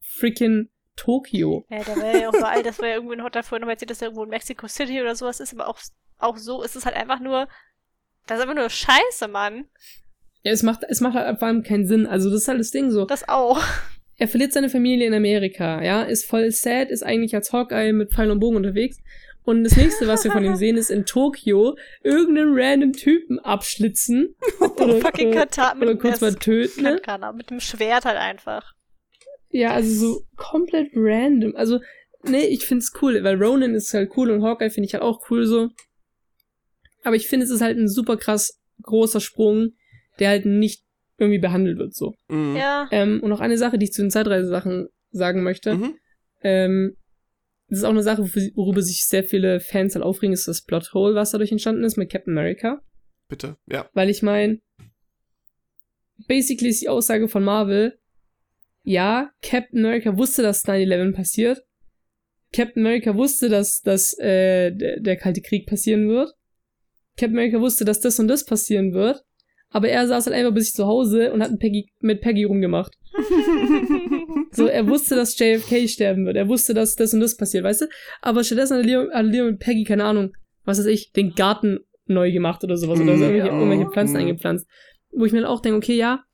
freaking 0.00 0.68
Tokio? 1.00 1.64
Ja, 1.70 1.82
da 1.82 1.96
wäre 1.96 2.20
ja 2.20 2.28
auch 2.28 2.34
überall, 2.34 2.62
das 2.62 2.78
wäre 2.78 2.88
ja 2.90 2.94
irgendwo 2.96 3.12
in 3.12 3.22
Hotel 3.22 3.42
vorhin 3.42 3.64
noch 3.64 3.70
erzählt, 3.70 3.90
dass 3.90 4.02
er 4.02 4.08
irgendwo 4.08 4.24
in 4.24 4.30
Mexico 4.30 4.68
City 4.68 5.00
oder 5.00 5.16
sowas 5.16 5.40
ist, 5.40 5.52
aber 5.52 5.68
auch 5.68 5.78
auch 6.20 6.36
so 6.36 6.62
ist 6.62 6.76
es 6.76 6.84
halt 6.84 6.96
einfach 6.96 7.20
nur, 7.20 7.48
das 8.26 8.38
ist 8.38 8.42
einfach 8.42 8.54
nur 8.54 8.70
Scheiße, 8.70 9.28
Mann. 9.28 9.66
Ja, 10.42 10.52
es 10.52 10.62
macht, 10.62 10.84
es 10.88 11.00
macht 11.00 11.14
halt 11.14 11.38
vor 11.38 11.48
allem 11.48 11.62
keinen 11.62 11.86
Sinn. 11.86 12.06
Also, 12.06 12.30
das 12.30 12.42
ist 12.42 12.48
halt 12.48 12.60
das 12.60 12.70
Ding 12.70 12.90
so. 12.90 13.04
Das 13.04 13.28
auch. 13.28 13.60
Er 14.16 14.28
verliert 14.28 14.52
seine 14.52 14.68
Familie 14.68 15.06
in 15.06 15.14
Amerika, 15.14 15.82
ja, 15.82 16.02
ist 16.02 16.26
voll 16.26 16.50
sad, 16.50 16.90
ist 16.90 17.02
eigentlich 17.02 17.34
als 17.34 17.52
Hawkeye 17.52 17.92
mit 17.92 18.12
Pfeil 18.12 18.30
und 18.30 18.40
Bogen 18.40 18.56
unterwegs. 18.56 18.98
Und 19.44 19.64
das 19.64 19.76
nächste, 19.76 20.06
was 20.06 20.22
wir 20.24 20.30
von 20.30 20.44
ihm 20.44 20.56
sehen, 20.56 20.76
ist 20.76 20.90
in 20.90 21.06
Tokio 21.06 21.76
irgendeinen 22.02 22.52
random 22.54 22.92
Typen 22.92 23.38
abschlitzen. 23.38 24.36
oder, 24.60 25.00
fucking 25.00 25.32
Kata 25.32 25.74
oder 25.80 25.96
kurz 25.96 26.20
mal 26.20 26.34
töten. 26.34 27.00
Mit 27.34 27.50
dem 27.50 27.60
Schwert 27.60 28.04
halt 28.04 28.18
einfach. 28.18 28.74
Ja, 29.50 29.72
also 29.72 29.94
so 29.94 30.26
komplett 30.36 30.90
random. 30.94 31.56
Also, 31.56 31.80
nee, 32.24 32.46
ich 32.46 32.64
find's 32.64 32.92
cool, 33.02 33.22
weil 33.22 33.42
Ronan 33.42 33.74
ist 33.74 33.92
halt 33.92 34.10
cool 34.16 34.30
und 34.30 34.42
Hawkeye 34.42 34.70
finde 34.70 34.86
ich 34.86 34.94
halt 34.94 35.02
auch 35.02 35.30
cool 35.30 35.46
so. 35.46 35.68
Aber 37.02 37.16
ich 37.16 37.26
finde, 37.26 37.44
es 37.44 37.50
ist 37.50 37.60
halt 37.60 37.78
ein 37.78 37.88
super 37.88 38.16
krass 38.16 38.60
großer 38.82 39.20
Sprung, 39.20 39.72
der 40.18 40.28
halt 40.28 40.46
nicht 40.46 40.84
irgendwie 41.18 41.38
behandelt 41.38 41.78
wird 41.78 41.94
so. 41.94 42.14
Mhm. 42.28 42.56
Ja. 42.56 42.88
Ähm, 42.90 43.20
und 43.22 43.28
noch 43.30 43.40
eine 43.40 43.58
Sache, 43.58 43.78
die 43.78 43.84
ich 43.84 43.92
zu 43.92 44.02
den 44.02 44.10
Zeitreisesachen 44.10 44.88
sagen 45.10 45.42
möchte. 45.42 45.74
Mhm. 45.74 45.94
Ähm, 46.42 46.96
das 47.68 47.80
ist 47.80 47.84
auch 47.84 47.90
eine 47.90 48.02
Sache, 48.02 48.24
worüber 48.54 48.82
sich 48.82 49.06
sehr 49.06 49.22
viele 49.22 49.60
Fans 49.60 49.94
halt 49.94 50.04
aufregen, 50.04 50.32
ist 50.32 50.48
das 50.48 50.62
Plothole, 50.62 51.14
was 51.14 51.30
dadurch 51.30 51.52
entstanden 51.52 51.84
ist 51.84 51.96
mit 51.96 52.10
Captain 52.10 52.36
America. 52.36 52.80
Bitte, 53.28 53.56
ja. 53.66 53.88
Weil 53.92 54.10
ich 54.10 54.22
meine, 54.22 54.60
basically 56.26 56.70
ist 56.70 56.82
die 56.82 56.88
Aussage 56.88 57.28
von 57.28 57.44
Marvel, 57.44 57.99
ja, 58.82 59.30
Captain 59.42 59.84
America 59.84 60.16
wusste, 60.16 60.42
dass 60.42 60.64
9-11 60.64 61.14
passiert. 61.14 61.62
Captain 62.52 62.84
America 62.84 63.14
wusste, 63.14 63.48
dass, 63.48 63.80
dass 63.82 64.18
äh, 64.18 64.72
der, 64.72 65.00
der 65.00 65.16
Kalte 65.16 65.40
Krieg 65.40 65.66
passieren 65.66 66.08
wird. 66.08 66.32
Captain 67.16 67.36
America 67.36 67.60
wusste, 67.60 67.84
dass 67.84 68.00
das 68.00 68.18
und 68.18 68.28
das 68.28 68.44
passieren 68.44 68.92
wird, 68.92 69.22
aber 69.68 69.88
er 69.88 70.06
saß 70.06 70.26
halt 70.26 70.34
einfach 70.34 70.52
bei 70.52 70.60
sich 70.60 70.72
zu 70.72 70.86
Hause 70.86 71.32
und 71.32 71.42
hat 71.42 71.56
Peggy, 71.58 71.92
mit 72.00 72.20
Peggy 72.20 72.44
rumgemacht. 72.44 72.92
so, 74.52 74.66
er 74.66 74.86
wusste, 74.88 75.14
dass 75.16 75.38
JFK 75.38 75.88
sterben 75.88 76.26
wird. 76.26 76.36
Er 76.36 76.48
wusste, 76.48 76.74
dass 76.74 76.96
das 76.96 77.14
und 77.14 77.20
das 77.20 77.36
passiert, 77.36 77.64
weißt 77.64 77.82
du? 77.82 77.86
Aber 78.22 78.42
stattdessen 78.42 78.78
hat 78.78 78.86
Leo, 78.86 79.10
hat 79.12 79.26
Leo 79.26 79.44
mit 79.46 79.60
Peggy, 79.60 79.84
keine 79.84 80.04
Ahnung, 80.04 80.32
was 80.64 80.78
weiß 80.78 80.86
ich, 80.86 81.12
den 81.12 81.34
Garten 81.34 81.80
neu 82.06 82.32
gemacht 82.32 82.64
oder 82.64 82.76
sowas. 82.76 83.00
Oder 83.00 83.16
so 83.16 83.24
irgendwelche, 83.24 83.48
irgendwelche 83.48 83.90
Pflanzen 83.90 84.14
mm. 84.14 84.20
eingepflanzt. 84.20 84.66
Wo 85.12 85.24
ich 85.24 85.32
mir 85.32 85.42
dann 85.42 85.50
auch 85.50 85.60
denke, 85.60 85.78
okay, 85.78 85.96
ja, 85.96 86.24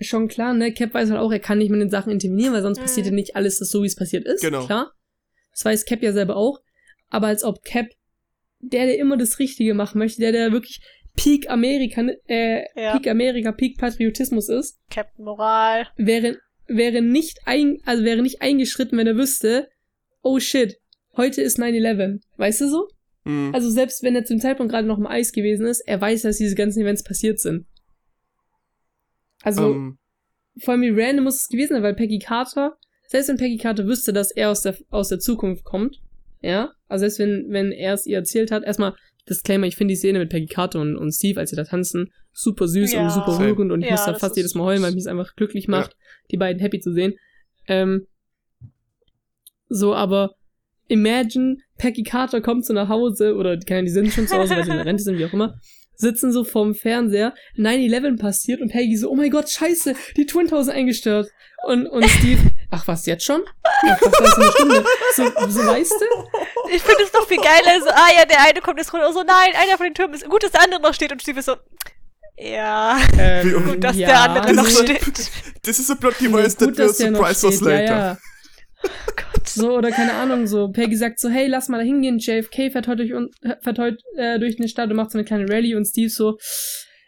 schon 0.00 0.28
klar, 0.28 0.54
ne? 0.54 0.72
Cap 0.72 0.94
weiß 0.94 1.10
halt 1.10 1.20
auch, 1.20 1.32
er 1.32 1.40
kann 1.40 1.58
nicht 1.58 1.70
mit 1.70 1.80
den 1.80 1.90
Sachen 1.90 2.12
intervenieren, 2.12 2.52
weil 2.52 2.62
sonst 2.62 2.78
passiert 2.78 3.06
ja 3.06 3.12
nicht 3.12 3.36
alles 3.36 3.58
das 3.58 3.70
so, 3.70 3.82
wie 3.82 3.86
es 3.86 3.96
passiert 3.96 4.26
ist. 4.26 4.42
Genau. 4.42 4.66
Klar. 4.66 4.92
Das 5.52 5.64
weiß 5.64 5.84
Cap 5.84 6.02
ja 6.02 6.12
selber 6.12 6.36
auch. 6.36 6.60
Aber 7.08 7.28
als 7.28 7.42
ob 7.42 7.64
Cap 7.64 7.86
der, 8.60 8.86
der 8.86 8.98
immer 8.98 9.16
das 9.16 9.38
Richtige 9.38 9.74
machen 9.74 9.98
möchte, 9.98 10.20
der, 10.20 10.32
der 10.32 10.52
wirklich 10.52 10.80
Peak 11.16 11.50
Amerika, 11.50 12.06
äh, 12.28 12.62
ja. 12.80 12.92
Peak 12.92 13.08
Amerika, 13.08 13.52
Peak 13.52 13.78
Patriotismus 13.78 14.48
ist. 14.48 14.78
Captain 14.90 15.24
Moral. 15.24 15.88
Wäre, 15.96 16.38
wäre 16.66 17.02
nicht 17.02 17.40
ein, 17.44 17.78
also 17.84 18.04
wäre 18.04 18.22
nicht 18.22 18.42
eingeschritten, 18.42 18.98
wenn 18.98 19.06
er 19.06 19.16
wüsste, 19.16 19.68
oh 20.22 20.38
shit, 20.38 20.78
heute 21.16 21.42
ist 21.42 21.58
9-11. 21.58 22.20
Weißt 22.36 22.60
du 22.60 22.68
so? 22.68 22.88
Mhm. 23.24 23.50
Also 23.52 23.70
selbst 23.70 24.02
wenn 24.02 24.14
er 24.14 24.24
zum 24.24 24.38
Zeitpunkt 24.38 24.72
gerade 24.72 24.86
noch 24.86 24.98
im 24.98 25.06
Eis 25.06 25.32
gewesen 25.32 25.66
ist, 25.66 25.80
er 25.86 26.00
weiß, 26.00 26.22
dass 26.22 26.38
diese 26.38 26.54
ganzen 26.54 26.82
Events 26.82 27.02
passiert 27.02 27.40
sind. 27.40 27.66
Also, 29.42 29.66
um. 29.66 29.76
Ähm. 29.76 29.98
vor 30.62 30.72
allem 30.72 30.82
wie 30.82 31.00
random 31.00 31.24
muss 31.24 31.42
es 31.42 31.48
gewesen 31.48 31.74
sein, 31.74 31.82
weil 31.82 31.94
Peggy 31.94 32.18
Carter, 32.18 32.76
selbst 33.08 33.28
wenn 33.28 33.36
Peggy 33.36 33.56
Carter 33.56 33.86
wüsste, 33.86 34.12
dass 34.12 34.30
er 34.30 34.50
aus 34.50 34.62
der, 34.62 34.76
aus 34.90 35.08
der 35.08 35.18
Zukunft 35.18 35.64
kommt, 35.64 36.00
ja, 36.40 36.72
also 36.88 37.02
selbst 37.02 37.18
wenn, 37.18 37.46
wenn 37.50 37.72
er 37.72 37.94
es 37.94 38.06
ihr 38.06 38.16
erzählt 38.16 38.50
hat, 38.50 38.64
erstmal 38.64 38.94
Disclaimer, 39.28 39.66
ich 39.66 39.76
finde 39.76 39.92
die 39.92 39.96
Szene 39.98 40.18
mit 40.18 40.30
Peggy 40.30 40.46
Carter 40.46 40.80
und, 40.80 40.96
und 40.96 41.12
Steve, 41.12 41.38
als 41.38 41.50
sie 41.50 41.56
da 41.56 41.64
tanzen, 41.64 42.12
super 42.32 42.68
süß 42.68 42.92
ja. 42.92 43.02
und 43.02 43.10
super 43.10 43.38
rührend 43.38 43.72
und 43.72 43.80
ich 43.82 43.86
ja, 43.86 43.92
muss 43.92 44.04
da 44.04 44.14
fast 44.14 44.36
jedes 44.36 44.54
Mal 44.54 44.64
heulen, 44.64 44.82
weil 44.82 44.92
mich 44.92 45.00
es 45.00 45.06
einfach 45.06 45.34
glücklich 45.34 45.68
macht, 45.68 45.92
ja. 45.92 45.98
die 46.30 46.36
beiden 46.36 46.60
happy 46.60 46.80
zu 46.80 46.92
sehen. 46.92 47.14
Ähm, 47.66 48.06
so, 49.68 49.94
aber 49.94 50.34
imagine, 50.86 51.58
Peggy 51.76 52.02
Carter 52.02 52.40
kommt 52.40 52.64
so 52.64 52.72
nach 52.72 52.88
Hause, 52.88 53.34
oder 53.34 53.56
die, 53.56 53.66
die 53.66 53.90
sind 53.90 54.12
schon 54.12 54.26
zu 54.26 54.36
Hause, 54.36 54.56
weil 54.56 54.64
sie 54.64 54.70
in 54.70 54.76
der 54.76 54.86
Rente 54.86 55.02
sind, 55.02 55.18
wie 55.18 55.26
auch 55.26 55.32
immer, 55.32 55.58
sitzen 55.98 56.32
so 56.32 56.44
vorm 56.44 56.74
Fernseher, 56.74 57.34
9-11 57.56 58.18
passiert 58.18 58.60
und 58.60 58.70
Peggy 58.70 58.96
so, 58.96 59.10
oh 59.10 59.16
mein 59.16 59.30
Gott, 59.30 59.50
scheiße, 59.50 59.94
die 60.16 60.26
Twin 60.26 60.46
Towers 60.46 60.68
eingestört. 60.68 61.28
Und, 61.66 61.86
und 61.88 62.08
Steve, 62.08 62.50
ach 62.70 62.86
was, 62.86 63.04
jetzt 63.06 63.24
schon? 63.24 63.42
Ach, 63.62 64.00
was, 64.00 64.12
das 64.12 64.28
ist 64.28 64.38
eine 64.38 64.52
Stunde. 64.52 64.84
So, 65.16 65.24
so 65.48 65.66
weißt 65.66 65.92
du? 65.92 66.74
Ich 66.74 66.82
finde 66.82 67.02
es 67.02 67.10
doch 67.10 67.26
viel 67.26 67.38
geiler, 67.38 67.80
so, 67.82 67.90
ah 67.90 68.08
ja, 68.16 68.24
der 68.24 68.40
eine 68.42 68.60
kommt 68.60 68.78
jetzt 68.78 68.92
runter, 68.92 69.12
so, 69.12 69.22
nein, 69.24 69.50
einer 69.60 69.76
von 69.76 69.86
den 69.86 69.94
Türmen 69.94 70.14
ist 70.14 70.28
gut, 70.28 70.42
dass 70.42 70.52
der 70.52 70.62
andere 70.62 70.80
noch 70.80 70.94
steht 70.94 71.10
und 71.10 71.20
Steve 71.20 71.40
ist 71.40 71.46
so, 71.46 71.56
ja, 72.36 73.00
ähm, 73.18 73.64
gut, 73.64 73.82
dass 73.82 73.96
ja, 73.96 74.06
der 74.06 74.20
andere 74.20 74.52
noch 74.54 74.68
steht. 74.68 75.00
Das 75.62 75.78
ist 75.78 75.90
a 75.90 75.96
plot 75.96 76.20
device 76.20 76.56
that 76.56 76.78
will 76.78 76.94
surprise 76.94 77.44
us 77.44 77.60
later. 77.60 77.82
Ja, 77.82 78.08
ja. 78.12 78.18
Oh 78.84 79.12
Gott. 79.16 79.48
So, 79.48 79.76
oder 79.76 79.90
keine 79.90 80.14
Ahnung, 80.14 80.46
so, 80.46 80.68
Peggy 80.68 80.96
sagt 80.96 81.18
so, 81.18 81.28
hey, 81.28 81.46
lass 81.46 81.68
mal 81.68 81.78
da 81.78 81.84
hingehen, 81.84 82.18
JFK 82.18 82.70
fährt 82.70 82.86
heute 82.86 83.06
durch, 83.06 83.30
fährt 83.60 83.78
heute, 83.78 83.98
äh, 84.16 84.38
durch 84.38 84.58
eine 84.58 84.68
Stadt 84.68 84.90
und 84.90 84.96
macht 84.96 85.10
so 85.10 85.18
eine 85.18 85.24
kleine 85.24 85.48
Rallye 85.48 85.74
und 85.74 85.84
Steve 85.86 86.10
so, 86.10 86.38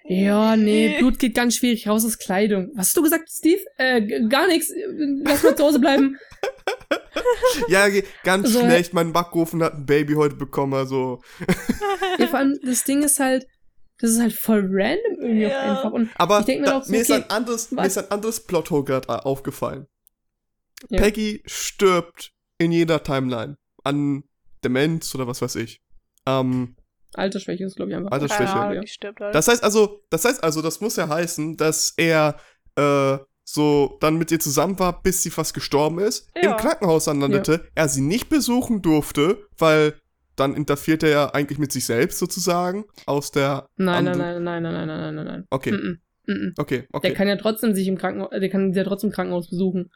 ja, 0.05 0.57
nee, 0.57 0.97
Blut 0.99 1.18
geht 1.18 1.35
ganz 1.35 1.57
schwierig 1.57 1.87
raus 1.87 2.05
aus 2.05 2.18
Kleidung. 2.18 2.71
Was 2.75 2.89
hast 2.89 2.97
du 2.97 3.03
gesagt, 3.03 3.29
Steve? 3.31 3.61
Äh, 3.77 4.27
gar 4.29 4.47
nichts. 4.47 4.73
Lass 5.25 5.43
mal 5.43 5.55
zu 5.55 5.62
Hause 5.62 5.79
bleiben. 5.79 6.18
ja, 7.68 7.87
ganz 8.25 8.51
so, 8.51 8.61
schlecht. 8.61 8.95
Mein 8.95 9.12
Backofen 9.12 9.62
hat 9.62 9.75
ein 9.75 9.87
Baby 9.87 10.14
heute 10.14 10.37
bekommen, 10.37 10.75
also. 10.75 11.21
ja, 12.18 12.27
vor 12.27 12.39
allem, 12.39 12.59
das 12.64 12.83
Ding 12.85 13.03
ist 13.03 13.21
halt, 13.21 13.47
das 13.99 14.11
ist 14.11 14.21
halt 14.21 14.33
voll 14.33 14.68
random 14.73 15.21
irgendwie 15.21 15.43
ja. 15.43 15.51
auch 15.51 15.77
einfach. 15.77 15.93
Und 15.93 16.11
Aber 16.16 16.45
mir, 16.47 16.62
da, 16.62 16.83
so, 16.83 16.91
mir, 16.91 16.99
okay, 16.99 17.03
ist 17.03 17.12
ein 17.12 17.31
anderes, 17.31 17.71
mir 17.71 17.87
ist 17.87 17.99
ein 17.99 18.11
anderes 18.11 18.41
Plothole 18.41 18.85
gerade 18.85 19.09
äh, 19.09 19.12
aufgefallen. 19.12 19.87
Ja. 20.89 21.01
Peggy 21.01 21.43
stirbt 21.47 22.33
in 22.59 22.72
jeder 22.72 23.03
Timeline. 23.03 23.57
An 23.85 24.24
Demenz 24.64 25.14
oder 25.14 25.26
was 25.26 25.43
weiß 25.43 25.57
ich. 25.57 25.81
Ähm, 26.26 26.76
Altersschwäche 27.14 27.64
ist, 27.64 27.76
glaube 27.76 27.91
ich, 27.91 27.97
einfach. 27.97 28.12
Altersschwäche. 28.12 28.53
Ja, 28.53 28.72
ja. 28.72 28.87
Stirbt 28.87 29.20
halt. 29.20 29.35
Das 29.35 29.49
heißt 29.49 29.64
also, 29.64 30.03
das 30.11 30.24
heißt 30.24 30.43
also, 30.45 30.62
das 30.62 30.81
muss 30.81 30.97
ja 30.97 31.09
heißen, 31.09 31.57
dass 31.57 31.95
er 31.97 32.37
äh, 32.76 33.18
so 33.45 33.99
dann 34.01 34.16
mit 34.16 34.31
ihr 34.31 34.39
zusammen 34.39 34.78
war, 34.78 35.03
bis 35.03 35.22
sie 35.22 35.31
fast 35.31 35.55
gestorben 35.55 35.99
ist, 35.99 36.28
ja. 36.37 36.53
im 36.53 36.57
Krankenhaus 36.57 37.09
anlandete, 37.09 37.53
ja. 37.53 37.61
er 37.74 37.89
sie 37.89 38.03
nicht 38.03 38.28
besuchen 38.28 38.83
durfte, 38.83 39.39
weil 39.59 39.95
dann 40.37 40.55
interferiert 40.55 41.03
er 41.03 41.11
ja 41.11 41.35
eigentlich 41.35 41.59
mit 41.59 41.72
sich 41.72 41.85
selbst 41.85 42.18
sozusagen 42.18 42.85
aus 43.07 43.31
der. 43.33 43.66
Nein, 43.76 44.05
nein, 44.05 44.18
nein, 44.18 44.43
nein, 44.43 44.62
nein, 44.62 44.74
nein, 44.74 44.87
nein, 44.87 45.14
nein, 45.14 45.26
nein. 45.26 45.47
Okay. 45.51 45.72
Mm 45.72 45.76
-mm. 45.76 45.99
Okay, 46.59 46.87
okay. 46.93 47.09
Der 47.09 47.16
kann 47.16 47.26
ja 47.26 47.37
trotzdem 47.37 47.74
sich 47.74 47.89
im 47.89 47.99
Krankenhaus, 47.99 48.31
der 48.31 48.49
kann 48.49 48.72
sie 48.72 48.78
ja 48.78 48.85
trotzdem 48.85 49.11
im 49.11 49.14
Krankenhaus 49.14 49.51
besuchen. 49.51 49.91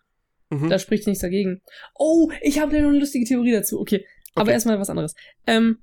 Mhm. 0.51 0.69
Da 0.71 0.79
spricht 0.79 1.07
nichts 1.07 1.23
dagegen. 1.23 1.63
Oh, 1.95 2.31
ich 2.43 2.59
habe 2.61 2.73
da 2.73 2.81
noch 2.83 2.91
eine 2.91 2.99
lustige 2.99 3.25
Theorie 3.25 3.53
dazu. 3.53 3.81
Okay. 3.81 3.97
okay. 3.99 4.07
Aber 4.35 4.53
erstmal 4.53 4.79
was 4.79 4.91
anderes. 4.91 5.15
Ähm, 5.47 5.79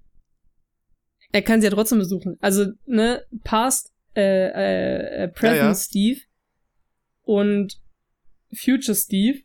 er 1.31 1.41
kann 1.41 1.61
sie 1.61 1.67
ja 1.67 1.73
trotzdem 1.73 1.99
besuchen. 1.99 2.37
Also, 2.41 2.67
ne, 2.85 3.25
Past, 3.43 3.91
äh, 4.15 5.23
äh, 5.23 5.27
Present 5.29 5.57
ja, 5.57 5.67
ja. 5.69 5.75
Steve 5.75 6.19
und 7.23 7.81
Future 8.53 8.95
Steve, 8.95 9.39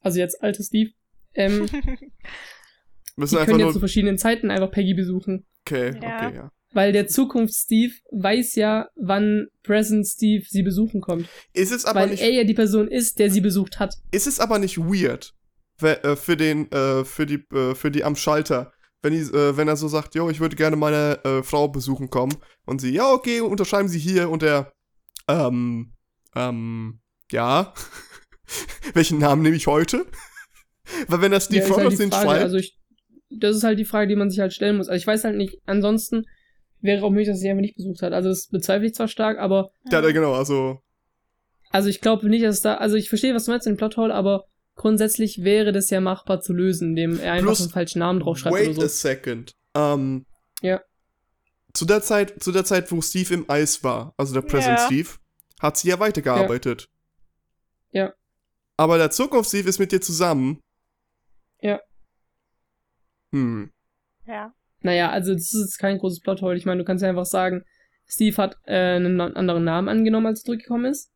also 0.00 0.18
jetzt 0.18 0.42
alte 0.42 0.62
Steve, 0.62 0.90
Ähm, 1.34 1.60
Müssen 3.16 3.34
die 3.34 3.38
einfach 3.40 3.46
können 3.46 3.58
ja 3.60 3.66
nur. 3.66 3.72
zu 3.72 3.78
verschiedenen 3.80 4.18
Zeiten 4.18 4.50
einfach 4.50 4.70
Peggy 4.70 4.94
besuchen. 4.94 5.46
Okay, 5.66 5.92
Ja. 6.02 6.26
okay, 6.28 6.36
ja. 6.36 6.52
Weil 6.74 6.92
der 6.92 7.06
Zukunft-Steve 7.06 7.94
weiß 8.10 8.56
ja, 8.56 8.88
wann 8.96 9.46
Present 9.62 10.06
Steve 10.06 10.44
sie 10.48 10.62
besuchen 10.62 11.00
kommt. 11.00 11.28
Ist 11.54 11.72
es 11.72 11.84
aber 11.84 12.00
weil 12.00 12.10
nicht, 12.10 12.22
er 12.22 12.30
ja 12.32 12.44
die 12.44 12.54
Person 12.54 12.88
ist, 12.88 13.18
der 13.18 13.30
sie 13.30 13.40
besucht 13.40 13.78
hat. 13.78 13.94
ist 14.10 14.26
es 14.26 14.40
aber 14.40 14.58
nicht 14.58 14.76
weird 14.78 15.32
we- 15.78 16.02
äh, 16.04 16.16
für 16.16 16.36
den, 16.36 16.70
äh, 16.72 17.04
für 17.04 17.26
die, 17.26 17.44
äh, 17.54 17.74
für 17.74 17.90
die 17.90 18.04
am 18.04 18.16
Schalter, 18.16 18.72
wenn, 19.02 19.12
die, 19.12 19.32
wenn 19.32 19.68
er 19.68 19.76
so 19.76 19.86
sagt, 19.88 20.14
yo, 20.14 20.30
ich 20.30 20.40
würde 20.40 20.56
gerne 20.56 20.76
meine 20.76 21.22
äh, 21.24 21.42
Frau 21.42 21.68
besuchen 21.68 22.10
kommen 22.10 22.34
und 22.66 22.80
sie, 22.80 22.90
ja, 22.92 23.10
okay, 23.12 23.40
unterschreiben 23.40 23.88
Sie 23.88 23.98
hier 23.98 24.30
und 24.30 24.42
er, 24.42 24.72
ähm, 25.28 25.92
ähm, 26.34 27.00
ja, 27.30 27.72
welchen 28.94 29.18
Namen 29.18 29.42
nehme 29.42 29.56
ich 29.56 29.66
heute? 29.66 30.06
Weil 31.08 31.20
wenn 31.22 31.32
das 31.32 31.48
die 31.48 31.56
Ja, 31.58 31.62
Frau 31.64 31.76
halt 31.76 31.98
den 31.98 32.10
schreibt, 32.12 32.42
Also 32.42 32.56
ich, 32.56 32.76
das 33.30 33.56
ist 33.56 33.64
halt 33.64 33.78
die 33.78 33.84
Frage, 33.84 34.08
die 34.08 34.16
man 34.16 34.30
sich 34.30 34.40
halt 34.40 34.52
stellen 34.52 34.76
muss. 34.76 34.88
Also 34.88 34.96
ich 34.98 35.06
weiß 35.06 35.24
halt 35.24 35.36
nicht, 35.36 35.58
ansonsten 35.66 36.24
wäre 36.84 37.04
auch 37.04 37.10
möglich, 37.10 37.28
dass 37.28 37.40
sie 37.40 37.48
einfach 37.50 37.62
nicht 37.62 37.76
besucht 37.76 38.02
hat. 38.02 38.12
Also 38.12 38.28
das 38.28 38.46
bezweifle 38.48 38.86
ich 38.86 38.94
zwar 38.94 39.08
stark, 39.08 39.38
aber 39.38 39.70
ja, 39.90 40.00
ja, 40.00 40.12
genau, 40.12 40.34
also, 40.34 40.80
also 41.70 41.88
ich 41.88 42.00
glaube 42.00 42.28
nicht, 42.28 42.44
dass 42.44 42.56
es 42.56 42.62
da, 42.62 42.74
also 42.76 42.94
ich 42.96 43.08
verstehe, 43.08 43.34
was 43.34 43.46
du 43.46 43.50
meinst, 43.50 43.66
den 43.66 43.76
Plothole, 43.76 44.14
aber 44.14 44.44
grundsätzlich 44.76 45.42
wäre 45.42 45.72
das 45.72 45.90
ja 45.90 46.00
machbar 46.00 46.40
zu 46.40 46.52
lösen, 46.52 46.90
indem 46.90 47.18
er 47.18 47.32
einfach 47.32 47.46
Plus, 47.48 47.60
einen 47.62 47.70
falschen 47.70 47.98
Namen 47.98 48.20
draufschreibt 48.20 48.54
wait 48.54 48.68
oder 48.76 48.86
a 48.86 48.88
so. 48.88 49.08
second, 49.08 49.52
ähm, 49.74 50.26
Ja. 50.60 50.80
zu 51.72 51.84
der 51.86 52.02
Zeit, 52.02 52.42
zu 52.42 52.52
der 52.52 52.64
Zeit, 52.64 52.92
wo 52.92 53.00
Steve 53.00 53.34
im 53.34 53.50
Eis 53.50 53.82
war, 53.82 54.14
also 54.16 54.34
der 54.34 54.42
Present 54.42 54.78
Ja. 54.78 54.86
Steve, 54.86 55.08
hat 55.60 55.76
sie 55.78 55.88
ja 55.88 55.98
weitergearbeitet. 55.98 56.88
Ja. 57.92 58.12
Aber 58.76 58.98
der 58.98 59.10
Zukunft 59.10 59.48
Steve 59.48 59.68
ist 59.68 59.78
mit 59.78 59.92
dir 59.92 60.00
zusammen. 60.00 60.60
Ja. 61.60 61.80
Hm. 63.32 63.70
Ja. 64.26 64.52
Naja, 64.84 65.10
also 65.10 65.32
das 65.32 65.52
ist 65.54 65.60
jetzt 65.62 65.78
kein 65.78 65.98
großes 65.98 66.20
Plothole. 66.20 66.56
Ich 66.56 66.66
meine, 66.66 66.78
du 66.78 66.84
kannst 66.84 67.02
ja 67.02 67.08
einfach 67.08 67.24
sagen, 67.24 67.64
Steve 68.06 68.36
hat 68.36 68.56
äh, 68.66 68.96
einen 68.96 69.18
anderen 69.20 69.64
Namen 69.64 69.88
angenommen, 69.88 70.26
als 70.26 70.40
er 70.42 70.44
zurückgekommen 70.44 70.84
ist. 70.84 71.10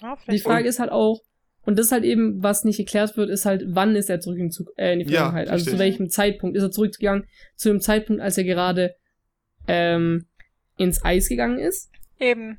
Ja, 0.00 0.16
Die. 0.30 0.38
Frage 0.38 0.68
ist 0.68 0.78
halt 0.78 0.92
auch, 0.92 1.20
und 1.66 1.78
das 1.78 1.86
ist 1.86 1.92
halt 1.92 2.04
eben, 2.04 2.42
was 2.42 2.64
nicht 2.64 2.76
geklärt 2.76 3.16
wird, 3.16 3.28
ist 3.30 3.44
halt, 3.44 3.64
wann 3.68 3.96
ist 3.96 4.08
er 4.08 4.20
zurück 4.20 4.38
in, 4.38 4.50
Zug 4.50 4.68
äh, 4.76 4.92
in 4.92 5.00
die 5.00 5.06
Ja, 5.06 5.22
Vergangenheit? 5.22 5.48
also 5.48 5.70
zu 5.70 5.78
welchem 5.78 6.10
Zeitpunkt 6.10 6.56
ist 6.56 6.62
er 6.62 6.70
zurückgegangen? 6.70 7.24
Zu 7.56 7.70
dem 7.70 7.80
Zeitpunkt, 7.80 8.22
als 8.22 8.38
er 8.38 8.44
gerade 8.44 8.94
ähm, 9.66 10.26
ins 10.76 11.04
Eis 11.04 11.28
gegangen 11.28 11.58
ist? 11.58 11.90
Eben. 12.20 12.58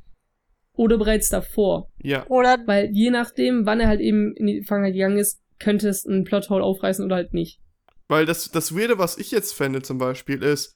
Oder 0.73 0.97
bereits 0.97 1.29
davor? 1.29 1.89
Ja. 2.01 2.25
Oder 2.27 2.57
Weil 2.65 2.89
je 2.91 3.11
nachdem, 3.11 3.65
wann 3.65 3.79
er 3.79 3.87
halt 3.87 4.01
eben 4.01 4.35
in 4.35 4.47
die 4.47 4.63
Vergangenheit 4.63 4.93
gegangen 4.95 5.17
ist, 5.19 5.41
könnte 5.59 5.87
es 5.87 6.05
einen 6.05 6.25
Plothole 6.25 6.63
aufreißen 6.63 7.05
oder 7.05 7.15
halt 7.15 7.33
nicht. 7.33 7.61
Weil 8.07 8.25
das, 8.25 8.51
das 8.51 8.75
Weirde, 8.75 8.97
was 8.97 9.17
ich 9.17 9.31
jetzt 9.31 9.53
fände 9.53 9.81
zum 9.81 9.97
Beispiel, 9.97 10.43
ist, 10.43 10.75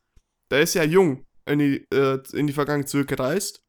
der 0.52 0.62
ist 0.62 0.74
ja 0.74 0.84
jung 0.84 1.26
in 1.46 1.60
die, 1.60 1.86
äh, 1.94 2.20
in 2.34 2.48
die 2.48 2.54
Vergangenheit 2.54 2.90
zurückgereist. 2.90 3.62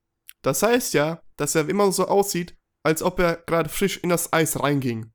Das 0.42 0.62
heißt 0.62 0.94
ja, 0.94 1.20
dass 1.36 1.54
er 1.54 1.68
immer 1.68 1.90
so 1.92 2.06
aussieht, 2.08 2.56
als 2.82 3.02
ob 3.02 3.18
er 3.20 3.36
gerade 3.36 3.68
frisch 3.68 3.98
in 3.98 4.08
das 4.08 4.32
Eis 4.32 4.58
reinging. 4.60 5.12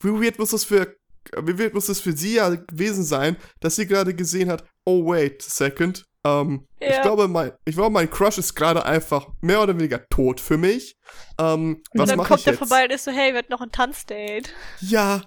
Wie 0.00 0.10
weird 0.12 0.38
muss 0.38 0.50
das 0.50 0.64
für, 0.64 0.96
wie 1.42 1.58
weird 1.58 1.74
muss 1.74 1.86
das 1.86 2.00
für 2.00 2.12
sie 2.12 2.34
ja 2.34 2.50
gewesen 2.54 3.04
sein, 3.04 3.36
dass 3.60 3.76
sie 3.76 3.86
gerade 3.86 4.14
gesehen 4.14 4.50
hat, 4.50 4.64
oh 4.84 5.06
wait 5.06 5.44
a 5.46 5.50
second, 5.50 6.04
ähm, 6.24 6.66
ich 6.80 6.88
Ja. 6.88 7.02
glaube, 7.02 7.28
mein, 7.28 7.52
ich 7.64 7.74
glaube, 7.74 7.90
mein 7.92 8.10
Crush 8.10 8.38
ist 8.38 8.54
gerade 8.54 8.84
einfach 8.84 9.28
mehr 9.40 9.62
oder 9.62 9.76
weniger 9.76 10.06
tot 10.08 10.40
für 10.40 10.58
mich. 10.58 10.96
Ähm, 11.38 11.82
Und 11.92 12.00
was 12.00 12.08
dann 12.08 12.18
mache 12.18 12.28
kommt 12.28 12.40
ich 12.40 12.46
er 12.46 12.54
vorbei 12.54 12.84
und 12.84 12.90
ist 12.92 13.04
so, 13.04 13.10
hey, 13.10 13.32
wir 13.32 13.38
hatten 13.38 13.52
noch 13.52 13.60
ein 13.60 13.72
Tanzdate. 13.72 14.50
Ja, 14.80 15.22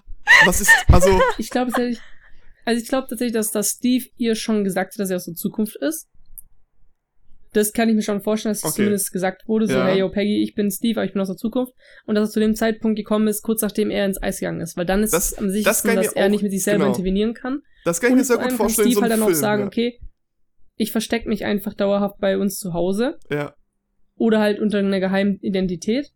was 0.45 0.61
ist, 0.61 0.71
also, 0.87 1.19
Ich 1.37 1.49
glaube 1.49 1.71
tatsächlich, 1.71 1.99
also 2.65 2.81
ich 2.81 2.87
glaube 2.87 3.07
tatsächlich, 3.09 3.33
dass, 3.33 3.51
dass 3.51 3.69
Steve 3.71 4.05
ihr 4.17 4.35
schon 4.35 4.63
gesagt 4.63 4.93
hat, 4.93 4.99
dass 4.99 5.09
er 5.09 5.15
aus 5.17 5.25
der 5.25 5.35
Zukunft 5.35 5.75
ist. 5.77 6.07
Das 7.51 7.73
kann 7.73 7.89
ich 7.89 7.95
mir 7.95 8.03
schon 8.03 8.21
vorstellen, 8.21 8.51
dass 8.51 8.59
es 8.59 8.65
Okay. 8.65 8.75
zumindest 8.75 9.11
gesagt 9.11 9.47
wurde, 9.47 9.65
so, 9.65 9.73
Ja. 9.73 9.87
hey, 9.87 9.99
yo, 9.99 10.09
Peggy, 10.09 10.43
ich 10.43 10.53
bin 10.53 10.69
Steve, 10.69 10.99
aber 10.99 11.05
ich 11.07 11.13
bin 11.13 11.21
aus 11.21 11.29
der 11.29 11.35
Zukunft. 11.37 11.73
Und 12.05 12.13
dass 12.13 12.29
er 12.29 12.31
zu 12.33 12.39
dem 12.39 12.53
Zeitpunkt 12.53 12.95
gekommen 12.95 13.27
ist, 13.27 13.41
kurz 13.41 13.63
nachdem 13.63 13.89
er 13.89 14.05
ins 14.05 14.21
Eis 14.21 14.39
gegangen 14.39 14.61
ist. 14.61 14.77
Weil 14.77 14.85
dann 14.85 15.01
ist 15.01 15.13
Das- 15.13 15.31
es 15.31 15.37
am 15.39 15.49
sichersten, 15.49 15.95
das 15.95 16.05
dass 16.05 16.13
mir 16.15 16.21
er 16.21 16.27
auch- 16.27 16.29
nicht 16.31 16.43
mit 16.43 16.51
sich 16.51 16.61
selber 16.63 16.83
genau. 16.85 16.91
intervenieren 16.95 17.33
kann. 17.33 17.61
das 17.85 17.99
kann 18.01 18.09
ich 18.09 18.15
mir 18.15 18.19
Und 18.21 18.25
sehr 18.27 18.35
vor 18.39 18.47
gut 18.49 18.57
vorstellen, 18.57 18.87
Steve 18.87 18.95
so 18.97 19.01
halt 19.01 19.11
dann 19.13 19.19
Film, 19.21 19.31
auch 19.31 19.35
sagen, 19.35 19.61
ja. 19.63 19.67
okay, 19.67 19.99
ich 20.75 20.91
verstecke 20.91 21.27
mich 21.27 21.43
einfach 21.45 21.73
dauerhaft 21.73 22.19
bei 22.19 22.37
uns 22.37 22.59
zu 22.59 22.73
Hause 22.73 23.17
ja. 23.31 23.55
oder 24.15 24.39
halt 24.41 24.59
unter 24.59 24.77
einer 24.79 24.99
geheimen 24.99 25.39
Identität, 25.41 26.11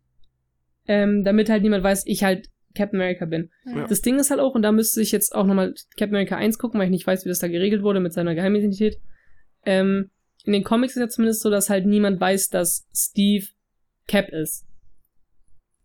ähm, 0.86 1.24
damit 1.24 1.48
halt 1.50 1.62
niemand 1.62 1.82
weiß, 1.82 2.04
ich 2.06 2.22
halt 2.22 2.46
Captain 2.74 3.00
America 3.00 3.24
bin. 3.24 3.50
Ja. 3.64 3.86
Das 3.86 4.00
Ding 4.00 4.18
ist 4.18 4.30
halt 4.30 4.40
auch, 4.40 4.54
und 4.54 4.62
da 4.62 4.72
müsste 4.72 5.00
ich 5.00 5.12
jetzt 5.12 5.34
auch 5.34 5.46
nochmal 5.46 5.74
Captain 5.96 6.14
America 6.14 6.36
1 6.36 6.58
gucken, 6.58 6.78
weil 6.78 6.86
ich 6.86 6.92
nicht 6.92 7.06
weiß, 7.06 7.24
wie 7.24 7.28
das 7.28 7.38
da 7.38 7.48
geregelt 7.48 7.82
wurde 7.82 8.00
mit 8.00 8.12
seiner 8.12 8.34
Geheimidentität. 8.34 8.98
Ähm, 9.64 10.10
in 10.44 10.52
den 10.52 10.64
Comics 10.64 10.96
ist 10.96 11.00
ja 11.00 11.08
zumindest 11.08 11.42
so, 11.42 11.50
dass 11.50 11.70
halt 11.70 11.86
niemand 11.86 12.20
weiß, 12.20 12.48
dass 12.50 12.86
Steve 12.94 13.46
Cap 14.06 14.28
ist. 14.28 14.66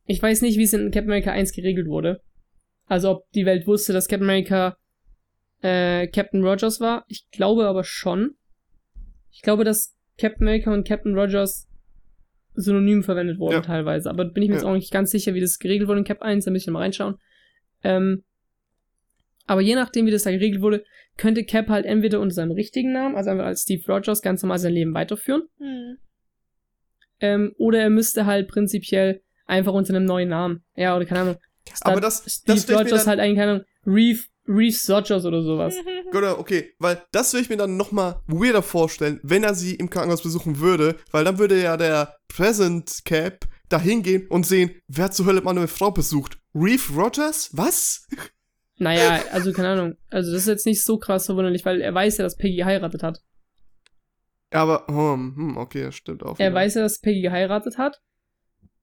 Ich 0.06 0.22
weiß 0.22 0.42
nicht, 0.42 0.58
wie 0.58 0.64
es 0.64 0.74
in 0.74 0.92
Captain 0.92 1.10
America 1.10 1.32
1 1.32 1.54
geregelt 1.54 1.88
wurde. 1.88 2.22
Also 2.86 3.12
ob 3.12 3.32
die 3.32 3.46
Welt 3.46 3.68
wusste, 3.68 3.94
dass 3.94 4.08
Captain 4.08 4.28
America 4.28 4.76
äh, 5.62 6.08
Captain 6.08 6.44
Rogers 6.44 6.82
war. 6.82 7.06
Ich 7.08 7.30
glaube 7.30 7.68
aber 7.68 7.84
schon. 7.84 8.32
Ich 9.32 9.42
glaube, 9.42 9.64
dass 9.64 9.96
Captain 10.18 10.48
America 10.48 10.74
und 10.74 10.88
Captain 10.88 11.18
Rogers 11.18 11.69
synonym 12.60 13.04
verwendet 13.04 13.40
wurden 13.40 13.54
Ja. 13.56 13.62
teilweise. 13.62 14.10
Aber 14.10 14.26
bin 14.26 14.44
ich 14.44 14.50
mir 14.50 14.56
jetzt 14.56 14.64
Ja. 14.64 14.70
auch 14.70 14.76
nicht 14.76 14.92
ganz 14.92 15.12
sicher, 15.12 15.34
wie 15.34 15.42
das 15.42 15.60
geregelt 15.60 15.88
wurde 15.88 16.00
in 16.00 16.06
Cap 16.06 16.22
1. 16.22 16.46
Da 16.46 16.52
müssen 16.52 16.68
wir 16.68 16.74
mal 16.74 16.80
reinschauen. 16.80 17.16
Ähm, 17.84 18.24
aber 19.48 19.62
je 19.62 19.76
nachdem, 19.76 20.06
wie 20.06 20.12
das 20.12 20.24
da 20.24 20.32
geregelt 20.32 20.62
wurde, 20.62 20.84
könnte 21.18 21.44
Cap 21.44 21.70
halt 21.70 21.86
entweder 21.86 22.20
unter 22.20 22.36
seinem 22.36 22.52
richtigen 22.52 22.92
Namen, 22.94 23.16
also 23.16 23.30
einfach 23.32 23.46
als 23.46 23.64
Steve 23.64 23.84
Rogers, 23.92 24.22
ganz 24.22 24.42
normal 24.44 24.60
sein 24.60 24.74
Leben 24.74 24.94
weiterführen. 24.94 25.44
Hm. 25.58 25.98
Ähm, 27.20 27.54
oder 27.58 27.80
er 27.80 27.90
müsste 27.90 28.26
halt 28.26 28.48
prinzipiell 28.48 29.22
einfach 29.46 29.74
unter 29.74 29.94
einem 29.96 30.06
neuen 30.06 30.30
Namen. 30.30 30.64
Ja, 30.76 30.96
oder 30.96 31.06
keine 31.06 31.22
Ahnung. 31.22 31.38
Aber 31.82 32.00
das, 32.00 32.24
Steve 32.26 32.60
das 32.60 32.70
ich 32.70 32.76
Rogers 32.76 33.08
halt 33.08 33.20
eigentlich, 33.20 33.38
keine 33.38 33.52
Ahnung, 33.52 33.66
Reeve, 33.86 34.22
Reeve 34.50 34.94
Rogers 34.94 35.26
oder 35.26 35.44
sowas. 35.44 35.76
Genau, 36.12 36.40
okay, 36.40 36.74
weil 36.80 37.04
das 37.12 37.34
würde 37.34 37.44
ich 37.44 37.50
mir 37.52 37.58
dann 37.58 37.78
nochmal 37.78 38.20
weirder 38.26 38.64
vorstellen, 38.64 39.20
wenn 39.22 39.44
er 39.44 39.54
sie 39.54 39.76
im 39.76 39.92
Krankenhaus 39.92 40.24
besuchen 40.24 40.60
würde, 40.60 40.96
weil 41.12 41.24
dann 41.24 41.38
würde 41.38 41.62
ja 41.62 41.78
der 41.78 42.16
Present 42.28 43.06
Cap 43.06 43.46
da 43.70 43.80
hingehen 43.80 44.26
und 44.28 44.48
sehen, 44.48 44.72
wer 44.88 45.12
zur 45.12 45.28
Hölle 45.28 45.42
meine 45.42 45.68
Frau 45.68 45.92
besucht? 45.92 46.40
Reeve 46.56 46.94
Rogers? 46.96 47.52
Was? 47.54 48.08
Naja, 48.82 49.22
also 49.34 49.52
keine 49.52 49.68
Ahnung. 49.68 49.98
Also 50.10 50.32
das 50.32 50.44
ist 50.44 50.48
jetzt 50.48 50.66
nicht 50.66 50.84
so 50.84 50.98
krass 50.98 51.26
verwunderlich, 51.26 51.66
weil 51.66 51.82
er 51.82 51.94
weiß 51.94 52.18
ja, 52.18 52.24
dass 52.24 52.38
Peggy 52.38 52.56
geheiratet 52.56 53.04
hat. 53.04 53.20
Aber, 54.52 54.86
hm, 54.88 55.36
hm, 55.36 55.58
okay, 55.58 55.84
das 55.84 55.96
stimmt 55.96 56.24
auch. 56.24 56.40
Er 56.40 56.48
wieder. 56.48 56.54
weiß 56.56 56.76
ja, 56.76 56.82
dass 56.82 57.00
Peggy 57.02 57.22
geheiratet 57.22 57.78
hat. 57.78 58.00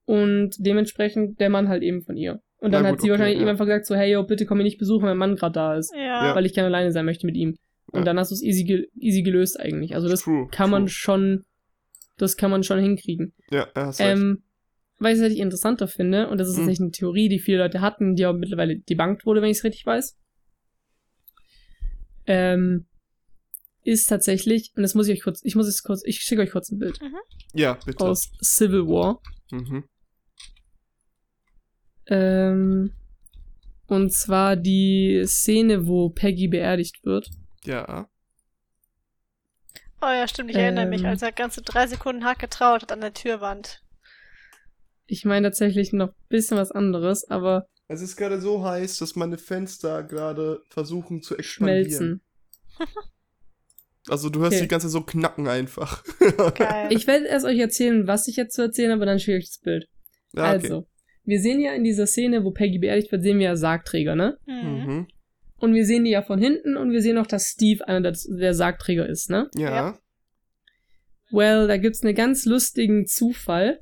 Und 0.04 0.54
dementsprechend 0.58 1.40
der 1.40 1.48
Mann 1.48 1.68
halt 1.68 1.82
eben 1.82 2.02
von 2.02 2.16
ihr. 2.16 2.40
Und 2.66 2.72
dann 2.72 2.82
Na 2.82 2.88
hat 2.88 2.94
gut, 2.96 3.02
sie 3.02 3.06
okay, 3.06 3.12
wahrscheinlich 3.20 3.36
ja. 3.38 3.42
ihm 3.44 3.48
einfach 3.48 3.64
gesagt, 3.64 3.86
so, 3.86 3.94
hey, 3.94 4.10
yo, 4.12 4.24
bitte 4.24 4.44
komm 4.44 4.58
mich 4.58 4.64
nicht 4.64 4.78
besuchen, 4.78 5.02
wenn 5.02 5.16
mein 5.16 5.30
Mann 5.30 5.36
gerade 5.36 5.52
da 5.52 5.76
ist. 5.76 5.94
Ja. 5.94 6.34
Weil 6.34 6.46
ich 6.46 6.52
gerne 6.52 6.66
alleine 6.66 6.90
sein 6.90 7.04
möchte 7.04 7.24
mit 7.24 7.36
ihm. 7.36 7.56
Und 7.92 8.00
Ja. 8.00 8.04
dann 8.06 8.18
hast 8.18 8.32
du 8.32 8.34
es 8.34 8.42
easy, 8.42 8.64
ge 8.64 8.88
easy 8.98 9.22
gelöst 9.22 9.60
eigentlich. 9.60 9.94
Also 9.94 10.08
das 10.08 10.22
True, 10.22 10.48
kann 10.50 10.68
man 10.70 10.82
true. 10.86 10.90
schon, 10.90 11.44
das 12.16 12.36
kann 12.36 12.50
man 12.50 12.64
schon 12.64 12.80
hinkriegen. 12.80 13.32
Ja, 13.52 13.68
er 13.74 13.86
hast 13.86 14.00
recht. 14.00 14.10
Ähm, 14.18 14.42
was 14.98 15.12
ich 15.12 15.18
tatsächlich 15.18 15.40
interessanter 15.42 15.86
finde, 15.86 16.28
und 16.28 16.38
das 16.38 16.48
ist 16.48 16.56
Mhm. 16.58 16.66
nicht 16.66 16.80
eine 16.80 16.90
Theorie, 16.90 17.28
die 17.28 17.38
viele 17.38 17.58
Leute 17.58 17.80
hatten, 17.82 18.16
die 18.16 18.24
aber 18.24 18.36
mittlerweile 18.36 18.76
debunked 18.80 19.24
wurde, 19.26 19.42
wenn 19.42 19.50
ich 19.50 19.58
es 19.58 19.64
richtig 19.64 19.86
weiß, 19.86 20.16
ähm, 22.26 22.86
ist 23.84 24.06
tatsächlich, 24.08 24.72
und 24.74 24.82
das 24.82 24.94
muss 24.94 25.06
ich 25.06 25.18
euch 25.18 25.22
kurz, 25.22 25.40
ich 25.44 25.54
muss 25.54 25.68
es 25.68 25.82
kurz, 25.84 26.02
ich 26.04 26.18
schicke 26.20 26.42
euch 26.42 26.50
kurz 26.50 26.70
ein 26.72 26.78
Bild 26.78 26.98
Ja, 27.54 27.78
bitte. 27.86 28.04
aus 28.04 28.32
Civil 28.42 28.88
War. 28.88 29.20
Mhm. 29.52 29.84
Ähm, 32.08 32.92
und 33.88 34.12
zwar 34.12 34.56
die 34.56 35.22
Szene, 35.26 35.86
wo 35.86 36.10
Peggy 36.10 36.48
beerdigt 36.48 37.04
wird. 37.04 37.30
Ja. 37.64 38.08
Oh 40.02 40.06
ja, 40.06 40.28
stimmt, 40.28 40.50
ich 40.50 40.56
erinnere 40.56 40.86
mich, 40.86 41.00
Ähm. 41.02 41.06
als 41.08 41.22
er 41.22 41.32
ganze 41.32 41.62
drei 41.62 41.86
Sekunden 41.86 42.24
hart 42.24 42.38
getraut 42.38 42.82
hat 42.82 42.92
an 42.92 43.00
der 43.00 43.14
Türwand. 43.14 43.82
Ich 45.06 45.24
meine 45.24 45.48
tatsächlich 45.48 45.92
noch 45.92 46.08
ein 46.08 46.14
bisschen 46.28 46.56
was 46.58 46.72
anderes, 46.72 47.24
aber 47.30 47.66
Es 47.88 48.00
ist 48.02 48.16
gerade 48.16 48.40
so 48.40 48.64
heiß, 48.64 48.98
dass 48.98 49.14
meine 49.16 49.38
Fenster 49.38 50.02
gerade 50.02 50.60
versuchen 50.68 51.22
zu 51.22 51.36
expandieren. 51.36 51.84
schmelzen. 51.90 52.20
Also 54.08 54.30
du 54.30 54.38
hörst 54.38 54.52
Okay. 54.52 54.62
die 54.62 54.68
ganze 54.68 54.88
so 54.88 55.00
knacken 55.00 55.48
einfach. 55.48 56.04
Geil. 56.54 56.88
Ich 56.92 57.08
werde 57.08 57.26
erst 57.26 57.44
euch 57.44 57.58
erzählen, 57.58 58.06
was 58.06 58.28
ich 58.28 58.36
jetzt 58.36 58.54
zu 58.54 58.62
erzählen 58.62 58.92
habe, 58.92 59.04
dann 59.04 59.18
schicke 59.18 59.38
ich 59.38 59.44
euch 59.44 59.50
das 59.50 59.58
Bild. 59.58 59.88
ja, 60.32 60.42
okay. 60.44 60.52
Also, 60.52 60.86
wir 61.26 61.40
sehen 61.40 61.60
ja 61.60 61.74
in 61.74 61.84
dieser 61.84 62.06
Szene, 62.06 62.44
wo 62.44 62.52
Peggy 62.52 62.78
beerdigt 62.78 63.12
wird, 63.12 63.22
sehen 63.22 63.38
wir 63.38 63.46
ja 63.46 63.56
Sargträger, 63.56 64.14
ne? 64.14 64.38
mhm. 64.46 64.54
Mhm. 64.54 65.06
Und 65.58 65.74
wir 65.74 65.86
sehen 65.86 66.04
die 66.04 66.10
ja 66.10 66.22
von 66.22 66.38
hinten 66.38 66.76
und 66.76 66.92
wir 66.92 67.00
sehen 67.00 67.18
auch, 67.18 67.26
dass 67.26 67.46
Steve 67.46 67.86
einer 67.88 68.00
der, 68.00 68.16
der 68.28 68.54
Sargträger 68.54 69.08
ist, 69.08 69.30
ne? 69.30 69.48
Ja. 69.54 69.70
Ja. 69.70 69.98
Well, 71.30 71.66
da 71.66 71.78
gibt's 71.78 72.02
einen 72.02 72.14
ganz 72.14 72.44
lustigen 72.44 73.06
Zufall. 73.06 73.80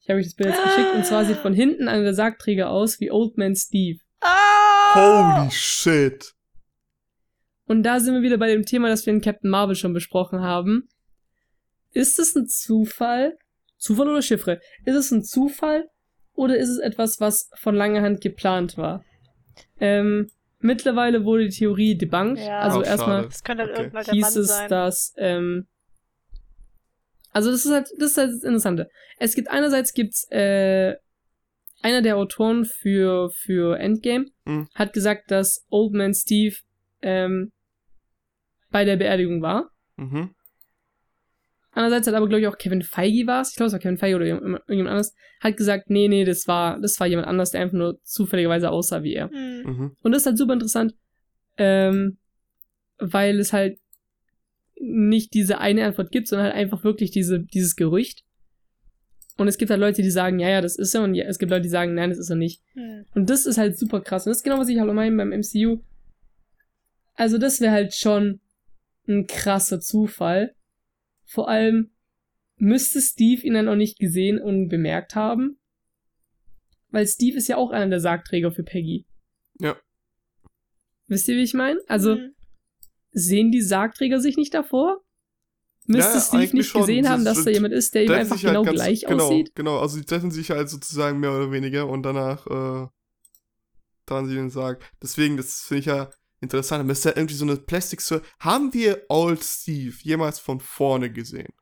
Ich 0.00 0.08
habe 0.08 0.18
euch 0.18 0.26
das 0.26 0.34
Bild 0.34 0.50
jetzt 0.50 0.64
geschickt 0.64 0.94
und 0.94 1.04
zwar 1.04 1.24
sieht 1.24 1.36
von 1.36 1.52
hinten 1.52 1.88
einer 1.88 2.04
der 2.04 2.14
Sargträger 2.14 2.70
aus 2.70 3.00
wie 3.00 3.10
Old 3.10 3.36
Man 3.36 3.54
Steve. 3.54 4.00
Ah! 4.20 5.42
Holy 5.42 5.50
shit. 5.50 6.32
Und 7.66 7.82
da 7.82 8.00
sind 8.00 8.14
wir 8.14 8.22
wieder 8.22 8.38
bei 8.38 8.48
dem 8.48 8.64
Thema, 8.64 8.88
das 8.88 9.04
wir 9.04 9.12
in 9.12 9.20
Captain 9.20 9.50
Marvel 9.50 9.74
schon 9.74 9.92
besprochen 9.92 10.40
haben. 10.40 10.88
Ist 11.92 12.18
es 12.18 12.34
ein 12.34 12.46
Zufall? 12.46 13.36
Zufall 13.76 14.08
oder 14.08 14.22
Chiffre? 14.22 14.60
Ist 14.84 14.94
es 14.94 15.10
ein 15.10 15.22
Zufall 15.22 15.90
oder 16.36 16.56
ist 16.56 16.68
es 16.68 16.78
etwas, 16.78 17.20
was 17.20 17.50
von 17.56 17.74
langer 17.74 18.02
Hand 18.02 18.20
geplant 18.20 18.76
war? 18.76 19.04
Ähm, 19.80 20.28
mittlerweile 20.60 21.24
wurde 21.24 21.48
die 21.48 21.56
Theorie 21.56 21.96
debunked. 21.96 22.42
Ja. 22.46 22.58
Also 22.60 22.80
Oh, 22.80 22.82
erstmal 22.84 23.26
Das 23.26 23.42
könnte 23.42 23.64
halt 23.64 23.72
Okay. 23.72 23.82
irgendwann 23.82 24.04
der 24.04 24.14
hieß 24.14 24.34
Mann 24.34 24.42
es, 24.42 24.46
sein. 24.48 24.68
dass 24.68 25.14
ähm, 25.16 25.66
also 27.30 27.50
das 27.50 27.66
ist 27.66 27.72
halt 27.72 27.88
das 27.98 28.10
ist 28.12 28.16
halt 28.18 28.30
das 28.30 28.42
Interessante. 28.42 28.88
Es 29.18 29.34
gibt 29.34 29.48
einerseits 29.50 29.92
gibt's 29.92 30.26
äh, 30.30 30.94
einer 31.82 32.02
der 32.02 32.16
Autoren 32.16 32.64
für 32.64 33.30
für 33.30 33.78
Endgame 33.78 34.26
Mhm. 34.44 34.68
hat 34.74 34.92
gesagt, 34.92 35.30
dass 35.30 35.64
Old 35.70 35.92
Man 35.92 36.14
Steve 36.14 36.56
ähm, 37.02 37.50
bei 38.70 38.84
der 38.84 38.96
Beerdigung 38.96 39.42
war. 39.42 39.70
Mhm. 39.96 40.34
Andererseits 41.76 42.06
hat 42.06 42.14
aber 42.14 42.26
glaube 42.26 42.40
ich 42.40 42.46
auch 42.46 42.56
Kevin 42.56 42.80
Feige 42.80 43.26
war 43.26 43.42
es, 43.42 43.50
ich 43.50 43.56
glaube 43.56 43.66
es 43.66 43.74
war 43.74 43.80
Kevin 43.80 43.98
Feige 43.98 44.16
oder 44.16 44.24
irgendjemand 44.24 44.88
anderes, 44.88 45.14
hat 45.40 45.58
gesagt, 45.58 45.90
nee, 45.90 46.08
nee, 46.08 46.24
das 46.24 46.48
war 46.48 46.80
das 46.80 46.98
war 46.98 47.06
jemand 47.06 47.28
anders, 47.28 47.50
der 47.50 47.60
einfach 47.60 47.76
nur 47.76 48.00
zufälligerweise 48.02 48.70
aussah 48.70 49.02
wie 49.02 49.12
er. 49.12 49.28
Hm. 49.28 49.62
Mhm. 49.62 49.96
Und 50.00 50.12
das 50.12 50.22
ist 50.22 50.26
halt 50.26 50.38
super 50.38 50.54
interessant, 50.54 50.94
ähm, 51.58 52.16
weil 52.98 53.38
es 53.38 53.52
halt 53.52 53.78
nicht 54.80 55.34
diese 55.34 55.58
eine 55.58 55.84
Antwort 55.84 56.10
gibt, 56.12 56.28
sondern 56.28 56.46
halt 56.46 56.56
einfach 56.56 56.82
wirklich 56.82 57.10
diese, 57.10 57.40
dieses 57.40 57.76
Gerücht. 57.76 58.22
Und 59.36 59.46
es 59.46 59.58
gibt 59.58 59.70
halt 59.70 59.80
Leute, 59.80 60.00
die 60.00 60.10
sagen, 60.10 60.38
ja, 60.38 60.48
ja, 60.48 60.62
das 60.62 60.76
ist 60.76 60.94
er, 60.94 61.02
und 61.02 61.14
ja, 61.14 61.26
es 61.26 61.38
gibt 61.38 61.50
Leute, 61.50 61.64
die 61.64 61.68
sagen, 61.68 61.92
nein, 61.92 62.08
das 62.08 62.18
ist 62.18 62.30
er 62.30 62.36
nicht. 62.36 62.62
Hm. 62.72 63.04
Und 63.14 63.28
das 63.28 63.44
ist 63.44 63.58
halt 63.58 63.78
super 63.78 64.00
krass. 64.00 64.24
Und 64.24 64.30
das 64.30 64.38
ist 64.38 64.44
genau, 64.44 64.58
was 64.58 64.68
ich 64.68 64.78
halt 64.78 64.90
meine 64.94 65.14
beim 65.14 65.28
MCU. 65.28 65.82
Also, 67.16 67.36
das 67.36 67.60
wäre 67.60 67.72
halt 67.72 67.94
schon 67.94 68.40
ein 69.06 69.26
krasser 69.26 69.78
Zufall. 69.78 70.54
Vor 71.26 71.48
allem 71.48 71.90
müsste 72.56 73.00
Steve 73.02 73.42
ihn 73.42 73.54
dann 73.54 73.68
auch 73.68 73.74
nicht 73.76 73.98
gesehen 73.98 74.40
und 74.40 74.68
bemerkt 74.68 75.14
haben. 75.14 75.58
Weil 76.90 77.06
Steve 77.06 77.36
ist 77.36 77.48
ja 77.48 77.56
auch 77.56 77.70
einer 77.70 77.88
der 77.90 78.00
Sargträger 78.00 78.50
für 78.52 78.62
Peggy. 78.62 79.04
Ja. 79.58 79.76
Wisst 81.08 81.28
ihr, 81.28 81.36
wie 81.36 81.42
ich 81.42 81.54
meine? 81.54 81.80
Also, 81.88 82.14
Hm. 82.16 82.34
sehen 83.12 83.50
die 83.50 83.60
Sargträger 83.62 84.20
sich 84.20 84.36
nicht 84.36 84.54
davor? 84.54 85.02
Müsste 85.86 86.14
Ja, 86.14 86.20
Steve 86.20 86.56
nicht 86.56 86.68
schon. 86.68 86.80
gesehen 86.80 87.08
haben, 87.08 87.24
dass 87.24 87.44
da 87.44 87.50
jemand 87.50 87.72
ist, 87.74 87.94
der 87.94 88.04
ihm 88.04 88.10
einfach 88.12 88.36
halt 88.36 88.42
genau 88.42 88.62
ganz- 88.64 88.74
gleich 88.76 89.04
genau, 89.06 89.26
aussieht? 89.26 89.54
Genau, 89.54 89.78
also 89.78 89.96
sie 89.98 90.04
treffen 90.04 90.30
sich 90.32 90.50
halt 90.50 90.68
sozusagen 90.68 91.20
mehr 91.20 91.30
oder 91.32 91.52
weniger 91.52 91.86
und 91.88 92.02
danach 92.02 92.46
äh, 92.46 92.88
dran 94.06 94.26
sie 94.26 94.34
den 94.34 94.50
sagen. 94.50 94.80
Deswegen, 95.02 95.36
das 95.36 95.60
finde 95.62 95.80
ich 95.80 95.86
ja 95.86 96.10
interessant. 96.46 96.80
Aber 96.82 96.92
es 96.92 96.98
ist 96.98 97.04
ja 97.04 97.12
irgendwie 97.16 97.34
so 97.34 97.44
eine 97.44 97.56
plastik 97.56 98.00
-Sur 98.00 98.22
Haben 98.40 98.72
wir 98.72 99.04
Old 99.08 99.42
Steve 99.44 99.94
jemals 100.02 100.38
von 100.38 100.60
vorne 100.60 101.12
gesehen? 101.12 101.52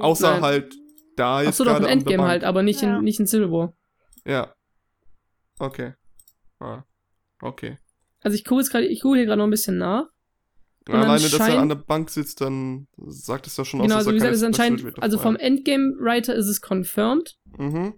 Außer 0.00 0.32
Nein. 0.34 0.42
halt 0.42 0.74
da 1.16 1.42
jetzt 1.42 1.48
Ach 1.48 1.54
so, 1.54 1.64
doch, 1.64 1.72
gerade 1.72 1.86
ein 1.86 1.98
Endgame 1.98 2.24
halt, 2.24 2.44
aber 2.44 2.62
nicht, 2.62 2.82
Ja. 2.82 2.98
in, 2.98 3.04
nicht 3.04 3.18
in 3.20 3.26
Civil 3.26 3.50
War. 3.50 3.74
Ja. 4.24 4.54
Okay. 5.58 5.94
Ah. 6.58 6.84
Okay. 7.42 7.78
Also 8.20 8.34
ich 8.34 8.44
gucke 8.44 8.60
jetzt 8.60 8.70
gerade, 8.70 8.86
ich 8.86 9.00
gucke 9.00 9.16
hier 9.16 9.26
gerade 9.26 9.38
noch 9.38 9.46
ein 9.46 9.50
bisschen 9.50 9.78
nach. 9.78 10.06
Und 10.88 10.94
Alleine, 10.94 11.28
dass 11.28 11.34
er 11.34 11.58
an 11.58 11.68
der 11.68 11.76
Bank 11.76 12.10
sitzt, 12.10 12.40
dann 12.40 12.88
sagt 12.96 13.46
es 13.46 13.56
ja 13.56 13.64
schon 13.64 13.80
genau, 13.80 13.96
aus, 13.96 14.04
dass 14.04 14.08
also 14.08 14.18
wie 14.18 14.24
er 14.24 14.30
gesagt, 14.30 14.56
keine 14.56 14.76
ist 14.76 14.98
also 14.98 15.18
vom 15.18 15.34
Writer 15.34 15.44
Endgame-Writer 15.44 16.34
ist 16.34 16.46
es 16.46 16.60
confirmed. 16.60 17.36
Mhm. 17.58 17.94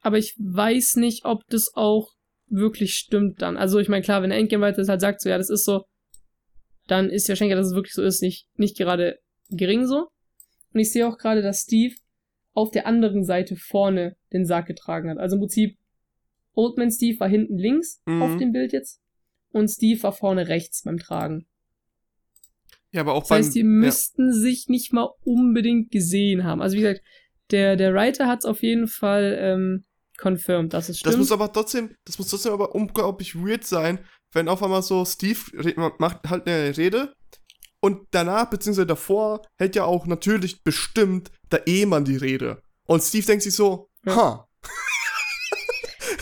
aber 0.00 0.18
ich 0.18 0.34
weiß 0.38 0.96
nicht, 0.96 1.24
ob 1.24 1.46
das 1.48 1.70
auch 1.74 2.12
wirklich 2.50 2.94
stimmt 2.94 3.40
dann. 3.42 3.56
Also 3.56 3.78
ich 3.78 3.88
meine, 3.88 4.02
klar, 4.02 4.22
wenn 4.22 4.30
der 4.30 4.38
Endgame-Writer 4.38 4.76
das 4.78 4.88
halt 4.88 5.00
sagt, 5.00 5.20
so 5.20 5.28
ja, 5.28 5.38
das 5.38 5.50
ist 5.50 5.64
so, 5.64 5.84
dann 6.86 7.08
ist 7.08 7.28
ja 7.28 7.32
wahrscheinlich, 7.32 7.56
dass 7.56 7.68
es 7.68 7.74
wirklich 7.74 7.94
so 7.94 8.02
ist, 8.02 8.20
nicht, 8.22 8.46
nicht 8.56 8.76
gerade 8.76 9.18
gering 9.50 9.86
so. 9.86 10.08
Und 10.72 10.80
ich 10.80 10.92
sehe 10.92 11.06
auch 11.06 11.18
gerade, 11.18 11.42
dass 11.42 11.60
Steve 11.62 11.94
auf 12.52 12.70
der 12.70 12.86
anderen 12.86 13.24
Seite 13.24 13.56
vorne 13.56 14.16
den 14.32 14.44
Sarg 14.44 14.66
getragen 14.66 15.08
hat. 15.10 15.18
Also 15.18 15.36
im 15.36 15.40
Prinzip, 15.40 15.76
Old 16.54 16.76
Man 16.78 16.90
Steve 16.90 17.18
war 17.20 17.28
hinten 17.28 17.56
links 17.56 18.02
Mhm. 18.06 18.22
auf 18.22 18.36
dem 18.36 18.52
Bild 18.52 18.72
jetzt 18.72 19.00
und 19.52 19.68
Steve 19.68 20.02
war 20.02 20.12
vorne 20.12 20.48
rechts 20.48 20.82
beim 20.82 20.98
Tragen. 20.98 21.46
Ja, 22.92 23.02
aber 23.02 23.14
auch 23.14 23.22
Das 23.22 23.30
heißt, 23.30 23.54
die 23.54 23.60
ja. 23.60 23.64
müssten 23.66 24.32
sich 24.32 24.66
nicht 24.68 24.92
mal 24.92 25.08
unbedingt 25.22 25.90
gesehen 25.92 26.42
haben. 26.44 26.60
Also 26.60 26.76
wie 26.76 26.80
gesagt, 26.80 27.02
der, 27.52 27.76
der 27.76 27.94
Writer 27.94 28.26
hat 28.26 28.40
es 28.40 28.44
auf 28.44 28.62
jeden 28.62 28.88
Fall 28.88 29.36
ähm, 29.40 29.84
confirmed, 30.22 30.72
dass 30.74 30.88
es 30.88 30.98
stimmt. 30.98 31.14
Das 31.14 31.18
muss 31.18 31.32
aber 31.32 31.52
trotzdem, 31.52 31.94
das 32.04 32.18
muss 32.18 32.28
trotzdem 32.28 32.52
aber 32.52 32.74
unglaublich 32.74 33.34
weird 33.34 33.64
sein, 33.66 34.04
wenn 34.32 34.48
auf 34.48 34.62
einmal 34.62 34.82
so 34.82 35.04
Steve 35.04 35.38
macht 35.98 36.28
halt 36.28 36.46
eine 36.46 36.76
Rede 36.76 37.12
und 37.80 38.06
danach, 38.10 38.50
beziehungsweise 38.50 38.86
davor, 38.86 39.42
hält 39.58 39.74
ja 39.76 39.84
auch 39.84 40.06
natürlich 40.06 40.62
bestimmt 40.62 41.30
der 41.50 41.66
Ehemann 41.66 42.04
die 42.04 42.16
Rede. 42.16 42.62
Und 42.86 43.02
Steve 43.02 43.26
denkt 43.26 43.42
sich 43.44 43.54
so, 43.54 43.88
Ja. 44.04 44.16
ha, 44.16 44.46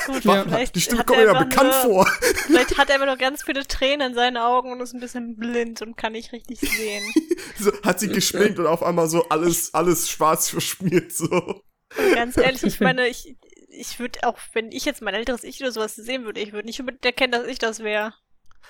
Gut, 0.07 0.25
Ja. 0.25 0.45
die 0.45 0.81
Stimme 0.81 1.05
kommt 1.05 1.19
mir 1.19 1.27
ja 1.27 1.39
bekannt 1.43 1.70
nur, 1.85 2.05
vor. 2.05 2.11
Vielleicht 2.47 2.79
hat 2.79 2.89
er 2.89 2.97
immer 2.97 3.07
noch 3.07 3.19
ganz 3.19 3.43
viele 3.45 3.66
Tränen 3.66 4.11
in 4.11 4.15
seinen 4.15 4.37
Augen 4.39 4.73
und 4.73 4.81
ist 4.81 4.95
ein 4.95 5.01
bisschen 5.01 5.37
blind 5.37 5.83
und 5.83 5.97
kann 5.97 6.12
nicht 6.12 6.33
richtig 6.33 6.61
sehen. 6.61 7.05
So, 7.61 7.73
hat 7.83 7.99
sie 7.99 8.09
geschminkt 8.09 8.61
und 8.61 8.66
auf 8.69 8.85
einmal 8.85 9.09
so 9.09 9.29
alles, 9.31 9.75
alles 9.75 10.09
schwarz 10.09 10.49
verschmiert, 10.51 11.11
so. 11.12 11.29
Und 11.29 12.15
ganz 12.15 12.37
ehrlich, 12.37 12.62
ich 12.62 12.79
meine, 12.79 13.09
ich, 13.09 13.37
ich 13.79 13.99
würde 13.99 14.21
auch, 14.25 14.39
wenn 14.53 14.71
ich 14.73 14.85
jetzt 14.85 15.03
mein 15.03 15.15
älteres 15.15 15.45
Ich 15.45 15.61
oder 15.61 15.73
sowas 15.73 15.95
sehen 15.95 16.25
würde, 16.25 16.41
ich 16.41 16.53
würde 16.53 16.67
nicht 16.67 16.81
unbedingt 16.81 17.05
erkennen, 17.05 17.33
dass 17.33 17.47
ich 17.47 17.59
das 17.59 17.81
wäre. 17.81 18.13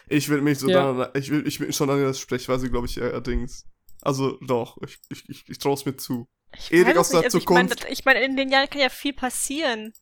Ich 0.09 0.29
will 0.29 0.41
mich 0.41 0.59
so 0.59 0.69
Ja. 0.69 0.93
dann, 0.93 1.11
ich 1.21 1.31
will, 1.31 1.47
ich 1.47 1.59
will 1.61 1.73
schon 1.73 1.91
an 1.91 2.01
das 2.03 2.19
Sprechweise, 2.21 2.71
glaube 2.71 2.87
ich, 2.87 3.01
allerdings. 3.03 3.65
Also, 4.03 4.39
doch, 4.47 4.77
ich, 4.87 4.99
ich, 5.11 5.29
ich, 5.29 5.45
ich 5.49 5.59
traue 5.59 5.75
es 5.75 5.85
mir 5.85 5.97
zu. 5.97 6.29
Ich 6.57 6.73
Erik 6.73 6.97
aus 6.97 7.07
es 7.07 7.11
der 7.13 7.19
nicht. 7.21 7.25
Also 7.27 7.39
ich 7.39 7.49
meine, 7.49 7.69
Zukunft. 7.69 7.93
ich 7.93 8.05
meine, 8.05 8.25
in 8.25 8.37
den 8.37 8.49
Jahren 8.51 8.71
kann 8.71 8.81
ja 8.81 8.89
viel 8.89 9.13
passieren. 9.13 9.93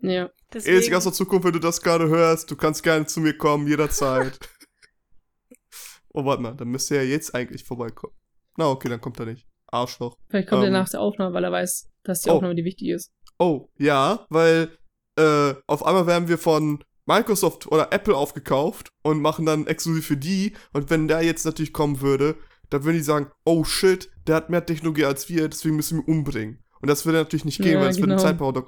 ja. 0.00 0.30
Deswegen, 0.52 0.76
Erik 0.76 0.94
aus 0.94 1.04
der 1.04 1.12
Zukunft, 1.12 1.44
wenn 1.46 1.52
du 1.54 1.58
das 1.58 1.80
gerade 1.80 2.08
hörst, 2.08 2.50
du 2.50 2.56
kannst 2.56 2.82
gerne 2.82 3.06
zu 3.06 3.20
mir 3.20 3.36
kommen, 3.36 3.66
jederzeit. 3.66 4.38
oh, 6.12 6.24
warte 6.24 6.42
mal, 6.42 6.54
dann 6.54 6.68
müsste 6.68 6.96
er 6.96 7.06
jetzt 7.06 7.34
eigentlich 7.34 7.64
vorbeikommen. 7.64 8.14
Na, 8.56 8.68
okay, 8.70 8.88
dann 8.88 9.00
kommt 9.00 9.18
er 9.20 9.26
nicht. 9.26 9.46
Arschloch. 9.66 10.16
Vielleicht 10.28 10.48
kommt 10.48 10.62
er 10.62 10.68
Ähm. 10.68 10.72
nach 10.74 10.88
der 10.88 11.00
Aufnahme, 11.00 11.34
weil 11.34 11.44
er 11.44 11.52
weiß, 11.52 11.88
dass 12.04 12.20
die 12.22 12.30
Oh. 12.30 12.34
Aufnahme 12.34 12.54
die 12.54 12.64
wichtig 12.64 12.88
ist. 12.88 13.12
Oh, 13.38 13.68
ja, 13.78 14.26
weil 14.30 14.76
äh, 15.18 15.54
auf 15.66 15.84
einmal 15.84 16.06
werden 16.06 16.28
wir 16.28 16.38
von 16.38 16.82
Microsoft 17.06 17.66
oder 17.68 17.92
Apple 17.92 18.16
aufgekauft 18.16 18.90
und 19.02 19.20
machen 19.20 19.46
dann 19.46 19.66
exklusiv 19.66 20.06
für 20.06 20.16
die. 20.16 20.54
Und 20.72 20.90
wenn 20.90 21.08
der 21.08 21.22
jetzt 21.22 21.44
natürlich 21.44 21.72
kommen 21.72 22.00
würde, 22.00 22.36
dann 22.70 22.84
würden 22.84 22.96
die 22.96 23.02
sagen, 23.02 23.30
oh 23.44 23.64
shit, 23.64 24.10
der 24.26 24.36
hat 24.36 24.50
mehr 24.50 24.66
Technologie 24.66 25.04
als 25.04 25.28
wir, 25.28 25.48
deswegen 25.48 25.76
müssen 25.76 25.98
wir 25.98 26.04
ihn 26.08 26.18
umbringen. 26.18 26.64
Und 26.80 26.88
das 26.88 27.06
würde 27.06 27.18
natürlich 27.18 27.44
nicht 27.44 27.60
gehen, 27.60 27.74
Ja, 27.74 27.80
weil 27.80 27.90
es 27.90 27.96
genau. 27.96 28.08
würde 28.08 28.22
Zeit 28.22 28.38
brauchen. 28.38 28.64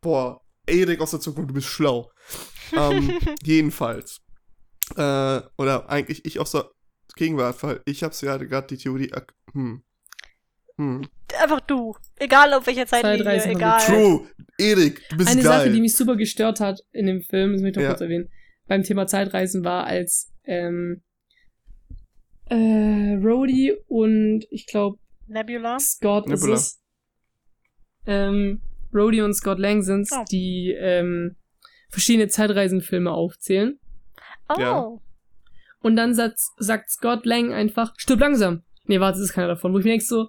Boah, 0.00 0.40
Erik 0.66 1.00
aus 1.00 1.10
der 1.10 1.20
Zukunft, 1.20 1.50
du 1.50 1.54
bist 1.54 1.66
schlau. 1.66 2.10
ähm, 2.72 3.18
jedenfalls. 3.42 4.20
Äh, 4.96 5.40
oder 5.58 5.88
eigentlich 5.88 6.24
ich 6.24 6.38
aus 6.38 6.52
der 6.52 6.70
Gegenwart, 7.16 7.62
weil 7.62 7.82
ich 7.84 8.02
hab's 8.02 8.20
ja 8.20 8.36
gerade 8.36 8.68
die 8.68 8.78
Theorie. 8.78 9.10
Hm. 9.52 9.82
Hm. 10.80 11.08
einfach 11.40 11.60
du. 11.60 11.94
Egal 12.16 12.52
auf 12.54 12.66
welcher 12.66 12.86
Zeitlinie, 12.86 13.44
egal. 13.44 13.80
True, 13.84 14.26
Erik, 14.58 15.02
du 15.10 15.16
bist 15.18 15.30
Eine 15.30 15.42
geil. 15.42 15.58
Sache, 15.60 15.70
die 15.72 15.80
mich 15.80 15.94
super 15.96 16.16
gestört 16.16 16.58
hat 16.60 16.80
in 16.92 17.06
dem 17.06 17.20
Film, 17.22 17.52
das 17.52 17.60
möchte 17.62 17.80
ich 17.80 17.84
noch 17.84 17.90
Ja. 17.90 17.90
kurz 17.90 18.00
erwähnen, 18.00 18.28
beim 18.66 18.82
Thema 18.82 19.06
Zeitreisen 19.06 19.62
war, 19.64 19.84
als 19.86 20.32
ähm, 20.44 21.02
äh, 22.46 23.16
Rhodey 23.22 23.76
und 23.86 24.44
ich 24.50 24.66
glaube 24.66 24.98
Nebula. 25.26 25.78
Scott 25.78 26.26
Nebula. 26.28 26.54
ist 26.54 26.60
es. 26.60 26.82
Ähm, 28.06 28.60
Rhodey 28.92 29.22
und 29.22 29.34
Scott 29.34 29.58
Lang 29.58 29.82
sind's, 29.82 30.10
Oh. 30.12 30.24
die 30.30 30.74
ähm, 30.78 31.36
verschiedene 31.90 32.28
Zeitreisenfilme 32.28 33.10
aufzählen. 33.12 33.78
Oh. 34.48 34.60
Ja. 34.60 34.88
Und 35.82 35.96
dann 35.96 36.14
sagt, 36.14 36.38
sagt 36.58 36.90
Scott 36.90 37.24
Lang 37.26 37.52
einfach, 37.52 37.94
stirb 37.96 38.20
langsam. 38.20 38.64
Nee, 38.86 38.98
warte, 38.98 39.18
das 39.20 39.28
ist 39.28 39.34
keiner 39.34 39.48
davon. 39.48 39.72
Wo 39.72 39.78
ich 39.78 39.84
mir 39.84 39.92
denke 39.92 40.04
so, 40.04 40.28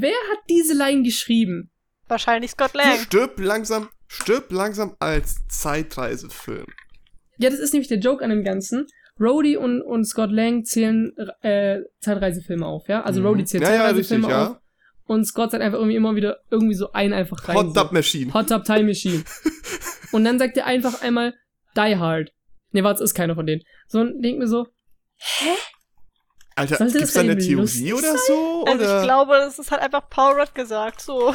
wer 0.00 0.14
hat 0.30 0.38
diese 0.48 0.74
Line 0.74 1.02
geschrieben? 1.02 1.70
Wahrscheinlich 2.08 2.52
Scott 2.52 2.74
Lang. 2.74 2.98
Stirb 2.98 3.38
langsam, 3.38 3.88
stirb 4.08 4.50
langsam 4.52 4.96
als 4.98 5.36
Zeitreisefilm. 5.48 6.66
Ja, 7.38 7.50
das 7.50 7.58
ist 7.58 7.72
nämlich 7.72 7.88
der 7.88 7.98
Joke 7.98 8.22
an 8.24 8.30
dem 8.30 8.44
Ganzen. 8.44 8.86
Rhodey 9.20 9.56
und, 9.56 9.82
und 9.82 10.04
Scott 10.04 10.30
Lang 10.30 10.64
zählen 10.64 11.12
äh, 11.42 11.80
Zeitreisefilme 12.00 12.66
auf, 12.66 12.88
ja? 12.88 13.02
Also 13.02 13.20
Mhm. 13.20 13.26
Rhodey 13.26 13.44
zählt 13.44 13.62
ja, 13.62 13.74
ja, 13.74 13.86
richtig, 13.86 14.08
Zeitreisefilme 14.08 14.26
auf 14.26 14.56
ja. 14.56 14.60
und 15.04 15.24
Scott 15.26 15.50
sagt 15.50 15.62
einfach 15.62 15.78
irgendwie 15.78 15.96
immer 15.96 16.14
wieder 16.16 16.38
irgendwie 16.50 16.74
so 16.74 16.92
einen 16.92 17.12
einfach 17.12 17.48
rein. 17.48 17.56
Hot 17.56 17.74
so. 17.74 17.80
Tub 17.80 17.92
Machine. 17.92 18.32
Hot 18.34 18.48
Tub 18.48 18.64
Time 18.64 18.84
Machine. 18.84 19.22
und 20.12 20.24
dann 20.24 20.38
sagt 20.38 20.56
er 20.56 20.66
einfach 20.66 21.02
einmal 21.02 21.34
Die 21.76 21.96
Hard. 21.96 22.32
Nee, 22.72 22.82
warte, 22.82 23.04
es 23.04 23.10
ist 23.10 23.14
keiner 23.14 23.34
von 23.34 23.46
denen. 23.46 23.62
So 23.86 24.00
und 24.00 24.22
denk 24.22 24.38
mir 24.38 24.48
so, 24.48 24.66
Alter, 26.56 26.76
Sollte 26.76 26.98
gibt's 26.98 27.14
das 27.14 27.24
da 27.24 27.30
eine 27.30 27.38
Theorie 27.38 27.92
oder 27.92 28.16
so? 28.18 28.64
Also 28.66 28.82
oder? 28.84 28.98
ich 28.98 29.04
glaube, 29.04 29.32
das 29.34 29.58
ist 29.58 29.70
halt 29.70 29.82
einfach 29.82 30.08
Paul 30.10 30.38
Rudd 30.38 30.54
gesagt. 30.54 31.00
So. 31.00 31.34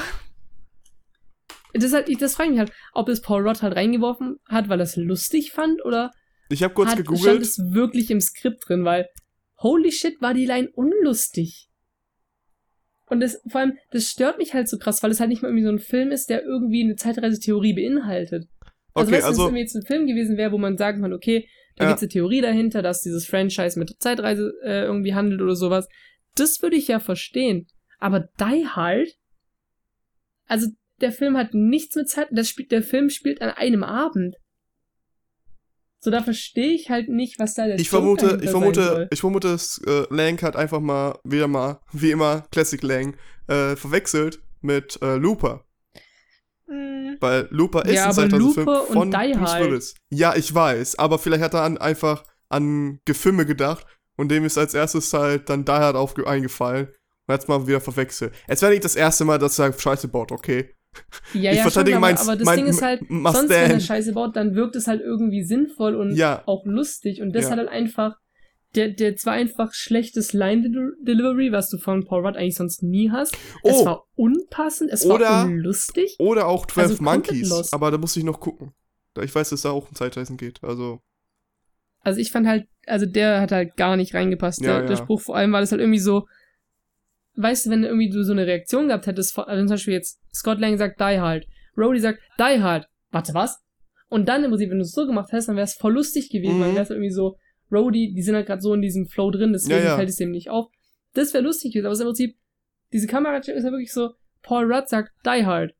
das, 1.73 1.93
halt, 1.93 2.21
das 2.21 2.35
frage 2.35 2.49
ich 2.49 2.51
mich 2.51 2.59
halt, 2.59 2.71
ob 2.93 3.09
es 3.09 3.21
Paul 3.21 3.47
Rudd 3.47 3.61
halt 3.61 3.75
reingeworfen 3.75 4.39
hat, 4.47 4.69
weil 4.69 4.79
er 4.79 4.83
es 4.83 4.95
lustig 4.95 5.51
fand 5.51 5.83
oder 5.85 6.11
ich 6.49 6.63
habe 6.63 6.73
kurz 6.73 6.89
hat, 6.91 6.97
gegoogelt. 6.97 7.21
stand 7.23 7.41
es 7.41 7.57
wirklich 7.73 8.09
im 8.11 8.21
Skript 8.21 8.67
drin, 8.67 8.85
weil 8.85 9.09
holy 9.57 9.91
shit 9.91 10.21
war 10.21 10.33
die 10.33 10.45
Line 10.45 10.69
unlustig. 10.73 11.69
Und 13.09 13.21
das, 13.21 13.41
vor 13.49 13.61
allem, 13.61 13.77
das 13.91 14.05
stört 14.09 14.37
mich 14.37 14.53
halt 14.53 14.67
so 14.67 14.77
krass, 14.77 15.01
weil 15.01 15.11
es 15.11 15.19
halt 15.19 15.29
nicht 15.29 15.41
mal 15.41 15.47
irgendwie 15.47 15.63
so 15.65 15.71
ein 15.71 15.79
Film 15.79 16.11
ist, 16.11 16.29
der 16.29 16.43
irgendwie 16.43 16.83
eine 16.83 16.95
Zeitreisetheorie 16.95 17.73
beinhaltet. 17.73 18.49
Also, 18.93 19.09
Okay, 19.09 19.17
weißt 19.17 19.23
du, 19.23 19.27
also- 19.27 19.47
wenn 19.47 19.55
es 19.55 19.73
jetzt 19.73 19.75
ein 19.75 19.85
Film 19.87 20.07
gewesen 20.07 20.37
wäre, 20.37 20.51
wo 20.51 20.57
man 20.57 20.77
sagen 20.77 21.01
kann, 21.01 21.13
okay, 21.13 21.47
da 21.77 21.85
Ja. 21.85 21.89
gibt's 21.91 22.03
eine 22.03 22.09
Theorie 22.09 22.41
dahinter, 22.41 22.81
dass 22.81 23.01
dieses 23.01 23.25
Franchise 23.25 23.79
mit 23.79 23.95
Zeitreise 23.99 24.53
äh, 24.63 24.83
irgendwie 24.83 25.13
handelt 25.13 25.41
oder 25.41 25.55
sowas. 25.55 25.87
Das 26.35 26.61
würde 26.61 26.75
ich 26.75 26.87
ja 26.87 26.99
verstehen. 26.99 27.67
Aber 27.99 28.27
Die 28.39 28.67
Hard, 28.67 29.07
also 30.47 30.67
der 31.01 31.11
Film 31.11 31.37
hat 31.37 31.53
nichts 31.53 31.95
mit 31.95 32.09
Zeit, 32.09 32.27
das 32.31 32.49
spielt, 32.49 32.71
der 32.71 32.83
Film 32.83 33.09
spielt 33.09 33.41
an 33.41 33.49
einem 33.51 33.83
Abend. 33.83 34.35
So, 35.99 36.11
da 36.11 36.21
verstehe 36.21 36.73
ich 36.73 36.89
halt 36.89 37.09
nicht, 37.09 37.39
was 37.39 37.55
da 37.55 37.65
der 37.65 37.79
Ich 37.79 37.89
vermute, 37.89 38.39
ich 38.41 38.49
vermute, 38.51 39.07
ich 39.11 39.19
vermute, 39.19 39.47
dass 39.49 39.81
äh, 39.85 40.05
Lang 40.09 40.41
hat 40.41 40.55
einfach 40.55 40.79
mal, 40.79 41.19
wieder 41.23 41.47
mal, 41.47 41.79
wie 41.91 42.11
immer, 42.11 42.47
Classic 42.51 42.81
Lang, 42.83 43.15
äh, 43.47 43.75
verwechselt 43.75 44.39
mit 44.61 44.99
äh, 45.01 45.15
Looper. 45.15 45.65
Hm, 46.69 47.17
Weil 47.19 47.47
Looper 47.51 47.85
ist 47.85 47.93
Ja, 47.95 48.03
ein 48.03 48.09
aber 48.09 48.13
Zeitreisefilm 48.15 48.65
Looper 48.67 48.89
und 48.89 48.93
von 48.93 49.09
Bruce. 49.11 49.59
Willis. 49.59 49.95
Ja, 50.09 50.35
ich 50.35 50.53
weiß, 50.53 50.99
aber 50.99 51.17
vielleicht 51.19 51.43
hat 51.43 51.53
er 51.53 51.63
an, 51.63 51.77
einfach 51.77 52.23
an 52.49 52.99
Gefilme 53.05 53.45
gedacht 53.45 53.85
und 54.17 54.29
dem 54.29 54.43
ist 54.45 54.57
als 54.57 54.73
erstes 54.73 55.13
halt 55.13 55.49
dann 55.49 55.63
Die 55.65 55.71
Hard 55.71 55.95
aufge 55.95 56.27
eingefallen 56.27 56.87
und 57.27 57.33
hat's 57.33 57.47
mal 57.47 57.67
wieder 57.67 57.81
verwechselt. 57.81 58.33
Es 58.47 58.61
wäre 58.61 58.71
nicht 58.71 58.83
das 58.83 58.95
erste 58.95 59.23
Mal, 59.25 59.37
dass 59.39 59.59
er 59.59 59.71
Scheiße 59.71 60.07
baut, 60.09 60.31
okay? 60.31 60.73
Ja, 61.33 61.51
ich 61.51 61.57
ja, 61.57 61.63
verteidige 61.63 61.95
schon, 61.95 62.03
aber, 62.03 62.07
meins- 62.07 62.21
aber 62.27 62.35
das 62.37 62.45
mein 62.45 62.57
Ding 62.57 62.67
ist 62.67 62.81
halt, 62.81 63.01
sonst, 63.07 63.49
wenn 63.49 63.71
er. 63.71 63.79
Scheiße 63.79 64.13
baut, 64.13 64.35
dann 64.35 64.55
wirkt 64.55 64.75
es 64.75 64.87
halt 64.87 65.01
irgendwie 65.01 65.43
sinnvoll 65.43 65.95
und 65.95 66.15
Ja. 66.15 66.41
auch 66.47 66.65
lustig. 66.65 67.21
Und 67.21 67.33
das 67.33 67.45
Ja. 67.45 67.51
hat 67.51 67.57
halt 67.59 67.69
einfach, 67.69 68.15
der, 68.77 68.89
der 68.89 69.15
zwar 69.17 69.33
einfach 69.33 69.73
schlechtes 69.73 70.31
Line-Delivery, 70.33 71.51
was 71.51 71.69
du 71.69 71.77
von 71.77 72.05
Paul 72.05 72.25
Rudd 72.25 72.37
eigentlich 72.37 72.55
sonst 72.55 72.83
nie 72.83 73.11
hast. 73.11 73.35
Es 73.63 73.81
Oh, 73.81 73.85
war 73.85 74.03
unpassend, 74.15 74.91
es 74.91 75.05
Oder- 75.05 75.25
war 75.25 75.45
unlustig. 75.45 76.15
oder 76.19 76.47
auch 76.47 76.65
12 76.67 76.87
also 76.91 77.03
Monkeys, 77.03 77.73
aber 77.73 77.91
da 77.91 77.97
muss 77.97 78.15
ich 78.15 78.23
noch 78.23 78.39
gucken. 78.39 78.71
Ich 79.21 79.33
weiß, 79.33 79.49
dass 79.49 79.63
da 79.63 79.71
auch 79.71 79.89
um 79.89 79.95
Zeitreisen 79.95 80.37
geht, 80.37 80.63
also. 80.63 80.99
Also 82.01 82.19
ich 82.21 82.31
fand 82.31 82.47
halt, 82.47 82.67
also 82.85 83.05
der 83.07 83.41
hat 83.41 83.51
halt 83.51 83.75
gar 83.75 83.97
nicht 83.97 84.13
reingepasst. 84.13 84.61
Ja, 84.61 84.77
der, 84.79 84.81
der 84.87 84.91
ja. 84.91 85.03
Spruch 85.03 85.21
vor 85.21 85.35
allem 85.35 85.51
war 85.51 85.59
das 85.61 85.71
halt 85.71 85.81
irgendwie 85.81 85.99
so, 85.99 86.27
weißt 87.35 87.65
du, 87.65 87.69
wenn 87.71 87.81
du 87.81 87.87
irgendwie 87.87 88.09
du 88.09 88.23
so 88.23 88.31
eine 88.31 88.45
Reaktion 88.45 88.87
gehabt 88.87 89.07
hättest, 89.07 89.37
also 89.37 89.61
zum 89.65 89.69
Beispiel 89.73 89.93
jetzt 89.95 90.19
Scott 90.33 90.59
Lang 90.59 90.77
sagt 90.77 90.99
Die 90.99 91.19
Hard, 91.19 91.45
Rhodey 91.75 91.99
sagt 91.99 92.19
Die 92.39 92.61
Hard, 92.61 92.87
warte 93.11 93.33
was? 93.33 93.57
Und 94.09 94.29
dann 94.29 94.43
im 94.43 94.51
Prinzip, 94.51 94.69
wenn 94.69 94.77
du 94.77 94.83
es 94.83 94.93
so 94.93 95.05
gemacht 95.05 95.29
hast, 95.33 95.47
dann 95.47 95.55
wäre 95.55 95.65
es 95.65 95.73
voll 95.73 95.93
lustig 95.93 96.29
gewesen, 96.29 96.57
Mhm. 96.59 96.61
weil 96.61 96.73
wäre 96.73 96.83
es 96.83 96.89
irgendwie 96.91 97.11
so, 97.11 97.35
Rhodey, 97.71 98.13
die 98.13 98.21
sind 98.21 98.35
halt 98.35 98.47
gerade 98.47 98.61
so 98.61 98.73
in 98.73 98.81
diesem 98.81 99.07
Flow 99.07 99.31
drin, 99.31 99.53
deswegen 99.53 99.79
Ja, 99.79 99.85
ja. 99.85 99.95
fällt 99.95 100.09
es 100.09 100.15
dem 100.15 100.31
nicht 100.31 100.49
auf. 100.49 100.67
Das 101.13 101.33
wäre 101.33 101.43
lustig 101.43 101.73
gewesen, 101.73 101.85
aber 101.85 101.93
es 101.93 101.99
ist 101.99 102.03
im 102.03 102.07
Prinzip, 102.07 102.37
diese 102.93 103.07
Kamera 103.07 103.37
ist 103.37 103.47
ja 103.47 103.55
wirklich 103.63 103.91
so, 103.91 104.11
Paul 104.41 104.71
Rudd 104.71 104.87
sagt 104.87 105.11
Die 105.25 105.45
Hard. 105.45 105.73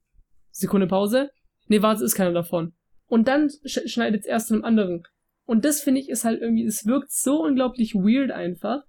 Sekunde 0.51 0.88
Pause. 0.88 1.30
Nee, 1.68 1.81
warte, 1.81 2.03
ist 2.03 2.15
keiner 2.15 2.34
davon. 2.34 2.73
Und 3.07 3.27
dann 3.27 3.49
sch 3.65 3.80
schneidet 3.88 4.22
es 4.22 4.27
erst 4.27 4.47
zu 4.47 4.55
einem 4.55 4.64
anderen. 4.65 5.03
Und 5.45 5.64
das 5.64 5.81
finde 5.81 6.01
ich 6.01 6.09
ist 6.09 6.26
halt 6.26 6.41
irgendwie, 6.41 6.65
es 6.65 6.85
wirkt 6.85 7.11
so 7.11 7.43
unglaublich 7.43 7.93
weird 7.95 8.31
einfach. 8.31 8.81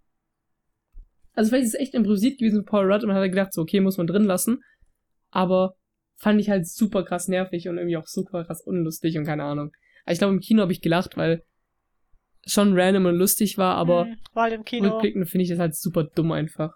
Also 1.34 1.50
vielleicht 1.50 1.66
ist 1.66 1.74
es 1.74 1.80
echt 1.80 1.94
improvisiert 1.94 2.38
gewesen 2.38 2.56
von 2.56 2.64
Paul 2.64 2.92
Rudd 2.92 3.02
und 3.02 3.08
man 3.08 3.16
hat 3.16 3.22
halt 3.22 3.32
gedacht, 3.32 3.52
so, 3.52 3.62
okay, 3.62 3.80
muss 3.80 3.96
man 3.98 4.08
drin 4.08 4.24
lassen. 4.24 4.62
Aber 5.30 5.76
fand 6.16 6.40
ich 6.40 6.50
halt 6.50 6.66
super 6.66 7.04
krass 7.04 7.28
nervig 7.28 7.68
und 7.68 7.76
irgendwie 7.78 7.96
auch 7.96 8.06
super 8.08 8.44
krass 8.44 8.60
unlustig 8.60 9.16
und 9.18 9.24
keine 9.24 9.44
Ahnung. 9.44 9.70
Aber 10.04 10.12
ich 10.12 10.18
glaube, 10.18 10.34
im 10.34 10.40
Kino 10.40 10.62
habe 10.62 10.72
ich 10.72 10.80
gelacht, 10.80 11.16
weil 11.16 11.44
schon 12.48 12.78
random 12.78 13.06
und 13.06 13.16
lustig 13.16 13.58
war, 13.58 13.76
aber 13.76 14.06
hm, 14.06 14.16
war 14.34 14.44
halt 14.44 14.54
im 14.54 14.64
Kino. 14.64 14.88
rückblickend 14.88 15.28
finde 15.28 15.44
ich 15.44 15.50
das 15.50 15.58
halt 15.58 15.76
super 15.76 16.04
dumm 16.04 16.32
einfach. 16.32 16.72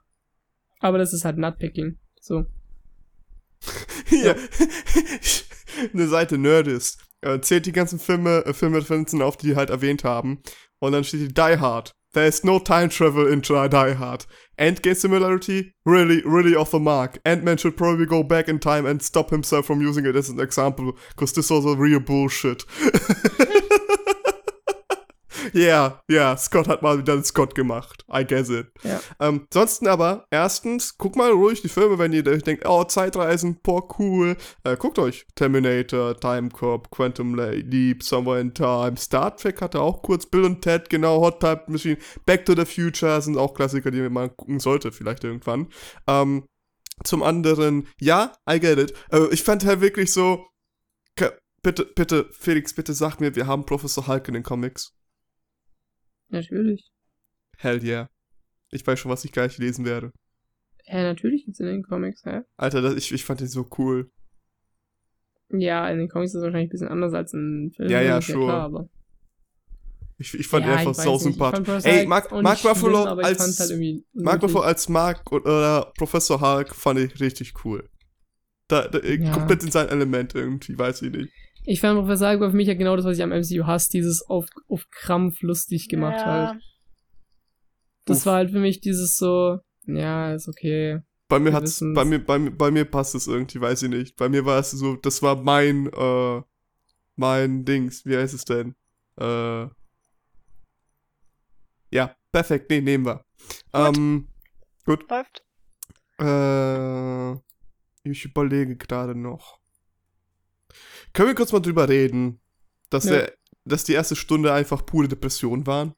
Aber 0.80 0.98
das 0.98 1.12
ist 1.12 1.24
halt 1.24 1.38
Nutpicking. 1.38 1.98
So. 2.20 2.44
Hier. 4.06 4.36
Eine 5.92 6.08
Seite 6.08 6.38
Nerdist. 6.38 7.02
Äh, 7.22 7.40
zählt 7.40 7.66
die 7.66 7.72
ganzen 7.72 7.98
Filme, 7.98 8.44
äh, 8.44 8.52
Filmreferenzen 8.52 9.22
auf, 9.22 9.36
die 9.36 9.48
die 9.48 9.56
halt 9.56 9.70
erwähnt 9.70 10.04
haben. 10.04 10.42
Und 10.80 10.92
dann 10.92 11.04
steht 11.04 11.20
die 11.20 11.34
Die 11.34 11.58
Hard. 11.58 11.92
There 12.12 12.26
is 12.26 12.44
no 12.44 12.58
time 12.58 12.90
travel 12.90 13.26
in 13.26 13.40
Die 13.40 13.96
Hard. 13.96 14.26
Endgame 14.58 14.94
similarity? 14.94 15.72
Really, 15.86 16.22
really 16.26 16.54
off 16.54 16.70
the 16.70 16.78
mark. 16.78 17.18
Ant-Man 17.24 17.56
should 17.56 17.76
probably 17.76 18.04
go 18.04 18.22
back 18.22 18.48
in 18.48 18.60
time 18.60 18.84
and 18.84 19.02
stop 19.02 19.30
himself 19.30 19.64
from 19.64 19.80
using 19.80 20.04
it 20.04 20.14
as 20.14 20.28
an 20.28 20.38
example, 20.38 20.92
because 21.10 21.32
this 21.32 21.48
was 21.48 21.64
a 21.64 21.74
real 21.74 22.00
bullshit. 22.00 22.64
yeah, 25.54 26.02
yeah, 26.10 26.36
Scott 26.36 26.68
hat 26.68 26.82
mal 26.82 26.98
wieder 26.98 27.14
den 27.14 27.24
Scott 27.24 27.54
gemacht. 27.54 28.04
I 28.12 28.24
guess 28.24 28.48
it. 28.48 28.68
Ja. 28.82 29.00
Ähm, 29.20 29.46
ansonsten 29.50 29.86
aber, 29.86 30.26
erstens, 30.30 30.96
guckt 30.98 31.16
mal 31.16 31.30
ruhig 31.30 31.62
die 31.62 31.68
Filme, 31.68 31.98
wenn 31.98 32.12
ihr 32.12 32.26
euch 32.26 32.42
denkt, 32.42 32.66
oh, 32.66 32.84
Zeitreisen, 32.84 33.58
boah, 33.62 33.86
cool. 33.98 34.36
Äh, 34.64 34.76
guckt 34.76 34.98
euch 34.98 35.26
Terminator, 35.34 36.18
Time 36.18 36.48
Cop, 36.50 36.90
Quantum 36.90 37.34
Leap, 37.34 38.02
Somewhere 38.02 38.40
in 38.40 38.54
Time, 38.54 38.94
Star 38.96 39.36
Trek 39.36 39.60
hatte 39.60 39.80
auch 39.80 40.02
kurz, 40.02 40.26
Bill 40.26 40.44
und 40.44 40.62
Ted, 40.62 40.88
genau, 40.90 41.20
Hot 41.20 41.40
Type 41.40 41.64
Machine, 41.68 41.98
Back 42.26 42.44
to 42.46 42.54
the 42.54 42.64
Future 42.64 43.20
sind 43.20 43.36
auch 43.36 43.54
Klassiker, 43.54 43.90
die 43.90 44.00
man 44.08 44.36
gucken 44.36 44.60
sollte, 44.60 44.92
vielleicht 44.92 45.24
irgendwann. 45.24 45.68
Ähm, 46.06 46.44
zum 47.04 47.22
anderen, 47.22 47.88
ja, 48.00 48.32
I 48.48 48.60
get 48.60 48.78
it. 48.78 48.94
Äh, 49.10 49.28
ich 49.32 49.42
fand 49.42 49.64
halt 49.64 49.80
wirklich 49.80 50.12
so, 50.12 50.46
bitte, 51.62 51.86
bitte, 51.86 52.28
Felix, 52.32 52.74
bitte 52.74 52.92
sag 52.92 53.20
mir, 53.20 53.34
wir 53.34 53.46
haben 53.46 53.64
Professor 53.64 54.06
Hulk 54.06 54.28
in 54.28 54.34
den 54.34 54.42
Comics. 54.42 54.92
Natürlich. 56.32 56.90
Hell 57.58 57.84
yeah. 57.84 58.08
Ich 58.70 58.86
weiß 58.86 58.98
schon, 58.98 59.10
was 59.10 59.24
ich 59.24 59.32
gleich 59.32 59.58
lesen 59.58 59.84
werde. 59.84 60.12
Ja, 60.86 61.02
natürlich 61.02 61.44
gibt's 61.44 61.60
in 61.60 61.66
den 61.66 61.82
Comics, 61.82 62.24
hä? 62.24 62.40
Alter, 62.56 62.80
das, 62.82 62.96
ich, 62.96 63.12
ich 63.12 63.24
fand 63.24 63.40
den 63.40 63.48
so 63.48 63.68
cool. 63.78 64.10
Ja, 65.50 65.88
in 65.90 65.98
den 65.98 66.08
Comics 66.08 66.32
ist 66.32 66.38
es 66.38 66.42
wahrscheinlich 66.42 66.68
ein 66.68 66.72
bisschen 66.72 66.88
anders 66.88 67.12
als 67.12 67.34
in 67.34 67.70
Film. 67.76 67.90
Ja, 67.90 68.00
ja, 68.00 68.18
ist 68.18 68.26
sure. 68.26 68.88
Ich, 70.18 70.34
ich 70.34 70.48
fand 70.48 70.64
ja, 70.64 70.72
ihn 70.72 70.78
einfach 70.78 70.94
sau 70.94 71.16
ich 71.16 71.22
sympathisch. 71.22 71.84
Ey, 71.84 72.06
Mark, 72.06 72.32
auch 72.32 72.42
Mark 72.42 72.58
schlimm, 72.58 72.72
Ruffalo 72.72 73.04
als 73.04 73.60
halt 73.60 74.04
Mark. 74.14 74.42
Ruffalo 74.42 74.60
als 74.64 74.88
Mark 74.88 75.32
oder 75.32 75.92
Professor 75.96 76.40
Hulk 76.40 76.74
fand 76.74 77.00
ich 77.00 77.20
richtig 77.20 77.52
cool. 77.64 77.88
Da, 78.68 78.88
da 78.88 79.00
Ja. 79.00 79.32
komplett 79.32 79.62
in 79.64 79.70
sein 79.70 79.88
Element 79.88 80.34
irgendwie, 80.34 80.78
weiß 80.78 81.02
ich 81.02 81.10
nicht. 81.10 81.32
Ich 81.64 81.80
fand 81.80 81.98
Professor 81.98 82.30
Hulk 82.30 82.40
war 82.40 82.50
für 82.50 82.56
mich 82.56 82.68
ja 82.68 82.74
genau 82.74 82.96
das, 82.96 83.04
was 83.04 83.16
ich 83.16 83.22
am 83.22 83.30
MCU 83.30 83.66
hasse, 83.66 83.90
dieses 83.90 84.22
auf, 84.22 84.46
auf 84.68 84.88
Krampf 84.90 85.42
lustig 85.42 85.88
gemacht 85.88 86.18
ja. 86.18 86.26
halt. 86.26 86.62
Das 88.04 88.18
Uff. 88.18 88.26
war 88.26 88.34
halt 88.34 88.50
für 88.50 88.58
mich 88.58 88.80
dieses 88.80 89.16
so, 89.16 89.58
ja, 89.86 90.34
ist 90.34 90.48
okay. 90.48 91.00
Bei 91.28 91.38
mir 91.38 91.46
Wir 91.46 91.52
hat's, 91.54 91.80
wissen's. 91.80 91.94
bei 91.94 92.04
mir, 92.04 92.18
bei 92.18 92.38
mir, 92.38 92.50
bei 92.50 92.70
mir 92.70 92.84
passt 92.84 93.14
es 93.14 93.26
irgendwie, 93.26 93.60
weiß 93.60 93.84
ich 93.84 93.90
nicht. 93.90 94.16
Bei 94.16 94.28
mir 94.28 94.44
war 94.44 94.58
es 94.58 94.72
so, 94.72 94.96
das 94.96 95.22
war 95.22 95.36
mein, 95.36 95.86
äh, 95.86 96.42
mein 97.16 97.64
Dings, 97.64 98.04
wie 98.04 98.16
heißt 98.16 98.34
es 98.34 98.44
denn? 98.44 98.74
Äh, 99.18 99.68
ja, 101.92 102.16
perfekt, 102.32 102.70
nee, 102.70 102.80
nehmen 102.80 103.06
wir. 103.06 103.24
Ähm, 103.72 104.28
Läuft. 104.84 105.44
Äh, 106.18 107.32
ich 108.04 108.24
überlege 108.24 108.76
gerade 108.76 109.14
noch. 109.14 109.61
Können 111.12 111.28
wir 111.28 111.34
kurz 111.34 111.52
mal 111.52 111.60
drüber 111.60 111.88
reden, 111.88 112.40
dass, 112.90 113.04
Ja. 113.04 113.12
der, 113.12 113.32
dass 113.64 113.84
die 113.84 113.92
erste 113.92 114.16
Stunde 114.16 114.52
einfach 114.52 114.84
pure 114.86 115.08
Depression 115.08 115.66
waren? 115.66 115.94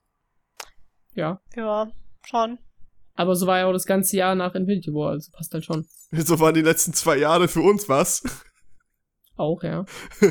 Ja. 1.14 1.40
Ja, 1.54 1.90
schon. 2.26 2.58
Aber 3.14 3.36
so 3.36 3.46
war 3.46 3.58
ja 3.58 3.66
auch 3.66 3.72
das 3.72 3.86
ganze 3.86 4.16
Jahr 4.16 4.34
nach 4.34 4.54
Infinity 4.56 4.92
War, 4.92 5.10
also 5.10 5.30
passt 5.30 5.54
halt 5.54 5.64
schon. 5.64 5.86
So 6.12 6.38
waren 6.40 6.54
die 6.54 6.62
letzten 6.62 6.92
zwei 6.92 7.16
Jahre 7.16 7.48
für 7.48 7.60
uns 7.60 7.88
was. 7.88 8.22
Auch, 9.36 9.62
ja. 9.62 9.84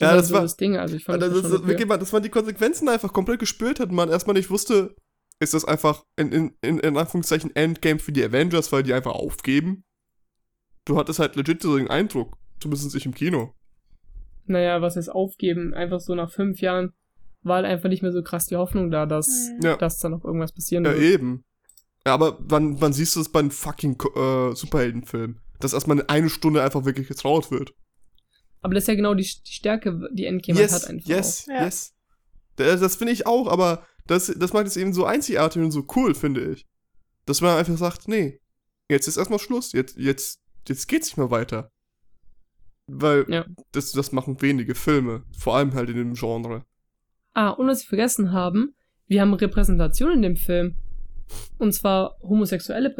ja, 0.00 0.14
das 0.14 0.28
so 0.28 0.34
war. 0.34 0.42
das 0.42 0.56
Ding, 0.56 0.76
also 0.76 0.96
ich 0.96 1.04
fand 1.04 1.22
das, 1.22 1.32
das, 1.32 1.42
das, 1.42 1.66
wirklich 1.66 1.88
mal, 1.88 1.98
dass 1.98 2.12
man 2.12 2.22
die 2.22 2.28
Konsequenzen 2.28 2.88
einfach 2.88 3.12
komplett 3.12 3.40
gespürt 3.40 3.80
hat 3.80 3.88
und 3.90 3.96
man 3.96 4.08
erstmal 4.08 4.34
nicht 4.34 4.50
wusste, 4.50 4.94
ist 5.40 5.54
das 5.54 5.64
einfach 5.64 6.04
in, 6.16 6.30
in, 6.32 6.56
in, 6.60 6.78
in 6.78 6.96
Anführungszeichen 6.96 7.54
Endgame 7.56 7.98
für 7.98 8.12
die 8.12 8.24
Avengers, 8.24 8.70
weil 8.70 8.84
die 8.84 8.94
einfach 8.94 9.12
aufgeben? 9.12 9.84
Du 10.84 10.96
hattest 10.96 11.18
halt 11.18 11.34
legit 11.34 11.62
so 11.62 11.76
den 11.76 11.88
Eindruck, 11.88 12.36
zumindest 12.60 12.94
ich 12.94 13.06
im 13.06 13.14
Kino. 13.14 13.54
Naja, 14.46 14.82
was 14.82 14.96
heißt 14.96 15.10
aufgeben? 15.10 15.74
Einfach 15.74 16.00
so 16.00 16.14
nach 16.14 16.30
fünf 16.30 16.60
Jahren 16.60 16.92
war 17.42 17.56
halt 17.56 17.66
einfach 17.66 17.88
nicht 17.88 18.02
mehr 18.02 18.12
so 18.12 18.22
krass 18.22 18.46
die 18.46 18.56
Hoffnung 18.56 18.90
da, 18.90 19.06
dass, 19.06 19.28
Hm. 19.28 19.60
Ja. 19.62 19.76
dass 19.76 19.98
da 19.98 20.08
noch 20.08 20.24
irgendwas 20.24 20.52
passieren 20.52 20.84
Ja, 20.84 20.92
wird. 20.92 21.02
eben. 21.02 21.44
Ja, 22.06 22.12
aber 22.14 22.38
wann, 22.40 22.80
wann 22.80 22.92
siehst 22.92 23.16
du 23.16 23.20
das 23.20 23.30
bei 23.30 23.40
einem 23.40 23.50
fucking 23.50 23.96
äh, 24.14 24.54
Superheldenfilm? 24.54 25.40
Dass 25.60 25.72
erstmal 25.72 26.04
eine 26.06 26.28
Stunde 26.28 26.62
einfach 26.62 26.84
wirklich 26.84 27.08
getraut 27.08 27.50
wird. 27.50 27.72
Aber 28.60 28.74
das 28.74 28.84
ist 28.84 28.88
ja 28.88 28.94
genau 28.94 29.14
die, 29.14 29.22
die 29.24 29.52
Stärke, 29.52 30.08
die 30.12 30.24
Endgame 30.26 30.58
halt 30.58 30.72
hat 30.72 30.86
einfach 30.86 31.06
yes, 31.08 31.46
Ja. 31.46 31.64
yes. 31.64 31.94
Das, 32.56 32.80
das 32.80 32.96
finde 32.96 33.12
ich 33.12 33.26
auch, 33.26 33.46
aber 33.48 33.86
das, 34.06 34.26
das 34.26 34.52
macht 34.52 34.66
es 34.66 34.76
eben 34.76 34.92
so 34.92 35.04
einzigartig 35.06 35.62
und 35.62 35.70
so 35.70 35.86
cool, 35.96 36.14
finde 36.14 36.52
ich. 36.52 36.66
Dass 37.26 37.40
man 37.40 37.56
einfach 37.58 37.76
sagt, 37.78 38.06
nee, 38.08 38.40
jetzt 38.90 39.08
ist 39.08 39.16
erstmal 39.16 39.38
Schluss, 39.38 39.72
jetzt, 39.72 39.96
jetzt, 39.96 40.40
jetzt 40.68 40.86
geht's 40.88 41.08
nicht 41.08 41.16
mehr 41.16 41.30
weiter. 41.30 41.70
Weil 42.86 43.24
ja. 43.28 43.44
das, 43.72 43.92
das 43.92 44.12
machen 44.12 44.40
wenige 44.42 44.74
Filme, 44.74 45.22
vor 45.36 45.56
allem 45.56 45.74
halt 45.74 45.90
in 45.90 45.96
dem 45.96 46.14
Genre. 46.14 46.64
Ah, 47.32 47.50
und 47.50 47.66
was 47.66 47.82
wir 47.82 47.88
vergessen 47.88 48.32
haben, 48.32 48.74
wir 49.06 49.20
haben 49.20 49.34
Repräsentation 49.34 50.12
in 50.12 50.22
dem 50.22 50.36
Film. 50.36 50.76
Und 51.58 51.72
zwar 51.72 52.16
homosexuelle 52.22 52.94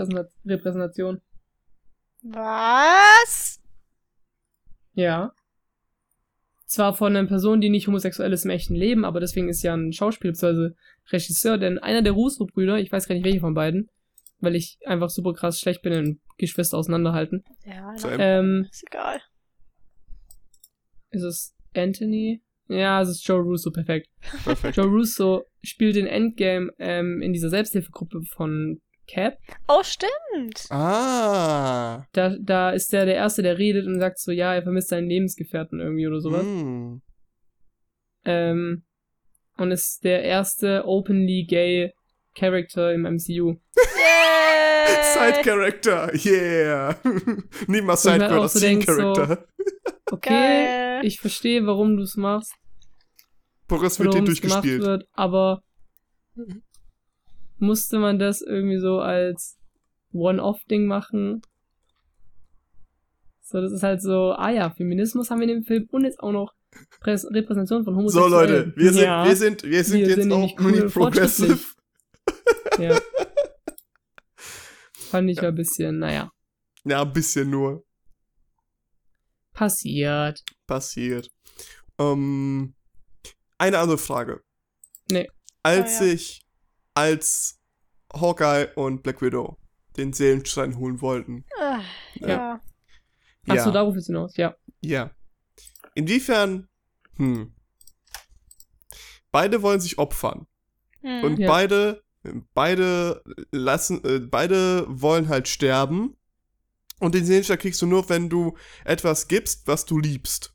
Repräsentation. 0.44 1.20
Was? 2.22 3.60
Ja. 4.94 5.32
Zwar 6.66 6.94
von 6.94 7.14
einer 7.14 7.28
Person, 7.28 7.60
die 7.60 7.68
nicht 7.68 7.86
homosexuell 7.86 8.32
ist 8.32 8.44
im 8.44 8.50
echten 8.50 8.74
Leben, 8.74 9.04
aber 9.04 9.20
deswegen 9.20 9.48
ist 9.48 9.62
ja 9.62 9.74
ein 9.74 9.92
Schauspieler 9.92 10.32
bzw. 10.32 10.74
Regisseur, 11.12 11.58
denn 11.58 11.78
einer 11.78 12.02
der 12.02 12.12
Russo-Brüder, 12.12 12.78
ich 12.78 12.90
weiß 12.90 13.06
gar 13.06 13.14
nicht 13.14 13.24
welche 13.24 13.40
von 13.40 13.54
beiden, 13.54 13.90
weil 14.40 14.56
ich 14.56 14.78
einfach 14.84 15.10
super 15.10 15.34
krass 15.34 15.60
schlecht 15.60 15.82
bin 15.82 15.92
in 15.92 16.20
Geschwister 16.38 16.78
auseinanderhalten. 16.78 17.44
Ja, 17.64 17.94
ähm, 18.18 18.66
ist 18.70 18.84
egal. 18.86 19.20
Ist 21.14 21.22
es 21.22 21.54
Anthony? 21.74 22.42
Ja, 22.68 23.02
es 23.02 23.08
ist 23.08 23.26
Joe 23.26 23.40
Russo, 23.40 23.70
perfekt. 23.70 24.08
perfekt. 24.44 24.76
Joe 24.76 24.86
Russo 24.86 25.44
spielt 25.62 25.96
in 25.96 26.06
Endgame 26.06 26.72
ähm, 26.78 27.20
in 27.20 27.32
dieser 27.32 27.50
Selbsthilfegruppe 27.50 28.22
von 28.34 28.80
Cap. 29.06 29.38
Oh, 29.68 29.82
stimmt. 29.82 30.66
Ah. 30.70 32.06
Da, 32.12 32.36
da 32.40 32.70
ist 32.70 32.92
der 32.92 33.04
der 33.04 33.16
Erste, 33.16 33.42
der 33.42 33.58
redet 33.58 33.86
und 33.86 33.98
sagt 33.98 34.18
so, 34.18 34.32
ja, 34.32 34.54
er 34.54 34.62
vermisst 34.62 34.88
seinen 34.88 35.08
Lebensgefährten 35.08 35.78
irgendwie 35.78 36.06
oder 36.06 36.20
sowas. 36.20 36.44
Mm. 36.44 37.02
Ähm, 38.24 38.84
und 39.58 39.70
ist 39.70 40.04
der 40.04 40.22
erste 40.22 40.84
openly 40.86 41.44
gay 41.44 41.92
Character 42.34 42.92
im 42.92 43.02
MCU. 43.02 43.56
Yeah. 43.76 45.02
Side 45.14 45.42
Character, 45.42 46.10
yeah. 46.24 46.96
Nicht 47.66 47.84
mal 47.84 47.96
Side 47.96 48.18
Character, 48.18 48.48
so 48.48 48.58
Scene 48.58 48.84
Character. 48.84 49.26
So, 49.26 49.53
okay, 50.10 50.30
Geil. 50.30 51.04
ich 51.04 51.20
verstehe, 51.20 51.66
warum 51.66 51.96
du 51.96 52.02
es 52.02 52.16
machst. 52.16 52.54
Boris 53.66 53.98
wird 53.98 54.14
dir 54.14 54.22
durchgespielt. 54.22 54.82
Wird, 54.82 55.08
aber 55.12 55.62
musste 57.58 57.98
man 57.98 58.18
das 58.18 58.42
irgendwie 58.42 58.78
so 58.78 59.00
als 59.00 59.58
One-Off-Ding 60.12 60.86
machen? 60.86 61.42
So, 63.40 63.60
das 63.60 63.72
ist 63.72 63.82
halt 63.82 64.02
so, 64.02 64.32
ah 64.32 64.50
ja, 64.50 64.70
Feminismus 64.70 65.30
haben 65.30 65.40
wir 65.40 65.48
in 65.48 65.54
dem 65.54 65.64
Film 65.64 65.86
und 65.90 66.04
jetzt 66.04 66.20
auch 66.20 66.32
noch 66.32 66.54
Präs 67.00 67.26
Repräsentation 67.30 67.84
von 67.84 67.96
Homosexuellen. 67.96 68.30
So 68.30 68.54
Leute, 68.54 68.72
wir 68.76 68.92
sind, 68.92 69.02
ja, 69.02 69.24
wir 69.24 69.36
sind, 69.36 69.62
wir 69.62 69.84
sind 69.84 70.00
wir 70.00 70.08
jetzt 70.08 70.22
sind 70.22 70.32
auch 70.32 70.58
cool 70.60 70.90
progressive. 70.90 71.58
ja. 72.78 72.98
Fand 75.10 75.30
ich 75.30 75.36
ja 75.36 75.48
ein 75.48 75.54
bisschen, 75.54 75.98
naja. 75.98 76.30
Ja, 76.84 77.02
ein 77.02 77.12
bisschen 77.12 77.50
nur. 77.50 77.84
Passiert. 79.54 80.44
Passiert. 80.66 81.30
Ähm, 81.98 82.74
eine 83.56 83.78
andere 83.78 83.98
Frage. 83.98 84.42
Nee. 85.10 85.28
Als 85.62 86.00
oh, 86.00 86.04
ja. 86.04 86.12
ich 86.12 86.42
als 86.94 87.60
Hawkeye 88.12 88.68
und 88.74 89.02
Black 89.02 89.22
Widow 89.22 89.56
den 89.96 90.12
Seelenstein 90.12 90.76
holen 90.78 91.00
wollten. 91.00 91.44
Ach, 91.58 91.82
ja. 92.16 92.28
ja. 92.28 92.60
Achso, 93.48 93.70
darauf 93.70 93.96
ist 93.96 94.06
hinaus, 94.06 94.36
ja. 94.36 94.54
Ja. 94.80 95.10
Inwiefern, 95.94 96.68
hm. 97.16 97.54
Beide 99.30 99.62
wollen 99.62 99.80
sich 99.80 99.98
opfern. 99.98 100.46
Hm. 101.00 101.24
Und 101.24 101.38
ja. 101.38 101.48
beide, 101.48 102.04
beide 102.54 103.22
lassen, 103.50 104.04
äh, 104.04 104.20
beide 104.20 104.86
wollen 104.88 105.28
halt 105.28 105.48
sterben. 105.48 106.16
Und 107.04 107.14
den 107.14 107.24
Seelenstein 107.24 107.58
kriegst 107.58 107.80
du 107.82 107.86
nur, 107.86 108.08
wenn 108.08 108.28
du 108.28 108.56
etwas 108.84 109.28
gibst, 109.28 109.66
was 109.66 109.84
du 109.84 109.98
liebst. 109.98 110.52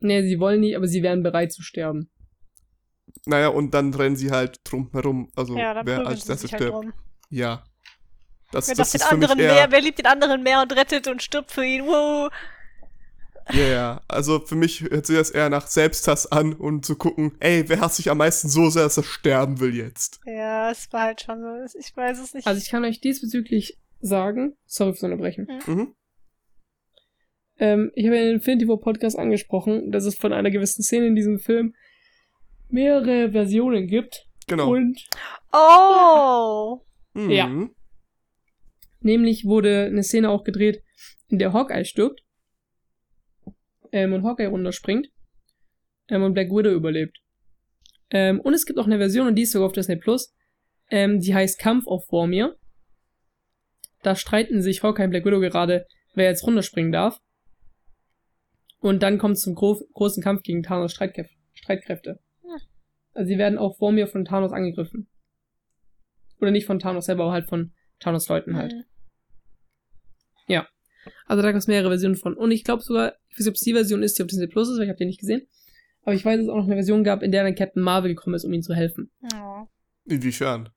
Nee, 0.00 0.22
sie 0.22 0.38
wollen 0.38 0.60
nicht, 0.60 0.76
aber 0.76 0.86
sie 0.86 1.02
wären 1.02 1.22
bereit 1.22 1.52
zu 1.52 1.62
sterben. 1.62 2.10
Naja, 3.24 3.48
und 3.48 3.72
dann 3.74 3.92
rennen 3.94 4.16
sie 4.16 4.30
halt 4.30 4.60
drum 4.64 4.90
herum. 4.92 5.30
Also 5.34 5.56
ja, 5.56 5.80
wer 5.84 6.06
als 6.06 6.24
das 6.24 6.42
halt 6.42 6.54
stirbt. 6.54 6.84
Halt 6.84 6.94
ja. 7.30 7.64
Das, 8.52 8.68
wer, 8.68 8.76
das 8.76 8.94
ist 8.94 9.02
den 9.02 9.12
anderen 9.12 9.38
eher... 9.38 9.54
mehr, 9.54 9.70
wer 9.70 9.80
liebt 9.80 9.98
den 9.98 10.06
anderen 10.06 10.42
mehr 10.42 10.62
und 10.62 10.72
rettet 10.74 11.08
und 11.08 11.22
stirbt 11.22 11.50
für 11.50 11.64
ihn. 11.64 11.86
Wow. 11.86 12.30
Ja, 13.50 13.64
ja. 13.64 14.02
Also 14.08 14.40
für 14.40 14.54
mich 14.54 14.82
hört 14.82 15.06
sich 15.06 15.16
das 15.16 15.30
eher 15.30 15.50
nach 15.50 15.66
Selbsthass 15.66 16.30
an 16.30 16.52
und 16.52 16.84
zu 16.84 16.96
gucken, 16.96 17.32
ey, 17.40 17.68
wer 17.68 17.80
hasst 17.80 17.96
sich 17.96 18.10
am 18.10 18.18
meisten 18.18 18.48
so 18.48 18.70
sehr, 18.70 18.84
dass 18.84 18.98
er 18.98 19.04
sterben 19.04 19.60
will 19.60 19.74
jetzt? 19.74 20.20
Ja, 20.24 20.70
es 20.70 20.92
war 20.92 21.02
halt 21.02 21.22
schon 21.22 21.40
so. 21.40 21.78
Ich 21.78 21.96
weiß 21.96 22.18
es 22.20 22.34
nicht. 22.34 22.46
Also 22.46 22.60
ich 22.60 22.70
kann 22.70 22.84
euch 22.84 23.00
diesbezüglich 23.00 23.78
sagen, 24.00 24.56
sorry 24.66 24.92
fürs 24.92 25.02
Unterbrechen. 25.04 25.46
Mhm. 25.66 25.74
mhm. 25.74 25.94
Ähm, 27.60 27.90
ich 27.94 28.06
habe 28.06 28.16
in 28.16 28.22
den 28.22 28.34
Infinity 28.36 28.68
War 28.68 28.78
Podcast 28.78 29.18
angesprochen, 29.18 29.90
dass 29.90 30.04
es 30.04 30.14
von 30.14 30.32
einer 30.32 30.50
gewissen 30.50 30.82
Szene 30.82 31.08
in 31.08 31.16
diesem 31.16 31.38
Film 31.38 31.74
mehrere 32.68 33.32
Versionen 33.32 33.86
gibt. 33.86 34.26
Genau. 34.46 34.72
Und 34.72 35.04
oh! 35.52 36.80
Mhm. 37.14 37.30
Ja. 37.30 37.68
Nämlich 39.00 39.44
wurde 39.44 39.86
eine 39.86 40.02
Szene 40.02 40.30
auch 40.30 40.44
gedreht, 40.44 40.82
in 41.28 41.38
der 41.38 41.52
Hawkeye 41.52 41.84
stirbt. 41.84 42.20
Ähm, 43.90 44.12
und 44.12 44.24
Hawkeye 44.24 44.46
runterspringt. 44.46 45.08
Ähm, 46.08 46.22
und 46.22 46.34
Black 46.34 46.50
Widow 46.50 46.70
überlebt. 46.70 47.18
Ähm, 48.10 48.40
und 48.40 48.54
es 48.54 48.66
gibt 48.66 48.78
auch 48.78 48.86
eine 48.86 48.98
Version, 48.98 49.26
und 49.26 49.34
die 49.34 49.42
ist 49.42 49.52
sogar 49.52 49.66
auf 49.66 49.72
Disney 49.72 49.96
Plus. 49.96 50.34
Ähm, 50.90 51.20
die 51.20 51.34
heißt 51.34 51.58
Kampf 51.58 51.86
auf 51.86 52.06
Vormir. 52.06 52.56
Da 54.02 54.14
streiten 54.14 54.62
sich 54.62 54.82
Hawkeye 54.82 55.04
und 55.04 55.10
Black 55.10 55.24
Widow 55.24 55.40
gerade, 55.40 55.86
wer 56.14 56.26
jetzt 56.26 56.44
runterspringen 56.44 56.92
darf. 56.92 57.20
Und 58.80 59.02
dann 59.02 59.18
kommt 59.18 59.36
es 59.36 59.42
zum 59.42 59.54
gro 59.54 59.80
großen 59.94 60.22
Kampf 60.22 60.42
gegen 60.42 60.62
Thanos 60.62 60.92
Streitkräfte. 60.92 62.20
Also 63.12 63.28
sie 63.28 63.38
werden 63.38 63.58
auch 63.58 63.76
vor 63.76 63.90
mir 63.90 64.06
von 64.06 64.24
Thanos 64.24 64.52
angegriffen. 64.52 65.08
Oder 66.40 66.52
nicht 66.52 66.66
von 66.66 66.78
Thanos 66.78 67.06
selber, 67.06 67.24
aber 67.24 67.32
halt 67.32 67.48
von 67.48 67.72
Thanos 67.98 68.28
Leuten 68.28 68.56
halt. 68.56 68.72
Mhm. 68.72 68.84
Ja. 70.46 70.68
Also 71.26 71.42
da 71.42 71.50
gab 71.50 71.58
es 71.58 71.66
mehrere 71.66 71.90
Versionen 71.90 72.14
von. 72.14 72.34
Und 72.34 72.52
ich 72.52 72.62
glaube 72.62 72.82
sogar, 72.82 73.14
ich 73.28 73.34
weiß 73.34 73.46
nicht, 73.46 73.48
ob 73.48 73.54
es 73.54 73.60
die 73.62 73.72
Version 73.72 74.02
ist, 74.04 74.18
die 74.18 74.22
auf 74.22 74.28
Disney 74.28 74.46
Plus 74.46 74.68
ist, 74.68 74.76
weil 74.76 74.84
ich 74.84 74.90
habe 74.90 74.98
die 74.98 75.06
nicht 75.06 75.20
gesehen. 75.20 75.48
Aber 76.02 76.14
ich 76.14 76.24
weiß, 76.24 76.36
dass 76.36 76.44
es 76.44 76.48
auch 76.48 76.56
noch 76.56 76.66
eine 76.66 76.76
Version 76.76 77.02
gab, 77.02 77.22
in 77.22 77.32
der 77.32 77.42
dann 77.42 77.56
Captain 77.56 77.82
Marvel 77.82 78.14
gekommen 78.14 78.36
ist, 78.36 78.44
um 78.44 78.52
ihm 78.52 78.62
zu 78.62 78.74
helfen. 78.74 79.10
Oh. 79.34 79.66
Inwiefern? 80.04 80.70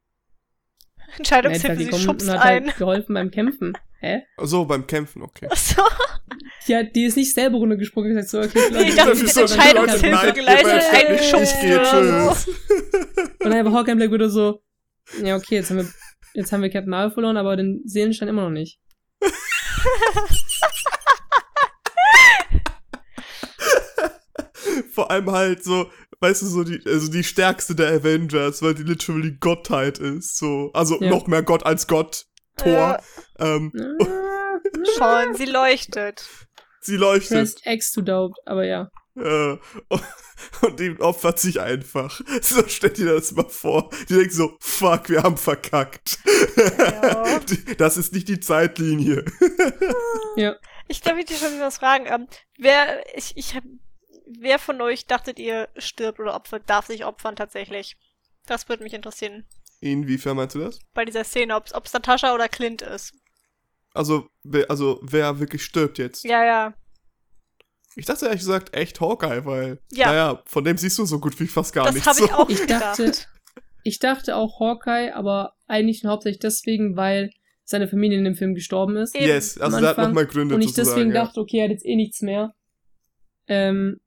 Entscheidungshilfe, 1.17 1.83
ja, 1.83 1.91
sie 1.91 2.03
schubst 2.03 2.27
und 2.27 2.33
hat 2.33 2.41
ein. 2.41 2.65
Halt 2.65 2.77
geholfen 2.77 3.13
beim 3.13 3.31
Kämpfen. 3.31 3.73
Hä? 3.99 4.23
Ach 4.37 4.45
so, 4.45 4.65
beim 4.65 4.87
Kämpfen, 4.87 5.21
okay. 5.21 5.47
Ach 5.51 5.57
so. 5.57 5.81
Ja, 6.67 6.83
die 6.83 7.05
ist 7.05 7.17
nicht 7.17 7.33
selber 7.33 7.57
runtergesprungen, 7.57 8.09
gesagt 8.09 8.29
so, 8.29 8.39
okay, 8.39 8.69
nee, 8.71 8.89
ich 8.89 8.95
dachte, 8.95 9.15
sie 9.15 9.27
hat 9.27 9.37
Entscheidungshilfe 9.51 10.33
geleistet, 10.33 10.83
einen 10.93 11.19
Schubs 11.19 11.53
Ich 11.53 11.61
gehe, 11.61 11.81
tschüss. 11.81 12.47
Und 13.39 13.51
dann 13.51 13.65
war 13.65 13.73
Hawkeye 13.73 13.95
Black 13.95 14.11
Widow 14.11 14.29
so, 14.29 14.63
ja, 15.23 15.35
okay, 15.35 15.55
jetzt 15.55 15.69
haben 15.69 15.77
wir, 15.77 15.87
jetzt 16.33 16.51
haben 16.51 16.61
wir 16.61 16.69
Captain 16.69 16.89
Marvel 16.89 17.11
verloren, 17.11 17.37
aber 17.37 17.55
den 17.55 17.81
Seelenstein 17.85 18.29
immer 18.29 18.43
noch 18.43 18.51
nicht. 18.51 18.79
Vor 24.91 25.11
allem 25.11 25.31
halt 25.31 25.63
so, 25.63 25.89
weißt 26.21 26.43
du, 26.43 26.45
so 26.45 26.63
die, 26.63 26.81
also 26.85 27.11
die 27.11 27.23
stärkste 27.23 27.75
der 27.75 27.91
Avengers, 27.91 28.61
weil 28.61 28.73
die 28.73 28.83
literally 28.83 29.37
Gottheit 29.39 29.97
ist, 29.97 30.37
so, 30.37 30.71
also 30.73 31.01
ja. 31.01 31.09
noch 31.09 31.27
mehr 31.27 31.43
Gott 31.43 31.65
als 31.65 31.87
Gott, 31.87 32.25
Thor. 32.57 32.71
Ja. 32.71 33.01
Ähm, 33.39 33.71
Schon, 34.97 35.35
sie 35.35 35.45
leuchtet. 35.45 36.25
Sie 36.79 36.95
leuchtet. 36.95 37.37
Pressed 37.37 37.61
X 37.65 37.91
to 37.91 38.01
dope, 38.01 38.35
aber 38.45 38.65
ja. 38.65 38.89
Äh, 39.15 39.57
und 40.61 40.79
die 40.79 40.99
opfert 40.99 41.39
sich 41.39 41.59
einfach. 41.59 42.21
So 42.41 42.67
stellt 42.67 42.97
dir 42.97 43.13
das 43.13 43.31
mal 43.33 43.49
vor. 43.49 43.89
Die 44.09 44.15
denkt 44.15 44.33
so, 44.33 44.57
fuck, 44.59 45.09
wir 45.09 45.23
haben 45.23 45.37
verkackt. 45.37 46.19
Ja. 46.57 47.39
Das 47.77 47.97
ist 47.97 48.13
nicht 48.13 48.27
die 48.27 48.39
Zeitlinie. 48.39 49.25
Ja. 50.35 50.55
Ich 50.87 51.01
darf 51.01 51.17
dich 51.23 51.37
schon 51.37 51.59
was 51.59 51.77
fragen. 51.77 52.05
Ähm, 52.07 52.27
wer, 52.57 53.03
ich, 53.15 53.37
ich 53.37 53.55
hab, 53.55 53.63
wer 54.39 54.59
von 54.59 54.81
euch 54.81 55.05
dachtet 55.05 55.39
ihr 55.39 55.69
stirbt 55.77 56.19
oder 56.19 56.35
opfert, 56.35 56.63
darf 56.67 56.87
sich 56.87 57.05
opfern 57.05 57.35
tatsächlich? 57.35 57.97
Das 58.45 58.67
würde 58.69 58.83
mich 58.83 58.93
interessieren. 58.93 59.45
Inwiefern 59.79 60.37
meinst 60.37 60.55
du 60.55 60.59
das? 60.59 60.79
Bei 60.93 61.05
dieser 61.05 61.23
Szene, 61.23 61.55
ob 61.55 61.85
es 61.85 61.93
Natascha 61.93 62.33
oder 62.33 62.47
Clint 62.47 62.81
ist. 62.81 63.13
Also, 63.93 64.29
wer, 64.43 64.69
also, 64.69 64.99
wer 65.01 65.39
wirklich 65.39 65.63
stirbt 65.63 65.97
jetzt? 65.97 66.23
Ja, 66.23 66.45
ja. 66.45 66.73
Ich 67.95 68.05
dachte 68.05 68.25
ehrlich 68.25 68.39
gesagt 68.39 68.75
echt 68.75 69.01
Hawkeye, 69.01 69.45
weil, 69.45 69.79
ja. 69.91 70.07
naja, 70.07 70.43
von 70.45 70.63
dem 70.63 70.77
siehst 70.77 70.97
du 70.97 71.05
so 71.05 71.19
gut 71.19 71.37
wie 71.39 71.47
fast 71.47 71.73
gar 71.73 71.85
das 71.85 71.95
nichts. 71.95 72.05
Das 72.05 72.21
habe 72.21 72.25
ich 72.25 72.31
so. 72.31 72.37
auch 72.37 72.49
ich 72.49 72.67
dachte, 72.67 73.11
ich 73.83 73.99
dachte 73.99 74.35
auch 74.35 74.59
Hawkeye, 74.59 75.11
aber 75.13 75.55
eigentlich 75.67 76.03
nur 76.03 76.13
hauptsächlich 76.13 76.39
deswegen, 76.39 76.95
weil 76.95 77.31
seine 77.63 77.87
Familie 77.87 78.17
in 78.17 78.23
dem 78.23 78.35
Film 78.35 78.53
gestorben 78.53 78.97
ist. 78.97 79.15
Eben. 79.15 79.25
Yes, 79.25 79.57
also 79.57 79.77
er 79.77 79.89
hat 79.89 79.97
nochmal 79.97 80.25
Gründe 80.25 80.55
Und 80.55 80.61
ich 80.61 80.73
deswegen 80.73 81.09
ja. 81.13 81.23
dachte, 81.25 81.39
okay, 81.39 81.57
er 81.57 81.63
hat 81.65 81.71
jetzt 81.71 81.85
eh 81.85 81.95
nichts 81.95 82.21
mehr. 82.21 82.53
Ähm, 83.47 83.99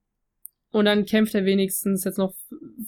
und 0.75 0.87
dann 0.87 1.05
kämpft 1.07 1.35
er 1.37 1.45
wenigstens 1.45 2.03
jetzt 2.03 2.19
noch 2.19 2.35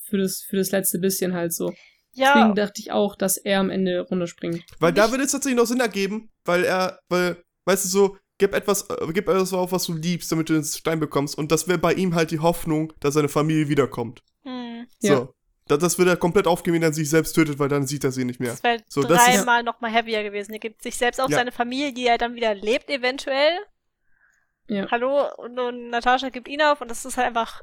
für 0.09 0.19
das, 0.19 0.43
für 0.43 0.57
das 0.57 0.73
letzte 0.73 0.99
bisschen 0.99 1.35
halt 1.35 1.55
so. 1.55 1.73
Ja. 2.13 2.35
Deswegen 2.35 2.55
dachte 2.57 2.81
ich 2.81 2.91
auch, 2.91 3.15
dass 3.15 3.37
er 3.37 3.61
am 3.61 3.71
Ende 3.71 4.01
runterspringt. 4.01 4.65
Weil 4.81 4.93
da 4.93 5.13
würde 5.13 5.23
es 5.23 5.31
tatsächlich 5.31 5.57
noch 5.57 5.69
Sinn 5.69 5.79
ergeben, 5.79 6.29
weil 6.45 6.65
er, 6.65 6.99
weil, 7.09 7.37
weißt 7.65 7.85
du 7.85 7.89
so, 7.89 8.17
gib 8.39 8.55
etwas, 8.55 8.91
äh, 8.91 9.13
gib 9.13 9.29
etwas 9.29 9.53
auf, 9.53 9.71
was 9.71 9.85
du 9.85 9.95
liebst, 9.95 10.33
damit 10.33 10.49
du 10.49 10.55
den 10.55 10.65
Stein 10.65 10.99
bekommst. 10.99 11.39
Und 11.39 11.53
das 11.53 11.69
wäre 11.69 11.79
bei 11.79 11.93
ihm 11.93 12.17
halt 12.17 12.33
die 12.33 12.41
Hoffnung, 12.41 12.93
dass 12.99 13.15
seine 13.15 13.29
Familie 13.29 13.69
wiederkommt. 13.69 14.21
Hm. 14.43 14.89
So. 14.99 15.09
Ja. 15.09 15.29
Das, 15.69 15.79
das 15.79 15.97
wird 15.97 16.09
er 16.09 16.17
komplett 16.17 16.49
aufgeben, 16.49 16.75
wenn 16.77 16.83
er 16.83 16.93
sich 16.93 17.09
selbst 17.09 17.35
tötet, 17.35 17.61
weil 17.61 17.69
dann 17.69 17.87
sieht 17.87 18.03
er 18.03 18.11
sie 18.11 18.25
nicht 18.25 18.41
mehr. 18.41 18.51
Das 18.51 18.65
wäre 18.65 18.83
so, 18.89 19.03
dreimal 19.03 19.63
nochmal 19.63 19.93
heavier 19.93 20.25
gewesen. 20.25 20.53
Er 20.55 20.59
gibt 20.59 20.83
sich 20.83 20.97
selbst 20.97 21.21
auch 21.21 21.31
ja. 21.31 21.37
seine 21.37 21.53
Familie, 21.53 21.93
die 21.93 22.07
er 22.07 22.19
dann 22.19 22.35
wieder 22.35 22.53
lebt, 22.53 22.91
eventuell. 22.91 23.59
Ja. 24.69 24.91
Hallo, 24.91 25.29
und, 25.37 25.57
und 25.61 25.91
Natascha 25.91 26.31
gibt 26.31 26.49
ihn 26.49 26.63
auf 26.63 26.81
und 26.81 26.91
das 26.91 27.05
ist 27.05 27.17
halt 27.17 27.29
einfach 27.29 27.63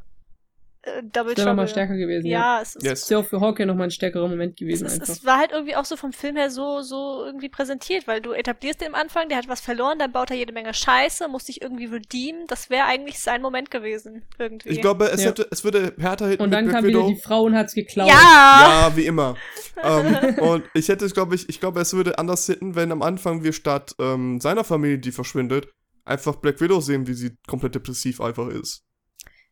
äh, 0.84 1.02
Double 1.02 1.34
Trouble. 1.34 1.46
nochmal 1.46 1.68
stärker 1.70 1.96
gewesen. 1.96 2.28
Ja, 2.28 2.58
ja. 2.58 2.62
es 2.62 2.76
ist, 2.76 2.84
yes. 2.84 3.04
ist 3.04 3.10
ja 3.10 3.20
auch 3.20 3.26
für 3.26 3.40
Hawkeye 3.40 3.66
nochmal 3.66 3.88
ein 3.88 3.92
stärkerer 3.92 4.28
Moment 4.28 4.58
gewesen. 4.58 4.86
Es, 4.86 4.98
ist, 4.98 5.10
es, 5.10 5.26
war 5.26 5.38
halt 5.38 5.52
irgendwie 5.52 5.78
auch 5.78 5.86
so 5.86 5.96
vom 5.96 6.12
Film 6.12 6.36
her 6.36 6.50
so, 6.50 6.82
so 6.82 7.24
irgendwie 7.26 7.48
präsentiert, 7.48 8.06
weil 8.06 8.20
du 8.20 8.34
etablierst 8.34 8.82
den 8.82 8.90
am 8.90 8.96
Anfang, 8.96 9.30
der 9.30 9.38
hat 9.38 9.48
was 9.48 9.62
verloren, 9.62 9.98
dann 9.98 10.12
baut 10.12 10.30
er 10.30 10.36
jede 10.36 10.52
Menge 10.52 10.74
Scheiße, 10.74 11.30
muss 11.30 11.46
sich 11.46 11.62
irgendwie 11.62 11.86
redeemen. 11.86 12.48
Das 12.48 12.70
wäre 12.70 12.86
eigentlich 12.86 13.20
sein 13.20 13.42
Moment 13.42 13.72
gewesen. 13.72 14.24
Irgendwie. 14.38 14.70
Ich 14.70 14.82
glaube, 14.82 15.06
es, 15.06 15.24
ja. 15.24 15.30
hätte, 15.30 15.48
es 15.52 15.64
würde 15.64 15.94
härter 15.98 16.28
hinten 16.28 16.44
Und 16.44 16.52
dann 16.52 16.68
kam 16.68 16.84
wieder 16.84 17.08
die 17.08 17.16
Frau 17.16 17.44
und 17.44 17.56
hat's 17.56 17.74
geklaut. 17.74 18.10
Ja! 18.10 18.14
Ja, 18.90 18.92
wie 18.98 19.06
immer. 19.06 19.36
um, 19.82 19.84
ähm, 19.84 20.40
und 20.40 20.64
ich 20.74 20.90
hätte, 20.90 21.08
glaube 21.08 21.36
ich, 21.36 21.48
ich 21.48 21.62
glaube, 21.62 21.80
es 21.80 21.94
würde 21.94 22.18
anders 22.18 22.46
hinten, 22.46 22.76
wenn 22.76 22.92
am 22.92 23.02
Anfang 23.02 23.44
wir 23.44 23.54
statt 23.54 23.96
ähm, 24.00 24.42
seiner 24.42 24.66
Familie, 24.66 25.00
die 25.00 25.14
verschwindet, 25.14 25.70
einfach 26.04 26.36
Black 26.36 26.60
Widow 26.60 26.82
sehen, 26.82 27.08
wie 27.08 27.14
sie 27.14 27.38
komplett 27.48 27.76
depressiv 27.76 28.20
einfach 28.20 28.50
ist. 28.50 28.84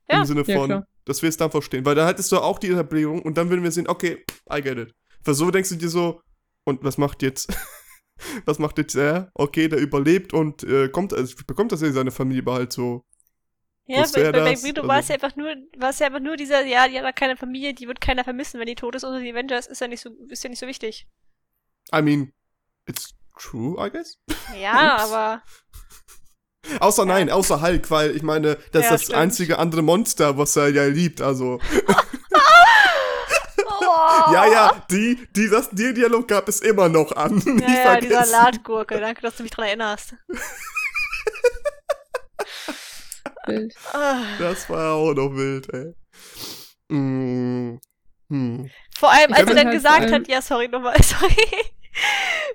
Ja. 0.10 0.19
Im 0.19 0.26
Sinne 0.26 0.45
von, 0.45 0.69
ja, 0.69 0.86
dass 1.06 1.22
wir 1.22 1.30
es 1.30 1.38
dann 1.38 1.52
verstehen. 1.52 1.86
Weil 1.86 1.95
dann 1.95 2.07
hättest 2.07 2.32
du 2.32 2.38
auch 2.38 2.60
die 2.60 2.69
Etablierung 2.69 3.22
und 3.22 3.38
dann 3.38 3.49
würden 3.49 3.64
wir 3.64 3.72
sehen, 3.72 3.88
okay, 3.88 4.23
I 4.52 4.61
get 4.61 4.78
it. 4.78 4.94
Weil 5.23 5.34
so 5.34 5.52
denkst 5.52 5.69
du 5.69 5.76
dir 5.76 5.90
so, 5.90 6.22
und 6.64 6.84
was 6.84 6.98
macht 6.98 7.22
jetzt? 7.22 7.52
was 8.45 8.60
macht 8.60 8.78
jetzt 8.78 8.95
er? 8.95 9.32
Okay, 9.34 9.68
der 9.68 9.80
überlebt 9.80 10.34
und 10.34 10.64
äh, 10.64 10.90
kommt, 10.90 11.14
also 11.14 11.36
bekommt 11.48 11.72
das 11.72 11.82
ja 11.82 11.91
seine 11.91 12.11
Familie 12.11 12.44
halt 12.52 12.73
so. 12.73 13.06
Ja, 13.88 14.06
bei, 14.14 14.32
bei 14.32 14.32
Black 14.32 14.64
Widow 14.64 14.88
war 14.88 14.99
es 14.99 15.10
ja 15.10 15.15
einfach 15.15 15.36
nur, 15.36 15.53
war 15.78 15.90
es 15.90 15.99
ja 15.99 16.07
einfach 16.07 16.22
nur 16.22 16.38
dieser, 16.38 16.65
ja, 16.65 16.88
die 16.88 16.99
hat 16.99 17.15
keine 17.15 17.36
Familie, 17.36 17.73
die 17.73 17.88
wird 17.88 17.99
keiner 17.99 18.23
vermissen, 18.23 18.60
wenn 18.60 18.68
die 18.68 18.76
tot 18.76 18.95
ist, 18.95 19.03
oder 19.03 19.19
die 19.19 19.32
Avengers 19.32 19.68
ist 19.68 19.82
ja 19.82 19.88
nicht 19.88 20.02
so, 20.02 20.11
ist 20.30 20.44
ja 20.44 20.49
nicht 20.49 20.60
so 20.60 20.68
wichtig. 20.68 21.07
I 21.94 22.02
mean, 22.02 22.32
it's 22.88 23.14
true, 23.38 23.76
I 23.84 23.90
guess. 23.90 24.18
Ja, 24.57 24.98
aber 24.99 25.41
Außer 26.80 27.06
nein, 27.06 27.30
außer 27.30 27.62
Hulk, 27.62 27.90
weil 27.90 28.16
ich 28.16 28.22
meine, 28.24 28.58
das 28.72 28.84
ja, 28.84 28.88
ist 28.88 28.92
das 28.92 29.02
stimmt. 29.04 29.18
einzige 29.18 29.60
andere 29.60 29.82
Monster, 29.82 30.38
was 30.38 30.56
er 30.56 30.70
ja 30.70 30.86
liebt, 30.86 31.22
also. 31.22 31.60
oh. 33.58 34.34
Ja, 34.34 34.46
ja, 34.46 34.86
die, 34.92 35.28
die, 35.36 35.50
das, 35.50 35.70
die 35.72 35.94
Dialog 35.94 36.28
gab 36.28 36.48
es 36.48 36.62
immer 36.62 36.88
noch 36.88 37.12
an. 37.14 37.42
Ja, 37.62 37.96
ja, 37.96 38.00
die 38.00 38.10
Salatgurke, 38.10 39.00
danke, 39.00 39.22
dass 39.22 39.38
du 39.38 39.44
mich 39.44 39.52
dran 39.52 39.66
erinnerst. 39.66 40.16
wild. 43.48 43.76
Das 44.40 44.70
war 44.70 44.94
auch 44.94 45.14
noch 45.14 45.36
wild, 45.36 45.68
ey. 45.74 45.94
Mm. 46.90 47.80
Hm. 48.30 48.70
Vor 48.98 49.12
allem, 49.12 49.34
als 49.34 49.48
er 49.48 49.56
dann 49.56 49.66
halt 49.66 49.76
gesagt 49.76 50.12
hat, 50.12 50.28
ja, 50.28 50.42
sorry, 50.42 50.68
nochmal, 50.68 50.96
sorry. 51.04 51.36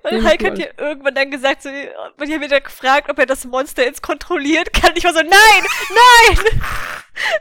Und 0.03 0.25
Hulk 0.25 0.45
hat 0.45 0.59
ja 0.59 0.67
irgendwann 0.79 1.15
dann 1.15 1.31
gesagt, 1.31 1.63
so, 1.63 1.69
und 1.69 2.29
ich 2.29 2.33
habe 2.33 2.45
wieder 2.45 2.61
gefragt, 2.61 3.11
ob 3.11 3.19
er 3.19 3.27
das 3.27 3.45
Monster 3.45 3.85
jetzt 3.85 4.03
kontrolliert 4.03 4.73
kann. 4.73 4.93
Ich 4.95 5.05
war 5.05 5.13
so, 5.13 5.21
nein, 5.21 5.31
nein, 5.31 6.61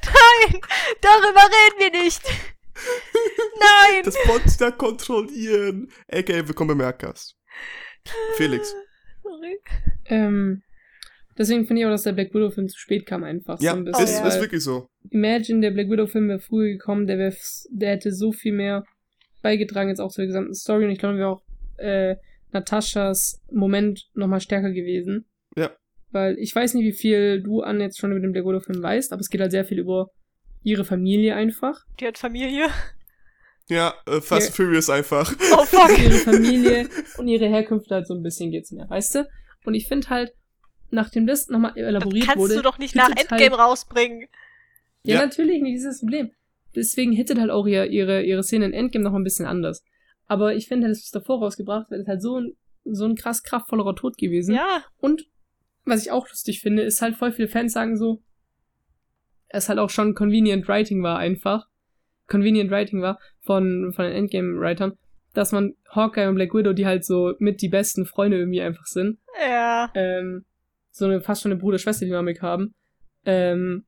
nein, 0.04 0.62
darüber 1.02 1.42
reden 1.42 1.94
wir 1.94 2.02
nicht. 2.04 2.22
Nein. 3.60 4.04
Das 4.04 4.18
Monster 4.26 4.72
kontrollieren. 4.72 5.90
Okay, 6.12 6.46
willkommen 6.48 6.70
beim 6.70 6.78
Merkcast. 6.78 7.38
Felix. 8.36 8.76
Sorry. 9.24 9.60
Ähm, 10.06 10.64
deswegen 11.38 11.66
finde 11.66 11.82
ich 11.82 11.86
auch, 11.86 11.92
dass 11.92 12.04
der 12.04 12.12
Black 12.12 12.34
Widow-Film 12.34 12.68
zu 12.68 12.78
spät 12.78 13.06
kam 13.06 13.24
einfach. 13.24 13.60
Ja, 13.62 13.76
so 13.76 13.84
bisschen, 13.84 14.04
ist, 14.04 14.26
ist 14.26 14.42
wirklich 14.42 14.64
so. 14.64 14.90
Imagine, 15.10 15.62
der 15.62 15.72
Black 15.72 15.90
Widow-Film 15.90 16.28
wäre 16.28 16.40
früher 16.40 16.72
gekommen, 16.74 17.08
der, 17.08 17.18
wär, 17.18 17.34
der 17.70 17.92
hätte 17.92 18.12
so 18.12 18.32
viel 18.32 18.54
mehr 18.54 18.84
beigetragen 19.42 19.90
jetzt 19.90 20.00
auch 20.00 20.12
zur 20.12 20.26
gesamten 20.26 20.54
Story 20.54 20.86
und 20.86 20.92
ich 20.92 21.00
glaube, 21.00 21.18
wir 21.18 21.30
auch 21.30 21.44
äh, 21.78 22.16
Nataschas 22.52 23.42
Moment 23.52 24.10
nochmal 24.14 24.42
stärker 24.42 24.72
gewesen. 24.72 25.26
Ja. 25.56 25.72
Weil 26.12 26.38
ich 26.40 26.56
weiß 26.56 26.74
nicht, 26.74 26.86
wie 26.86 26.94
viel 26.98 27.42
du 27.42 27.62
an 27.62 27.82
jetzt 27.82 28.00
schon 28.00 28.12
über 28.12 28.22
den 28.22 28.32
Black 28.32 28.46
Widow-Film 28.46 28.82
weißt, 28.82 29.12
aber 29.12 29.20
es 29.20 29.30
geht 29.30 29.42
halt 29.42 29.52
sehr 29.52 29.66
viel 29.66 29.80
über 29.80 30.12
ihre 30.64 30.86
Familie 30.86 31.36
einfach. 31.36 31.82
Die 32.00 32.08
hat 32.08 32.18
Familie. 32.18 32.70
Ja, 33.68 33.94
äh, 34.08 34.22
Fast 34.22 34.50
ja. 34.50 34.54
Furious 34.56 34.90
einfach. 34.90 35.34
Oh 35.54 35.66
fuck. 35.66 35.98
ihre 35.98 36.14
Familie 36.14 36.88
und 37.18 37.28
ihre 37.28 37.48
Herkunft 37.48 37.92
halt 37.92 38.08
so 38.08 38.14
ein 38.14 38.24
bisschen 38.24 38.52
geht's 38.52 38.72
mehr, 38.72 38.90
weißt 38.90 39.16
du? 39.16 39.28
Und 39.66 39.74
ich 39.74 39.88
finde 39.88 40.10
halt, 40.10 40.34
nachdem 40.92 41.26
das 41.28 41.48
nochmal 41.50 41.76
elaboriert 41.76 42.30
das 42.30 42.38
wurde. 42.38 42.54
Kannst 42.54 42.66
du 42.66 42.70
doch 42.70 42.78
nicht 42.78 42.96
nach 42.96 43.10
Endgame 43.10 43.58
halt, 43.58 43.60
rausbringen. 43.60 44.28
Ja, 45.04 45.16
ja, 45.16 45.26
natürlich 45.26 45.62
nicht, 45.62 45.78
das 45.78 45.84
ist 45.84 45.94
das 45.94 46.00
Problem. 46.00 46.32
Deswegen 46.76 47.12
hittet 47.14 47.40
halt 47.40 47.52
auch 47.52 47.66
ihre, 47.66 47.88
ihre, 47.88 48.24
ihre 48.24 48.44
Szene 48.44 48.66
in 48.66 48.74
Endgame 48.74 49.04
noch 49.04 49.14
ein 49.14 49.24
bisschen 49.24 49.46
anders. 49.46 49.84
Aber 50.28 50.56
ich 50.56 50.68
finde, 50.68 50.88
das 50.88 51.00
ist 51.00 51.16
davor 51.16 51.40
rausgebracht, 51.40 51.90
weil 51.92 52.02
es 52.02 52.08
halt 52.08 52.22
so 52.22 52.40
ein, 52.40 52.54
so 52.84 53.06
ein 53.06 53.16
krass 53.16 53.44
kraftvollerer 53.44 53.96
Tod 53.96 54.18
gewesen. 54.18 54.56
Ja. 54.56 54.84
Und 54.98 55.28
was 55.86 56.02
ich 56.04 56.12
auch 56.12 56.28
lustig 56.28 56.62
finde, 56.62 56.84
ist 56.84 57.02
halt 57.02 57.16
voll 57.16 57.32
viele 57.32 57.48
Fans 57.48 57.74
sagen 57.74 57.98
so, 57.98 58.22
es 59.48 59.70
halt 59.70 59.80
auch 59.80 59.90
schon 59.90 60.16
convenient 60.16 60.68
writing 60.68 61.04
war 61.04 61.18
einfach. 61.18 61.68
Convenient 62.28 62.72
writing 62.72 63.02
war 63.02 63.20
von, 63.42 63.94
von 63.96 64.06
den 64.06 64.16
Endgame-Writern, 64.16 64.94
dass 65.34 65.52
man 65.52 65.76
Hawkeye 65.92 66.28
und 66.28 66.36
Black 66.36 66.54
Widow, 66.54 66.74
die 66.74 66.88
halt 66.88 67.06
so 67.06 67.34
mit 67.38 67.62
die 67.62 67.70
besten 67.70 68.06
Freunde 68.06 68.38
irgendwie 68.38 68.62
einfach 68.62 68.86
sind. 68.86 69.20
Ja. 69.40 69.92
Ähm, 69.94 70.46
so 70.92 71.06
eine 71.06 71.22
fast 71.22 71.44
schon 71.44 71.52
eine 71.52 71.60
Bruder-Schwester-Dynamik 71.60 72.42
haben. 72.42 72.74
Ähm, 73.26 73.86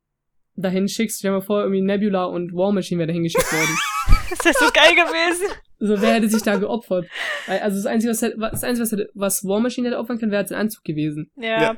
dahin 0.55 0.87
schickst, 0.87 1.19
stell 1.19 1.31
dir 1.31 1.37
mal 1.37 1.41
vor, 1.41 1.61
irgendwie 1.61 1.81
Nebula 1.81 2.25
und 2.25 2.53
War 2.53 2.71
Machine 2.71 2.99
wäre 2.99 3.07
dahin 3.07 3.23
geschickt 3.23 3.51
worden. 3.51 3.77
das 4.29 4.45
wäre 4.45 4.55
so 4.59 4.71
geil 4.73 4.95
gewesen. 4.95 5.53
So, 5.79 6.01
wer 6.01 6.15
hätte 6.15 6.29
sich 6.29 6.41
da 6.41 6.57
geopfert? 6.57 7.07
Also 7.47 7.77
das 7.77 7.85
Einzige, 7.85 8.11
was, 8.11 8.19
das 8.19 8.63
Einzige, 8.63 8.83
was, 8.83 8.91
hätte, 8.91 9.09
was 9.13 9.43
War 9.43 9.59
Machine 9.59 9.87
hätte 9.87 9.99
opfern 9.99 10.17
können, 10.17 10.31
wäre 10.31 10.47
sein 10.47 10.57
Anzug 10.57 10.83
gewesen. 10.83 11.31
Ja. 11.35 11.61
ja. 11.61 11.77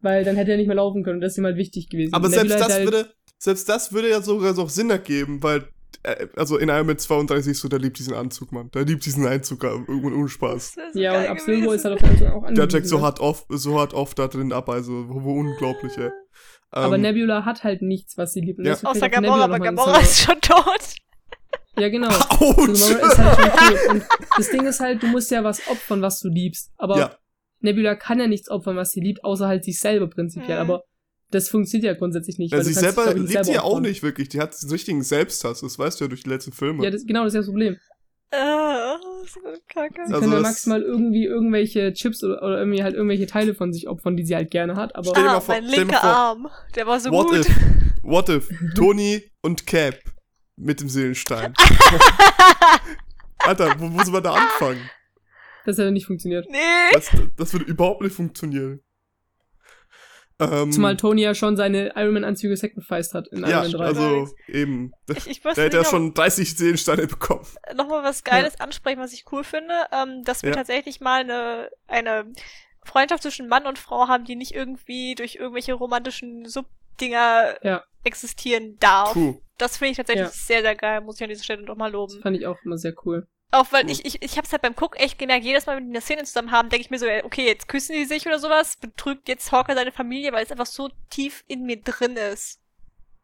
Weil 0.00 0.24
dann 0.24 0.36
hätte 0.36 0.50
er 0.50 0.56
nicht 0.56 0.66
mehr 0.66 0.76
laufen 0.76 1.04
können 1.04 1.16
und 1.16 1.20
das 1.20 1.32
ist 1.32 1.38
ihm 1.38 1.44
halt 1.44 1.56
wichtig 1.56 1.88
gewesen. 1.88 2.12
Aber 2.12 2.28
selbst 2.28 2.58
das, 2.58 2.72
halt 2.72 2.84
würde, 2.84 3.14
selbst 3.38 3.68
das 3.68 3.92
würde 3.92 4.10
ja 4.10 4.20
sogar 4.20 4.52
noch 4.52 4.68
Sinn 4.68 4.90
ergeben, 4.90 5.42
weil 5.42 5.68
äh, 6.02 6.26
also 6.36 6.58
in 6.58 6.68
Iron 6.68 6.86
Man 6.86 6.98
32 6.98 7.58
so, 7.58 7.68
der 7.68 7.78
liebt 7.78 7.98
diesen 7.98 8.14
Anzug, 8.14 8.52
Mann. 8.52 8.70
Der 8.72 8.84
liebt 8.84 9.06
diesen 9.06 9.26
Einzug 9.26 9.64
äh, 9.64 9.68
ohne 9.68 10.28
Spaß. 10.28 10.76
Ja, 10.94 11.18
und 11.20 11.26
Absolvo 11.28 11.72
ist 11.72 11.84
halt 11.84 12.02
auf 12.02 12.08
Anzug 12.08 12.28
auch 12.28 12.52
Der 12.52 12.68
checkt 12.68 12.88
so 12.88 13.00
hart 13.00 13.20
oft, 13.20 13.46
so 13.48 13.78
hart 13.78 13.94
oft 13.94 14.18
da 14.18 14.26
drin 14.28 14.52
ab, 14.52 14.68
also 14.68 15.08
wo, 15.08 15.22
wo 15.22 15.38
unglaublich, 15.38 15.96
ey. 15.98 16.10
Aber 16.70 16.96
ähm, 16.96 17.02
Nebula 17.02 17.44
hat 17.44 17.62
halt 17.62 17.82
nichts, 17.82 18.18
was 18.18 18.32
sie 18.32 18.40
liebt. 18.40 18.58
Ja. 18.64 18.76
Außer 18.82 19.08
Gamora, 19.08 19.44
aber 19.44 19.60
Gamora 19.60 20.00
ist 20.00 20.20
schon 20.20 20.40
tot. 20.40 20.96
Ja, 21.78 21.88
genau. 21.88 22.08
Autsch. 22.28 22.68
ist 22.68 22.98
halt 22.98 23.16
schon 23.16 23.26
cool. 23.26 23.90
Und 23.90 24.04
das 24.36 24.50
Ding 24.50 24.66
ist 24.66 24.80
halt, 24.80 25.02
du 25.02 25.06
musst 25.08 25.30
ja 25.30 25.42
was 25.42 25.66
opfern, 25.68 26.02
was 26.02 26.20
du 26.20 26.28
liebst. 26.28 26.72
Aber 26.76 26.98
ja. 26.98 27.16
Nebula 27.60 27.96
kann 27.96 28.20
ja 28.20 28.26
nichts 28.26 28.50
opfern, 28.50 28.76
was 28.76 28.92
sie 28.92 29.00
liebt, 29.00 29.24
außer 29.24 29.48
halt 29.48 29.64
sich 29.64 29.80
selber 29.80 30.08
prinzipiell. 30.08 30.56
Mhm. 30.56 30.70
Aber 30.70 30.84
das 31.30 31.48
funktioniert 31.48 31.92
ja 31.92 31.98
grundsätzlich 31.98 32.38
nicht. 32.38 32.52
Ja, 32.52 32.62
sie 32.62 32.72
selber 32.72 33.12
sich, 33.12 33.28
liebt 33.30 33.44
sie 33.44 33.54
ja 33.54 33.62
auch 33.62 33.80
nicht 33.80 34.02
wirklich. 34.02 34.28
Die 34.28 34.40
hat 34.40 34.54
den 34.60 34.70
richtigen 34.70 35.02
Selbsthass. 35.02 35.60
Das 35.60 35.78
weißt 35.78 36.00
du 36.00 36.04
ja 36.04 36.08
durch 36.08 36.22
die 36.22 36.30
letzten 36.30 36.52
Filme. 36.52 36.84
Ja, 36.84 36.90
das, 36.90 37.06
genau, 37.06 37.24
das 37.24 37.32
ist 37.32 37.34
ja 37.34 37.40
das 37.40 37.48
Problem. 37.48 37.76
Uh, 38.32 38.98
so 39.26 39.40
kacke. 39.68 40.06
Sie 40.06 40.12
also 40.12 40.20
kann 40.20 40.32
ja 40.32 40.40
maximal 40.40 40.82
irgendwie 40.82 41.24
irgendwelche 41.24 41.92
Chips 41.92 42.22
oder, 42.24 42.42
oder, 42.42 42.58
irgendwie 42.58 42.82
halt 42.82 42.94
irgendwelche 42.94 43.26
Teile 43.26 43.54
von 43.54 43.72
sich 43.72 43.88
opfern, 43.88 44.16
die 44.16 44.24
sie 44.24 44.34
halt 44.34 44.50
gerne 44.50 44.76
hat. 44.76 44.94
Aber 44.96 45.10
stell 45.10 45.22
dir 45.22 45.30
ah, 45.30 45.34
mal 45.34 45.40
vor, 45.40 45.54
mein 45.54 45.64
linker 45.64 46.02
Arm, 46.02 46.48
der 46.74 46.86
war 46.86 46.98
so 46.98 47.10
what 47.10 47.28
gut. 47.28 47.40
If, 47.40 47.60
what 48.02 48.28
if 48.28 48.48
Tony 48.74 49.22
und 49.42 49.66
Cap 49.66 49.98
mit 50.56 50.80
dem 50.80 50.88
Seelenstein. 50.88 51.54
Alter, 53.38 53.78
wo, 53.78 53.92
wo 53.92 54.02
soll 54.02 54.12
man 54.12 54.22
da 54.22 54.34
anfangen? 54.34 54.90
Das 55.64 55.78
hätte 55.78 55.90
nicht 55.90 56.06
funktioniert. 56.06 56.46
Nee. 56.50 56.58
Das, 56.92 57.10
das 57.36 57.52
würde 57.52 57.64
überhaupt 57.64 58.02
nicht 58.02 58.14
funktionieren. 58.14 58.80
Ähm, 60.40 60.72
Zumal 60.72 60.96
Tony 60.96 61.22
ja 61.22 61.34
schon 61.34 61.56
seine 61.56 61.92
Iron 61.94 62.14
Man-Anzüge 62.14 62.56
sacrificed 62.56 63.14
hat 63.14 63.28
in 63.28 63.42
ja, 63.42 63.62
Iron 63.62 63.72
Man 63.72 63.80
3. 63.80 63.84
also 63.84 64.28
eben. 64.48 64.92
Ich, 65.08 65.28
ich 65.28 65.40
Der 65.40 65.64
hätte 65.64 65.76
ja 65.76 65.84
schon 65.84 66.12
30 66.12 66.56
Seelensteine 66.56 67.06
bekommen. 67.06 67.46
Nochmal 67.76 68.02
was 68.02 68.24
Geiles 68.24 68.54
ja. 68.58 68.64
ansprechen, 68.64 69.00
was 69.00 69.12
ich 69.12 69.24
cool 69.30 69.44
finde, 69.44 69.74
ähm, 69.92 70.24
dass 70.24 70.42
wir 70.42 70.50
ja. 70.50 70.56
tatsächlich 70.56 71.00
mal 71.00 71.20
eine, 71.20 71.70
eine 71.86 72.32
Freundschaft 72.84 73.22
zwischen 73.22 73.46
Mann 73.46 73.66
und 73.66 73.78
Frau 73.78 74.08
haben, 74.08 74.24
die 74.24 74.34
nicht 74.34 74.54
irgendwie 74.54 75.14
durch 75.14 75.36
irgendwelche 75.36 75.74
romantischen 75.74 76.46
Subdinger 76.46 77.56
ja. 77.62 77.84
Existieren 78.06 78.76
darf. 78.78 79.12
True. 79.12 79.40
Das 79.58 79.76
finde 79.76 79.92
ich 79.92 79.96
tatsächlich 79.96 80.28
sehr, 80.30 80.62
sehr 80.62 80.74
geil, 80.74 81.00
muss 81.00 81.16
ich 81.16 81.22
an 81.22 81.28
dieser 81.28 81.44
Stelle 81.44 81.62
nochmal 81.62 81.92
loben. 81.92 82.14
Das 82.14 82.22
fand 82.22 82.36
ich 82.36 82.46
auch 82.46 82.58
immer 82.64 82.76
sehr 82.76 82.94
cool. 83.04 83.26
Auch 83.52 83.70
weil 83.70 83.88
ich, 83.88 84.04
ich, 84.04 84.20
ich 84.20 84.36
hab's 84.36 84.50
halt 84.50 84.62
beim 84.62 84.74
Gucken 84.74 84.98
echt 84.98 85.16
gemerkt, 85.16 85.44
jedes 85.44 85.66
Mal, 85.66 85.76
wenn 85.76 85.84
die 85.84 85.90
eine 85.90 86.00
Szene 86.00 86.24
zusammen 86.24 86.50
haben, 86.50 86.70
denke 86.70 86.84
ich 86.84 86.90
mir 86.90 86.98
so, 86.98 87.06
okay, 87.22 87.46
jetzt 87.46 87.68
küssen 87.68 87.94
die 87.94 88.04
sich 88.04 88.26
oder 88.26 88.40
sowas, 88.40 88.76
betrügt 88.80 89.28
jetzt 89.28 89.52
Hawker 89.52 89.74
seine 89.74 89.92
Familie, 89.92 90.32
weil 90.32 90.42
es 90.42 90.50
einfach 90.50 90.66
so 90.66 90.90
tief 91.08 91.44
in 91.46 91.62
mir 91.64 91.80
drin 91.80 92.16
ist. 92.16 92.60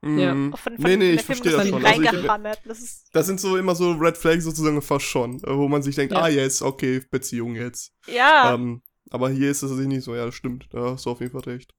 Ja. 0.02 0.34
Mhm. 0.34 0.54
Von, 0.56 0.76
von 0.76 0.84
nee, 0.84 0.96
nee, 0.96 1.10
ich 1.12 1.22
verstehe 1.22 1.52
das 1.52 1.68
schon. 1.68 1.84
Also 1.84 2.02
ich, 2.02 2.10
das, 2.64 2.80
ist 2.80 3.08
das 3.12 3.26
sind 3.26 3.40
so 3.40 3.56
immer 3.56 3.74
so 3.74 3.90
Red 3.92 4.16
Flags 4.16 4.44
sozusagen 4.44 4.80
fast 4.80 5.04
schon, 5.04 5.42
wo 5.42 5.68
man 5.68 5.82
sich 5.82 5.96
denkt, 5.96 6.12
ja. 6.12 6.22
ah 6.22 6.28
yes, 6.28 6.62
okay, 6.62 7.02
Beziehung 7.10 7.56
jetzt. 7.56 7.92
Ja. 8.06 8.54
Ähm, 8.54 8.82
Aber 9.10 9.30
hier 9.30 9.50
ist 9.50 9.62
es 9.62 9.70
nicht 9.72 10.04
so, 10.04 10.14
ja, 10.14 10.24
das 10.26 10.34
stimmt. 10.34 10.68
Da 10.70 10.92
hast 10.92 11.06
du 11.06 11.10
auf 11.10 11.20
jeden 11.20 11.32
Fall 11.32 11.52
recht. 11.52 11.74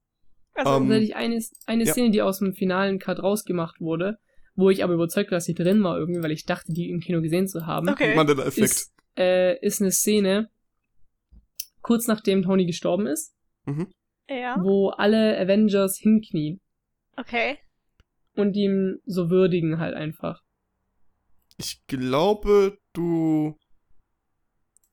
Also 0.54 0.72
um, 0.72 0.88
tatsächlich 0.88 1.16
eine, 1.16 1.42
eine 1.66 1.84
ja. 1.84 1.92
Szene, 1.92 2.10
die 2.10 2.22
aus 2.22 2.38
dem 2.38 2.54
finalen 2.54 2.98
Cut 2.98 3.22
rausgemacht 3.22 3.80
wurde, 3.80 4.18
wo 4.54 4.70
ich 4.70 4.84
aber 4.84 4.94
überzeugt 4.94 5.30
war, 5.30 5.36
dass 5.36 5.46
sie 5.46 5.54
drin 5.54 5.82
war 5.82 5.98
irgendwie, 5.98 6.22
weil 6.22 6.32
ich 6.32 6.44
dachte, 6.44 6.72
die 6.72 6.90
im 6.90 7.00
Kino 7.00 7.22
gesehen 7.22 7.48
zu 7.48 7.66
haben. 7.66 7.88
Okay. 7.88 8.14
Mandela-Effekt. 8.14 8.70
Ist, 8.70 8.94
äh, 9.16 9.58
ist 9.64 9.80
eine 9.80 9.92
Szene, 9.92 10.50
kurz 11.80 12.06
nachdem 12.06 12.42
Tony 12.42 12.66
gestorben 12.66 13.06
ist, 13.06 13.34
mhm. 13.64 13.88
ja. 14.28 14.56
wo 14.60 14.90
alle 14.90 15.38
Avengers 15.38 15.98
hinknien. 15.98 16.60
Okay. 17.16 17.58
Und 18.34 18.54
ihm 18.54 19.00
so 19.04 19.30
würdigen 19.30 19.78
halt 19.78 19.94
einfach. 19.94 20.42
Ich 21.58 21.86
glaube, 21.86 22.78
du. 22.92 23.58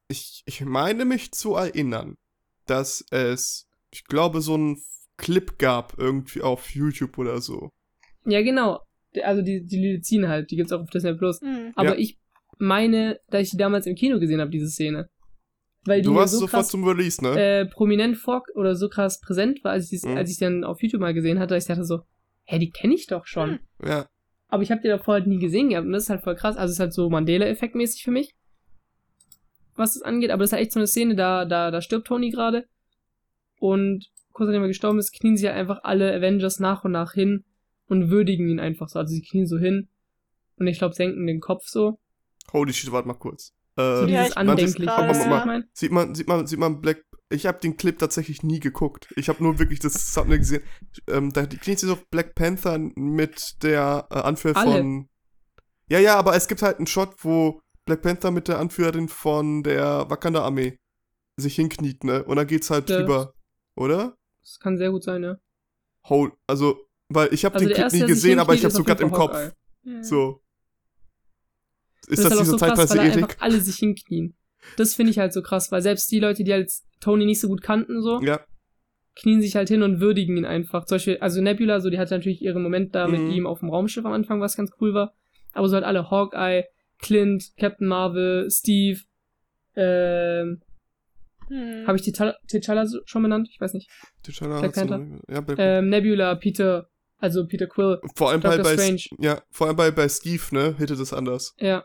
Ich, 0.10 0.44
ich 0.45 0.61
meine 0.61 1.06
mich 1.06 1.31
zu 1.31 1.56
erinnern, 1.56 2.18
dass 2.65 3.06
es, 3.11 3.69
ich 3.91 4.06
glaube, 4.06 4.41
so 4.41 4.57
ein 4.57 4.81
Clip 5.20 5.58
gab 5.60 5.94
irgendwie 6.00 6.41
auf 6.41 6.70
YouTube 6.72 7.18
oder 7.18 7.40
so. 7.41 7.70
Ja, 8.26 8.41
genau. 8.41 8.80
Also 9.24 9.41
die, 9.41 9.64
die 9.66 9.78
Lieder 9.78 10.02
ziehen 10.02 10.28
halt, 10.28 10.50
die 10.52 10.56
gibt's 10.56 10.72
auch 10.72 10.82
auf 10.82 10.90
Disney 10.90 11.14
Plus. 11.14 11.41
Mhm. 11.41 11.72
Aber 11.76 11.90
Ja. 11.90 11.96
ich 11.98 12.18
meine, 12.58 13.20
dass 13.30 13.44
ich 13.44 13.52
die 13.52 13.58
damals 13.58 13.86
im 13.86 13.96
Kino 13.96 14.20
gesehen 14.20 14.40
habe, 14.41 14.52
diese 14.52 14.68
Szene. 14.70 15.10
Weil 15.86 16.02
die 16.02 16.08
Du 16.08 16.16
warst 16.16 16.34
so 16.34 16.40
sofort 16.40 16.52
krass 16.64 16.68
zum 16.70 16.84
Release, 16.86 17.24
ne? 17.24 17.40
äh, 17.62 17.66
prominent 17.66 18.18
vor 18.18 18.44
oder 18.56 18.76
so 18.76 18.90
krass 18.90 19.20
präsent 19.22 19.64
war, 19.64 19.72
als 19.72 19.91
ich 19.91 20.04
Mhm. 20.04 20.18
als 20.18 20.30
ich 20.32 20.38
dann 20.38 20.64
auf 20.64 20.82
YouTube 20.84 21.02
mal 21.02 21.14
gesehen 21.14 21.40
hatte, 21.40 21.56
ich 21.56 21.66
dachte 21.66 21.86
so, 21.86 22.02
hä, 22.46 22.60
die 22.60 22.70
kenne 22.70 22.96
ich 22.96 23.08
doch 23.08 23.26
schon. 23.26 23.60
Mhm. 23.82 23.88
Ja. 23.88 24.08
Aber 24.50 24.62
ich 24.64 24.72
habe 24.72 24.82
die 24.82 24.88
davor 24.90 25.14
halt 25.16 25.28
nie 25.28 25.40
gesehen 25.40 25.70
gehabt 25.70 25.86
und 25.86 25.94
das 25.94 26.04
ist 26.04 26.10
halt 26.10 26.24
voll 26.24 26.36
krass. 26.36 26.58
Also 26.58 26.72
es 26.72 26.76
ist 26.76 26.80
halt 26.80 26.94
so 26.94 27.10
Mandela-Effekt 27.10 27.76
mäßig 27.76 28.04
für 28.04 28.12
mich, 28.12 28.36
was 29.76 29.94
das 29.94 30.04
angeht. 30.04 30.32
Aber 30.32 30.41
das 30.44 30.50
ist 30.50 30.54
halt 30.54 30.64
echt 30.64 30.74
so 30.74 30.80
eine 30.80 30.88
Szene, 30.88 31.16
da, 31.16 31.46
da, 31.46 31.72
da 31.72 31.82
stirbt 31.82 32.08
Tony 32.08 32.30
gerade 32.30 32.66
und 33.60 34.06
kurz 34.40 34.48
nachdem 34.48 34.64
er 34.64 34.68
gestorben 34.70 34.98
ist, 34.99 35.11
knien 35.14 35.38
sich 35.38 35.45
halt 35.48 35.57
einfach 35.57 35.80
alle 35.84 36.14
Avengers 36.14 36.60
nach 36.60 36.84
und 36.84 36.91
nach 36.94 37.14
hin 37.14 37.44
und 37.88 38.10
würdigen 38.10 38.49
ihn 38.49 38.60
einfach 38.60 38.90
so. 38.90 38.99
Also 38.99 39.14
sie 39.14 39.22
knien 39.22 39.45
so 39.48 39.57
hin 39.57 39.88
und 40.57 40.68
ich 40.68 40.80
glaube 40.80 40.95
senken 40.95 41.28
den 41.28 41.40
Kopf 41.40 41.64
so. 41.68 41.99
Holy 42.52 42.74
shit, 42.74 42.91
warte 42.91 43.07
mal 43.07 43.14
kurz. 43.14 43.53
So 43.76 43.82
Äh, 43.84 43.99
Ja, 44.02 44.06
dieses 44.07 44.28
ich- 44.30 44.38
Andenkliche. 44.38 44.86
Manches- 44.86 45.07
weißt 45.10 45.26
du, 45.26 45.30
Mama, 45.30 45.36
was 45.36 45.41
ich 45.41 45.45
mein? 45.45 45.64
sieht 45.74 45.91
man, 45.91 46.16
sieht 46.16 46.28
man, 46.28 46.48
sieht 46.48 46.60
man 46.60 46.82
Black. 46.82 47.03
Ich 47.32 47.45
habe 47.45 47.60
den 47.60 47.78
Clip 47.78 47.98
tatsächlich 47.98 48.41
nie 48.41 48.60
geguckt. 48.60 49.14
Ich 49.16 49.30
habe 49.30 49.44
nur 49.44 49.60
wirklich 49.60 49.80
das 49.80 50.14
Thumbnail 50.14 50.40
gesehen. 50.40 50.64
Ähm, 51.07 51.32
da 51.32 51.45
kniet 51.45 51.78
sich 51.80 51.90
auf 51.91 52.07
Black 52.10 52.34
Panther 52.34 52.80
mit 52.95 53.61
der 53.61 54.07
äh, 54.10 54.16
Anführer 54.16 54.57
Alle. 54.57 54.72
von. 54.80 55.10
Ja, 55.90 55.99
ja, 55.99 56.16
aber 56.18 56.36
es 56.36 56.48
gibt 56.48 56.61
halt 56.64 56.78
einen 56.78 56.88
Shot, 56.88 57.14
wo 57.20 57.61
Black 57.86 58.02
Panther 58.02 58.32
mit 58.32 58.48
der 58.48 58.57
Anführerin 58.60 59.07
von 59.10 59.61
der 59.64 60.10
Wakanda-Armee 60.10 60.78
sich 61.38 61.56
hinkniet, 61.56 62.03
ne? 62.03 62.24
Und 62.26 62.36
dann 62.38 62.48
geht's 62.48 62.70
halt 62.72 62.90
Ja. 62.90 62.98
drüber. 62.99 63.34
Oder? 63.76 64.16
Das 64.50 64.60
kann 64.60 64.78
sehr 64.78 64.90
gut 64.90 65.04
sein, 65.04 65.22
ja. 65.24 65.38
Hol 66.06 66.32
also, 66.48 66.88
weil 67.08 67.32
ich 67.34 67.46
habe 67.46 67.56
Also 67.56 67.68
den 67.68 67.76
Clip 67.76 67.94
nie 67.94 68.08
gesehen, 68.08 68.40
aber 68.40 68.54
ich 68.56 68.64
habe 68.64 68.74
so 68.74 68.84
gerade 68.84 69.04
im 69.04 69.12
Kopf. 69.12 69.54
Mhm. 69.84 70.04
So. 70.04 70.42
Ist 72.08 72.18
Das 72.18 72.30
das, 72.30 72.32
halt 72.32 72.42
diese 72.42 72.52
so 72.52 72.58
krass, 72.58 72.70
weil 72.70 72.76
da 72.88 72.94
Zeitreise-Ethik? 72.96 73.24
einfach 73.24 73.42
alle 73.42 73.62
sich 73.62 73.76
hinknien. 73.76 74.36
Das 74.76 74.96
finde 74.96 75.12
ich 75.12 75.20
halt 75.20 75.34
so 75.34 75.42
krass, 75.44 75.72
weil 75.72 75.82
selbst 75.84 76.12
die 76.12 76.20
Leute, 76.20 76.44
die 76.44 76.52
halt 76.52 76.72
Tony 77.00 77.26
nicht 77.26 77.40
so 77.40 77.48
gut 77.48 77.62
kannten, 77.62 78.02
so, 78.02 78.20
Ja, 78.22 78.40
knien 79.16 79.42
sich 79.42 79.56
halt 79.56 79.68
hin 79.70 79.84
und 79.84 80.00
würdigen 80.00 80.36
ihn 80.38 80.46
einfach. 80.46 80.86
Zum 80.86 80.96
Beispiel, 80.96 81.18
also 81.20 81.42
Nebula, 81.42 81.80
so, 81.80 81.90
die 81.92 82.00
hatte 82.00 82.16
natürlich 82.16 82.42
ihren 82.42 82.64
Moment 82.64 82.96
da 82.96 83.06
Mhm. 83.08 83.12
mit 83.14 83.36
ihm 83.36 83.46
auf 83.46 83.60
dem 83.60 83.70
Raumschiff 83.70 84.06
am 84.06 84.14
Anfang, 84.14 84.42
was 84.42 84.58
ganz 84.58 84.72
cool 84.82 84.94
war. 84.96 85.14
Aber 85.54 85.68
so 85.70 85.76
halt 85.76 85.86
alle 85.86 86.10
Hawkeye, 86.10 86.64
Clint, 86.98 87.52
Captain 87.58 87.88
Marvel, 87.88 88.50
Steve, 88.50 89.02
ähm, 89.76 90.62
Hm. 91.50 91.86
habe 91.88 91.98
ich 91.98 92.04
T'Challa 92.04 92.88
schon 93.06 93.24
benannt? 93.24 93.50
Ich 93.52 93.60
weiß 93.60 93.74
nicht. 93.74 93.90
T'Challa 94.26 94.60
Black 94.60 94.78
hat 94.78 94.88
so- 94.88 94.96
Panther. 94.96 95.20
Ja, 95.34 95.42
Black 95.42 95.58
Ähm, 95.60 95.90
Nebula, 95.90 96.36
Peter, 96.36 96.88
also 97.18 97.46
Peter 97.48 97.68
Quill, 97.68 98.00
Vor 98.16 98.30
allem 98.30 98.42
Doctor 98.42 98.64
bei, 98.64 98.74
Strange. 98.76 99.02
ja, 99.20 99.42
vor 99.50 99.68
allem 99.68 99.76
bei, 99.76 99.92
bei 99.92 100.08
Steve, 100.08 100.42
ne, 100.52 100.76
hätte 100.78 100.96
das 100.96 101.12
anders. 101.14 101.54
ja. 101.58 101.84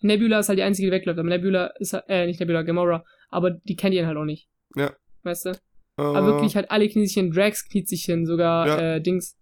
Nebula 0.00 0.40
ist 0.40 0.48
halt 0.50 0.58
die 0.58 0.62
einzige, 0.62 0.88
die 0.88 0.92
wegläuft, 0.92 1.18
aber 1.18 1.28
Nebula 1.28 1.72
ist 1.78 1.94
halt, 1.94 2.04
äh, 2.08 2.26
nicht 2.26 2.38
Nebula, 2.40 2.62
Gamora, 2.62 3.04
aber 3.30 3.50
die 3.52 3.74
kennt 3.74 3.94
ihn 3.94 4.06
halt 4.06 4.16
auch 4.18 4.24
nicht. 4.26 4.48
Ja. 4.76 4.92
Weißt 5.22 5.46
du? 5.46 5.50
Äh, 5.50 5.54
Aber 5.96 6.26
wirklich 6.26 6.56
halt 6.56 6.70
alle 6.70 6.88
knien 6.88 7.06
sich 7.06 7.14
hin, 7.14 7.30
Drax 7.30 7.66
kniet 7.68 7.88
sich 7.88 8.02
hin, 8.04 8.26
sogar 8.26 8.66
Ja. 8.66 8.94
äh, 8.96 9.00
Dings. 9.00 9.36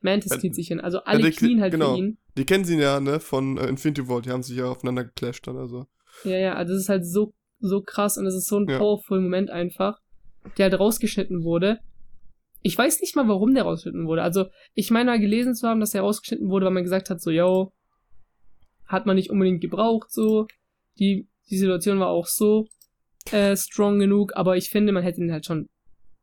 Mantis 0.00 0.32
Ja, 0.32 0.38
kniet 0.38 0.54
sich 0.54 0.66
hin. 0.68 0.80
Also 0.80 0.98
alle 1.04 1.28
knie- 1.28 1.36
knien 1.36 1.60
halt 1.62 1.72
genau. 1.72 1.92
für 1.94 1.98
ihn. 2.00 2.18
Die 2.36 2.44
kennen 2.44 2.64
sie 2.64 2.76
ja, 2.78 2.98
ne, 3.00 3.20
von 3.20 3.56
äh, 3.56 3.68
Infinity 3.68 4.06
War, 4.08 4.20
die 4.20 4.30
haben 4.30 4.42
sich 4.42 4.56
ja 4.58 4.66
aufeinander 4.66 5.04
geclasht 5.04 5.46
dann, 5.46 5.56
also. 5.56 5.86
Ja, 6.24 6.36
ja, 6.36 6.54
also 6.56 6.74
das 6.74 6.82
ist 6.82 6.88
halt 6.90 7.06
so, 7.06 7.32
so 7.68 7.82
krass 7.82 8.18
und 8.18 8.26
es 8.26 8.34
ist 8.34 8.46
so 8.48 8.58
ein 8.58 8.68
Ja. 8.68 8.78
powerful 8.78 9.20
Moment 9.20 9.50
einfach, 9.50 9.98
der 10.58 10.64
halt 10.70 10.78
rausgeschnitten 10.80 11.42
wurde. 11.44 11.78
Ich 12.62 12.76
weiß 12.78 13.00
nicht 13.00 13.16
mal, 13.16 13.26
warum 13.28 13.54
der 13.54 13.64
rausgeschnitten 13.64 14.06
wurde. 14.06 14.22
Also, 14.22 14.46
ich 14.74 14.90
meine 14.90 15.10
mal 15.10 15.18
gelesen 15.20 15.54
zu 15.54 15.66
haben, 15.68 15.80
dass 15.80 15.90
der 15.90 16.02
rausgeschnitten 16.02 16.48
wurde, 16.48 16.66
weil 16.66 16.72
man 16.72 16.84
gesagt 16.84 17.10
hat, 17.10 17.20
so, 17.20 17.30
yo, 17.30 17.72
hat 18.86 19.06
man 19.06 19.16
nicht 19.16 19.30
unbedingt 19.30 19.60
gebraucht, 19.60 20.12
so. 20.12 20.46
Die, 20.98 21.26
die 21.50 21.58
Situation 21.58 21.98
war 21.98 22.08
auch 22.08 22.26
so 22.26 22.66
äh, 23.30 23.56
strong 23.56 23.98
genug, 23.98 24.32
aber 24.36 24.56
ich 24.56 24.68
finde, 24.68 24.92
man 24.92 25.02
hätte 25.02 25.20
ihn 25.20 25.32
halt 25.32 25.46
schon. 25.46 25.68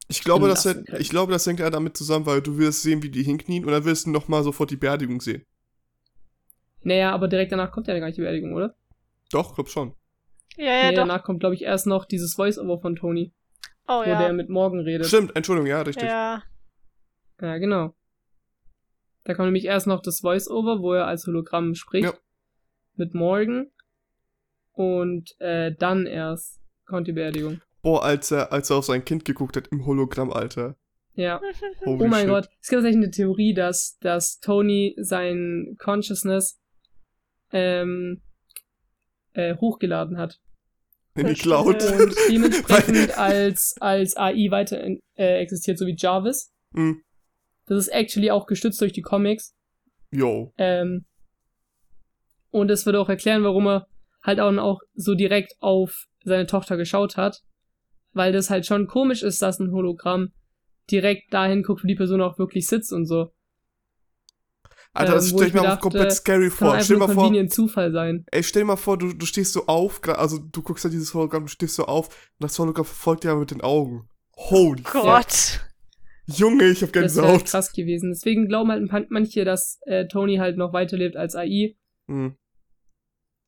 Ich 0.08 0.24
glaube, 0.24 0.48
das, 0.48 0.64
können. 0.64 0.86
ich 0.98 1.10
glaube, 1.10 1.32
das 1.32 1.46
hängt 1.46 1.60
ja 1.60 1.70
damit 1.70 1.96
zusammen, 1.98 2.26
weil 2.26 2.42
du 2.42 2.58
wirst 2.58 2.84
sehen, 2.84 3.04
wie 3.04 3.10
die 3.10 3.24
hinknien 3.24 3.66
und 3.66 3.72
dann 3.72 3.86
wirst 3.86 4.06
du 4.06 4.12
nochmal 4.12 4.44
sofort 4.44 4.72
die 4.72 4.78
Beerdigung 4.78 5.22
sehen. 5.22 5.44
Naja, 6.82 7.12
aber 7.12 7.28
direkt 7.28 7.52
danach 7.52 7.72
kommt 7.72 7.88
ja 7.88 7.98
gar 8.00 8.06
nicht 8.08 8.18
die 8.18 8.22
Beerdigung, 8.22 8.54
oder? 8.54 8.76
Doch, 9.32 9.54
glaub 9.54 9.70
schon. 9.70 9.94
Ja, 10.60 10.66
ja, 10.66 10.84
nee, 10.90 10.96
doch. 10.96 11.04
danach 11.04 11.24
kommt, 11.24 11.40
glaube 11.40 11.56
ich, 11.56 11.64
erst 11.64 11.88
noch 11.88 12.04
dieses 12.04 12.34
Voice-Over 12.36 12.80
von 12.82 12.96
Tony, 12.98 13.34
Oh 13.88 14.02
wo 14.02 14.04
der 14.04 14.22
ja. 14.22 14.34
mit 14.34 14.50
Morgan 14.50 14.82
redet. 14.82 15.08
Stimmt, 15.08 15.34
Entschuldigung, 15.36 15.68
ja, 15.70 15.82
richtig. 15.82 16.10
Ja. 16.10 16.44
Ja, 17.42 17.58
genau. 17.58 17.96
Da 19.24 19.34
kommt 19.34 19.46
nämlich 19.48 19.66
erst 19.66 19.88
noch 19.88 20.02
das 20.02 20.20
Voice-Over, 20.20 20.82
wo 20.82 20.94
er 20.94 21.08
als 21.08 21.26
Hologramm 21.26 21.76
spricht. 21.76 22.06
Ja. 22.06 22.14
Mit 22.96 23.14
Morgan. 23.14 23.68
Und 24.74 25.34
äh, 25.40 25.74
dann 25.78 26.06
erst 26.06 26.60
kommt 26.86 27.08
die 27.08 27.14
Beerdigung. 27.14 27.62
Boah, 27.82 28.04
als 28.04 28.30
er, 28.32 28.52
als 28.52 28.70
er 28.70 28.78
auf 28.78 28.86
sein 28.86 29.06
Kind 29.06 29.24
geguckt 29.24 29.56
hat 29.56 29.70
im 29.70 29.86
Hologramm, 29.86 30.34
Alter. 30.34 30.76
Ja. 31.14 31.40
Holy 31.86 32.04
Oh 32.04 32.08
mein 32.08 32.22
shit. 32.22 32.30
Gott. 32.30 32.50
Es 32.62 32.68
gibt 32.68 32.82
tatsächlich 32.82 33.04
eine 33.04 33.12
Theorie, 33.12 33.54
dass, 33.54 33.98
dass 34.02 34.40
Tony 34.40 34.96
sein 35.00 35.78
Consciousness 35.80 36.60
ähm, 37.52 38.22
äh, 39.34 39.56
hochgeladen 39.56 40.18
hat. 40.18 40.42
In 41.20 41.28
die 41.28 41.34
Cloud. 41.34 41.84
Und 41.84 42.16
dementsprechend 42.30 43.18
als, 43.18 43.76
als 43.80 44.16
AI 44.18 44.50
weiter 44.50 44.82
äh, 45.16 45.42
existiert, 45.42 45.78
so 45.78 45.86
wie 45.86 45.96
Jarvis. 45.98 46.52
Hm. 46.74 47.02
Das 47.66 47.78
ist 47.80 47.88
actually 47.90 48.32
auch 48.32 48.48
gestützt 48.48 48.82
durch 48.82 48.94
die 48.94 49.02
Comics. 49.02 49.54
Yo. 50.12 50.54
Ähm, 50.58 51.06
und 52.52 52.68
das 52.68 52.86
würde 52.86 53.00
auch 53.00 53.10
erklären, 53.10 53.44
warum 53.44 53.68
er 53.68 53.88
halt 54.24 54.40
auch, 54.40 54.56
auch 54.58 54.82
so 54.96 55.16
direkt 55.16 55.54
auf 55.60 56.06
seine 56.24 56.48
Tochter 56.48 56.78
geschaut 56.78 57.18
hat. 57.18 57.42
Weil 58.14 58.34
das 58.34 58.50
halt 58.50 58.66
schon 58.66 58.88
komisch 58.88 59.22
ist, 59.22 59.42
dass 59.42 59.60
ein 59.60 59.72
Hologramm 59.72 60.30
direkt 60.90 61.32
dahin 61.32 61.62
guckt, 61.62 61.84
wo 61.84 61.88
die 61.88 61.96
Person 61.96 62.22
auch 62.22 62.40
wirklich 62.40 62.66
sitzt 62.66 62.92
und 62.92 63.06
so. 63.06 63.32
Alter, 64.94 65.14
das 65.14 65.32
Ähm, 65.32 65.38
stell 65.38 65.48
ich 65.48 65.54
mir 65.54 65.62
auch 65.74 65.80
komplett 65.80 66.12
scary 66.14 66.50
Kann 66.50 66.58
vor. 66.58 66.74
einfach 66.74 66.86
Stell 66.86 66.98
mal 66.98 67.14
vor, 67.14 67.48
Zufall 67.50 67.92
sein. 67.92 68.26
ey, 68.32 68.44
stell 68.44 68.64
dir 68.64 68.68
mal 68.68 68.76
vor, 68.76 68.98
du, 68.98 69.14
du 69.14 69.26
stehst 69.26 69.54
so 69.54 69.68
auf, 69.68 70.02
also 70.08 70.40
du 70.40 70.62
guckst 70.64 70.84
halt 70.84 70.94
dieses 70.94 71.14
Hologramm, 71.14 71.44
du 71.46 71.52
stehst 71.52 71.76
so 71.76 71.86
auf 71.86 72.08
und 72.08 72.44
das 72.44 72.58
Hologramm 72.58 72.86
verfolgt 72.86 73.24
dir 73.24 73.36
mit 73.36 73.52
den 73.52 73.62
Augen. 73.62 74.10
Holy 74.36 74.82
Gott. 74.84 75.62
Junge, 76.26 76.66
ich 76.70 76.82
hab 76.84 76.92
Das 76.92 77.16
wäre 77.16 77.26
Gänsehaut. 77.28 77.46
krass 77.46 77.72
gewesen. 77.72 78.10
Deswegen 78.12 78.48
glauben 78.48 78.92
halt 78.92 79.10
manche, 79.12 79.46
dass 79.46 79.80
äh, 79.86 80.08
Tony 80.08 80.38
halt 80.38 80.58
noch 80.58 80.74
weiterlebt 80.74 81.16
als 81.16 81.36
AI 81.36 81.76
Hm. 82.08 82.36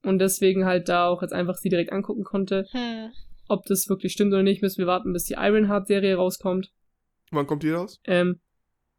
und 0.03 0.19
deswegen 0.19 0.65
halt 0.65 0.89
da 0.89 1.07
auch 1.07 1.21
jetzt 1.23 1.33
einfach 1.33 1.55
sie 1.57 1.69
direkt 1.69 1.91
angucken 1.91 2.23
konnte. 2.23 2.67
Hm. 2.71 3.11
Ob 3.47 3.65
das 3.65 3.89
wirklich 3.89 4.13
stimmt 4.13 4.31
oder 4.33 4.43
nicht, 4.43 4.61
müssen 4.61 4.77
wir 4.77 4.87
warten, 4.87 5.11
bis 5.13 5.25
die 5.25 5.33
Ironheart-Serie 5.37 6.15
rauskommt. 6.15 6.71
Wann 7.31 7.47
kommt 7.47 7.63
die 7.63 7.71
raus? 7.71 7.99
Ähm, 8.05 8.39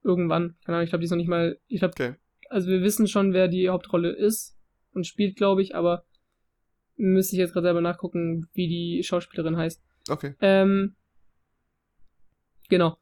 irgendwann. 0.02 0.56
Keine 0.64 0.76
Ahnung, 0.78 0.84
ich 0.84 0.90
glaube, 0.90 1.00
die 1.00 1.04
ist 1.06 1.10
noch 1.10 1.16
nicht 1.18 1.28
mal. 1.28 1.58
Ich 1.68 1.78
glaube, 1.80 1.94
Okay. 1.94 2.14
Also 2.52 2.68
wir 2.68 2.82
wissen 2.82 3.08
schon, 3.08 3.32
wer 3.32 3.48
die 3.48 3.68
Hauptrolle 3.68 4.10
ist 4.10 4.56
und 4.92 5.06
spielt, 5.06 5.36
glaube 5.36 5.62
ich, 5.62 5.74
aber 5.74 6.04
müsste 6.96 7.34
ich 7.34 7.40
jetzt 7.40 7.52
gerade 7.52 7.66
selber 7.66 7.80
nachgucken, 7.80 8.46
wie 8.52 8.68
die 8.68 9.02
Schauspielerin 9.02 9.56
heißt. 9.56 9.82
Okay. 10.08 10.34
Ähm, 10.40 10.94
genau. 12.68 12.98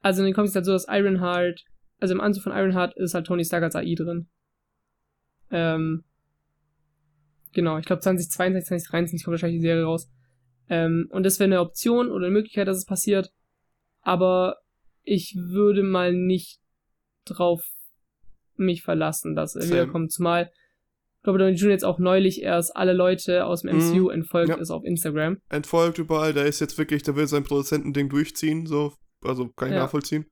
Also 0.00 0.20
in 0.20 0.26
den 0.26 0.34
Comics 0.34 0.50
ist 0.50 0.56
halt 0.56 0.66
so, 0.66 0.72
dass 0.72 0.86
Ironheart, 0.88 1.64
also 1.98 2.14
im 2.14 2.20
Anzug 2.20 2.44
von 2.44 2.52
Ironheart 2.52 2.96
ist 2.96 3.14
halt 3.14 3.26
Tony 3.26 3.44
Stark 3.44 3.62
als 3.62 3.74
AI 3.74 3.94
drin. 3.94 4.28
Ähm, 5.50 6.04
genau, 7.52 7.78
ich 7.78 7.86
glaube 7.86 8.02
2022, 8.02 8.68
2023 8.68 9.24
kommt 9.24 9.32
wahrscheinlich 9.32 9.60
die 9.60 9.66
Serie 9.66 9.84
raus. 9.84 10.10
Ähm, 10.68 11.08
und 11.10 11.22
das 11.22 11.38
wäre 11.38 11.48
eine 11.48 11.60
Option 11.60 12.10
oder 12.10 12.26
eine 12.26 12.34
Möglichkeit, 12.34 12.68
dass 12.68 12.76
es 12.76 12.84
passiert. 12.84 13.32
Aber 14.02 14.58
ich 15.02 15.34
würde 15.36 15.82
mal 15.82 16.12
nicht 16.12 16.60
drauf 17.24 17.75
mich 18.58 18.82
verlassen, 18.82 19.34
dass 19.34 19.54
er 19.54 19.62
Same. 19.62 19.72
wiederkommt. 19.74 20.12
Zumal 20.12 20.50
Robert 21.26 21.42
Downey 21.42 21.54
Jr. 21.56 21.70
jetzt 21.70 21.84
auch 21.84 21.98
neulich 21.98 22.42
erst 22.42 22.76
alle 22.76 22.92
Leute 22.92 23.46
aus 23.46 23.62
dem 23.62 23.76
MCU 23.76 24.04
mhm. 24.04 24.10
entfolgt 24.10 24.50
ja. 24.50 24.56
ist 24.56 24.70
auf 24.70 24.84
Instagram. 24.84 25.38
Entfolgt 25.48 25.98
überall, 25.98 26.32
der 26.32 26.46
ist 26.46 26.60
jetzt 26.60 26.78
wirklich, 26.78 27.02
der 27.02 27.16
will 27.16 27.26
sein 27.26 27.44
Produzentending 27.44 28.08
durchziehen, 28.08 28.66
so, 28.66 28.92
also 29.24 29.48
kann 29.48 29.68
ich 29.68 29.74
ja. 29.74 29.80
nachvollziehen. 29.80 30.26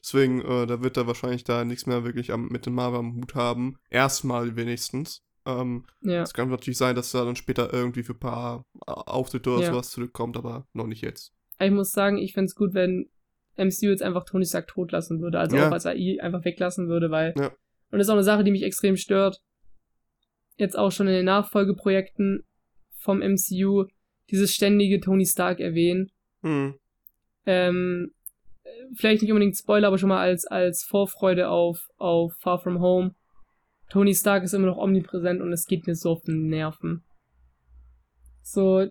Deswegen, 0.00 0.40
äh, 0.40 0.66
da 0.66 0.82
wird 0.82 0.96
er 0.96 1.06
wahrscheinlich 1.06 1.42
da 1.42 1.64
nichts 1.64 1.86
mehr 1.86 2.04
wirklich 2.04 2.32
am, 2.32 2.48
mit 2.48 2.66
dem 2.66 2.74
Marvel 2.74 3.00
am 3.00 3.16
Hut 3.16 3.34
haben. 3.34 3.76
Erstmal 3.90 4.54
wenigstens. 4.54 5.22
Ähm, 5.46 5.84
ja. 6.00 6.22
Es 6.22 6.32
kann 6.32 6.48
natürlich 6.48 6.78
sein, 6.78 6.94
dass 6.94 7.14
er 7.14 7.24
dann 7.24 7.36
später 7.36 7.72
irgendwie 7.72 8.02
für 8.02 8.12
ein 8.12 8.20
paar 8.20 8.64
äh, 8.86 8.92
Auftritte 8.92 9.50
oder 9.50 9.66
sowas 9.66 9.90
zurückkommt, 9.90 10.36
aber 10.36 10.66
noch 10.72 10.86
nicht 10.86 11.02
jetzt. 11.02 11.32
Ich 11.58 11.70
muss 11.70 11.92
sagen, 11.92 12.18
ich 12.18 12.34
fände 12.34 12.46
es 12.46 12.54
gut, 12.54 12.74
wenn 12.74 13.08
MCU 13.56 13.86
jetzt 13.86 14.02
einfach 14.02 14.24
Tony 14.24 14.44
Stark 14.44 14.68
tot 14.68 14.92
lassen 14.92 15.20
würde, 15.20 15.38
also 15.38 15.56
auch 15.56 15.72
als 15.72 15.86
AI 15.86 16.18
einfach 16.20 16.44
weglassen 16.44 16.88
würde, 16.88 17.10
weil. 17.10 17.34
Und 17.90 17.98
das 17.98 18.06
ist 18.06 18.10
auch 18.10 18.14
eine 18.14 18.24
Sache, 18.24 18.44
die 18.44 18.50
mich 18.50 18.62
extrem 18.62 18.96
stört. 18.96 19.40
Jetzt 20.56 20.76
auch 20.76 20.90
schon 20.90 21.06
in 21.06 21.14
den 21.14 21.24
Nachfolgeprojekten 21.26 22.44
vom 22.98 23.18
MCU, 23.18 23.86
dieses 24.30 24.52
ständige 24.52 25.00
Tony 25.00 25.26
Stark 25.26 25.60
erwähnen. 25.60 26.10
Hm. 26.42 26.74
Ähm, 27.44 28.12
vielleicht 28.94 29.22
nicht 29.22 29.30
unbedingt 29.30 29.56
Spoiler, 29.56 29.88
aber 29.88 29.98
schon 29.98 30.08
mal 30.08 30.20
als, 30.20 30.46
als 30.46 30.82
Vorfreude 30.82 31.48
auf, 31.48 31.88
auf 31.96 32.34
Far 32.40 32.58
From 32.58 32.80
Home. 32.80 33.14
Tony 33.88 34.14
Stark 34.14 34.42
ist 34.42 34.52
immer 34.52 34.66
noch 34.66 34.78
omnipräsent 34.78 35.40
und 35.40 35.52
es 35.52 35.66
geht 35.66 35.86
mir 35.86 35.94
so 35.94 36.10
auf 36.12 36.22
den 36.22 36.48
Nerven. 36.48 37.04
So, 38.42 38.88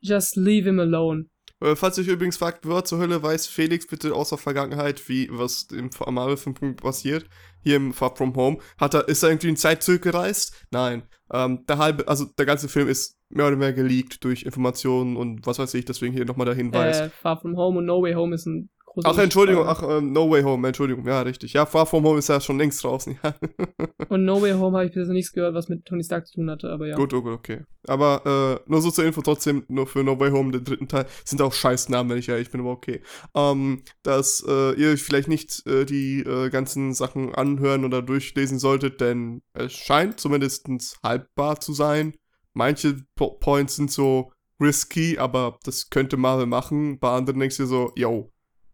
just 0.00 0.36
leave 0.36 0.68
him 0.68 0.80
alone. 0.80 1.26
Äh, 1.60 1.76
falls 1.76 1.98
ihr 1.98 2.04
euch 2.04 2.08
übrigens 2.08 2.38
fragt, 2.38 2.66
wer 2.66 2.84
zur 2.84 2.98
Hölle 2.98 3.22
weiß 3.22 3.46
Felix 3.46 3.86
bitte 3.86 4.14
außer 4.14 4.38
Vergangenheit, 4.38 5.08
wie 5.08 5.28
was 5.30 5.68
im 5.72 5.90
Marvel 6.08 6.36
5 6.36 6.76
passiert, 6.76 7.26
hier 7.62 7.76
im 7.76 7.92
Far 7.92 8.16
From 8.16 8.34
Home, 8.34 8.58
hat 8.78 8.94
er, 8.94 9.08
ist 9.08 9.22
er 9.22 9.30
irgendwie 9.30 9.48
in 9.48 9.56
Zeit 9.56 9.82
zurückgereist? 9.82 10.66
Nein. 10.70 11.02
Ähm, 11.32 11.64
der 11.66 11.78
halbe, 11.78 12.08
also 12.08 12.24
der 12.24 12.46
ganze 12.46 12.68
Film 12.68 12.88
ist 12.88 13.18
mehr 13.28 13.46
oder 13.46 13.56
weniger 13.56 13.72
geleakt 13.72 14.24
durch 14.24 14.42
Informationen 14.42 15.16
und 15.16 15.46
was 15.46 15.58
weiß 15.58 15.74
ich, 15.74 15.84
deswegen 15.84 16.12
hier 16.12 16.24
nochmal 16.24 16.46
der 16.46 16.56
Hinweis. 16.56 17.00
Äh, 17.00 17.10
Far 17.10 17.40
From 17.40 17.56
Home 17.56 17.78
und 17.78 17.86
No 17.86 18.02
Way 18.02 18.14
Home 18.14 18.34
ist 18.34 18.46
ein 18.46 18.70
Ach, 19.04 19.16
Entschuldigung, 19.18 19.66
ach, 19.66 19.82
ähm, 19.88 20.12
No 20.12 20.28
Way 20.30 20.42
Home, 20.42 20.66
Entschuldigung, 20.66 21.06
ja, 21.06 21.22
richtig. 21.22 21.52
Ja, 21.52 21.64
Far 21.64 21.86
From 21.86 22.04
Home 22.04 22.18
ist 22.18 22.28
ja 22.28 22.40
schon 22.40 22.58
längst 22.58 22.82
draußen, 22.82 23.16
ja. 23.22 23.34
Und 24.08 24.24
No 24.24 24.42
Way 24.42 24.52
Home 24.52 24.76
habe 24.76 24.86
ich 24.86 24.92
bisher 24.92 25.12
nichts 25.12 25.32
gehört, 25.32 25.54
was 25.54 25.68
mit 25.68 25.84
Tony 25.84 26.02
Stark 26.02 26.26
zu 26.26 26.34
tun 26.34 26.50
hatte, 26.50 26.70
aber 26.70 26.88
ja. 26.88 26.96
Gut, 26.96 27.14
okay, 27.14 27.30
okay. 27.30 27.60
Aber 27.86 28.60
äh, 28.66 28.70
nur 28.70 28.82
so 28.82 28.90
zur 28.90 29.04
Info 29.04 29.22
trotzdem, 29.22 29.64
nur 29.68 29.86
für 29.86 30.02
No 30.02 30.18
Way 30.18 30.30
Home, 30.32 30.50
den 30.50 30.64
dritten 30.64 30.88
Teil, 30.88 31.06
sind 31.24 31.40
auch 31.40 31.52
scheiß 31.52 31.88
Namen, 31.88 32.10
wenn 32.10 32.18
ich 32.18 32.28
ehrlich 32.28 32.50
bin, 32.50 32.60
aber 32.60 32.70
okay. 32.70 33.00
Ähm, 33.34 33.82
dass 34.02 34.44
äh, 34.46 34.72
ihr 34.72 34.90
euch 34.90 35.02
vielleicht 35.02 35.28
nicht 35.28 35.66
äh, 35.66 35.84
die 35.84 36.20
äh, 36.20 36.50
ganzen 36.50 36.92
Sachen 36.92 37.34
anhören 37.34 37.84
oder 37.84 38.02
durchlesen 38.02 38.58
solltet, 38.58 39.00
denn 39.00 39.42
es 39.54 39.72
scheint 39.72 40.18
zumindest 40.18 40.68
haltbar 41.02 41.60
zu 41.60 41.72
sein. 41.72 42.14
Manche 42.54 42.96
po 43.14 43.38
Points 43.38 43.76
sind 43.76 43.92
so 43.92 44.32
risky, 44.60 45.18
aber 45.18 45.58
das 45.64 45.90
könnte 45.90 46.16
Marvel 46.16 46.46
machen. 46.46 46.98
Bei 46.98 47.12
anderen 47.12 47.40
denkst 47.40 47.56
du 47.56 47.66
so, 47.66 47.92
yo, 47.96 48.30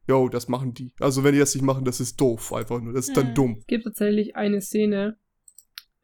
yo, 0.06 0.28
das 0.28 0.48
machen 0.48 0.72
die. 0.72 0.92
Also 1.00 1.24
wenn 1.24 1.32
die 1.32 1.38
das 1.38 1.54
nicht 1.54 1.64
machen, 1.64 1.84
das 1.84 2.00
ist 2.00 2.20
doof 2.20 2.52
einfach 2.52 2.80
nur. 2.80 2.92
Das 2.92 3.08
ist 3.08 3.16
dann 3.16 3.34
dumm. 3.34 3.56
Es 3.58 3.66
gibt 3.66 3.84
tatsächlich 3.84 4.36
eine 4.36 4.60
Szene, 4.60 5.18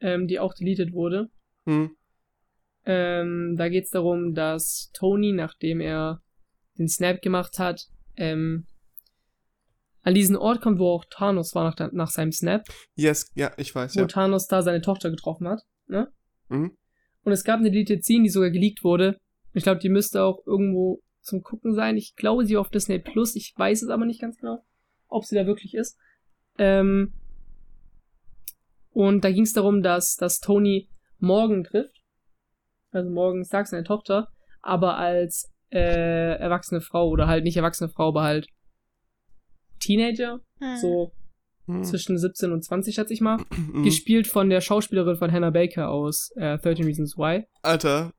ähm, 0.00 0.26
die 0.26 0.38
auch 0.38 0.54
deleted 0.54 0.92
wurde. 0.92 1.30
Hm. 1.64 1.96
Ähm, 2.84 3.54
da 3.56 3.68
geht 3.68 3.84
es 3.84 3.90
darum, 3.90 4.34
dass 4.34 4.90
Tony, 4.92 5.32
nachdem 5.32 5.80
er 5.80 6.20
den 6.78 6.88
Snap 6.88 7.22
gemacht 7.22 7.58
hat, 7.58 7.86
ähm, 8.16 8.66
an 10.02 10.14
diesen 10.14 10.36
Ort 10.36 10.60
kommt, 10.60 10.80
wo 10.80 10.88
auch 10.88 11.04
Thanos 11.08 11.54
war 11.54 11.64
nach, 11.64 11.92
nach 11.92 12.10
seinem 12.10 12.32
Snap. 12.32 12.64
Yes, 12.94 13.30
ja, 13.34 13.52
ich 13.56 13.72
weiß, 13.72 13.94
wo 13.94 14.00
ja. 14.00 14.06
Thanos 14.06 14.48
da 14.48 14.62
seine 14.62 14.80
Tochter 14.80 15.10
getroffen 15.10 15.46
hat, 15.46 15.60
ne? 15.86 16.12
Mhm. 16.48 16.76
Und 17.22 17.32
es 17.32 17.44
gab 17.44 17.60
eine 17.60 17.70
deleted 17.70 18.04
Scene, 18.04 18.24
die 18.24 18.30
sogar 18.30 18.50
geleakt 18.50 18.82
wurde. 18.82 19.20
Ich 19.52 19.62
glaube, 19.62 19.78
die 19.78 19.88
müsste 19.88 20.24
auch 20.24 20.44
irgendwo 20.44 21.01
zum 21.22 21.42
Gucken 21.42 21.74
sein. 21.74 21.96
Ich 21.96 22.14
glaube, 22.16 22.44
sie 22.44 22.56
auf 22.56 22.68
Disney 22.68 22.98
Plus. 22.98 23.36
Ich 23.36 23.54
weiß 23.56 23.82
es 23.82 23.88
aber 23.88 24.04
nicht 24.04 24.20
ganz 24.20 24.38
genau, 24.38 24.64
ob 25.08 25.24
sie 25.24 25.36
da 25.36 25.46
wirklich 25.46 25.74
ist. 25.74 25.98
Ähm, 26.58 27.14
und 28.90 29.24
da 29.24 29.30
ging 29.30 29.44
es 29.44 29.52
darum, 29.52 29.82
dass, 29.82 30.16
dass 30.16 30.40
Tony 30.40 30.88
Morgan 31.18 31.64
trifft. 31.64 32.02
Also 32.90 33.10
Morgan 33.10 33.44
Stark, 33.44 33.66
seine 33.66 33.84
Tochter, 33.84 34.28
aber 34.60 34.98
als 34.98 35.50
äh, 35.70 36.36
erwachsene 36.36 36.82
Frau 36.82 37.08
oder 37.08 37.26
halt 37.26 37.44
nicht 37.44 37.56
erwachsene 37.56 37.88
Frau, 37.88 38.08
aber 38.08 38.22
halt 38.22 38.48
Teenager. 39.80 40.40
Hm. 40.60 40.76
So 40.76 41.12
hm. 41.66 41.84
zwischen 41.84 42.18
17 42.18 42.52
und 42.52 42.62
20, 42.62 42.94
schätze 42.94 43.14
ich 43.14 43.20
mal. 43.20 43.38
Mhm. 43.72 43.84
Gespielt 43.84 44.26
von 44.26 44.50
der 44.50 44.60
Schauspielerin 44.60 45.16
von 45.16 45.32
Hannah 45.32 45.50
Baker 45.50 45.88
aus 45.88 46.30
äh, 46.36 46.58
13 46.58 46.84
Reasons 46.84 47.16
Why. 47.16 47.46
Alter, 47.62 48.12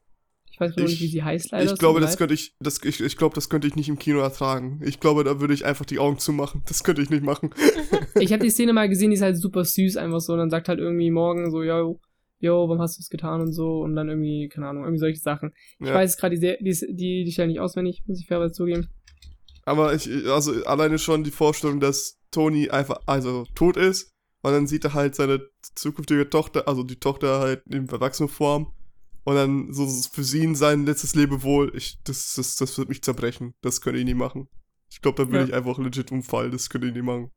ich 0.53 0.59
weiß 0.59 0.75
gar 0.75 0.83
nicht, 0.83 1.01
wie 1.01 1.07
sie 1.07 1.23
heißt 1.23 1.51
leider. 1.51 1.73
Ich 1.73 1.79
glaube, 1.79 1.99
das 1.99 2.15
könnte 2.15 2.35
ich, 2.35 2.53
das, 2.59 2.79
ich, 2.83 3.01
ich 3.01 3.17
glaube, 3.17 3.33
das 3.33 3.49
könnte 3.49 3.67
ich 3.67 3.75
nicht 3.75 3.89
im 3.89 3.97
Kino 3.97 4.19
ertragen. 4.19 4.79
Ich 4.85 4.99
glaube, 4.99 5.23
da 5.23 5.41
würde 5.41 5.55
ich 5.55 5.65
einfach 5.65 5.83
die 5.83 5.97
Augen 5.97 6.19
zumachen. 6.19 6.61
Das 6.67 6.83
könnte 6.83 7.01
ich 7.01 7.09
nicht 7.09 7.23
machen. 7.23 7.49
ich 8.19 8.31
habe 8.31 8.43
die 8.43 8.51
Szene 8.51 8.71
mal 8.71 8.87
gesehen, 8.87 9.09
die 9.09 9.15
ist 9.15 9.23
halt 9.23 9.35
super 9.35 9.65
süß, 9.65 9.97
einfach 9.97 10.19
so. 10.19 10.33
Und 10.33 10.39
dann 10.39 10.51
sagt 10.51 10.69
halt 10.69 10.77
irgendwie 10.77 11.09
morgen 11.09 11.49
so, 11.49 11.63
yo, 11.63 11.99
yo, 12.37 12.67
warum 12.67 12.79
hast 12.79 12.97
du 12.97 13.01
es 13.01 13.09
getan 13.09 13.41
und 13.41 13.51
so. 13.51 13.79
Und 13.79 13.95
dann 13.95 14.09
irgendwie, 14.09 14.47
keine 14.47 14.67
Ahnung, 14.67 14.83
irgendwie 14.83 14.99
solche 14.99 15.19
Sachen. 15.19 15.53
Ich 15.79 15.87
ja. 15.87 15.95
weiß 15.95 16.17
gerade 16.17 16.37
die, 16.37 16.55
die, 16.61 16.95
die, 16.95 17.23
die 17.23 17.31
Stelle 17.31 17.47
nicht 17.47 17.59
auswendig, 17.59 18.03
muss 18.05 18.19
ich 18.19 18.27
fairerweise 18.27 18.53
zugeben. 18.53 18.89
Aber 19.65 19.95
ich, 19.95 20.07
also 20.29 20.63
alleine 20.65 20.99
schon 20.99 21.23
die 21.23 21.31
Vorstellung, 21.31 21.79
dass 21.79 22.19
Tony 22.29 22.69
einfach, 22.69 22.99
also 23.07 23.45
tot 23.55 23.75
ist. 23.75 24.11
Und 24.43 24.51
dann 24.51 24.67
sieht 24.67 24.85
er 24.85 24.93
halt 24.93 25.15
seine 25.15 25.41
zukünftige 25.73 26.29
Tochter, 26.29 26.67
also 26.67 26.83
die 26.83 26.97
Tochter 26.97 27.39
halt 27.39 27.63
in 27.71 27.89
Erwachsenenform 27.89 28.71
und 29.23 29.35
dann 29.35 29.73
so 29.73 29.87
für 29.87 30.23
sie 30.23 30.53
sein 30.55 30.85
letztes 30.85 31.15
Lebewohl, 31.15 31.71
ich, 31.75 31.99
das, 32.03 32.33
das, 32.35 32.55
das 32.55 32.77
wird 32.77 32.89
mich 32.89 33.01
zerbrechen. 33.01 33.53
Das 33.61 33.81
könnte 33.81 33.99
ich 33.99 34.05
nie 34.05 34.13
machen. 34.13 34.49
Ich 34.91 35.01
glaube, 35.01 35.23
da 35.23 35.29
würde 35.29 35.39
ja. 35.39 35.45
ich 35.45 35.53
einfach 35.53 35.77
legit 35.79 36.11
umfallen. 36.11 36.51
Das 36.51 36.69
könnte 36.69 36.87
ich 36.87 36.93
nie 36.93 37.01
machen. 37.01 37.31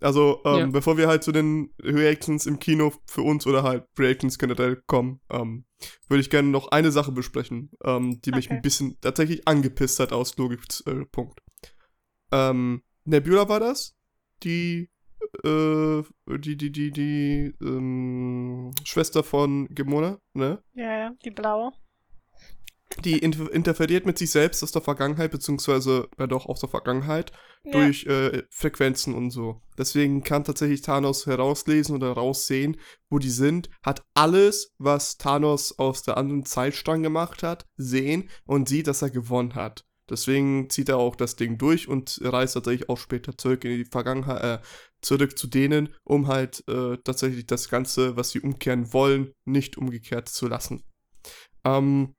Also, 0.00 0.42
ähm, 0.44 0.58
ja. 0.58 0.66
bevor 0.66 0.98
wir 0.98 1.08
halt 1.08 1.24
zu 1.24 1.32
den 1.32 1.72
Reactions 1.82 2.44
im 2.44 2.58
Kino 2.58 2.92
für 3.06 3.22
uns 3.22 3.46
oder 3.46 3.62
halt 3.62 3.86
Reactions 3.98 4.38
generell 4.38 4.82
kommen, 4.86 5.20
ähm, 5.30 5.64
würde 6.08 6.20
ich 6.20 6.28
gerne 6.28 6.48
noch 6.48 6.68
eine 6.68 6.92
Sache 6.92 7.12
besprechen, 7.12 7.70
ähm, 7.82 8.20
die 8.20 8.32
mich 8.32 8.50
ein 8.50 8.60
bisschen 8.60 8.98
tatsächlich 9.00 9.48
angepisst 9.48 9.98
hat 9.98 10.12
aus 10.12 10.36
Logikpunkt. 10.36 11.40
Äh, 12.30 12.50
ähm, 12.50 12.82
Nebula 13.04 13.48
war 13.48 13.60
das, 13.60 13.96
die 14.42 14.90
äh, 15.46 16.38
die, 16.38 16.56
die, 16.56 16.72
die, 16.72 16.90
die 16.90 17.54
ähm, 17.60 18.72
Schwester 18.84 19.22
von 19.22 19.68
Gemona, 19.70 20.18
ne? 20.34 20.62
Ja, 20.74 20.98
ja, 20.98 21.10
die 21.24 21.30
blaue. 21.30 21.72
Die 23.04 23.18
inter 23.18 23.52
interferiert 23.52 24.06
mit 24.06 24.16
sich 24.16 24.30
selbst 24.30 24.62
aus 24.62 24.72
der 24.72 24.80
Vergangenheit, 24.80 25.30
beziehungsweise 25.30 26.08
ja 26.18 26.26
doch 26.26 26.46
aus 26.46 26.60
der 26.60 26.68
Vergangenheit, 26.68 27.30
ja. 27.64 27.72
durch 27.72 28.06
äh, 28.06 28.44
Frequenzen 28.50 29.14
und 29.14 29.30
so. 29.30 29.60
Deswegen 29.76 30.22
kann 30.22 30.44
tatsächlich 30.44 30.82
Thanos 30.82 31.26
herauslesen 31.26 31.96
oder 31.96 32.12
raussehen, 32.12 32.78
wo 33.10 33.18
die 33.18 33.30
sind, 33.30 33.68
hat 33.82 34.02
alles, 34.14 34.72
was 34.78 35.18
Thanos 35.18 35.78
aus 35.78 36.02
der 36.02 36.16
anderen 36.16 36.46
Zeitstrang 36.46 37.02
gemacht 37.02 37.42
hat, 37.42 37.66
sehen 37.76 38.30
und 38.46 38.68
sieht, 38.68 38.86
dass 38.86 39.02
er 39.02 39.10
gewonnen 39.10 39.54
hat. 39.54 39.85
Deswegen 40.08 40.70
zieht 40.70 40.88
er 40.88 40.98
auch 40.98 41.16
das 41.16 41.36
Ding 41.36 41.58
durch 41.58 41.88
und 41.88 42.20
reist 42.22 42.54
tatsächlich 42.54 42.88
auch 42.88 42.98
später 42.98 43.36
zurück 43.36 43.64
in 43.64 43.78
die 43.78 43.84
Vergangenheit, 43.84 44.42
äh, 44.42 44.64
zurück 45.00 45.36
zu 45.36 45.48
denen, 45.48 45.94
um 46.04 46.28
halt 46.28 46.62
äh, 46.68 46.96
tatsächlich 46.98 47.46
das 47.46 47.68
Ganze, 47.68 48.16
was 48.16 48.30
sie 48.30 48.40
umkehren 48.40 48.92
wollen, 48.92 49.32
nicht 49.44 49.76
umgekehrt 49.76 50.28
zu 50.28 50.46
lassen. 50.46 50.84
Ähm, 51.64 52.14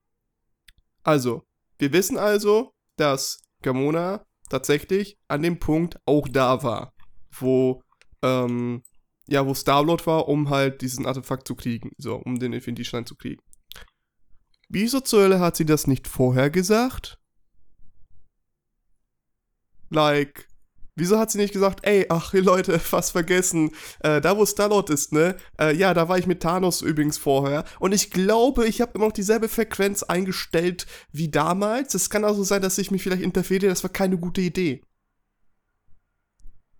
also, 1.04 1.44
wir 1.80 1.94
wissen 1.94 2.18
also, 2.18 2.74
dass 2.98 3.42
Gamona 3.62 4.26
tatsächlich 4.50 5.18
an 5.28 5.42
dem 5.42 5.60
Punkt 5.60 5.98
auch 6.06 6.28
da 6.28 6.64
war, 6.64 6.94
wo, 7.32 7.82
ähm, 8.22 8.84
ja, 9.28 9.46
wo 9.46 9.54
Starlord 9.54 10.06
war, 10.08 10.28
um 10.28 10.50
halt 10.50 10.82
diesen 10.82 11.06
Artefakt 11.06 11.48
zu 11.48 11.56
kriegen, 11.56 11.92
so, 11.98 12.16
um 12.16 12.40
den 12.40 12.54
Infinity-Stein 12.54 13.06
zu 13.06 13.16
kriegen. 13.16 13.42
Wieso 14.70 15.00
zur 15.00 15.24
Hölle 15.24 15.40
hat 15.40 15.56
sie 15.56 15.66
das 15.66 15.88
nicht 15.88 16.08
vorher 16.08 16.50
gesagt? 16.50 17.18
Like, 19.90 20.48
wieso 20.96 21.18
hat 21.18 21.32
sie 21.32 21.38
nicht 21.38 21.54
gesagt, 21.54 21.86
ey, 21.86 22.06
ach 22.10 22.34
Leute, 22.34 22.80
fast 22.80 23.12
vergessen, 23.12 23.72
äh, 24.00 24.20
da 24.20 24.38
wo 24.38 24.46
Starlord 24.46 24.90
ist, 24.90 25.14
ne? 25.14 25.38
Äh, 25.60 25.76
ja, 25.76 25.94
da 25.94 26.10
war 26.10 26.18
ich 26.18 26.28
mit 26.28 26.42
Thanos 26.42 26.82
übrigens 26.82 27.18
vorher. 27.18 27.64
Und 27.80 27.94
ich 27.94 28.12
glaube, 28.12 28.68
ich 28.68 28.82
habe 28.82 28.94
immer 28.96 29.06
noch 29.06 29.14
dieselbe 29.14 29.48
Frequenz 29.48 30.04
eingestellt 30.04 30.88
wie 31.12 31.30
damals. 31.30 31.94
Es 31.94 32.10
kann 32.10 32.26
also 32.26 32.44
sein, 32.44 32.62
dass 32.62 32.78
ich 32.78 32.92
mich 32.92 33.04
vielleicht 33.04 33.24
interferiere. 33.24 33.70
Das 33.70 33.84
war 33.84 33.92
keine 33.92 34.18
gute 34.18 34.42
Idee. 34.42 34.84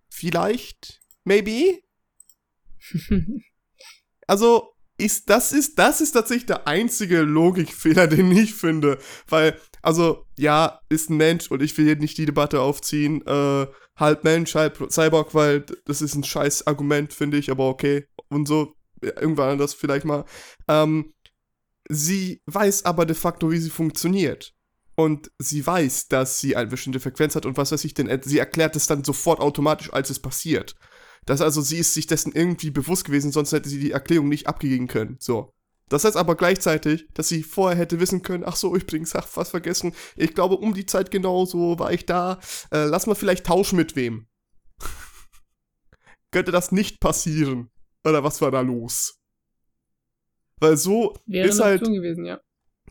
Vielleicht? 0.10 1.02
Maybe? 1.24 1.80
also, 4.28 4.74
ist, 4.98 5.30
das 5.30 5.52
ist, 5.52 5.78
das 5.78 6.02
ist 6.02 6.14
tatsächlich 6.14 6.48
der 6.48 6.68
einzige 6.68 7.22
Logikfehler, 7.22 8.08
den 8.08 8.32
ich 8.32 8.56
finde. 8.56 8.98
Weil, 9.28 9.60
also, 9.88 10.26
ja, 10.36 10.82
ist 10.90 11.10
ein 11.10 11.16
Mensch 11.16 11.50
und 11.50 11.64
ich 11.64 11.78
will 11.78 11.86
hier 11.86 11.96
nicht 11.96 12.18
die 12.18 12.26
Debatte 12.26 12.60
aufziehen, 12.60 13.26
äh, 13.26 13.68
halb 13.96 14.26
Mensch, 14.26 14.54
halb 14.54 14.92
Cyborg, 14.92 15.34
weil 15.34 15.66
das 15.86 16.02
ist 16.02 16.14
ein 16.14 16.26
scheiß 16.26 16.68
Argument, 16.68 17.14
finde 17.14 17.38
ich, 17.38 17.50
aber 17.50 17.70
okay. 17.70 18.06
Und 18.28 18.50
so, 18.50 18.76
irgendwann 19.02 19.52
anders 19.52 19.74
vielleicht 19.74 20.04
mal. 20.04 20.26
Ähm, 20.68 21.14
sie 21.88 22.42
weiß 22.48 22.84
aber 22.84 23.06
de 23.06 23.16
facto, 23.16 23.50
wie 23.50 23.60
sie 23.60 23.70
funktioniert. 23.70 24.54
Und 24.96 25.32
sie 25.40 25.66
weiß, 25.66 26.10
dass 26.10 26.40
sie 26.40 26.58
eine 26.58 26.70
bestimmte 26.70 27.00
Frequenz 27.00 27.38
hat 27.38 27.46
und 27.46 27.56
was 27.56 27.72
weiß 27.72 27.86
ich 27.86 27.94
denn, 27.94 28.10
sie 28.24 28.40
erklärt 28.40 28.76
es 28.76 28.88
dann 28.88 29.06
sofort 29.06 29.40
automatisch, 29.40 29.94
als 29.94 30.10
es 30.10 30.20
passiert. 30.20 30.76
Das 31.26 31.40
also, 31.40 31.62
sie 31.62 31.78
ist 31.78 31.94
sich 31.94 32.08
dessen 32.08 32.34
irgendwie 32.34 32.72
bewusst 32.72 33.06
gewesen, 33.06 33.32
sonst 33.32 33.54
hätte 33.54 33.70
sie 33.70 33.80
die 33.80 33.92
Erklärung 33.92 34.28
nicht 34.28 34.48
abgeben 34.48 34.88
können. 34.88 35.16
So. 35.22 35.54
Das 35.90 36.04
heißt 36.04 36.18
aber 36.18 36.36
gleichzeitig, 36.36 37.08
dass 37.14 37.30
sie 37.30 37.44
vorher 37.44 37.78
hätte 37.78 38.00
wissen 38.00 38.22
können, 38.22 38.44
ach 38.46 38.56
so, 38.56 38.76
übrigens, 38.76 39.16
ach, 39.16 39.28
was 39.36 39.50
vergessen, 39.50 39.94
ich 40.16 40.34
glaube, 40.34 40.58
um 40.58 40.74
die 40.74 40.86
Zeit 40.86 41.12
genau 41.12 41.46
so 41.46 41.80
war 41.80 41.94
ich 41.94 42.06
da, 42.06 42.40
äh, 42.72 42.86
lass 42.86 43.08
mal 43.08 43.16
vielleicht 43.16 43.46
tauschen 43.46 43.78
mit 43.78 43.96
wem. 43.96 44.28
Könnte 46.32 46.52
das 46.52 46.72
nicht 46.72 47.00
passieren? 47.00 47.70
Oder 48.04 48.24
was 48.24 48.42
war 48.42 48.52
da 48.52 48.62
los? 48.62 49.20
Weil 50.60 50.78
so 50.78 51.16
Wäre 51.26 51.48
ist 51.48 51.60
halt. 51.60 51.84
Gewesen, 51.84 52.26
ja. 52.26 52.42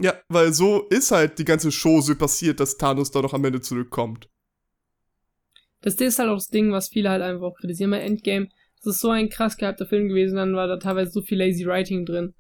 ja, 0.00 0.14
weil 0.28 0.52
so 0.52 0.86
ist 0.88 1.10
halt 1.10 1.38
die 1.38 1.44
ganze 1.44 1.72
Show 1.72 2.00
so 2.00 2.14
passiert, 2.14 2.60
dass 2.60 2.76
Thanos 2.76 3.10
da 3.10 3.20
noch 3.20 3.34
am 3.34 3.44
Ende 3.44 3.60
zurückkommt. 3.60 4.28
Das 5.82 5.94
ist 5.94 6.18
halt 6.18 6.30
auch 6.30 6.36
das 6.36 6.48
Ding, 6.48 6.72
was 6.72 6.88
viele 6.88 7.10
halt 7.10 7.22
einfach 7.22 7.52
kritisieren 7.54 7.90
bei 7.90 8.00
Endgame. 8.00 8.48
Das 8.82 8.94
ist 8.94 9.00
so 9.00 9.10
ein 9.10 9.28
krass 9.28 9.56
gehabter 9.56 9.86
Film 9.86 10.08
gewesen, 10.08 10.36
dann 10.36 10.54
war 10.54 10.68
da 10.68 10.76
teilweise 10.78 11.10
so 11.10 11.22
viel 11.22 11.38
lazy 11.38 11.66
writing 11.66 12.06
drin. 12.06 12.34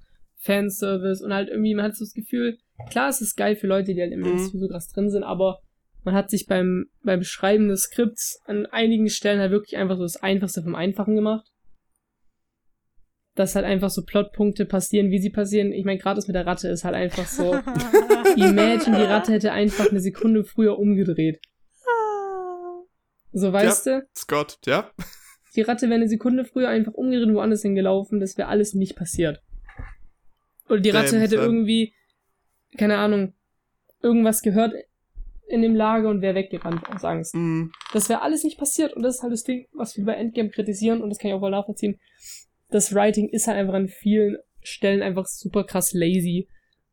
Fanservice 0.46 1.22
und 1.22 1.34
halt 1.34 1.48
irgendwie, 1.48 1.74
man 1.74 1.86
hat 1.86 1.96
so 1.96 2.04
das 2.04 2.14
Gefühl, 2.14 2.58
klar, 2.90 3.08
es 3.08 3.20
ist 3.20 3.36
geil 3.36 3.56
für 3.56 3.66
Leute, 3.66 3.94
die 3.94 4.00
halt 4.00 4.12
im 4.12 4.20
mhm. 4.20 4.38
so 4.38 4.68
krass 4.68 4.88
drin 4.88 5.10
sind, 5.10 5.24
aber 5.24 5.60
man 6.06 6.14
hat 6.14 6.30
sich 6.30 6.46
beim, 6.46 6.86
beim 7.02 7.24
Schreiben 7.24 7.68
des 7.68 7.82
Skripts 7.82 8.40
an 8.44 8.66
einigen 8.66 9.08
Stellen 9.08 9.40
halt 9.40 9.50
wirklich 9.50 9.76
einfach 9.76 9.96
so 9.96 10.04
das 10.04 10.16
Einfachste 10.16 10.62
vom 10.62 10.76
Einfachen 10.76 11.16
gemacht. 11.16 11.50
Dass 13.34 13.56
halt 13.56 13.66
einfach 13.66 13.90
so 13.90 14.04
Plotpunkte 14.04 14.66
passieren, 14.66 15.10
wie 15.10 15.18
sie 15.18 15.30
passieren. 15.30 15.72
Ich 15.72 15.84
meine, 15.84 15.98
gerade 15.98 16.14
das 16.14 16.28
mit 16.28 16.36
der 16.36 16.46
Ratte 16.46 16.68
ist 16.68 16.84
halt 16.84 16.94
einfach 16.94 17.26
so. 17.26 17.54
Imagine, 18.36 18.98
die 18.98 19.02
Ratte 19.02 19.32
hätte 19.32 19.52
einfach 19.52 19.90
eine 19.90 20.00
Sekunde 20.00 20.44
früher 20.44 20.78
umgedreht. 20.78 21.40
So, 23.32 23.52
weißt 23.52 23.86
ja, 23.86 24.00
du? 24.00 24.06
Scott, 24.16 24.58
ja. 24.64 24.90
Die 25.56 25.62
Ratte 25.62 25.86
wäre 25.86 25.96
eine 25.96 26.08
Sekunde 26.08 26.44
früher 26.44 26.68
einfach 26.68 26.92
umgedreht 26.92 27.34
woanders 27.34 27.62
hingelaufen, 27.62 28.20
das 28.20 28.38
wäre 28.38 28.48
alles 28.48 28.74
nicht 28.74 28.94
passiert. 28.94 29.42
Oder 30.68 30.80
die 30.80 30.90
Ratte 30.90 31.20
hätte 31.20 31.36
irgendwie, 31.36 31.94
keine 32.76 32.98
Ahnung, 32.98 33.34
irgendwas 34.02 34.42
gehört 34.42 34.72
in 35.48 35.62
dem 35.62 35.74
Lager 35.74 36.08
und 36.08 36.22
wäre 36.22 36.34
weggerannt 36.34 36.88
aus 36.88 37.04
Angst. 37.04 37.34
Mm. 37.34 37.66
Das 37.92 38.08
wäre 38.08 38.22
alles 38.22 38.42
nicht 38.42 38.58
passiert 38.58 38.94
und 38.94 39.02
das 39.02 39.16
ist 39.16 39.22
halt 39.22 39.32
das 39.32 39.44
Ding, 39.44 39.66
was 39.72 39.96
wir 39.96 40.04
bei 40.04 40.14
Endgame 40.14 40.50
kritisieren 40.50 41.02
und 41.02 41.10
das 41.10 41.18
kann 41.18 41.28
ich 41.28 41.34
auch 41.34 41.40
wohl 41.40 41.50
nachvollziehen. 41.50 42.00
Das 42.68 42.94
Writing 42.94 43.28
ist 43.28 43.46
halt 43.46 43.56
einfach 43.56 43.74
an 43.74 43.88
vielen 43.88 44.38
Stellen 44.62 45.02
einfach 45.02 45.26
super 45.26 45.64
krass 45.64 45.92
lazy 45.92 46.48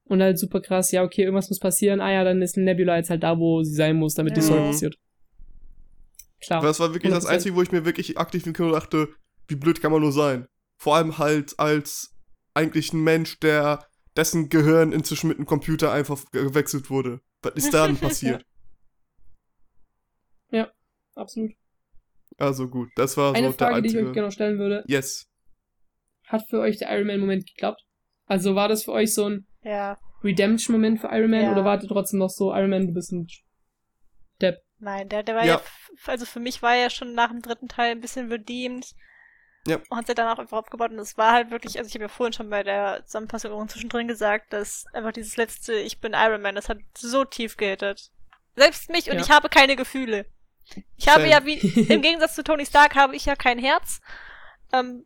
und 0.06 0.22
halt 0.22 0.38
super 0.38 0.62
krass, 0.62 0.92
ja, 0.92 1.04
okay, 1.04 1.24
irgendwas 1.24 1.50
muss 1.50 1.60
passieren, 1.60 2.00
ah 2.00 2.12
ja, 2.12 2.24
dann 2.24 2.42
ist 2.42 2.58
Nebula 2.58 2.98
jetzt 2.98 3.10
halt 3.10 3.24
da, 3.24 3.40
wo 3.40 3.64
sie 3.64 3.74
sein 3.74 3.96
muss, 3.96 4.14
damit 4.14 4.38
die 4.38 4.42
Story 4.42 4.62
passiert. 4.62 4.96
Klar. 6.40 6.62
Das 6.62 6.80
war 6.80 6.94
wirklich 6.94 7.12
100%. 7.12 7.16
das 7.16 7.26
Einzige, 7.26 7.56
wo 7.56 7.62
ich 7.62 7.72
mir 7.72 7.86
wirklich 7.86 8.18
aktiv 8.18 8.46
im 8.46 8.54
Kino 8.54 8.72
dachte, 8.72 9.10
wie 9.48 9.56
blöd 9.56 9.82
kann 9.82 9.92
man 9.92 10.02
nur 10.02 10.12
sein. 10.12 10.46
Vor 10.78 10.96
allem 10.96 11.18
halt 11.18 11.58
als 11.58 12.13
eigentlich 12.54 12.94
ein 12.94 13.04
Mensch, 13.04 13.40
der 13.40 13.88
dessen 14.16 14.50
Gehirn 14.50 14.92
inzwischen 14.92 15.28
mit 15.28 15.38
einem 15.38 15.46
Computer 15.46 15.92
einfach 15.92 16.24
gewechselt 16.32 16.90
wurde. 16.90 17.22
Was 17.42 17.54
ist 17.56 17.74
da 17.74 17.88
denn 17.88 17.98
passiert? 18.00 18.46
Ja, 20.52 20.72
absolut. 21.16 21.52
Also 22.38 22.68
gut, 22.68 22.90
das 22.96 23.18
war 23.18 23.36
Eine 23.36 23.48
so 23.48 23.54
Frage, 23.54 23.58
der 23.58 23.78
einzige... 23.78 23.94
die 23.94 24.00
ich 24.00 24.08
euch 24.08 24.14
gerne 24.14 24.32
stellen 24.32 24.60
würde. 24.60 24.84
Yes. 24.88 25.30
Hat 26.26 26.44
für 26.50 26.60
euch 26.60 26.78
der 26.78 26.92
Iron 26.96 27.08
Man-Moment 27.08 27.46
geklappt? 27.46 27.84
Also 28.26 28.56
war 28.56 28.68
das 28.68 28.86
für 28.86 28.92
euch 28.92 29.14
so 29.14 29.30
ein 29.30 29.48
ja. 29.62 29.98
Redemption-Moment 30.24 31.02
für 31.02 31.08
Iron 31.08 31.32
Man 31.32 31.44
ja. 31.44 31.52
oder 31.52 31.66
wartet 31.66 31.90
trotzdem 31.90 32.20
noch 32.20 32.30
so, 32.30 32.54
Iron 32.54 32.70
Man, 32.70 32.88
du 32.88 32.94
bist 32.94 33.12
ein 33.12 33.28
Depp? 34.42 34.58
Nein, 34.80 35.10
der, 35.10 35.24
der 35.24 35.36
war 35.36 35.46
ja. 35.46 35.56
ja, 35.56 35.62
also 36.08 36.26
für 36.26 36.40
mich 36.40 36.62
war 36.62 36.76
er 36.76 36.90
schon 36.90 37.14
nach 37.14 37.30
dem 37.30 37.42
dritten 37.42 37.68
Teil 37.68 37.92
ein 37.92 38.02
bisschen 38.02 38.32
redeemed. 38.32 38.94
Ja. 39.66 39.78
Und 39.90 39.98
hat 39.98 40.08
sich 40.08 40.16
dann 40.16 40.28
auch 40.28 40.40
einfach 40.40 40.58
aufgebaut. 40.58 40.92
Und 40.92 41.00
es 41.00 41.18
war 41.18 41.32
halt 41.32 41.52
wirklich, 41.52 41.78
also 41.78 41.88
ich 41.88 41.94
habe 41.96 42.04
ja 42.04 42.10
vorhin 42.10 42.34
schon 42.34 42.50
bei 42.50 42.64
der 42.64 43.06
Zusammenfassung 43.06 43.68
zwischendrin 43.70 44.08
gesagt, 44.08 44.52
dass 44.52 44.86
einfach 44.94 45.14
dieses 45.14 45.38
letzte 45.38 45.74
Ich 45.74 46.00
bin 46.02 46.14
Iron 46.14 46.42
Man, 46.42 46.56
das 46.56 46.70
hat 46.70 46.80
so 46.98 47.24
tief 47.24 47.56
gehittet. 47.56 48.12
Selbst 48.56 48.90
mich 48.90 49.10
und 49.10 49.16
ja. 49.16 49.22
ich 49.22 49.32
habe 49.32 49.50
keine 49.50 49.76
Gefühle. 49.76 50.26
Ich 50.98 51.08
habe 51.08 51.28
ja 51.28 51.46
wie, 51.46 51.58
im 51.58 52.02
Gegensatz 52.02 52.36
zu 52.36 52.44
Tony 52.44 52.66
Stark 52.66 52.96
habe 52.96 53.16
ich 53.16 53.26
ja 53.26 53.36
kein 53.36 53.58
Herz. 53.58 54.02
Ähm, 54.72 55.06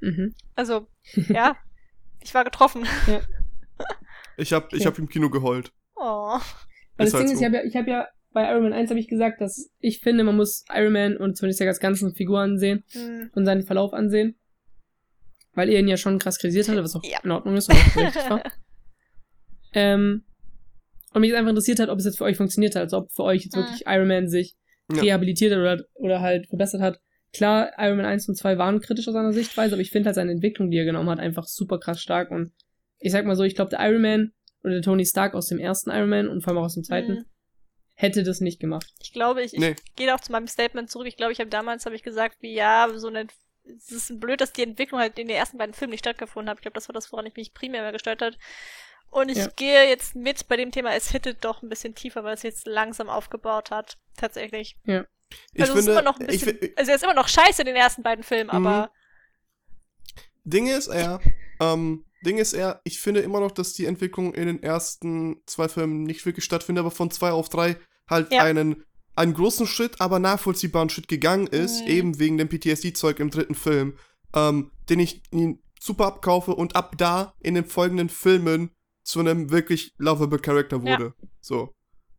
mhm. 0.00 0.34
Also, 0.54 0.86
ja, 1.28 1.56
ich 2.20 2.34
war 2.34 2.44
getroffen. 2.44 2.86
Ja. 3.06 3.20
Ich 4.36 4.52
habe 4.52 4.66
okay. 4.66 4.76
ich 4.76 4.86
hab 4.86 4.98
im 4.98 5.08
Kino 5.08 5.30
geheult. 5.30 5.72
Oh. 5.94 6.38
Weil 6.96 7.06
das 7.06 7.14
halt 7.14 7.22
Ding 7.22 7.28
so. 7.28 7.34
ist, 7.34 7.40
ich 7.40 7.46
habe 7.46 7.56
ja, 7.56 7.64
ich 7.64 7.76
hab 7.76 7.86
ja 7.86 8.08
bei 8.36 8.50
Iron 8.50 8.64
Man 8.64 8.74
1 8.74 8.90
habe 8.90 9.00
ich 9.00 9.08
gesagt, 9.08 9.40
dass 9.40 9.70
ich 9.80 10.00
finde, 10.00 10.22
man 10.22 10.36
muss 10.36 10.62
Iron 10.70 10.92
Man 10.92 11.16
und 11.16 11.38
Tony 11.38 11.54
Stark 11.54 11.68
als 11.68 11.80
ganzen 11.80 12.14
Figur 12.14 12.40
ansehen 12.40 12.84
mhm. 12.92 13.30
und 13.34 13.46
seinen 13.46 13.62
Verlauf 13.62 13.94
ansehen. 13.94 14.36
Weil 15.54 15.70
er 15.70 15.80
ihn 15.80 15.88
ja 15.88 15.96
schon 15.96 16.18
krass 16.18 16.38
kritisiert 16.38 16.68
hatte, 16.68 16.84
was 16.84 16.94
auch 16.94 17.02
ja. 17.02 17.18
in 17.24 17.30
Ordnung 17.30 17.56
ist 17.56 17.70
und 17.70 17.76
auch 17.76 17.96
richtig 17.96 18.30
war. 18.30 18.42
Ähm, 19.72 20.24
und 21.12 21.20
mich 21.20 21.34
einfach 21.34 21.50
interessiert 21.50 21.80
hat, 21.80 21.90
ob 21.90 21.98
es 21.98 22.06
jetzt 22.06 22.16
für 22.16 22.24
euch 22.24 22.38
funktioniert 22.38 22.74
hat, 22.76 22.84
also 22.84 22.98
ob 22.98 23.12
für 23.12 23.24
euch 23.24 23.44
jetzt 23.44 23.54
mhm. 23.54 23.60
wirklich 23.60 23.82
Iron 23.84 24.08
Man 24.08 24.26
sich 24.26 24.54
ja. 24.90 25.02
rehabilitiert 25.02 25.52
hat 25.52 25.58
oder, 25.58 25.84
oder 25.94 26.20
halt 26.22 26.46
verbessert 26.46 26.80
hat. 26.80 26.98
Klar, 27.34 27.72
Iron 27.76 27.98
Man 27.98 28.06
1 28.06 28.26
und 28.28 28.36
2 28.36 28.56
waren 28.56 28.80
kritisch 28.80 29.06
aus 29.06 29.12
seiner 29.12 29.34
Sichtweise, 29.34 29.74
aber 29.74 29.82
ich 29.82 29.90
finde 29.90 30.06
halt 30.06 30.14
seine 30.14 30.32
Entwicklung, 30.32 30.70
die 30.70 30.78
er 30.78 30.86
genommen 30.86 31.10
hat, 31.10 31.18
einfach 31.18 31.46
super 31.46 31.78
krass 31.78 32.00
stark. 32.00 32.30
Und 32.30 32.52
ich 33.00 33.12
sag 33.12 33.26
mal 33.26 33.36
so, 33.36 33.44
ich 33.44 33.54
glaube, 33.54 33.70
der 33.70 33.86
Iron 33.86 34.00
Man 34.00 34.32
oder 34.62 34.74
der 34.74 34.82
Tony 34.82 35.04
Stark 35.04 35.34
aus 35.34 35.48
dem 35.48 35.58
ersten 35.58 35.90
Iron 35.90 36.08
Man 36.08 36.28
und 36.28 36.42
vor 36.42 36.52
allem 36.52 36.60
auch 36.60 36.66
aus 36.66 36.74
dem 36.74 36.84
zweiten, 36.84 37.12
mhm 37.12 37.24
hätte 37.96 38.22
das 38.22 38.40
nicht 38.40 38.60
gemacht. 38.60 38.94
Ich 39.02 39.12
glaube, 39.12 39.42
ich, 39.42 39.52
nee. 39.52 39.74
ich 39.84 39.94
gehe 39.96 40.14
auch 40.14 40.20
zu 40.20 40.30
meinem 40.30 40.46
Statement 40.46 40.90
zurück. 40.90 41.08
Ich 41.08 41.16
glaube, 41.16 41.32
ich 41.32 41.40
habe 41.40 41.50
damals 41.50 41.86
habe 41.86 41.96
ich 41.96 42.02
gesagt, 42.02 42.36
wie 42.40 42.54
ja, 42.54 42.88
so 42.94 43.08
eine 43.08 43.26
es 43.68 43.90
ist 43.90 44.20
blöd, 44.20 44.40
dass 44.40 44.52
die 44.52 44.62
Entwicklung 44.62 45.00
halt 45.00 45.18
in 45.18 45.26
den 45.26 45.36
ersten 45.36 45.58
beiden 45.58 45.74
Filmen 45.74 45.90
nicht 45.90 46.04
stattgefunden 46.04 46.48
hat. 46.48 46.58
Ich 46.58 46.62
glaube, 46.62 46.74
das 46.74 46.88
war 46.88 46.92
das, 46.92 47.10
woran 47.10 47.26
ich 47.26 47.34
mich 47.34 47.52
primär 47.52 47.82
mehr 47.82 47.90
gestört 47.90 48.22
hat. 48.22 48.38
Und 49.10 49.28
ich 49.28 49.38
ja. 49.38 49.48
gehe 49.56 49.88
jetzt 49.88 50.14
mit 50.14 50.46
bei 50.48 50.56
dem 50.56 50.70
Thema, 50.70 50.94
es 50.94 51.10
hittet 51.10 51.44
doch 51.44 51.62
ein 51.62 51.68
bisschen 51.68 51.94
tiefer, 51.94 52.22
weil 52.22 52.34
es 52.34 52.42
jetzt 52.42 52.66
langsam 52.66 53.08
aufgebaut 53.08 53.70
hat. 53.70 53.98
Tatsächlich. 54.16 54.76
Ja. 54.84 54.98
Also, 54.98 55.08
ich 55.52 55.64
finde, 55.64 55.80
ist 55.80 55.88
immer 55.88 56.02
noch 56.02 56.20
ein 56.20 56.26
bisschen, 56.26 56.58
ich, 56.60 56.78
also 56.78 56.90
er 56.90 56.96
ist 56.96 57.02
immer 57.04 57.14
noch 57.14 57.28
scheiße 57.28 57.62
in 57.62 57.66
den 57.66 57.76
ersten 57.76 58.02
beiden 58.02 58.22
Filmen, 58.22 58.50
aber. 58.50 58.82
Mhm. 58.82 58.90
Ding 60.44 60.66
ist 60.68 60.86
eher, 60.86 61.20
ähm, 61.60 62.05
Ding 62.24 62.38
ist 62.38 62.52
eher, 62.52 62.80
ich 62.84 63.00
finde 63.00 63.20
immer 63.20 63.40
noch, 63.40 63.50
dass 63.50 63.74
die 63.74 63.86
Entwicklung 63.86 64.34
in 64.34 64.46
den 64.46 64.62
ersten 64.62 65.42
zwei 65.46 65.68
Filmen 65.68 66.02
nicht 66.02 66.24
wirklich 66.24 66.44
stattfindet, 66.44 66.80
aber 66.80 66.90
von 66.90 67.10
zwei 67.10 67.30
auf 67.30 67.48
drei 67.48 67.76
halt 68.08 68.32
ja. 68.32 68.42
einen, 68.42 68.84
einen 69.14 69.34
großen 69.34 69.66
Schritt, 69.66 70.00
aber 70.00 70.18
nachvollziehbaren 70.18 70.88
Schritt 70.88 71.08
gegangen 71.08 71.46
ist, 71.46 71.82
mhm. 71.82 71.88
eben 71.88 72.18
wegen 72.18 72.38
dem 72.38 72.48
PTSD-Zeug 72.48 73.20
im 73.20 73.30
dritten 73.30 73.54
Film, 73.54 73.98
ähm, 74.34 74.70
den 74.88 75.00
ich 75.00 75.22
ihn 75.32 75.62
super 75.80 76.06
abkaufe 76.06 76.54
und 76.54 76.74
ab 76.74 76.96
da 76.98 77.34
in 77.40 77.54
den 77.54 77.64
folgenden 77.64 78.08
Filmen 78.08 78.70
zu 79.02 79.20
einem 79.20 79.50
wirklich 79.50 79.94
lovable 79.98 80.38
Character 80.38 80.82
wurde. 80.82 81.14
Ja. 81.20 81.28
So. 81.40 81.72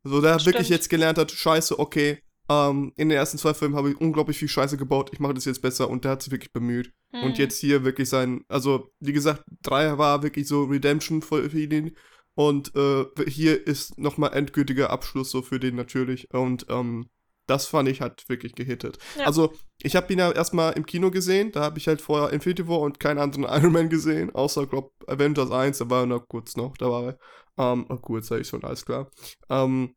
So, 0.04 0.22
der 0.22 0.46
wirklich 0.46 0.70
jetzt 0.70 0.90
gelernt 0.90 1.18
hat, 1.18 1.32
scheiße, 1.32 1.78
okay, 1.80 2.20
ähm, 2.50 2.94
in 2.96 3.10
den 3.10 3.18
ersten 3.18 3.38
zwei 3.38 3.54
Filmen 3.54 3.76
habe 3.76 3.90
ich 3.92 4.00
unglaublich 4.00 4.38
viel 4.38 4.48
Scheiße 4.48 4.78
gebaut, 4.78 5.10
ich 5.12 5.20
mache 5.20 5.34
das 5.34 5.46
jetzt 5.46 5.62
besser 5.62 5.90
und 5.90 6.06
der 6.06 6.12
hat 6.12 6.24
sich 6.24 6.32
wirklich 6.32 6.54
bemüht. 6.54 6.94
Mhm. 7.12 7.24
Und 7.24 7.38
jetzt 7.38 7.60
hier 7.60 7.84
wirklich 7.84 8.10
sein, 8.10 8.44
also 8.48 8.90
wie 9.00 9.14
gesagt, 9.14 9.44
drei 9.62 9.98
war 9.98 10.24
wirklich 10.24 10.48
so 10.48 10.66
Redemption 10.66 11.22
für, 11.22 11.48
ihn 11.48 11.96
und 12.36 12.76
äh, 12.76 13.06
hier 13.28 13.66
ist 13.66 13.98
nochmal 13.98 14.34
endgültiger 14.34 14.92
Abschluss 14.92 15.32
so 15.32 15.42
für 15.42 15.60
den 15.60 15.76
natürlich. 15.76 16.32
Und 16.32 16.68
ähm, 16.70 17.10
das 17.48 17.66
fand 17.66 17.90
ich 17.90 18.02
halt 18.02 18.30
wirklich 18.30 18.54
gehittet. 18.54 19.00
Ja. 19.18 19.26
Also, 19.26 19.54
ich 19.82 19.96
habe 19.96 20.14
ihn 20.14 20.20
ja 20.20 20.32
erstmal 20.32 20.74
im 20.74 20.86
Kino 20.86 21.10
gesehen. 21.10 21.52
Da 21.52 21.62
habe 21.62 21.80
ich 21.80 21.88
halt 21.88 22.02
vorher 22.02 22.32
Infinity 22.32 22.68
War 22.68 22.82
und 22.82 23.00
keinen 23.00 23.18
anderen 23.18 23.44
Iron 23.50 23.72
Man 23.72 23.90
gesehen. 23.90 24.36
Außer, 24.36 24.68
glaub, 24.68 24.94
Avengers 25.08 25.50
1, 25.50 25.80
da 25.80 25.90
war 25.90 26.02
er 26.02 26.06
noch 26.06 26.28
kurz 26.28 26.56
noch 26.58 26.78
dabei. 26.78 27.18
Ähm, 27.58 27.88
oh, 27.90 27.98
kurz 27.98 28.28
sag 28.28 28.42
ich 28.42 28.48
schon, 28.48 28.64
alles 28.64 28.86
klar. 28.86 29.10
Ähm, 29.50 29.96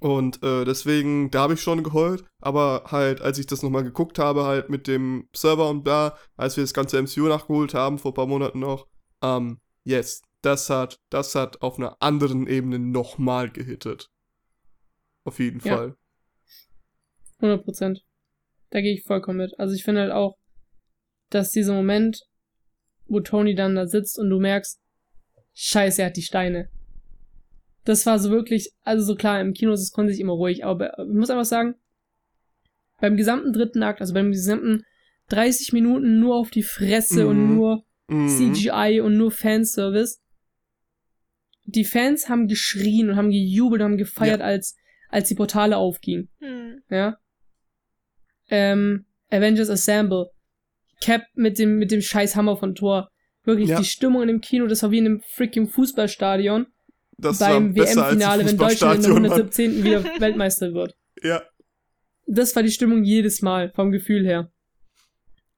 und 0.00 0.42
äh, 0.42 0.64
deswegen, 0.64 1.30
da 1.30 1.40
habe 1.40 1.54
ich 1.54 1.60
schon 1.60 1.82
geheult, 1.82 2.24
aber 2.40 2.84
halt, 2.88 3.20
als 3.20 3.38
ich 3.38 3.46
das 3.46 3.62
nochmal 3.62 3.82
geguckt 3.82 4.18
habe, 4.18 4.44
halt 4.44 4.70
mit 4.70 4.86
dem 4.86 5.28
Server 5.34 5.68
und 5.68 5.86
da, 5.86 6.16
als 6.36 6.56
wir 6.56 6.62
das 6.62 6.74
ganze 6.74 7.00
MCU 7.02 7.22
nachgeholt 7.22 7.74
haben, 7.74 7.98
vor 7.98 8.12
ein 8.12 8.14
paar 8.14 8.26
Monaten 8.26 8.60
noch, 8.60 8.86
ähm, 9.22 9.60
yes, 9.84 10.22
das 10.42 10.70
hat, 10.70 11.00
das 11.10 11.34
hat 11.34 11.62
auf 11.62 11.78
einer 11.78 11.96
anderen 12.00 12.46
Ebene 12.46 12.78
nochmal 12.78 13.50
gehittet. 13.50 14.08
Auf 15.24 15.40
jeden 15.40 15.60
ja. 15.60 15.76
Fall. 15.76 15.96
100 17.38 17.64
Prozent. 17.64 18.04
Da 18.70 18.80
gehe 18.80 18.94
ich 18.94 19.04
vollkommen 19.04 19.38
mit. 19.38 19.58
Also 19.58 19.74
ich 19.74 19.82
finde 19.82 20.02
halt 20.02 20.12
auch, 20.12 20.36
dass 21.30 21.50
dieser 21.50 21.74
Moment, 21.74 22.22
wo 23.06 23.20
Tony 23.20 23.54
dann 23.54 23.74
da 23.74 23.86
sitzt 23.86 24.18
und 24.18 24.30
du 24.30 24.38
merkst, 24.38 24.80
scheiße, 25.54 26.02
er 26.02 26.08
hat 26.08 26.16
die 26.16 26.22
Steine. 26.22 26.70
Das 27.88 28.04
war 28.04 28.18
so 28.18 28.30
wirklich, 28.30 28.74
also 28.84 29.02
so 29.02 29.14
klar, 29.14 29.40
im 29.40 29.54
Kino 29.54 29.72
ist 29.72 29.80
es 29.80 29.92
konnte 29.92 30.12
sich 30.12 30.20
immer 30.20 30.34
ruhig, 30.34 30.62
aber 30.62 30.98
ich 30.98 31.14
muss 31.14 31.30
einfach 31.30 31.46
sagen, 31.46 31.74
beim 33.00 33.16
gesamten 33.16 33.54
dritten 33.54 33.82
Akt, 33.82 34.02
also 34.02 34.12
beim 34.12 34.30
gesamten 34.30 34.84
30 35.30 35.72
Minuten 35.72 36.20
nur 36.20 36.36
auf 36.36 36.50
die 36.50 36.62
Fresse 36.62 37.22
mhm. 37.24 37.30
und 37.30 37.54
nur 37.54 37.84
mhm. 38.08 38.28
CGI 38.28 39.00
und 39.00 39.16
nur 39.16 39.30
Fanservice. 39.30 40.20
Die 41.64 41.86
Fans 41.86 42.28
haben 42.28 42.46
geschrien 42.46 43.08
und 43.08 43.16
haben 43.16 43.30
gejubelt 43.30 43.80
und 43.80 43.92
haben 43.92 43.96
gefeiert, 43.96 44.40
ja. 44.40 44.44
als, 44.44 44.76
als 45.08 45.28
die 45.28 45.34
Portale 45.34 45.78
aufgingen. 45.78 46.28
Mhm. 46.40 46.82
Ja. 46.90 47.16
Ähm, 48.50 49.06
Avengers 49.30 49.70
Assemble. 49.70 50.26
Cap 51.00 51.22
mit 51.34 51.58
dem, 51.58 51.78
mit 51.78 51.90
dem 51.90 52.02
scheiß 52.02 52.36
Hammer 52.36 52.58
von 52.58 52.74
Thor. 52.74 53.08
Wirklich, 53.44 53.70
ja. 53.70 53.78
die 53.78 53.86
Stimmung 53.86 54.20
in 54.20 54.28
dem 54.28 54.40
Kino, 54.42 54.66
das 54.66 54.82
war 54.82 54.90
wie 54.90 54.98
in 54.98 55.06
einem 55.06 55.20
freaking 55.22 55.70
Fußballstadion. 55.70 56.66
Das 57.20 57.38
beim 57.38 57.74
WM-Finale, 57.74 58.46
wenn 58.46 58.56
Deutschland 58.56 58.96
in 58.96 59.02
der 59.02 59.10
117. 59.10 59.84
wieder 59.84 60.04
Weltmeister 60.20 60.72
wird. 60.72 60.96
Ja. 61.22 61.42
Das 62.26 62.54
war 62.54 62.62
die 62.62 62.70
Stimmung 62.70 63.02
jedes 63.02 63.42
Mal, 63.42 63.72
vom 63.74 63.90
Gefühl 63.90 64.24
her. 64.24 64.52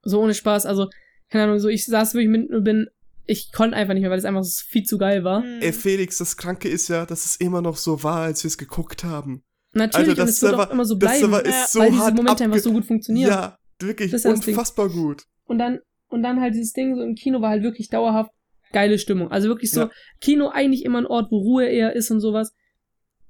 So 0.03 0.21
ohne 0.23 0.35
Spaß, 0.35 0.65
also, 0.65 0.89
keine 1.29 1.45
Ahnung, 1.45 1.59
so 1.59 1.69
ich 1.69 1.85
saß 1.85 2.15
wirklich 2.15 2.31
mit 2.31 2.51
und 2.51 2.65
bin, 2.65 2.89
ich 3.27 3.53
konnte 3.53 3.77
einfach 3.77 3.93
nicht 3.93 4.01
mehr, 4.01 4.11
weil 4.11 4.19
es 4.19 4.25
einfach 4.25 4.43
so 4.43 4.65
viel 4.67 4.85
zu 4.85 4.97
geil 4.97 5.23
war. 5.23 5.41
Mhm. 5.41 5.61
Ey, 5.61 5.73
Felix, 5.73 6.19
das 6.19 6.37
Kranke 6.37 6.69
ist 6.69 6.89
ja, 6.89 7.05
dass 7.05 7.27
es 7.27 7.37
immer 7.37 7.61
noch 7.61 7.77
so 7.77 8.03
war, 8.03 8.23
als 8.23 8.43
wir 8.43 8.49
es 8.49 8.57
geguckt 8.57 9.05
haben. 9.05 9.43
Natürlich, 9.73 10.09
Alter, 10.09 10.23
und 10.23 10.29
es 10.29 10.43
wird 10.43 10.55
auch 10.55 10.71
immer 10.71 10.85
so 10.85 10.97
bleiben, 10.97 11.21
so 11.21 11.31
weil 11.31 11.91
diese 11.91 12.13
Momente 12.13 12.45
einfach 12.45 12.59
so 12.59 12.73
gut 12.73 12.87
funktionieren. 12.87 13.31
Ja, 13.31 13.59
wirklich 13.81 14.13
unfassbar 14.25 14.89
gut. 14.89 15.25
Und 15.45 15.59
dann, 15.59 15.81
und 16.09 16.23
dann 16.23 16.41
halt 16.41 16.55
dieses 16.55 16.73
Ding 16.73 16.97
so 16.97 17.03
im 17.03 17.15
Kino 17.15 17.41
war 17.41 17.51
halt 17.51 17.63
wirklich 17.63 17.89
dauerhaft 17.89 18.33
geile 18.73 18.99
Stimmung. 18.99 19.31
Also 19.31 19.49
wirklich 19.49 19.71
so, 19.71 19.83
ja. 19.83 19.91
Kino 20.21 20.49
eigentlich 20.49 20.85
immer 20.85 20.99
ein 20.99 21.07
Ort, 21.07 21.31
wo 21.31 21.39
Ruhe 21.39 21.67
eher 21.67 21.95
ist 21.95 22.11
und 22.11 22.21
sowas. 22.21 22.55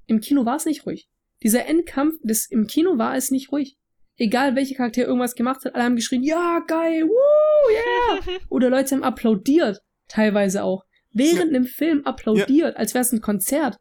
Im 0.06 0.20
Kino 0.20 0.44
war 0.44 0.56
es 0.56 0.66
nicht 0.66 0.86
ruhig. 0.86 1.08
Dieser 1.42 1.66
Endkampf, 1.66 2.14
das, 2.22 2.46
im 2.46 2.66
Kino 2.66 2.98
war 2.98 3.16
es 3.16 3.30
nicht 3.30 3.52
ruhig. 3.52 3.76
Egal 4.16 4.54
welcher 4.54 4.74
Charakter 4.74 5.06
irgendwas 5.06 5.34
gemacht 5.34 5.64
hat, 5.64 5.74
alle 5.74 5.84
haben 5.84 5.96
geschrien, 5.96 6.22
ja, 6.22 6.62
geil, 6.66 7.04
woo, 7.04 7.70
yeah. 7.72 8.38
Oder 8.50 8.68
Leute 8.68 8.94
haben 8.94 9.02
applaudiert, 9.02 9.80
teilweise 10.08 10.62
auch. 10.62 10.84
Während 11.12 11.52
ja. 11.52 11.56
einem 11.56 11.64
Film 11.64 12.04
applaudiert, 12.04 12.74
ja. 12.74 12.76
als 12.78 12.92
wäre 12.92 13.02
es 13.02 13.12
ein 13.12 13.22
Konzert. 13.22 13.78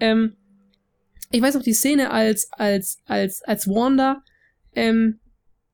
Ähm, 0.00 0.36
ich 1.30 1.42
weiß 1.42 1.56
auch 1.56 1.62
die 1.62 1.74
Szene, 1.74 2.10
als, 2.10 2.48
als, 2.52 2.98
als, 3.04 3.42
als 3.42 3.68
Wanda, 3.68 4.22
ähm, 4.74 5.20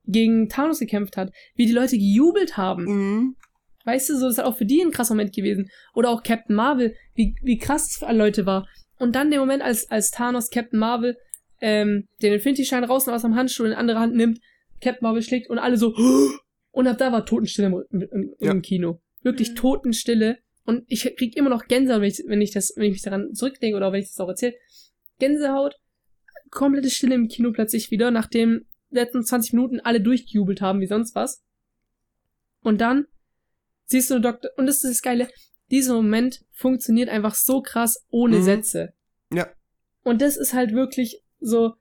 gegen 0.04 0.48
Thanos 0.48 0.80
gekämpft 0.80 1.16
hat, 1.16 1.32
wie 1.54 1.66
die 1.66 1.72
Leute 1.72 1.96
gejubelt 1.96 2.56
haben. 2.56 2.84
Mhm. 2.84 3.36
Weißt 3.84 4.10
du, 4.10 4.16
so 4.16 4.28
ist 4.28 4.40
auch 4.40 4.56
für 4.56 4.64
die 4.64 4.80
ein 4.80 4.90
krasser 4.90 5.14
Moment 5.14 5.34
gewesen. 5.34 5.70
Oder 5.94 6.10
auch 6.10 6.22
Captain 6.22 6.54
Marvel, 6.54 6.94
wie, 7.14 7.34
wie 7.42 7.59
krass 7.59 7.90
es 7.90 7.96
für 7.96 8.06
alle 8.06 8.18
Leute 8.18 8.46
war. 8.46 8.66
Und 8.98 9.16
dann 9.16 9.30
der 9.30 9.40
Moment, 9.40 9.62
als, 9.62 9.90
als 9.90 10.10
Thanos 10.10 10.50
Captain 10.50 10.78
Marvel 10.78 11.16
ähm, 11.60 12.09
den 12.20 12.34
Infinity-Schein 12.34 12.84
rausnimmt 12.84 13.16
aus 13.16 13.22
dem 13.22 13.36
Handschuh 13.36 13.64
in 13.64 13.70
die 13.70 13.76
andere 13.76 14.00
Hand 14.00 14.14
nimmt, 14.14 14.40
Captain 14.80 15.02
Marvel 15.02 15.22
schlägt 15.22 15.48
und 15.48 15.59
alle 15.59 15.76
so 15.76 15.94
und 16.72 16.86
ab 16.86 16.98
da 16.98 17.12
war 17.12 17.24
Totenstille 17.24 17.68
im, 17.68 17.84
im, 17.90 18.09
im, 18.10 18.34
ja. 18.40 18.54
Kino. 18.60 19.00
Wirklich 19.22 19.50
mhm. 19.50 19.56
Totenstille. 19.56 20.38
Und 20.64 20.84
ich 20.88 21.02
krieg 21.16 21.36
immer 21.36 21.50
noch 21.50 21.66
Gänsehaut, 21.66 22.02
wenn 22.02 22.09
ich, 22.09 22.22
wenn 22.26 22.40
ich 22.40 22.50
das, 22.52 22.72
wenn 22.76 22.84
ich 22.84 22.92
mich 22.92 23.02
daran 23.02 23.34
zurückdenke 23.34 23.76
oder 23.76 23.92
wenn 23.92 24.00
ich 24.00 24.09
das 24.09 24.20
auch 24.20 24.28
erzähle. 24.28 24.54
Gänsehaut, 25.18 25.76
komplette 26.50 26.90
Stille 26.90 27.14
im 27.14 27.28
Kino 27.28 27.52
plötzlich 27.52 27.90
wieder, 27.90 28.10
nachdem 28.10 28.66
letzten 28.90 29.24
20 29.24 29.54
Minuten 29.54 29.80
alle 29.80 30.00
durchgejubelt 30.00 30.60
haben 30.60 30.80
wie 30.80 30.86
sonst 30.86 31.14
was. 31.14 31.42
Und 32.62 32.80
dann 32.80 33.06
siehst 33.86 34.10
du 34.10 34.20
Doktor, 34.20 34.50
und 34.56 34.66
das 34.66 34.84
ist 34.84 34.94
das 34.94 35.02
Geile, 35.02 35.28
dieser 35.70 35.94
Moment 35.94 36.40
funktioniert 36.52 37.09
einfach 37.09 37.34
so 37.34 37.62
krass 37.62 38.04
ohne 38.10 38.38
mhm. 38.38 38.42
Sätze. 38.42 38.92
Ja. 39.32 39.48
Und 40.02 40.20
das 40.20 40.36
ist 40.36 40.52
halt 40.52 40.72
wirklich 40.72 41.22
so, 41.40 41.74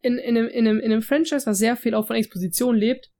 in, 0.00 0.18
in, 0.18 0.36
einem, 0.36 0.48
in, 0.48 0.66
einem, 0.66 0.80
in 0.80 0.92
einem 0.92 1.02
Franchise, 1.02 1.46
was 1.46 1.58
sehr 1.58 1.76
viel 1.76 1.94
auch 1.94 2.06
von 2.06 2.16
Exposition 2.16 2.76
lebt, 2.76 3.10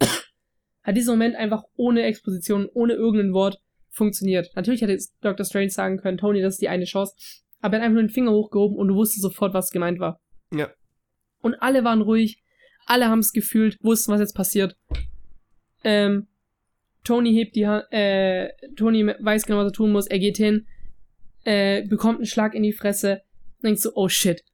hat 0.82 0.96
dieser 0.96 1.12
Moment 1.12 1.36
einfach 1.36 1.64
ohne 1.76 2.02
Exposition, 2.02 2.68
ohne 2.72 2.94
irgendein 2.94 3.32
Wort 3.32 3.60
funktioniert. 3.90 4.50
Natürlich 4.54 4.82
hätte 4.82 4.98
Dr. 5.20 5.44
Strange 5.44 5.70
sagen 5.70 5.98
können, 5.98 6.18
Tony, 6.18 6.40
das 6.40 6.54
ist 6.54 6.62
die 6.62 6.68
eine 6.68 6.84
Chance. 6.84 7.14
Aber 7.60 7.76
er 7.76 7.80
hat 7.80 7.86
einfach 7.86 7.94
nur 7.94 8.04
den 8.04 8.10
Finger 8.10 8.32
hochgehoben 8.32 8.78
und 8.78 8.88
du 8.88 8.94
wusstest 8.94 9.22
sofort, 9.22 9.52
was 9.52 9.70
gemeint 9.70 9.98
war. 9.98 10.20
Ja. 10.52 10.70
Und 11.40 11.54
alle 11.56 11.84
waren 11.84 12.00
ruhig, 12.00 12.42
alle 12.86 13.08
haben 13.08 13.18
es 13.18 13.32
gefühlt, 13.32 13.76
wussten, 13.82 14.12
was 14.12 14.20
jetzt 14.20 14.34
passiert. 14.34 14.76
Ähm, 15.84 16.28
Tony 17.08 17.32
hebt 17.32 17.56
die 17.56 17.66
Hand, 17.66 17.86
äh, 17.90 18.50
Tony 18.76 19.06
weiß 19.06 19.46
genau, 19.46 19.60
was 19.60 19.68
er 19.68 19.72
tun 19.72 19.92
muss, 19.92 20.06
er 20.08 20.18
geht 20.18 20.36
hin, 20.36 20.66
äh, 21.44 21.82
bekommt 21.86 22.18
einen 22.18 22.26
Schlag 22.26 22.54
in 22.54 22.62
die 22.62 22.74
Fresse, 22.74 23.22
denkst 23.64 23.80
so, 23.80 23.92
oh 23.94 24.10
shit. 24.10 24.44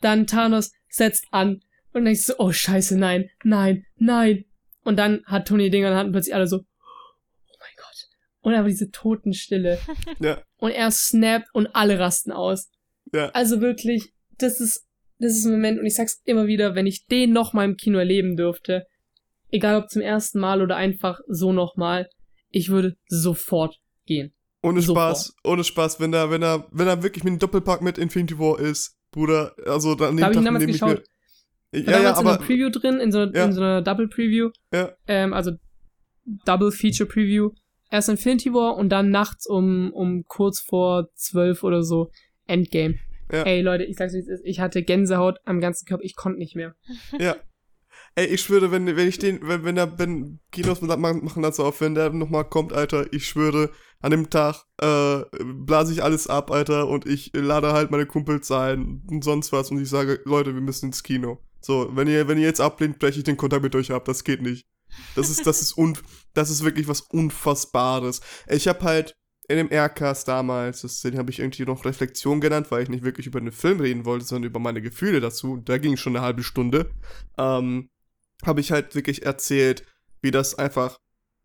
Dann 0.00 0.26
Thanos 0.26 0.72
setzt 0.88 1.28
an 1.30 1.62
und 1.92 2.04
denkst 2.04 2.22
so, 2.22 2.34
oh 2.38 2.50
scheiße, 2.50 2.98
nein, 2.98 3.30
nein, 3.44 3.86
nein. 3.94 4.44
Und 4.82 4.98
dann 4.98 5.22
hat 5.26 5.46
Tony 5.46 5.70
Dinger 5.70 5.86
in 5.86 5.92
der 5.92 5.98
Hand 5.98 6.06
und 6.08 6.12
plötzlich 6.14 6.34
alle 6.34 6.48
so, 6.48 6.56
oh 6.56 7.56
mein 7.60 7.70
Gott. 7.76 8.08
Und 8.40 8.54
einfach 8.54 8.70
diese 8.70 8.90
Totenstille. 8.90 9.78
Ja. 10.18 10.42
Und 10.56 10.72
er 10.72 10.90
snappt 10.90 11.54
und 11.54 11.76
alle 11.76 12.00
rasten 12.00 12.32
aus. 12.32 12.72
Ja. 13.12 13.28
Also 13.28 13.60
wirklich, 13.60 14.12
das 14.38 14.60
ist 14.60 14.84
das 15.20 15.36
ist 15.36 15.44
ein 15.44 15.52
Moment, 15.52 15.78
und 15.78 15.86
ich 15.86 15.94
sag's 15.94 16.20
immer 16.24 16.48
wieder, 16.48 16.74
wenn 16.74 16.88
ich 16.88 17.06
den 17.06 17.32
nochmal 17.32 17.66
im 17.66 17.76
Kino 17.76 17.98
erleben 17.98 18.36
dürfte, 18.36 18.84
egal 19.50 19.76
ob 19.76 19.88
zum 19.88 20.02
ersten 20.02 20.38
Mal 20.38 20.62
oder 20.62 20.76
einfach 20.76 21.20
so 21.28 21.52
nochmal, 21.52 22.08
ich 22.50 22.70
würde 22.70 22.96
sofort 23.08 23.78
gehen. 24.06 24.32
Ohne 24.62 24.80
sofort. 24.80 25.16
Spaß, 25.16 25.34
ohne 25.44 25.64
Spaß, 25.64 26.00
wenn 26.00 26.12
er, 26.12 26.30
wenn 26.30 26.42
er, 26.42 26.66
wenn 26.70 26.86
er 26.86 27.02
wirklich 27.02 27.24
mit 27.24 27.32
einem 27.32 27.38
Doppelpack 27.38 27.82
mit 27.82 27.98
Infinity 27.98 28.38
War 28.38 28.58
ist, 28.58 28.96
Bruder, 29.10 29.54
also 29.66 29.94
dann 29.94 30.16
da 30.16 30.26
hab 30.26 30.60
ich 30.60 30.66
geschaut. 30.66 31.02
Mir, 31.72 31.80
ja, 31.82 32.00
ja, 32.00 32.14
aber, 32.14 32.20
in 32.20 32.26
einer 32.28 32.38
Preview 32.38 32.70
drin, 32.70 33.00
in 33.00 33.12
so, 33.12 33.24
ja. 33.24 33.44
in 33.44 33.52
so 33.52 33.60
einer 33.60 33.82
Double 33.82 34.08
Preview. 34.08 34.50
Ja. 34.72 34.92
Ähm, 35.06 35.32
also 35.32 35.52
Double 36.44 36.70
Feature 36.70 37.08
Preview. 37.08 37.50
Erst 37.90 38.08
Infinity 38.08 38.52
War 38.52 38.76
und 38.76 38.88
dann 38.88 39.10
nachts 39.10 39.46
um, 39.46 39.92
um 39.92 40.24
kurz 40.26 40.60
vor 40.60 41.08
zwölf 41.14 41.62
oder 41.62 41.82
so 41.82 42.10
Endgame. 42.46 42.96
Ja. 43.32 43.42
Ey, 43.42 43.60
Leute, 43.60 43.84
ich 43.84 43.96
sag's 43.96 44.14
wie 44.14 44.18
es 44.18 44.28
ist, 44.28 44.42
ich 44.44 44.60
hatte 44.60 44.82
Gänsehaut 44.82 45.38
am 45.44 45.60
ganzen 45.60 45.86
Körper, 45.86 46.04
ich 46.04 46.16
konnte 46.16 46.38
nicht 46.38 46.56
mehr. 46.56 46.74
Ja. 47.18 47.36
Ey, 48.16 48.26
ich 48.26 48.42
schwöre, 48.42 48.70
wenn, 48.70 48.86
wenn 48.86 49.08
ich 49.08 49.18
den, 49.18 49.40
wenn, 49.42 49.64
wenn 49.64 49.74
der, 49.74 49.98
wenn 49.98 50.38
Kinos 50.52 50.80
machen 50.80 51.42
das 51.42 51.58
auf, 51.58 51.80
wenn 51.80 51.96
der 51.96 52.10
nochmal 52.10 52.44
kommt, 52.44 52.72
Alter, 52.72 53.12
ich 53.12 53.26
schwöre, 53.26 53.70
an 54.00 54.12
dem 54.12 54.30
Tag, 54.30 54.64
äh, 54.80 55.22
blase 55.42 55.92
ich 55.92 56.02
alles 56.02 56.28
ab, 56.28 56.50
Alter, 56.50 56.86
und 56.86 57.06
ich 57.06 57.32
lade 57.34 57.72
halt 57.72 57.90
meine 57.90 58.06
Kumpels 58.06 58.52
ein 58.52 59.02
und 59.10 59.24
sonst 59.24 59.50
was 59.50 59.70
und 59.70 59.80
ich 59.80 59.88
sage, 59.88 60.20
Leute, 60.24 60.54
wir 60.54 60.60
müssen 60.60 60.86
ins 60.86 61.02
Kino. 61.02 61.38
So, 61.60 61.90
wenn 61.94 62.06
ihr, 62.06 62.28
wenn 62.28 62.38
ihr 62.38 62.44
jetzt 62.44 62.60
ablehnt, 62.60 62.98
breche 62.98 63.18
ich 63.18 63.24
den 63.24 63.36
Kontakt 63.36 63.62
mit 63.62 63.74
euch 63.74 63.90
ab, 63.90 64.04
das 64.04 64.22
geht 64.22 64.42
nicht. 64.42 64.66
Das 65.16 65.28
ist, 65.28 65.46
das 65.46 65.60
ist 65.60 65.76
un, 65.76 65.98
das 66.34 66.50
ist 66.50 66.62
wirklich 66.62 66.86
was 66.86 67.00
Unfassbares. 67.00 68.20
Ich 68.48 68.68
hab 68.68 68.82
halt, 68.82 69.16
in 69.48 69.56
dem 69.56 69.72
Aircast 69.72 70.28
damals, 70.28 70.82
das, 70.82 71.00
den 71.00 71.18
habe 71.18 71.30
ich 71.30 71.38
irgendwie 71.40 71.64
noch 71.64 71.84
Reflexion 71.84 72.40
genannt, 72.40 72.70
weil 72.70 72.82
ich 72.82 72.88
nicht 72.88 73.04
wirklich 73.04 73.26
über 73.26 73.40
den 73.40 73.52
Film 73.52 73.80
reden 73.80 74.04
wollte, 74.04 74.24
sondern 74.24 74.50
über 74.50 74.60
meine 74.60 74.80
Gefühle 74.80 75.20
dazu. 75.20 75.58
Da 75.58 75.78
ging 75.78 75.96
schon 75.96 76.16
eine 76.16 76.24
halbe 76.24 76.42
Stunde. 76.42 76.90
Ähm, 77.36 77.90
habe 78.46 78.60
ich 78.60 78.72
halt 78.72 78.94
wirklich 78.94 79.24
erzählt, 79.24 79.84
wie 80.22 80.30
das 80.30 80.54
einfach 80.54 80.98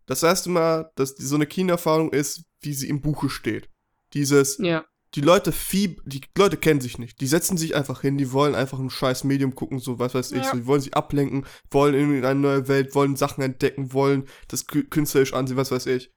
das 0.06 0.24
erste 0.24 0.50
Mal, 0.50 0.92
dass 0.96 1.12
so 1.12 1.36
eine 1.36 1.46
Kinoerfahrung 1.46 2.12
ist, 2.12 2.44
wie 2.62 2.74
sie 2.74 2.90
im 2.90 3.02
Buche 3.02 3.30
steht. 3.30 3.70
Dieses, 4.14 4.58
ja. 4.58 4.84
die 5.14 5.22
Leute 5.22 5.52
fieb, 5.52 6.02
die 6.06 6.22
Leute 6.36 6.58
kennen 6.58 6.82
sich 6.82 6.98
nicht. 6.98 7.22
Die 7.22 7.28
setzen 7.28 7.58
sich 7.58 7.76
einfach 7.76 8.02
hin, 8.02 8.18
die 8.18 8.32
wollen 8.32 8.56
einfach 8.56 8.80
ein 8.80 8.90
scheiß 8.90 9.24
Medium 9.24 9.54
gucken, 9.54 9.80
so 9.80 10.00
was 10.00 10.16
weiß 10.16 10.32
ich, 10.32 10.44
ja. 10.44 10.52
so, 10.52 10.58
die 10.58 10.66
wollen 10.66 10.82
sich 10.82 10.96
ablenken, 10.96 11.46
wollen 11.70 11.94
in 11.94 12.26
eine 12.26 12.40
neue 12.40 12.68
Welt, 12.68 12.96
wollen 12.96 13.16
Sachen 13.16 13.44
entdecken, 13.44 13.94
wollen 13.94 14.28
das 14.48 14.66
künstlerisch 14.66 15.34
ansehen, 15.34 15.58
was 15.58 15.72
weiß 15.72 15.86
ich. 15.86 16.12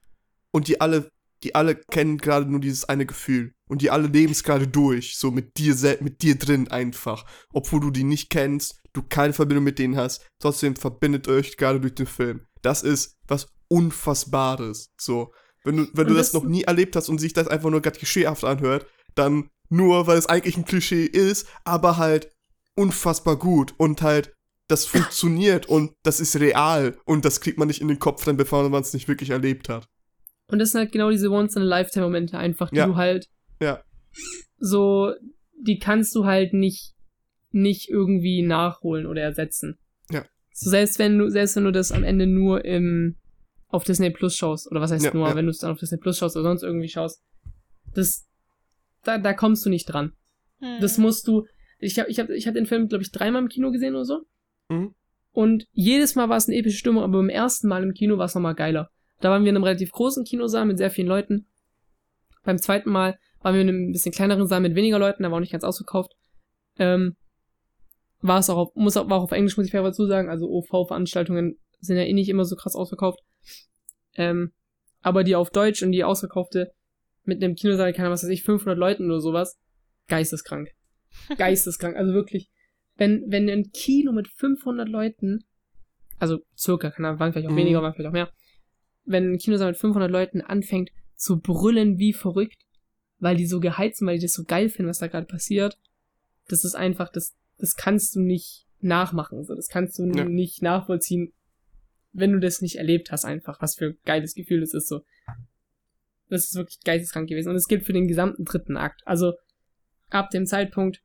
Und 0.51 0.67
die 0.67 0.81
alle 0.81 1.09
die 1.43 1.55
alle 1.55 1.75
kennen 1.75 2.17
gerade 2.17 2.49
nur 2.49 2.59
dieses 2.59 2.85
eine 2.85 3.05
Gefühl. 3.05 3.53
Und 3.69 3.81
die 3.81 3.91
alle 3.91 4.07
leben 4.07 4.31
es 4.31 4.43
gerade 4.43 4.67
durch, 4.67 5.17
so 5.17 5.31
mit 5.31 5.57
dir, 5.57 5.75
mit 6.01 6.21
dir 6.21 6.37
drin 6.37 6.69
einfach. 6.69 7.25
Obwohl 7.51 7.81
du 7.81 7.91
die 7.91 8.03
nicht 8.03 8.29
kennst, 8.29 8.79
du 8.93 9.03
keine 9.03 9.33
Verbindung 9.33 9.63
mit 9.63 9.79
denen 9.79 9.97
hast, 9.97 10.25
trotzdem 10.39 10.75
verbindet 10.75 11.27
euch 11.27 11.57
gerade 11.57 11.79
durch 11.79 11.95
den 11.95 12.05
Film. 12.05 12.45
Das 12.61 12.81
ist 12.81 13.17
was 13.27 13.47
Unfassbares. 13.67 14.93
So. 14.99 15.33
Wenn 15.63 15.77
du, 15.77 15.87
wenn 15.93 16.07
du 16.07 16.13
das, 16.13 16.31
das 16.31 16.41
noch 16.41 16.47
nie 16.47 16.63
erlebt 16.63 16.95
hast 16.95 17.09
und 17.09 17.19
sich 17.19 17.33
das 17.33 17.47
einfach 17.47 17.69
nur 17.69 17.81
gerade 17.81 17.97
klischeehaft 17.97 18.43
anhört, 18.43 18.85
dann 19.15 19.49
nur, 19.69 20.07
weil 20.07 20.17
es 20.17 20.27
eigentlich 20.27 20.57
ein 20.57 20.65
Klischee 20.65 21.05
ist, 21.05 21.47
aber 21.63 21.97
halt 21.97 22.31
unfassbar 22.75 23.37
gut 23.37 23.73
und 23.77 24.01
halt 24.01 24.33
das 24.67 24.85
funktioniert 24.85 25.65
und 25.65 25.93
das 26.03 26.19
ist 26.19 26.35
real 26.37 26.97
und 27.05 27.25
das 27.25 27.41
kriegt 27.41 27.57
man 27.57 27.67
nicht 27.67 27.81
in 27.81 27.87
den 27.87 27.99
Kopf 27.99 28.23
dann, 28.25 28.37
bevor 28.37 28.67
man 28.69 28.81
es 28.81 28.93
nicht 28.93 29.07
wirklich 29.07 29.31
erlebt 29.31 29.69
hat. 29.69 29.87
Und 30.53 30.59
das 30.59 30.69
sind 30.69 30.81
halt 30.81 30.91
genau 30.91 31.09
diese 31.09 31.31
Once-in-a-Lifetime-Momente 31.31 32.37
einfach, 32.37 32.69
die 32.69 32.75
ja. 32.75 32.85
du 32.85 32.95
halt 32.95 33.27
ja. 33.59 33.81
so, 34.59 35.11
die 35.59 35.79
kannst 35.79 36.13
du 36.13 36.25
halt 36.25 36.53
nicht, 36.53 36.93
nicht 37.49 37.89
irgendwie 37.89 38.43
nachholen 38.43 39.07
oder 39.07 39.23
ersetzen. 39.23 39.79
Ja. 40.11 40.23
So, 40.51 40.69
selbst 40.69 40.99
wenn 40.99 41.17
du, 41.17 41.31
selbst 41.31 41.55
wenn 41.55 41.63
du 41.63 41.71
das 41.71 41.91
am 41.91 42.03
Ende 42.03 42.27
nur 42.27 42.63
im, 42.65 43.17
auf 43.69 43.83
Disney 43.83 44.11
Plus 44.11 44.35
schaust, 44.35 44.69
oder 44.69 44.79
was 44.79 44.91
heißt 44.91 45.05
ja, 45.05 45.11
nur, 45.11 45.27
ja. 45.27 45.35
wenn 45.35 45.45
du 45.45 45.49
es 45.49 45.57
dann 45.57 45.71
auf 45.71 45.79
Disney 45.79 45.97
Plus 45.97 46.19
schaust 46.19 46.35
oder 46.35 46.43
sonst 46.43 46.61
irgendwie 46.61 46.87
schaust, 46.87 47.23
das, 47.95 48.27
da, 49.03 49.17
da 49.17 49.33
kommst 49.33 49.65
du 49.65 49.71
nicht 49.71 49.85
dran. 49.85 50.11
Hm. 50.59 50.77
Das 50.81 50.99
musst 50.99 51.27
du, 51.27 51.47
ich 51.79 51.97
hab, 51.97 52.07
ich 52.09 52.19
hab, 52.19 52.29
ich 52.29 52.45
hab 52.45 52.53
den 52.53 52.67
Film, 52.67 52.89
glaube 52.89 53.01
ich, 53.01 53.09
dreimal 53.09 53.41
im 53.41 53.49
Kino 53.49 53.71
gesehen 53.71 53.95
oder 53.95 54.05
so. 54.05 54.21
Mhm. 54.69 54.93
Und 55.31 55.65
jedes 55.71 56.13
Mal 56.13 56.29
war 56.29 56.37
es 56.37 56.47
eine 56.47 56.57
epische 56.57 56.77
Stimmung, 56.77 57.01
aber 57.01 57.17
beim 57.17 57.29
ersten 57.29 57.67
Mal 57.67 57.81
im 57.81 57.93
Kino 57.93 58.19
war 58.19 58.25
es 58.25 58.35
nochmal 58.35 58.53
geiler 58.53 58.91
Da 59.23 59.29
waren 59.29 59.45
wir 59.45 59.51
in 59.51 59.55
einem 59.55 59.63
relativ 59.63 59.91
großen 59.91 60.25
Kinosaal 60.25 60.65
mit 60.65 60.77
sehr 60.77 60.91
vielen 60.91 61.07
Leuten. 61.07 61.47
Beim 62.43 62.57
zweiten 62.57 62.89
Mal 62.89 63.17
waren 63.39 63.55
wir 63.55 63.61
in 63.61 63.69
einem 63.69 63.91
bisschen 63.93 64.11
kleineren 64.11 64.47
Saal 64.47 64.59
mit 64.59 64.75
weniger 64.75 64.99
Leuten, 64.99 65.23
da 65.23 65.31
war 65.31 65.37
auch 65.37 65.39
nicht 65.39 65.53
ganz 65.53 65.63
ausverkauft. 65.63 66.11
Ähm, 66.77 67.15
war 68.19 68.39
es 68.39 68.49
auch 68.49 68.57
auf, 68.57 68.75
muss 68.75 68.97
auch, 68.97 69.09
war 69.09 69.19
auch 69.19 69.23
auf 69.23 69.31
Englisch, 69.31 69.55
muss 69.55 69.65
ich 69.65 69.71
fair 69.71 69.81
dazu 69.81 70.05
sagen. 70.07 70.29
Also 70.29 70.49
OV-Veranstaltungen 70.49 71.57
sind 71.79 71.95
ja 71.95 72.03
eh 72.03 72.11
nicht 72.11 72.27
immer 72.27 72.43
so 72.43 72.57
krass 72.57 72.75
ausverkauft. 72.75 73.19
Ähm, 74.15 74.51
aber 75.01 75.23
die 75.23 75.37
auf 75.37 75.51
Deutsch 75.51 75.83
und 75.83 75.93
die 75.93 76.03
ausverkaufte 76.03 76.73
mit 77.23 77.41
einem 77.41 77.55
Kinosaal, 77.55 77.93
keine 77.93 78.07
Ahnung, 78.07 78.15
was 78.15 78.23
weiß 78.23 78.29
ich, 78.29 78.43
500 78.43 78.77
Leuten 78.77 79.05
oder 79.05 79.21
sowas, 79.21 79.57
geisteskrank. 80.09 80.67
Geisteskrank. 81.37 81.95
Also 81.95 82.13
wirklich, 82.13 82.49
wenn, 82.97 83.23
wenn 83.29 83.49
ein 83.49 83.71
Kino 83.71 84.11
mit 84.11 84.27
500 84.27 84.89
Leuten, 84.89 85.45
also 86.19 86.39
circa, 86.57 86.91
keine 86.91 87.07
Ahnung, 87.07 87.21
waren 87.21 87.31
vielleicht 87.31 87.47
auch 87.47 87.53
mhm. 87.53 87.57
weniger, 87.57 87.81
waren 87.81 87.93
vielleicht 87.93 88.09
auch 88.09 88.13
mehr, 88.13 88.29
wenn 89.05 89.33
ein 89.33 89.37
Kinosaal 89.37 89.71
mit 89.71 89.77
500 89.77 90.09
Leuten 90.09 90.41
anfängt 90.41 90.91
zu 91.15 91.39
brüllen 91.39 91.97
wie 91.97 92.13
verrückt, 92.13 92.61
weil 93.19 93.37
die 93.37 93.45
so 93.45 93.59
geheizt 93.59 93.99
sind, 93.99 94.07
weil 94.07 94.17
die 94.17 94.25
das 94.25 94.33
so 94.33 94.43
geil 94.43 94.69
finden, 94.69 94.89
was 94.89 94.99
da 94.99 95.07
gerade 95.07 95.27
passiert, 95.27 95.77
das 96.47 96.63
ist 96.63 96.75
einfach, 96.75 97.09
das, 97.09 97.35
das 97.57 97.75
kannst 97.75 98.15
du 98.15 98.21
nicht 98.21 98.65
nachmachen, 98.79 99.43
so, 99.43 99.55
das 99.55 99.67
kannst 99.67 99.97
du 99.97 100.05
ja. 100.05 100.25
nicht 100.25 100.61
nachvollziehen, 100.61 101.33
wenn 102.11 102.31
du 102.31 102.39
das 102.39 102.61
nicht 102.61 102.75
erlebt 102.75 103.11
hast, 103.11 103.25
einfach, 103.25 103.61
was 103.61 103.75
für 103.75 103.87
ein 103.87 103.97
geiles 104.05 104.35
Gefühl 104.35 104.61
das 104.61 104.73
ist, 104.73 104.87
so. 104.87 105.01
Das 106.29 106.45
ist 106.45 106.55
wirklich 106.55 106.79
geisteskrank 106.83 107.27
gewesen. 107.27 107.49
Und 107.49 107.55
es 107.55 107.67
gilt 107.67 107.85
für 107.85 107.93
den 107.93 108.07
gesamten 108.07 108.45
dritten 108.45 108.77
Akt. 108.77 109.01
Also, 109.05 109.33
ab 110.09 110.29
dem 110.29 110.45
Zeitpunkt, 110.45 111.01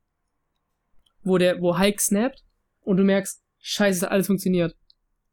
wo 1.23 1.39
der, 1.39 1.61
wo 1.61 1.79
Hulk 1.79 2.01
snappt 2.01 2.45
und 2.81 2.99
du 2.99 3.05
merkst, 3.05 3.43
scheiße, 3.59 4.11
alles 4.11 4.27
funktioniert. 4.27 4.77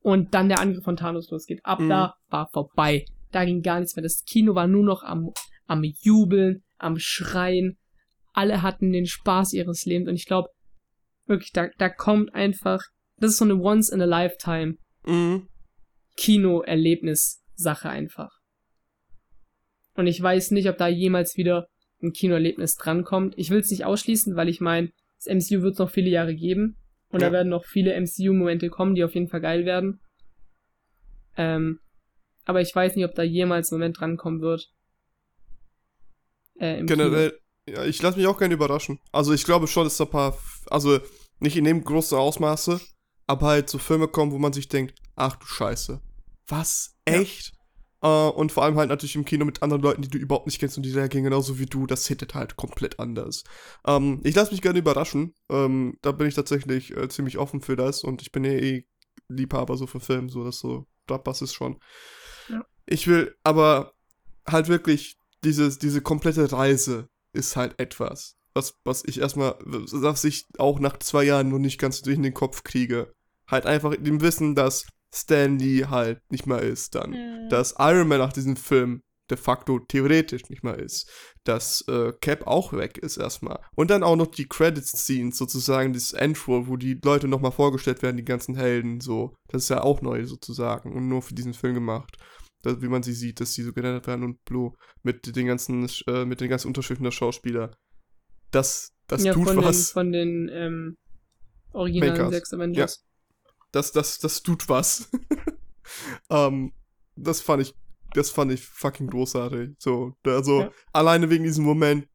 Und 0.06 0.36
dann 0.36 0.50
der 0.50 0.60
Angriff 0.60 0.84
von 0.84 0.98
Thanos 0.98 1.32
losgeht. 1.32 1.62
Ab 1.64 1.80
mhm. 1.80 1.90
da 1.90 2.14
war 2.30 2.48
vorbei. 2.54 3.06
Da 3.32 3.44
ging 3.44 3.64
gar 3.64 3.80
nichts 3.80 3.96
mehr. 3.96 4.04
Das 4.04 4.24
Kino 4.24 4.54
war 4.54 4.68
nur 4.68 4.84
noch 4.84 5.02
am, 5.02 5.32
am 5.66 5.84
Jubeln, 5.84 6.64
am 6.78 7.00
Schreien. 7.00 7.80
Alle 8.32 8.62
hatten 8.62 8.92
den 8.92 9.08
Spaß 9.08 9.54
ihres 9.54 9.84
Lebens. 9.86 10.08
Und 10.08 10.14
ich 10.14 10.28
glaube, 10.28 10.50
wirklich, 11.26 11.54
da, 11.54 11.70
da 11.80 11.90
kommt 11.90 12.36
einfach, 12.36 12.84
das 13.18 13.32
ist 13.32 13.38
so 13.38 13.46
eine 13.46 13.56
Once 13.56 13.90
in 13.90 14.00
a 14.00 14.06
Lifetime 14.06 14.76
mhm. 15.08 15.48
Kino-Erlebnis-Sache 16.18 17.90
einfach. 17.90 18.30
Und 19.96 20.06
ich 20.06 20.22
weiß 20.22 20.52
nicht, 20.52 20.70
ob 20.70 20.78
da 20.78 20.88
jemals 20.88 21.36
wieder 21.36 21.66
ein 22.04 22.12
Kinoerlebnis 22.12 22.76
drankommt. 22.76 23.34
Ich 23.38 23.50
will 23.50 23.62
es 23.62 23.72
nicht 23.72 23.86
ausschließen, 23.86 24.36
weil 24.36 24.50
ich 24.50 24.62
meine, 24.62 24.92
das 25.18 25.34
MCU 25.34 25.64
wird 25.64 25.74
es 25.74 25.80
noch 25.80 25.90
viele 25.90 26.12
Jahre 26.12 26.36
geben. 26.36 26.78
Und 27.10 27.22
ja. 27.22 27.28
da 27.28 27.34
werden 27.34 27.50
noch 27.50 27.66
viele 27.66 27.94
MCU-Momente 28.00 28.70
kommen, 28.70 28.96
die 28.96 29.04
auf 29.04 29.14
jeden 29.14 29.28
Fall 29.28 29.42
geil 29.42 29.66
werden. 29.66 30.02
Ähm, 31.38 31.80
aber 32.46 32.62
ich 32.62 32.74
weiß 32.74 32.96
nicht, 32.96 33.06
ob 33.06 33.16
da 33.16 33.24
jemals 33.24 33.72
ein 33.72 33.76
Moment 33.76 34.00
drankommen 34.00 34.42
wird. 34.42 34.72
Äh, 36.56 36.84
Generell, 36.84 37.38
Kino. 37.66 37.78
ja, 37.78 37.86
ich 37.86 38.02
lasse 38.02 38.18
mich 38.18 38.28
auch 38.28 38.38
gerne 38.38 38.54
überraschen. 38.54 39.00
Also 39.12 39.34
ich 39.34 39.44
glaube 39.44 39.68
schon, 39.68 39.84
dass 39.84 39.98
da 39.98 40.06
ein 40.06 40.10
paar, 40.10 40.38
also 40.68 41.00
nicht 41.40 41.58
in 41.58 41.66
dem 41.66 41.84
großen 41.84 42.18
Ausmaße, 42.18 42.80
aber 43.28 43.48
halt 43.48 43.70
so 43.70 43.78
Filme 43.78 44.08
kommen, 44.08 44.32
wo 44.32 44.38
man 44.38 44.54
sich 44.54 44.68
denkt, 44.68 44.96
ach 45.16 45.36
du 45.36 45.46
Scheiße. 45.46 46.02
Was? 46.48 46.96
Echt? 47.06 47.55
Uh, 48.04 48.30
und 48.30 48.52
vor 48.52 48.64
allem 48.64 48.76
halt 48.76 48.90
natürlich 48.90 49.16
im 49.16 49.26
Kino 49.26 49.46
mit 49.46 49.64
anderen 49.64 49.82
Leuten, 49.82 50.02
die 50.02 50.10
du 50.10 50.18
überhaupt 50.18 50.46
nicht 50.46 50.60
kennst 50.60 50.78
und 50.78 50.84
die 50.84 50.92
reagieren 50.92 51.24
genauso 51.24 51.58
wie 51.58 51.66
du. 51.66 51.88
Das 51.88 52.06
hittet 52.08 52.36
halt 52.36 52.56
komplett 52.56 53.00
anders. 53.00 53.44
Um, 53.84 53.96
ähm, 53.96 54.22
ich 54.24 54.36
lasse 54.36 54.52
mich 54.52 54.62
gerne 54.62 54.80
überraschen. 54.80 55.34
Um, 55.48 55.58
ähm, 55.58 55.98
da 56.02 56.12
bin 56.12 56.28
ich 56.28 56.36
tatsächlich 56.36 56.96
äh, 56.96 57.10
ziemlich 57.10 57.38
offen 57.38 57.62
für 57.62 57.76
das 57.76 58.04
und 58.04 58.22
ich 58.22 58.32
bin 58.32 58.44
ja 58.44 58.52
eh 58.52 58.86
Liebhaber 59.28 59.78
so 59.78 59.88
für 59.88 60.00
Filme, 60.00 60.30
so 60.30 60.44
dass 60.44 60.60
so, 60.60 60.86
da 61.08 61.18
passt 61.18 61.42
es 61.42 61.54
schon. 61.54 61.80
Ja. 62.50 62.64
Ich 62.86 63.08
will 63.08 63.36
aber 63.44 63.94
halt 64.46 64.68
wirklich 64.68 65.18
dieses, 65.44 65.80
diese 65.80 66.02
komplette 66.02 66.52
Reise 66.52 67.10
ist 67.34 67.56
halt 67.56 67.80
etwas, 67.80 68.38
was, 68.54 68.76
was 68.84 69.04
ich 69.06 69.20
erstmal, 69.20 69.56
was 69.64 70.24
ich 70.24 70.46
auch 70.58 70.80
nach 70.80 70.98
zwei 71.00 71.24
Jahren 71.24 71.50
nur 71.50 71.60
nicht 71.60 71.80
ganz 71.80 72.02
durch 72.02 72.20
den 72.20 72.34
Kopf 72.34 72.64
kriege. 72.64 73.14
Halt 73.48 73.66
einfach 73.66 73.96
dem 73.96 74.22
Wissen, 74.22 74.56
dass 74.56 74.86
Stanley 75.14 75.86
halt 75.90 76.20
nicht 76.30 76.46
mehr 76.46 76.62
ist, 76.62 76.96
dann, 76.96 77.12
mhm. 77.12 77.50
dass 77.50 77.76
Iron 77.78 78.08
Man 78.08 78.20
nach 78.20 78.34
diesem 78.34 78.56
Film 78.56 79.02
de 79.30 79.38
facto 79.38 79.80
theoretisch 79.80 80.50
nicht 80.50 80.64
mehr 80.64 80.78
ist, 80.78 81.10
dass 81.46 81.82
äh, 81.88 82.14
Cap 82.22 82.46
auch 82.46 82.74
weg 82.74 82.98
ist 82.98 83.18
erstmal. 83.18 83.60
Und 83.76 83.90
dann 83.90 84.04
auch 84.04 84.16
noch 84.16 84.28
die 84.28 84.48
Credits-Scenes, 84.48 85.38
sozusagen, 85.38 85.94
das 85.94 86.14
Endroll, 86.14 86.68
wo 86.68 86.78
die 86.78 87.00
Leute 87.04 87.28
nochmal 87.28 87.52
vorgestellt 87.52 88.04
werden, 88.04 88.18
die 88.18 88.26
ganzen 88.26 88.56
Helden, 88.56 89.02
so. 89.02 89.36
Das 89.48 89.64
ist 89.64 89.70
ja 89.70 89.82
auch 89.82 90.02
neu 90.02 90.26
sozusagen 90.26 90.94
und 90.94 91.08
nur 91.08 91.22
für 91.22 91.34
diesen 91.34 91.54
Film 91.54 91.74
gemacht. 91.74 92.18
Das, 92.62 92.82
wie 92.82 92.88
man 92.88 93.04
sie 93.04 93.14
sieht, 93.14 93.40
dass 93.40 93.54
sie 93.54 93.64
so 93.64 93.74
genannt 93.74 94.06
werden 94.08 94.24
und 94.24 94.44
Blue 94.46 94.74
mit 95.04 95.36
den 95.36 95.48
ganzen, 95.48 95.88
äh, 96.08 96.26
mit 96.26 96.42
den 96.42 96.50
ganzen 96.50 96.68
Unterschriften 96.68 97.04
der 97.04 97.12
Schauspieler. 97.12 97.76
Das, 98.52 98.92
das 99.08 99.24
ja, 99.24 99.34
tut 99.34 99.48
von 99.48 99.64
was. 99.64 99.88
Den, 99.88 99.94
von 99.94 100.12
den 100.12 100.50
ähm, 100.52 100.98
originalen 101.74 102.14
Makers. 102.14 102.32
sechs 102.32 102.54
Avengers. 102.54 103.05
Das, 103.76 103.92
das, 103.92 104.20
das 104.20 104.42
tut 104.42 104.70
was. 104.70 105.12
ähm, 106.30 106.72
das 107.18 107.42
fand 107.42 107.62
ich, 107.62 107.76
das 108.14 108.30
fand 108.30 108.54
ich 108.54 108.62
fucking 108.66 109.08
großartig. 109.08 109.76
So, 109.80 110.16
also, 110.26 110.62
ja. 110.62 110.72
alleine 110.94 111.30
wegen 111.30 111.44
diesem 111.44 111.66
Moment, 111.66 112.08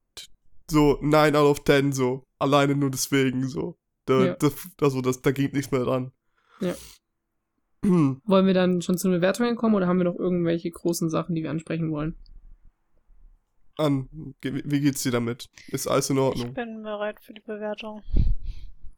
so 0.70 0.96
9 1.02 1.36
out 1.36 1.50
of 1.50 1.64
10, 1.64 1.92
so, 1.92 2.24
alleine 2.38 2.74
nur 2.74 2.90
deswegen, 2.90 3.46
so. 3.46 3.76
Da, 4.06 4.24
ja. 4.24 4.34
das, 4.36 4.54
also, 4.80 5.02
das, 5.02 5.20
da 5.20 5.32
geht 5.32 5.52
nichts 5.52 5.70
mehr 5.70 5.84
dran. 5.84 6.12
Ja. 6.60 6.74
wollen 7.82 8.46
wir 8.46 8.54
dann 8.54 8.80
schon 8.80 8.96
zu 8.96 9.08
den 9.08 9.18
Bewertungen 9.18 9.56
kommen 9.56 9.74
oder 9.74 9.86
haben 9.86 9.98
wir 9.98 10.04
noch 10.04 10.18
irgendwelche 10.18 10.70
großen 10.70 11.10
Sachen, 11.10 11.34
die 11.34 11.42
wir 11.42 11.50
ansprechen 11.50 11.90
wollen? 11.90 12.16
An, 13.76 14.08
wie 14.40 14.80
geht's 14.80 15.02
dir 15.02 15.12
damit? 15.12 15.50
Ist 15.68 15.88
alles 15.88 16.08
in 16.08 16.18
Ordnung? 16.18 16.48
Ich 16.48 16.54
bin 16.54 16.82
bereit 16.82 17.20
für 17.20 17.34
die 17.34 17.42
Bewertung. 17.42 18.02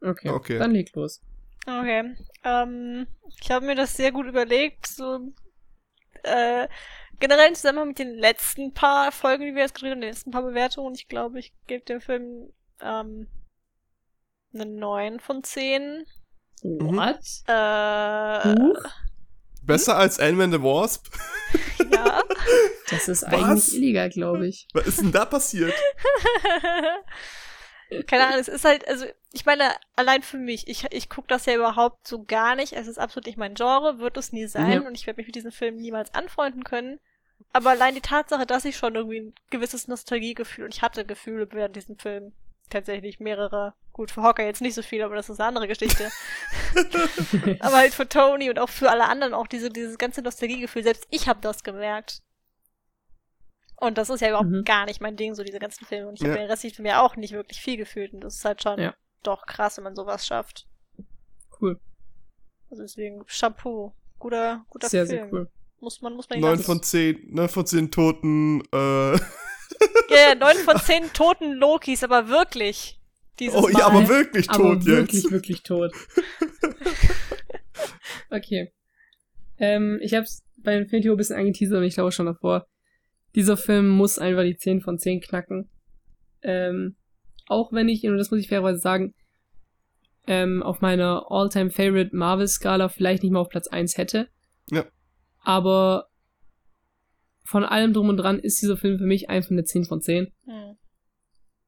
Okay, 0.00 0.28
okay. 0.28 0.58
dann 0.58 0.70
leg 0.70 0.94
los. 0.94 1.20
Okay. 1.66 2.16
Ähm, 2.44 3.06
ich 3.40 3.50
habe 3.50 3.66
mir 3.66 3.74
das 3.74 3.96
sehr 3.96 4.12
gut 4.12 4.26
überlegt. 4.26 4.86
So 4.86 5.32
äh, 6.22 6.68
generell 7.20 7.48
im 7.48 7.54
Zusammenhang 7.54 7.88
mit 7.88 7.98
den 7.98 8.16
letzten 8.16 8.74
paar 8.74 9.12
Folgen, 9.12 9.44
die 9.44 9.54
wir 9.54 9.62
jetzt 9.62 9.74
gedreht 9.74 9.92
haben, 9.92 10.00
den 10.00 10.10
letzten 10.10 10.30
paar 10.30 10.42
Bewertungen. 10.42 10.94
Ich 10.94 11.08
glaube, 11.08 11.38
ich 11.38 11.52
gebe 11.66 11.84
dem 11.84 12.00
Film 12.00 12.52
ähm, 12.80 13.28
eine 14.52 14.66
9 14.66 15.20
von 15.20 15.42
10. 15.42 16.04
What? 16.62 17.18
Äh, 17.46 18.48
uh? 18.48 18.74
Besser 19.62 19.94
hm? 19.94 20.00
als 20.00 20.18
Ant-Man 20.18 20.52
the 20.52 20.62
Wasp? 20.62 21.06
Ja. 21.90 22.22
Das 22.90 23.08
ist 23.08 23.22
Was? 23.22 23.32
eigentlich 23.32 23.76
illegal, 23.76 24.10
glaube 24.10 24.46
ich. 24.46 24.66
Was 24.72 24.86
ist 24.86 25.00
denn 25.00 25.12
da 25.12 25.24
passiert? 25.24 25.72
Keine 28.06 28.26
Ahnung, 28.26 28.40
es 28.40 28.48
ist 28.48 28.64
halt, 28.64 28.86
also 28.88 29.06
ich 29.32 29.44
meine, 29.46 29.72
allein 29.96 30.22
für 30.22 30.38
mich, 30.38 30.68
ich, 30.68 30.86
ich 30.90 31.08
gucke 31.08 31.28
das 31.28 31.46
ja 31.46 31.54
überhaupt 31.54 32.06
so 32.06 32.24
gar 32.24 32.54
nicht. 32.54 32.72
Es 32.72 32.86
ist 32.86 32.98
absolut 32.98 33.26
nicht 33.26 33.38
mein 33.38 33.54
Genre, 33.54 33.98
wird 33.98 34.16
es 34.16 34.32
nie 34.32 34.46
sein 34.46 34.72
ja. 34.72 34.80
und 34.80 34.94
ich 34.94 35.06
werde 35.06 35.18
mich 35.18 35.26
mit 35.26 35.36
diesem 35.36 35.52
Film 35.52 35.76
niemals 35.76 36.14
anfreunden 36.14 36.64
können. 36.64 37.00
Aber 37.52 37.70
allein 37.70 37.94
die 37.94 38.00
Tatsache, 38.00 38.46
dass 38.46 38.64
ich 38.64 38.76
schon 38.76 38.94
irgendwie 38.94 39.20
ein 39.20 39.34
gewisses 39.50 39.88
Nostalgiegefühl 39.88 40.64
und 40.64 40.74
ich 40.74 40.82
hatte 40.82 41.04
Gefühle 41.04 41.48
während 41.52 41.76
diesem 41.76 41.98
Film 41.98 42.32
tatsächlich 42.70 43.20
mehrere. 43.20 43.74
Gut, 43.92 44.10
für 44.10 44.22
Hawker 44.22 44.44
jetzt 44.44 44.62
nicht 44.62 44.74
so 44.74 44.82
viel, 44.82 45.02
aber 45.02 45.16
das 45.16 45.28
ist 45.28 45.38
eine 45.38 45.48
andere 45.48 45.68
Geschichte. 45.68 46.10
aber 47.60 47.76
halt 47.76 47.92
für 47.92 48.08
Tony 48.08 48.48
und 48.48 48.58
auch 48.58 48.70
für 48.70 48.90
alle 48.90 49.04
anderen 49.04 49.34
auch 49.34 49.46
diese, 49.46 49.70
dieses 49.70 49.98
ganze 49.98 50.22
Nostalgiegefühl. 50.22 50.82
Selbst 50.82 51.06
ich 51.10 51.28
habe 51.28 51.40
das 51.42 51.62
gemerkt. 51.62 52.22
Und 53.82 53.98
das 53.98 54.10
ist 54.10 54.20
ja 54.20 54.28
überhaupt 54.28 54.48
mhm. 54.48 54.62
gar 54.62 54.86
nicht 54.86 55.00
mein 55.00 55.16
Ding, 55.16 55.34
so 55.34 55.42
diese 55.42 55.58
ganzen 55.58 55.84
Filme. 55.84 56.08
Und 56.08 56.14
ich 56.14 56.20
ja. 56.20 56.28
habe 56.28 56.38
den 56.38 56.48
restlichen 56.48 56.76
Film 56.76 56.86
ja 56.86 57.02
auch 57.02 57.16
nicht 57.16 57.32
wirklich 57.32 57.60
viel 57.60 57.76
gefühlt. 57.76 58.14
Und 58.14 58.20
das 58.20 58.36
ist 58.36 58.44
halt 58.44 58.62
schon 58.62 58.78
ja. 58.78 58.94
doch 59.24 59.44
krass, 59.44 59.76
wenn 59.76 59.82
man 59.82 59.96
sowas 59.96 60.24
schafft. 60.24 60.68
Cool. 61.60 61.80
Also 62.70 62.84
deswegen, 62.84 63.26
Chapeau. 63.26 63.92
Guter, 64.20 64.64
guter 64.68 64.88
sehr, 64.88 65.04
Film. 65.04 65.18
Sehr, 65.18 65.30
sehr 65.30 65.32
cool. 65.32 65.50
Muss 65.80 66.00
man, 66.00 66.14
muss 66.14 66.30
man 66.30 66.38
9 66.38 66.60
von 66.60 66.80
10, 66.80 67.34
9 67.34 67.48
von 67.48 67.66
10 67.66 67.90
Toten, 67.90 68.62
äh. 68.72 69.14
Ja, 69.14 69.18
ja, 70.28 70.34
9 70.36 70.56
von 70.58 70.76
10 70.78 71.12
toten 71.12 71.54
Lokis, 71.54 72.04
aber 72.04 72.28
wirklich. 72.28 73.00
Dieses 73.40 73.60
oh, 73.60 73.68
ja, 73.68 73.86
aber 73.86 74.08
wirklich 74.08 74.46
tot 74.46 74.60
aber 74.60 74.74
jetzt. 74.74 74.86
Wirklich, 74.86 75.30
wirklich 75.32 75.62
tot. 75.64 75.92
okay. 78.30 78.72
Ähm, 79.58 79.98
ich 80.00 80.14
hab's 80.14 80.44
bei 80.58 80.76
Infinity 80.76 81.08
War 81.08 81.16
ein 81.16 81.18
bisschen 81.18 81.36
angeteasert 81.36 81.78
und 81.78 81.84
ich 81.84 81.94
glaube 81.94 82.12
schon 82.12 82.26
davor 82.26 82.68
dieser 83.34 83.56
Film 83.56 83.88
muss 83.88 84.18
einfach 84.18 84.42
die 84.42 84.56
10 84.56 84.80
von 84.80 84.98
10 84.98 85.20
knacken. 85.20 85.68
Ähm, 86.42 86.96
auch 87.46 87.72
wenn 87.72 87.88
ich, 87.88 88.04
und 88.04 88.16
das 88.16 88.30
muss 88.30 88.40
ich 88.40 88.48
fairerweise 88.48 88.80
sagen, 88.80 89.14
ähm, 90.26 90.62
auf 90.62 90.80
meiner 90.80 91.26
All-Time 91.30 91.70
Favorite 91.70 92.14
Marvel-Skala 92.14 92.88
vielleicht 92.88 93.22
nicht 93.22 93.32
mal 93.32 93.40
auf 93.40 93.48
Platz 93.48 93.68
1 93.68 93.96
hätte. 93.96 94.28
Ja. 94.70 94.84
Aber 95.40 96.06
von 97.44 97.64
allem 97.64 97.92
drum 97.92 98.08
und 98.08 98.16
dran 98.18 98.38
ist 98.38 98.62
dieser 98.62 98.76
Film 98.76 98.98
für 98.98 99.04
mich 99.04 99.28
einfach 99.28 99.50
eine 99.50 99.64
10 99.64 99.84
von 99.84 100.00
10. 100.00 100.32
Mhm. 100.46 100.76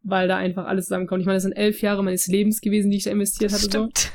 Weil 0.02 0.28
da 0.28 0.36
einfach 0.36 0.66
alles 0.66 0.86
zusammenkommt. 0.86 1.20
Ich 1.20 1.26
meine, 1.26 1.36
das 1.36 1.42
sind 1.42 1.52
elf 1.52 1.80
Jahre 1.80 2.04
meines 2.04 2.26
Lebens 2.26 2.60
gewesen, 2.60 2.90
die 2.90 2.98
ich 2.98 3.04
da 3.04 3.10
investiert 3.10 3.52
hatte. 3.52 3.64
Stimmt. 3.64 3.98
So. 3.98 4.08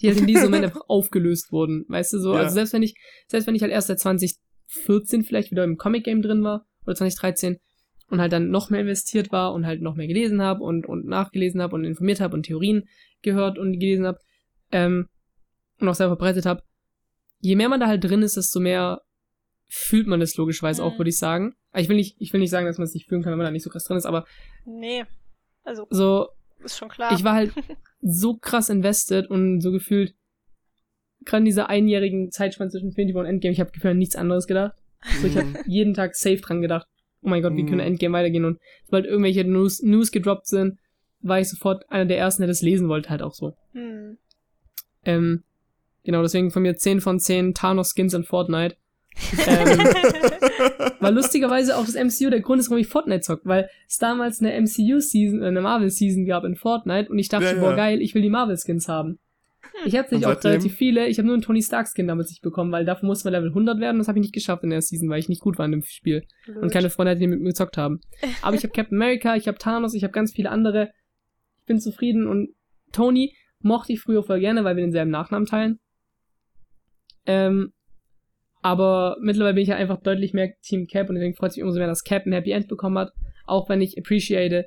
Die 0.00 0.08
halt 0.08 0.18
in 0.18 0.26
diesem 0.26 0.44
Moment 0.44 0.64
einfach 0.64 0.88
aufgelöst 0.88 1.52
wurden. 1.52 1.84
Weißt 1.88 2.12
du 2.14 2.18
so? 2.18 2.34
Ja. 2.34 2.40
Also 2.40 2.54
selbst 2.54 2.72
wenn 2.72 2.82
ich, 2.82 2.94
selbst 3.28 3.46
wenn 3.46 3.54
ich 3.54 3.62
halt 3.62 3.70
erst 3.70 3.88
seit 3.88 4.00
20 4.00 4.36
2014 4.68 5.24
vielleicht 5.24 5.50
wieder 5.50 5.64
im 5.64 5.76
Comic-Game 5.76 6.22
drin 6.22 6.42
war, 6.42 6.66
oder 6.84 6.96
2013, 6.96 7.58
und 8.08 8.20
halt 8.20 8.32
dann 8.32 8.50
noch 8.50 8.70
mehr 8.70 8.80
investiert 8.80 9.32
war 9.32 9.52
und 9.54 9.66
halt 9.66 9.82
noch 9.82 9.94
mehr 9.94 10.06
gelesen 10.06 10.42
habe 10.42 10.62
und, 10.62 10.86
und 10.86 11.06
nachgelesen 11.06 11.62
habe 11.62 11.74
und 11.74 11.84
informiert 11.84 12.20
habe 12.20 12.34
und 12.34 12.44
Theorien 12.44 12.88
gehört 13.22 13.58
und 13.58 13.78
gelesen 13.78 14.06
habe 14.06 14.18
ähm, 14.72 15.08
und 15.80 15.88
auch 15.88 15.94
selber 15.94 16.16
verbreitet 16.16 16.46
habe, 16.46 16.62
je 17.40 17.56
mehr 17.56 17.68
man 17.68 17.80
da 17.80 17.86
halt 17.86 18.04
drin 18.04 18.22
ist, 18.22 18.36
desto 18.36 18.60
mehr 18.60 19.02
fühlt 19.68 20.06
man 20.06 20.20
das 20.20 20.36
logischerweise 20.36 20.82
mhm. 20.82 20.88
auch, 20.88 20.98
würde 20.98 21.10
ich 21.10 21.16
sagen. 21.16 21.54
Ich 21.74 21.88
will 21.88 21.96
nicht, 21.96 22.16
ich 22.20 22.32
will 22.32 22.40
nicht 22.40 22.50
sagen, 22.50 22.66
dass 22.66 22.78
man 22.78 22.86
es 22.86 22.94
nicht 22.94 23.08
fühlen 23.08 23.22
kann, 23.22 23.32
wenn 23.32 23.38
man 23.38 23.46
da 23.46 23.50
nicht 23.50 23.64
so 23.64 23.70
krass 23.70 23.84
drin 23.84 23.96
ist, 23.96 24.06
aber. 24.06 24.24
Nee. 24.64 25.04
Also. 25.64 25.86
So. 25.90 26.28
Ist 26.62 26.78
schon 26.78 26.88
klar. 26.88 27.12
Ich 27.12 27.24
war 27.24 27.34
halt 27.34 27.52
so 28.00 28.36
krass 28.36 28.68
invested 28.68 29.28
und 29.28 29.60
so 29.60 29.72
gefühlt, 29.72 30.14
gerade 31.24 31.40
in 31.40 31.46
dieser 31.46 31.68
einjährigen 31.68 32.30
Zeitspanne 32.30 32.70
zwischen 32.70 32.88
Infinity 32.88 33.14
War 33.14 33.22
und 33.22 33.28
Endgame, 33.28 33.52
ich 33.52 33.60
habe 33.60 33.70
gefühlt 33.70 33.92
an 33.92 33.98
nichts 33.98 34.16
anderes 34.16 34.46
gedacht. 34.46 34.74
So, 35.20 35.26
ich 35.26 35.36
habe 35.36 35.48
mhm. 35.48 35.58
jeden 35.66 35.94
Tag 35.94 36.14
safe 36.14 36.38
dran 36.38 36.62
gedacht, 36.62 36.86
oh 37.22 37.28
mein 37.28 37.42
Gott, 37.42 37.56
wie 37.56 37.64
können 37.64 37.74
mhm. 37.76 37.80
Endgame 37.80 38.16
weitergehen? 38.16 38.44
Und 38.44 38.58
sobald 38.84 39.06
irgendwelche 39.06 39.44
News, 39.44 39.82
News 39.82 40.10
gedroppt 40.10 40.46
sind, 40.46 40.78
war 41.20 41.40
ich 41.40 41.48
sofort 41.48 41.90
einer 41.90 42.06
der 42.06 42.18
ersten, 42.18 42.42
der 42.42 42.48
das 42.48 42.62
lesen 42.62 42.88
wollte, 42.88 43.10
halt 43.10 43.22
auch 43.22 43.34
so. 43.34 43.54
Mhm. 43.72 44.18
Ähm, 45.04 45.42
genau, 46.04 46.22
deswegen 46.22 46.50
von 46.50 46.62
mir 46.62 46.76
10 46.76 47.00
von 47.00 47.18
10 47.18 47.54
Thanos-Skins 47.54 48.14
in 48.14 48.24
Fortnite 48.24 48.76
ähm, 49.46 49.78
weil 51.00 51.14
lustigerweise 51.14 51.76
auch 51.76 51.86
das 51.86 51.94
MCU 51.94 52.30
der 52.30 52.40
Grund 52.40 52.60
ist, 52.60 52.68
warum 52.70 52.80
ich 52.80 52.88
Fortnite 52.88 53.20
zocke, 53.20 53.42
weil 53.44 53.68
es 53.88 53.98
damals 53.98 54.40
eine 54.40 54.60
MCU-Season, 54.60 55.42
äh, 55.42 55.46
eine 55.46 55.60
Marvel-Season 55.60 56.26
gab 56.26 56.44
in 56.44 56.56
Fortnite 56.56 57.10
und 57.10 57.18
ich 57.18 57.28
dachte, 57.28 57.46
ja, 57.46 57.54
ja. 57.54 57.60
boah, 57.60 57.74
geil, 57.74 58.00
ich 58.00 58.14
will 58.14 58.22
die 58.22 58.30
Marvel-Skins 58.30 58.88
haben. 58.88 59.18
Ich 59.84 59.96
hatte 59.96 60.14
nicht 60.14 60.26
auch 60.26 60.42
relativ 60.42 60.74
viele, 60.74 61.08
ich 61.08 61.18
habe 61.18 61.26
nur 61.26 61.34
einen 61.34 61.42
Tony 61.42 61.62
Stark-Skin 61.62 62.06
damals 62.06 62.30
nicht 62.30 62.42
bekommen, 62.42 62.72
weil 62.72 62.84
dafür 62.84 63.06
musste 63.06 63.26
man 63.26 63.32
Level 63.32 63.48
100 63.50 63.80
werden, 63.80 63.98
das 63.98 64.08
habe 64.08 64.18
ich 64.18 64.22
nicht 64.22 64.34
geschafft 64.34 64.64
in 64.64 64.70
der 64.70 64.80
Season, 64.80 65.08
weil 65.08 65.18
ich 65.18 65.28
nicht 65.28 65.42
gut 65.42 65.58
war 65.58 65.66
in 65.66 65.72
dem 65.72 65.82
Spiel. 65.82 66.24
Blöd. 66.44 66.58
Und 66.58 66.72
keine 66.72 66.90
Freunde 66.90 67.10
hatten, 67.10 67.20
die 67.20 67.26
mit 67.26 67.40
mir 67.40 67.50
gezockt 67.50 67.76
haben. 67.76 68.00
Aber 68.42 68.56
ich 68.56 68.62
habe 68.62 68.72
Captain 68.72 68.96
America, 68.96 69.36
ich 69.36 69.48
habe 69.48 69.58
Thanos, 69.58 69.94
ich 69.94 70.04
habe 70.04 70.12
ganz 70.12 70.32
viele 70.32 70.50
andere. 70.50 70.90
Ich 71.60 71.66
bin 71.66 71.80
zufrieden 71.80 72.26
und 72.26 72.54
Tony 72.92 73.34
mochte 73.60 73.92
ich 73.92 74.00
früher 74.00 74.22
voll 74.22 74.40
gerne, 74.40 74.64
weil 74.64 74.76
wir 74.76 74.82
denselben 74.82 75.10
Nachnamen 75.10 75.46
teilen. 75.46 75.80
Ähm, 77.26 77.72
aber 78.62 79.16
mittlerweile 79.20 79.54
bin 79.54 79.62
ich 79.62 79.68
ja 79.68 79.76
einfach 79.76 80.00
deutlich 80.00 80.32
mehr 80.32 80.54
Team 80.62 80.86
Cap 80.86 81.08
und 81.08 81.16
deswegen 81.16 81.34
freut 81.34 81.50
es 81.50 81.56
mich 81.56 81.64
umso 81.64 81.78
mehr, 81.78 81.88
dass 81.88 82.04
Cap 82.04 82.24
ein 82.26 82.32
Happy 82.32 82.50
End 82.50 82.68
bekommen 82.68 82.98
hat. 82.98 83.12
Auch 83.46 83.68
wenn 83.68 83.82
ich 83.82 83.98
appreciate, 83.98 84.66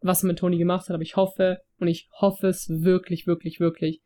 was 0.00 0.24
er 0.24 0.28
mit 0.28 0.38
Tony 0.38 0.58
gemacht 0.58 0.88
hat. 0.88 0.94
Aber 0.94 1.02
ich 1.02 1.16
hoffe, 1.16 1.58
und 1.78 1.88
ich 1.88 2.08
hoffe 2.20 2.48
es 2.48 2.68
wirklich, 2.68 3.26
wirklich, 3.26 3.60
wirklich, 3.60 4.00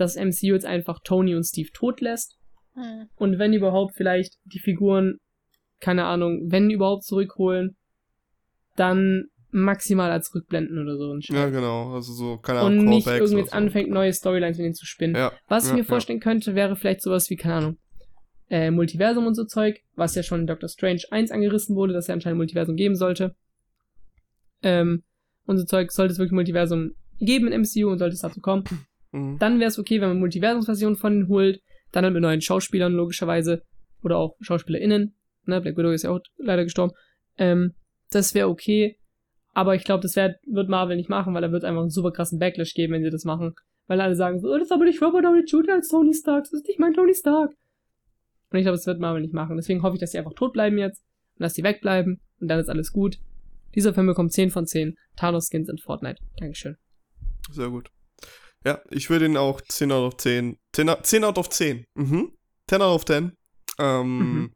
dass 0.00 0.16
MCU 0.16 0.54
jetzt 0.54 0.64
einfach 0.64 0.98
Tony 1.04 1.34
und 1.34 1.44
Steve 1.44 1.68
tot 1.72 2.00
lässt. 2.00 2.38
Hm. 2.74 3.08
Und 3.16 3.38
wenn 3.38 3.52
überhaupt 3.52 3.94
vielleicht 3.94 4.38
die 4.44 4.58
Figuren, 4.58 5.18
keine 5.78 6.06
Ahnung, 6.06 6.50
wenn 6.50 6.70
überhaupt 6.70 7.04
zurückholen, 7.04 7.76
dann 8.76 9.26
maximal 9.50 10.10
als 10.10 10.34
Rückblenden 10.34 10.78
oder 10.78 10.96
so. 10.96 11.16
Ja, 11.34 11.50
genau. 11.50 11.94
Also 11.94 12.12
so, 12.12 12.38
keine 12.38 12.60
Ahnung, 12.60 12.78
Und 12.78 12.84
nicht 12.86 13.06
irgendwie 13.06 13.38
jetzt 13.38 13.50
so. 13.50 13.56
anfängt, 13.56 13.90
neue 13.90 14.12
Storylines 14.12 14.56
mit 14.56 14.64
denen 14.64 14.74
zu 14.74 14.86
spinnen. 14.86 15.16
Ja, 15.16 15.32
Was 15.48 15.64
ich 15.64 15.70
ja, 15.70 15.76
mir 15.76 15.84
vorstellen 15.84 16.20
ja. 16.20 16.22
könnte, 16.22 16.54
wäre 16.54 16.76
vielleicht 16.76 17.02
sowas 17.02 17.28
wie, 17.28 17.36
keine 17.36 17.54
Ahnung, 17.54 17.78
äh, 18.48 18.70
Multiversum 18.70 19.26
und 19.26 19.34
so 19.34 19.44
Zeug, 19.44 19.80
was 19.96 20.14
ja 20.14 20.22
schon 20.22 20.40
in 20.40 20.46
Doctor 20.46 20.68
Strange 20.68 21.02
1 21.10 21.30
angerissen 21.30 21.76
wurde, 21.76 21.92
dass 21.92 22.04
es 22.04 22.08
ja 22.08 22.14
anscheinend 22.14 22.38
Multiversum 22.38 22.76
geben 22.76 22.94
sollte. 22.94 23.34
Ähm, 24.62 25.02
und 25.46 25.58
so 25.58 25.64
Zeug 25.64 25.90
sollte 25.92 26.12
es 26.12 26.18
wirklich 26.18 26.32
Multiversum 26.32 26.92
geben 27.18 27.48
in 27.48 27.60
MCU 27.60 27.90
und 27.90 27.98
sollte 27.98 28.14
es 28.14 28.20
dazu 28.20 28.40
kommen. 28.40 28.64
Mhm. 29.12 29.38
Dann 29.38 29.58
wäre 29.60 29.68
es 29.68 29.78
okay, 29.78 30.00
wenn 30.00 30.08
man 30.08 30.18
Multiversumsversionen 30.20 30.96
von 30.96 31.14
ihnen 31.14 31.28
holt, 31.28 31.60
dann 31.92 32.04
halt 32.04 32.14
mit 32.14 32.22
neuen 32.22 32.40
Schauspielern 32.40 32.92
logischerweise 32.92 33.62
oder 34.02 34.18
auch 34.18 34.36
SchauspielerInnen. 34.40 35.14
Ne, 35.46 35.60
Black 35.60 35.76
Widow 35.76 35.90
ist 35.90 36.04
ja 36.04 36.10
auch 36.10 36.20
leider 36.36 36.64
gestorben. 36.64 36.92
Ähm, 37.36 37.74
das 38.10 38.34
wäre 38.34 38.48
okay, 38.48 38.98
aber 39.52 39.74
ich 39.74 39.84
glaube, 39.84 40.02
das 40.02 40.16
wär, 40.16 40.36
wird 40.46 40.68
Marvel 40.68 40.96
nicht 40.96 41.08
machen, 41.08 41.34
weil 41.34 41.42
da 41.42 41.52
wird 41.52 41.64
einfach 41.64 41.82
einen 41.82 41.90
super 41.90 42.12
krassen 42.12 42.38
Backlash 42.38 42.74
geben, 42.74 42.92
wenn 42.92 43.02
sie 43.02 43.10
das 43.10 43.24
machen. 43.24 43.54
Weil 43.86 44.00
alle 44.00 44.14
sagen 44.14 44.38
so, 44.38 44.48
oh, 44.48 44.54
das 44.54 44.66
ist 44.66 44.72
aber 44.72 44.84
nicht 44.84 45.02
Robert 45.02 45.24
Downey 45.24 45.44
Jr. 45.44 45.74
als 45.74 45.88
Tony 45.88 46.14
Stark, 46.14 46.44
das 46.44 46.52
ist 46.52 46.68
nicht 46.68 46.78
mein 46.78 46.94
Tony 46.94 47.14
Stark. 47.14 47.52
Und 48.50 48.58
ich 48.58 48.64
glaube, 48.64 48.76
das 48.76 48.86
wird 48.86 49.00
Marvel 49.00 49.22
nicht 49.22 49.34
machen. 49.34 49.56
Deswegen 49.56 49.82
hoffe 49.82 49.94
ich, 49.94 50.00
dass 50.00 50.12
sie 50.12 50.18
einfach 50.18 50.34
tot 50.34 50.52
bleiben 50.52 50.78
jetzt 50.78 51.02
und 51.36 51.42
dass 51.42 51.54
sie 51.54 51.64
wegbleiben 51.64 52.20
und 52.40 52.48
dann 52.48 52.60
ist 52.60 52.68
alles 52.68 52.92
gut. 52.92 53.18
Dieser 53.74 53.94
Film 53.94 54.06
bekommt 54.06 54.32
10 54.32 54.50
von 54.50 54.66
10 54.66 54.96
Thanos-Skins 55.16 55.68
in 55.68 55.78
Fortnite. 55.78 56.20
Dankeschön. 56.38 56.76
Sehr 57.52 57.68
gut. 57.68 57.90
Ja, 58.64 58.80
ich 58.90 59.08
würde 59.08 59.26
ihn 59.26 59.36
auch 59.36 59.60
10 59.60 59.92
out 59.92 60.14
of 60.14 60.16
10. 60.18 60.58
10, 60.72 60.90
10 61.02 61.24
out 61.24 61.38
of 61.38 61.48
10. 61.48 61.84
Mhm. 61.94 62.32
10 62.68 62.82
out 62.82 62.94
of 62.94 63.04
10. 63.04 63.32
Ähm, 63.78 64.18
mhm. 64.18 64.50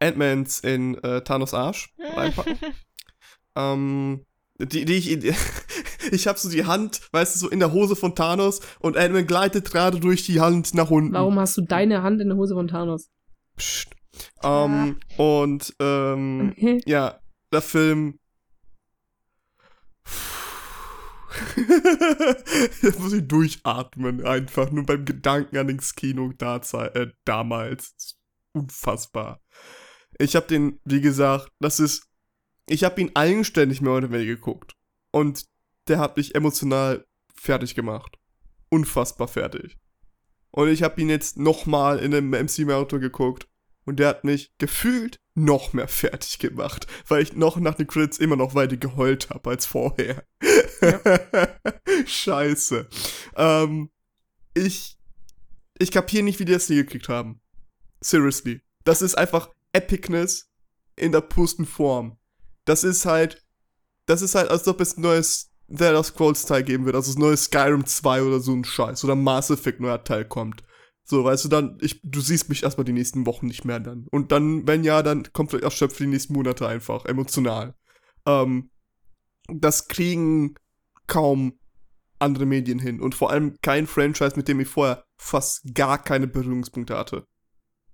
Ant-Mans 0.00 0.60
in 0.60 0.96
äh, 1.02 1.22
Thanos 1.22 1.54
Arsch 1.54 1.92
reinpacken. 1.98 2.58
ähm, 3.56 4.26
die, 4.58 4.84
die 4.84 4.94
ich, 4.94 5.10
ich 6.12 6.26
habe 6.26 6.38
so 6.38 6.50
die 6.50 6.66
Hand, 6.66 7.00
weißt 7.12 7.34
du, 7.34 7.38
so 7.40 7.48
in 7.48 7.60
der 7.60 7.72
Hose 7.72 7.96
von 7.96 8.14
Thanos 8.14 8.60
und 8.78 8.96
Ant-Man 8.96 9.26
gleitet 9.26 9.70
gerade 9.70 10.00
durch 10.00 10.24
die 10.24 10.40
Hand 10.40 10.74
nach 10.74 10.90
unten. 10.90 11.14
Warum 11.14 11.38
hast 11.38 11.56
du 11.56 11.62
deine 11.62 12.02
Hand 12.02 12.20
in 12.20 12.28
der 12.28 12.36
Hose 12.36 12.54
von 12.54 12.68
Thanos? 12.68 13.08
Psst. 13.56 13.90
Ähm, 14.42 14.98
und 15.16 15.74
ähm, 15.80 16.52
okay. 16.56 16.80
ja, 16.86 17.20
der 17.52 17.62
Film. 17.62 18.18
Jetzt 22.82 22.98
muss 22.98 23.12
ich 23.12 23.26
durchatmen, 23.26 24.24
einfach 24.24 24.70
nur 24.70 24.84
beim 24.84 25.04
Gedanken 25.04 25.56
an 25.58 25.68
den 25.68 25.78
Kino 25.78 26.32
da, 26.36 26.56
äh, 26.56 27.08
damals. 27.24 28.16
Unfassbar. 28.52 29.40
Ich 30.18 30.34
habe 30.34 30.46
den, 30.46 30.80
wie 30.84 31.00
gesagt, 31.00 31.50
das 31.60 31.80
ist. 31.80 32.08
Ich 32.68 32.84
habe 32.84 33.00
ihn 33.00 33.10
eigenständig 33.14 33.80
mehr 33.80 33.92
oder 33.92 34.10
weniger 34.10 34.34
geguckt. 34.34 34.74
Und 35.12 35.44
der 35.88 35.98
hat 35.98 36.16
mich 36.16 36.34
emotional 36.34 37.06
fertig 37.34 37.74
gemacht. 37.74 38.18
Unfassbar 38.68 39.28
fertig. 39.28 39.76
Und 40.52 40.68
ich 40.68 40.82
habe 40.82 41.00
ihn 41.00 41.08
jetzt 41.08 41.38
nochmal 41.38 41.98
in 41.98 42.14
einem 42.14 42.30
MC-Marathon 42.30 43.00
geguckt 43.00 43.48
und 43.84 43.98
der 43.98 44.08
hat 44.08 44.24
mich 44.24 44.52
gefühlt 44.58 45.20
noch 45.34 45.72
mehr 45.72 45.88
fertig 45.88 46.38
gemacht, 46.38 46.86
weil 47.08 47.22
ich 47.22 47.34
noch 47.34 47.56
nach 47.56 47.74
den 47.74 47.86
Crits 47.86 48.18
immer 48.18 48.36
noch 48.36 48.54
weiter 48.54 48.76
geheult 48.76 49.30
habe 49.30 49.50
als 49.50 49.66
vorher. 49.66 50.24
Scheiße. 52.06 52.88
Ähm, 53.36 53.90
ich, 54.54 54.98
ich 55.78 55.90
kapiere 55.90 56.24
nicht, 56.24 56.38
wie 56.38 56.44
die 56.44 56.52
das 56.52 56.66
hingekriegt 56.66 57.08
haben. 57.08 57.40
Seriously. 58.00 58.62
Das 58.84 59.02
ist 59.02 59.16
einfach 59.16 59.50
Epicness 59.72 60.50
in 60.96 61.12
der 61.12 61.20
pusten 61.20 61.66
Form. 61.66 62.18
Das 62.64 62.84
ist 62.84 63.04
halt, 63.06 63.44
das 64.06 64.22
ist 64.22 64.34
halt, 64.34 64.50
als 64.50 64.66
ob 64.68 64.80
es 64.80 64.96
ein 64.96 65.02
neues 65.02 65.50
The 65.68 65.84
Elder 65.84 66.02
Scrolls 66.02 66.46
Teil 66.46 66.64
geben 66.64 66.84
wird, 66.84 66.96
also 66.96 67.12
das 67.12 67.18
neue 67.18 67.36
Skyrim 67.36 67.86
2 67.86 68.22
oder 68.22 68.40
so 68.40 68.52
ein 68.52 68.64
Scheiß, 68.64 69.04
oder 69.04 69.14
Mass 69.14 69.50
Effect 69.50 69.80
neuer 69.80 70.02
Teil 70.02 70.24
kommt. 70.24 70.64
So, 71.04 71.24
weißt 71.24 71.44
du, 71.44 71.48
dann, 71.48 71.78
ich, 71.80 72.00
du 72.02 72.20
siehst 72.20 72.48
mich 72.48 72.62
erstmal 72.62 72.84
die 72.84 72.92
nächsten 72.92 73.26
Wochen 73.26 73.46
nicht 73.46 73.64
mehr 73.64 73.80
dann. 73.80 74.06
Und 74.10 74.32
dann, 74.32 74.66
wenn 74.66 74.84
ja, 74.84 75.02
dann 75.02 75.32
kommt 75.32 75.50
vielleicht 75.50 75.64
erschöpft 75.64 75.98
die 75.98 76.06
nächsten 76.06 76.34
Monate 76.34 76.66
einfach, 76.66 77.04
emotional. 77.04 77.74
Ähm, 78.26 78.70
das 79.48 79.88
kriegen 79.88 80.54
kaum 81.10 81.58
andere 82.20 82.46
Medien 82.46 82.78
hin. 82.78 83.00
Und 83.00 83.14
vor 83.14 83.30
allem 83.30 83.56
kein 83.60 83.86
Franchise, 83.86 84.36
mit 84.36 84.48
dem 84.48 84.60
ich 84.60 84.68
vorher 84.68 85.04
fast 85.18 85.74
gar 85.74 86.02
keine 86.02 86.26
Berührungspunkte 86.26 86.96
hatte. 86.96 87.26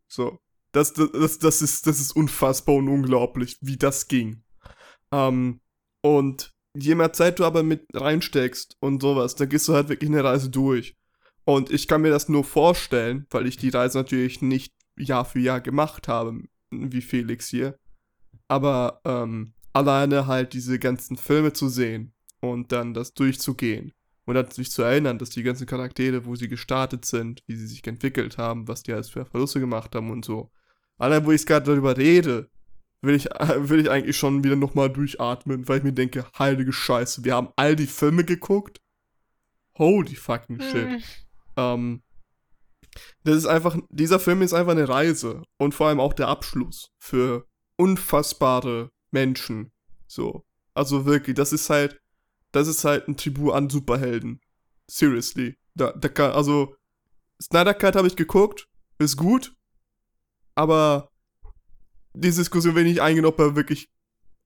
So. 0.07 0.39
Das, 0.73 0.93
das, 0.93 1.11
das, 1.13 1.39
das, 1.39 1.63
ist, 1.63 1.87
das 1.87 2.01
ist 2.01 2.15
unfassbar 2.15 2.75
und 2.75 2.89
unglaublich, 2.89 3.57
wie 3.63 3.79
das 3.79 4.09
ging. 4.09 4.43
Ähm, 5.11 5.61
und 6.03 6.53
je 6.77 6.95
mehr 6.95 7.13
Zeit 7.13 7.39
du 7.39 7.45
aber 7.45 7.63
mit 7.63 7.87
reinsteckst 7.95 8.77
und 8.81 9.01
sowas, 9.01 9.37
dann 9.37 9.49
gehst 9.49 9.67
du 9.69 9.73
halt 9.73 9.89
wirklich 9.89 10.11
eine 10.11 10.23
Reise 10.23 10.51
durch. 10.51 10.95
Und 11.45 11.71
ich 11.71 11.89
kann 11.89 12.03
mir 12.03 12.11
das 12.11 12.29
nur 12.29 12.45
vorstellen, 12.45 13.27
weil 13.31 13.47
ich 13.47 13.57
die 13.57 13.71
Reise 13.71 13.99
natürlich 13.99 14.43
nicht 14.43 14.75
Jahr 14.99 15.25
für 15.25 15.39
Jahr 15.39 15.61
gemacht 15.61 16.09
habe, 16.09 16.43
wie 16.71 17.01
Felix 17.01 17.49
hier. 17.49 17.79
Aber 18.49 19.01
ähm, 19.05 19.55
alleine 19.73 20.27
halt 20.27 20.53
diese 20.53 20.79
ganzen 20.79 21.17
Filme 21.17 21.53
zu 21.53 21.69
sehen 21.69 22.16
und 22.41 22.73
dann 22.73 22.95
das 22.95 23.15
durchzugehen 23.15 23.93
und 24.27 24.35
dann 24.35 24.51
sich 24.51 24.71
zu 24.71 24.83
erinnern, 24.83 25.19
dass 25.19 25.31
die 25.31 25.43
ganzen 25.43 25.67
Charaktere, 25.67 26.27
wo 26.27 26.35
sie 26.35 26.49
gestartet 26.49 27.05
sind, 27.05 27.43
wie 27.47 27.57
sie 27.57 27.67
sich 27.67 27.87
entwickelt 27.87 28.39
haben, 28.39 28.69
was 28.69 28.83
die 28.83 28.93
alles 28.93 29.09
für 29.09 29.25
Verluste 29.25 29.61
gemacht 29.61 29.95
haben 29.95 30.11
und 30.11 30.25
so. 30.25 30.51
Allein, 30.99 31.25
wo 31.25 31.33
ich 31.33 31.47
gerade 31.47 31.67
darüber 31.67 31.97
rede, 31.97 32.51
will 33.03 33.15
ich, 33.15 33.25
will 33.57 33.81
ich 33.81 33.91
eigentlich 33.91 34.17
schon 34.17 34.43
wieder 34.45 34.57
nochmal 34.57 34.91
durchatmen, 34.91 35.69
weil 35.69 35.79
ich 35.79 35.85
mir 35.85 35.93
denke, 35.93 36.27
heilige 36.39 36.73
Scheiße, 36.73 37.25
wir 37.25 37.35
haben 37.35 37.49
all 37.57 37.77
die 37.77 37.87
Filme 37.87 38.25
geguckt. 38.25 38.81
Holy 39.79 40.17
fucking 40.17 40.61
shit. 40.61 40.89
Hm. 40.89 41.03
Ähm, 41.57 42.03
das 43.25 43.37
ist 43.37 43.47
einfach, 43.47 43.77
dieser 43.91 44.19
Film 44.19 44.43
ist 44.43 44.55
einfach 44.55 44.73
eine 44.73 44.89
Reise 44.89 45.43
und 45.59 45.75
vor 45.75 45.89
allem 45.89 46.01
auch 46.01 46.15
der 46.15 46.29
Abschluss 46.29 46.91
für 46.99 47.47
unfassbare 47.77 48.91
Menschen. 49.11 49.71
So. 50.07 50.45
Also 50.75 51.05
wirklich, 51.05 51.37
das 51.37 51.53
ist 51.53 51.69
halt, 51.71 52.01
das 52.53 52.69
ist 52.69 52.85
halt 52.85 53.09
ein 53.09 53.17
Tribut 53.17 53.53
an 53.53 53.71
Superhelden. 53.71 54.41
Seriously. 54.89 55.57
Da, 55.75 55.93
da 55.93 56.09
kann, 56.09 56.33
also, 56.33 56.75
Snyder 57.43 57.75
Cut 57.75 57.97
habe 57.97 58.07
ich 58.07 58.17
geguckt, 58.17 58.69
ist 58.99 59.17
gut, 59.17 59.55
aber 60.55 61.11
diese 62.15 62.41
Diskussion 62.41 62.75
will 62.75 62.87
ich 62.87 62.95
nicht 62.95 63.03
eingehen, 63.03 63.27
ob 63.27 63.39
er 63.39 63.57
wirklich 63.57 63.91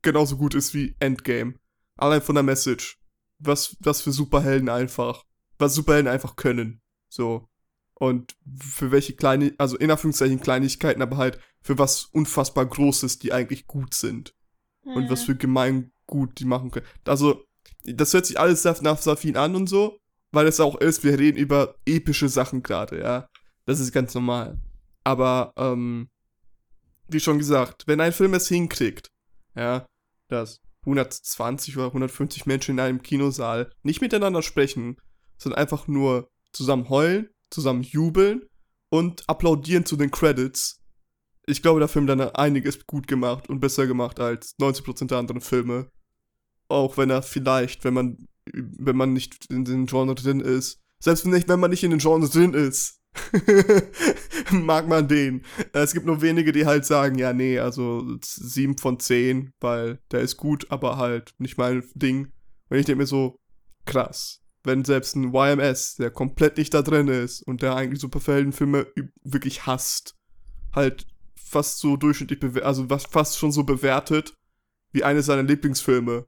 genauso 0.03 0.37
gut 0.37 0.55
ist 0.55 0.75
wie 0.75 0.97
Endgame. 0.99 1.55
Allein 1.97 2.23
von 2.23 2.35
der 2.35 2.45
Message. 2.45 2.99
Was, 3.39 3.77
was 3.81 4.03
für 4.03 4.13
Superhelden 4.13 4.69
einfach, 4.69 5.25
was 5.59 5.75
Superhelden 5.75 6.11
einfach 6.11 6.37
können. 6.37 6.83
So. 7.09 7.49
Und 7.95 8.37
für 8.59 8.91
welche 8.91 9.15
kleine, 9.15 9.55
also 9.59 9.77
in 9.77 9.91
Anführungszeichen 9.91 10.41
Kleinigkeiten, 10.41 11.03
aber 11.03 11.17
halt 11.17 11.39
für 11.63 11.79
was 11.79 12.07
unfassbar 12.07 12.67
Großes, 12.67 13.19
die 13.19 13.33
eigentlich 13.33 13.67
gut 13.67 13.95
sind. 13.95 14.35
Mhm. 14.85 14.93
Und 14.93 15.11
was 15.11 15.23
mhm. 15.23 15.27
für 15.27 15.37
Gemeingut 15.37 16.39
die 16.39 16.45
machen 16.45 16.71
können. 16.71 16.87
Also, 17.05 17.45
das 17.85 18.13
hört 18.13 18.27
sich 18.27 18.39
alles 18.39 18.65
nach 18.65 18.99
Safin 18.99 19.37
an 19.37 19.57
und 19.57 19.69
so, 19.69 19.99
weil 20.33 20.47
es 20.47 20.61
auch 20.61 20.77
ist, 20.77 21.05
wir 21.05 21.19
reden 21.19 21.39
über 21.39 21.77
epische 21.87 22.29
Sachen 22.29 22.63
gerade, 22.63 23.01
ja. 23.01 23.27
Das 23.67 23.81
ist 23.81 23.93
ganz 23.93 24.15
normal. 24.15 24.59
Aber, 25.05 25.53
ähm, 25.57 26.09
wie 27.09 27.21
schon 27.21 27.39
gesagt, 27.39 27.85
wenn 27.87 28.01
ein 28.01 28.13
Film 28.13 28.35
es 28.35 28.49
hinkriegt, 28.49 29.09
ja, 29.55 29.87
dass 30.29 30.61
120 30.83 31.77
oder 31.77 31.87
150 31.87 32.47
Menschen 32.47 32.73
in 32.73 32.81
einem 32.81 33.03
Kinosaal 33.03 33.71
nicht 33.83 34.01
miteinander 34.01 34.43
sprechen, 34.43 34.97
sondern 35.37 35.61
einfach 35.61 35.89
nur 35.89 36.31
zusammen 36.53 36.89
heulen, 36.89 37.29
zusammen 37.51 37.83
jubeln 37.83 38.47
und 38.91 39.29
applaudieren 39.29 39.85
zu 39.85 39.97
den 39.97 40.11
Credits. 40.11 40.79
Ich 41.47 41.63
glaube, 41.63 41.81
der 41.81 41.89
Film 41.89 42.07
dann 42.07 42.21
einiges 42.21 42.87
gut 42.87 43.09
gemacht 43.09 43.49
und 43.49 43.61
besser 43.61 43.87
gemacht 43.87 44.21
als 44.21 44.55
90% 44.59 45.07
der 45.09 45.19
anderen 45.19 45.41
Filme. 45.41 45.91
Auch 46.71 46.97
wenn 46.97 47.11
er 47.11 47.23
vielleicht, 47.23 47.85
wenn 47.85 47.95
man, 47.95 48.27
wenn 48.53 48.97
man 48.97 49.13
nicht 49.13 49.47
in 49.51 49.65
den 49.65 49.87
Genre 49.87 50.15
drin 50.15 50.41
ist, 50.41 50.81
selbst 50.99 51.27
nicht, 51.27 51.49
wenn 51.49 51.61
man 51.61 51.71
nicht 51.71 51.83
in 51.83 51.91
den 51.91 51.99
Genre 51.99 52.29
drin 52.29 52.55
ist, 52.55 53.01
mag 54.53 54.87
man 54.87 55.09
den. 55.09 55.45
Es 55.73 55.95
gibt 55.95 56.07
nur 56.07 56.23
wenige, 56.23 56.53
die 56.53 56.67
halt 56.67 56.85
sagen, 56.85 57.19
ja, 57.19 57.33
nee, 57.33 57.59
also 57.59 58.07
7 58.23 58.79
von 58.79 59.01
10, 59.01 59.53
weil 59.61 59.99
der 60.13 60.21
ist 60.21 60.37
gut, 60.37 60.71
aber 60.71 60.97
halt 60.97 61.35
nicht 61.39 61.59
mein 61.59 61.83
Ding. 61.95 62.33
Und 62.69 62.79
ich 62.79 62.87
denke 62.87 63.01
mir 63.01 63.07
so, 63.07 63.37
krass. 63.85 64.43
Wenn 64.63 64.85
selbst 64.85 65.17
ein 65.17 65.35
YMS, 65.35 65.97
der 65.97 66.11
komplett 66.11 66.59
nicht 66.59 66.75
da 66.75 66.83
drin 66.83 67.09
ist 67.09 67.43
und 67.43 67.63
der 67.63 67.75
eigentlich 67.75 68.01
Superheldenfilme 68.01 68.87
wirklich 69.25 69.67
hasst, 69.67 70.15
halt 70.73 71.07
fast 71.35 71.79
so 71.79 71.97
durchschnittlich 71.97 72.41
bewertet, 72.41 72.67
also 72.67 72.87
fast 72.89 73.39
schon 73.39 73.53
so 73.53 73.65
bewertet 73.65 74.35
wie 74.93 75.03
eine 75.03 75.23
seiner 75.23 75.43
Lieblingsfilme, 75.43 76.27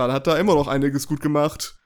dann 0.00 0.12
hat 0.12 0.26
er 0.26 0.38
immer 0.38 0.54
noch 0.54 0.66
einiges 0.66 1.06
gut 1.06 1.20
gemacht. 1.20 1.76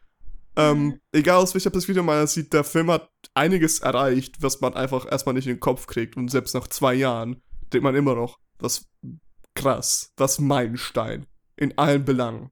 Ähm, 0.56 0.84
mhm. 0.84 1.00
egal 1.10 1.38
aus 1.38 1.52
welcher 1.54 1.70
Perspektive 1.70 2.04
man 2.04 2.20
das 2.20 2.34
sieht, 2.34 2.52
der 2.52 2.62
Film 2.62 2.88
hat 2.88 3.10
einiges 3.34 3.80
erreicht, 3.80 4.36
was 4.40 4.60
man 4.60 4.74
einfach 4.74 5.10
erstmal 5.10 5.34
nicht 5.34 5.48
in 5.48 5.54
den 5.54 5.60
Kopf 5.60 5.86
kriegt. 5.86 6.16
Und 6.16 6.30
selbst 6.30 6.54
nach 6.54 6.68
zwei 6.68 6.94
Jahren 6.94 7.42
denkt 7.72 7.82
man 7.82 7.96
immer 7.96 8.14
noch, 8.14 8.38
was 8.58 8.86
krass, 9.54 10.12
was 10.16 10.38
Meilenstein. 10.38 11.26
In 11.56 11.76
allen 11.78 12.04
Belangen. 12.04 12.50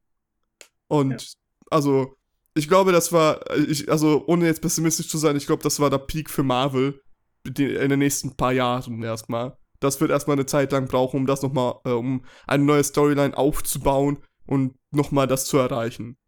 Und 0.88 1.22
ja. 1.22 1.28
also, 1.70 2.16
ich 2.54 2.68
glaube, 2.68 2.92
das 2.92 3.12
war, 3.12 3.40
ich, 3.56 3.90
also 3.90 4.24
ohne 4.26 4.46
jetzt 4.46 4.62
pessimistisch 4.62 5.08
zu 5.08 5.18
sein, 5.18 5.36
ich 5.36 5.46
glaube, 5.46 5.62
das 5.62 5.80
war 5.80 5.90
der 5.90 5.98
Peak 5.98 6.30
für 6.30 6.44
Marvel 6.44 7.00
in 7.44 7.54
den 7.54 7.98
nächsten 7.98 8.36
paar 8.36 8.52
Jahren 8.52 9.02
erstmal. 9.02 9.56
Das 9.80 10.00
wird 10.00 10.12
erstmal 10.12 10.36
eine 10.36 10.46
Zeit 10.46 10.70
lang 10.70 10.86
brauchen, 10.86 11.16
um 11.16 11.26
das 11.26 11.42
nochmal, 11.42 11.80
äh, 11.84 11.90
um 11.90 12.24
eine 12.46 12.62
neue 12.62 12.84
Storyline 12.84 13.36
aufzubauen 13.36 14.18
und 14.52 14.78
nochmal 14.90 15.26
das 15.26 15.46
zu 15.46 15.56
erreichen. 15.56 16.18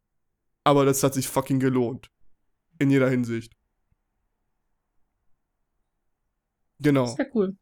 Aber 0.65 0.87
das 0.87 1.03
hat 1.03 1.13
sich 1.13 1.29
fucking 1.29 1.61
gelohnt. 1.61 2.09
In 2.79 2.89
jeder 2.89 3.11
Hinsicht. 3.11 3.53
Genau. 6.79 7.07
Sehr 7.07 7.29
cool. 7.35 7.59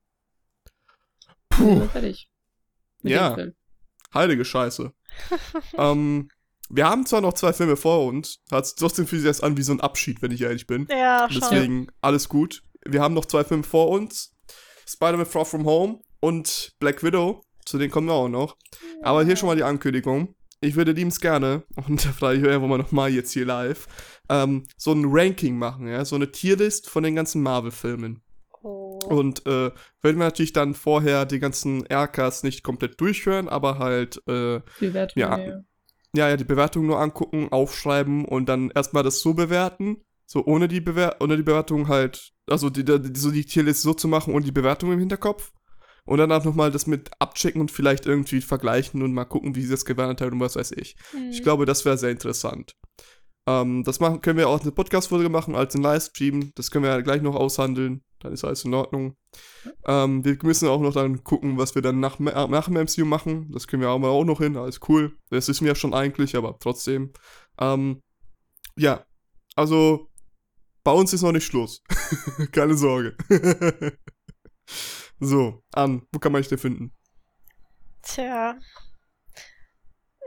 Puh. 1.49 1.89
Fertig. 1.89 2.29
ja. 3.03 3.37
Heilige 4.15 4.45
Scheiße. 4.45 4.93
ähm, 5.77 6.29
wir 6.71 6.87
haben 6.87 7.07
zwar 7.07 7.23
noch 7.23 7.33
zwei 7.33 7.53
Filme 7.53 7.77
vor 7.77 8.07
uns, 8.07 8.39
hat 8.53 8.73
trotzdem 8.77 9.09
fühlt 9.09 9.23
sich 9.23 9.31
das 9.31 9.41
an 9.41 9.57
wie 9.57 9.63
so 9.63 9.73
ein 9.73 9.81
Abschied, 9.81 10.23
wenn 10.23 10.31
ich 10.31 10.43
ehrlich 10.43 10.69
bin. 10.69 10.87
Ja, 10.89 11.29
schon. 11.29 11.41
Deswegen 11.41 11.87
alles 12.01 12.29
gut. 12.29 12.63
Wir 12.87 13.01
haben 13.01 13.15
noch 13.15 13.25
zwei 13.25 13.43
Filme 13.43 13.65
vor 13.65 13.89
uns. 13.89 14.33
Spider-Man 14.87 15.27
Far 15.27 15.45
From 15.45 15.67
Home 15.67 16.03
und 16.21 16.77
Black 16.79 17.03
Widow. 17.03 17.43
Zu 17.67 17.79
denen 17.79 17.91
kommen 17.91 18.07
wir 18.07 18.15
auch 18.15 18.29
noch. 18.29 18.57
Ja. 19.01 19.07
Aber 19.07 19.25
hier 19.25 19.35
schon 19.35 19.49
mal 19.49 19.57
die 19.57 19.65
Ankündigung 19.65 20.37
ich 20.63 20.77
würde 20.77 20.93
liebens 20.93 21.21
gerne, 21.21 21.65
und 21.87 22.05
da 22.05 22.11
frage 22.11 22.39
ich 22.39 22.49
einfach 22.49 22.69
mal 22.69 22.79
nochmal 22.79 23.11
jetzt 23.11 23.33
hier 23.33 23.45
live, 23.45 23.87
ähm, 24.29 24.65
so 24.77 24.93
ein 24.93 25.05
Ranking 25.07 25.59
machen, 25.59 25.89
ja, 25.89 26.05
so 26.05 26.17
eine 26.17 26.31
Tierlist 26.31 26.89
von 26.89 27.03
den 27.03 27.15
ganzen 27.15 27.43
Marvel-Filmen. 27.43 28.23
Oh. 28.63 29.01
Und 29.09 29.45
äh, 29.47 29.71
werden 30.03 30.19
wir 30.19 30.25
natürlich 30.25 30.53
dann 30.53 30.75
vorher 30.75 31.27
die 31.27 31.41
ganzen 31.41 31.85
RKs 31.87 32.45
nicht 32.45 32.63
komplett 32.63 33.01
durchhören, 33.01 33.49
aber 33.49 33.79
halt 33.79 34.19
äh, 34.29 34.61
Bewertung, 34.79 35.21
ja, 35.21 35.39
ja, 36.15 36.29
ja, 36.29 36.37
die 36.37 36.45
Bewertung 36.45 36.87
nur 36.87 37.01
angucken, 37.01 37.49
aufschreiben 37.51 38.25
und 38.25 38.49
dann 38.49 38.71
erstmal 38.71 39.03
das 39.03 39.21
so 39.21 39.35
bewerten, 39.35 40.05
so 40.27 40.45
ohne 40.45 40.69
die, 40.69 40.81
Bewer 40.81 41.17
ohne 41.21 41.37
die 41.37 41.43
Bewertung 41.43 41.89
halt, 41.89 42.33
also 42.47 42.71
die, 42.71 42.85
die, 42.85 43.19
so 43.19 43.31
die 43.31 43.45
Tierlist 43.45 43.83
so 43.83 43.95
zu 43.95 44.09
machen 44.09 44.35
und 44.35 44.47
die 44.47 44.53
Bewertung 44.53 44.93
im 44.93 44.99
Hinterkopf 44.99 45.53
und 46.05 46.19
dann 46.19 46.33
auch 46.33 46.45
nochmal 46.45 46.71
das 46.71 46.87
mit 46.87 47.11
abchecken 47.19 47.61
und 47.61 47.71
vielleicht 47.71 48.07
irgendwie 48.07 48.41
vergleichen 48.41 49.03
und 49.03 49.13
mal 49.13 49.25
gucken, 49.25 49.55
wie 49.55 49.63
sie 49.63 49.71
das 49.71 49.85
gewandt 49.85 50.21
hat 50.21 50.33
und 50.33 50.41
was 50.41 50.57
weiß 50.57 50.73
ich. 50.73 50.97
Mhm. 51.13 51.31
Ich 51.31 51.43
glaube, 51.43 51.67
das 51.67 51.85
wäre 51.85 51.99
sehr 51.99 52.11
interessant. 52.11 52.75
Ähm, 53.47 53.83
das 53.85 54.01
machen, 54.01 54.21
können 54.21 54.39
wir 54.39 54.49
auch 54.49 54.61
eine 54.61 54.73
Podcast-Folge 54.73 55.29
machen 55.29 55.55
als 55.55 55.75
ein 55.75 55.83
Livestream. 55.83 56.53
Das 56.55 56.71
können 56.71 56.85
wir 56.85 56.91
ja 56.91 57.01
gleich 57.01 57.23
noch 57.23 57.35
aushandeln. 57.35 58.03
Dann 58.21 58.33
ist 58.33 58.45
alles 58.45 58.65
in 58.65 58.75
Ordnung. 58.75 59.17
Ähm, 59.85 60.25
wir 60.25 60.39
müssen 60.43 60.69
auch 60.69 60.81
noch 60.81 60.95
dann 60.95 61.25
gucken, 61.25 61.59
was 61.59 61.75
wir 61.75 61.83
dann 61.83 61.99
nach, 61.99 62.21
nach 62.21 62.67
dem 62.67 62.75
MCU 62.75 63.05
machen. 63.05 63.51
Das 63.53 63.67
können 63.67 63.83
wir 63.83 63.91
auch 63.91 63.99
mal 63.99 64.09
auch 64.09 64.25
noch 64.25 64.39
hin. 64.39 64.57
Alles 64.57 64.79
cool. 64.89 65.17
Das 65.31 65.49
ist 65.49 65.61
mir 65.61 65.69
ja 65.69 65.75
schon 65.75 65.95
eigentlich, 65.95 66.37
aber 66.37 66.57
trotzdem. 66.61 67.13
Ähm, 67.59 68.01
ja, 68.77 69.05
also 69.57 70.09
bei 70.85 70.93
uns 70.93 71.13
ist 71.13 71.23
noch 71.23 71.33
nicht 71.33 71.45
Schluss. 71.45 71.83
Keine 72.53 72.77
Sorge. 72.77 73.17
So, 75.25 75.63
an, 75.73 76.05
wo 76.11 76.19
kann 76.19 76.33
man 76.33 76.43
dich 76.43 76.49
denn 76.49 76.59
finden? 76.59 76.93
Tja. 78.03 78.59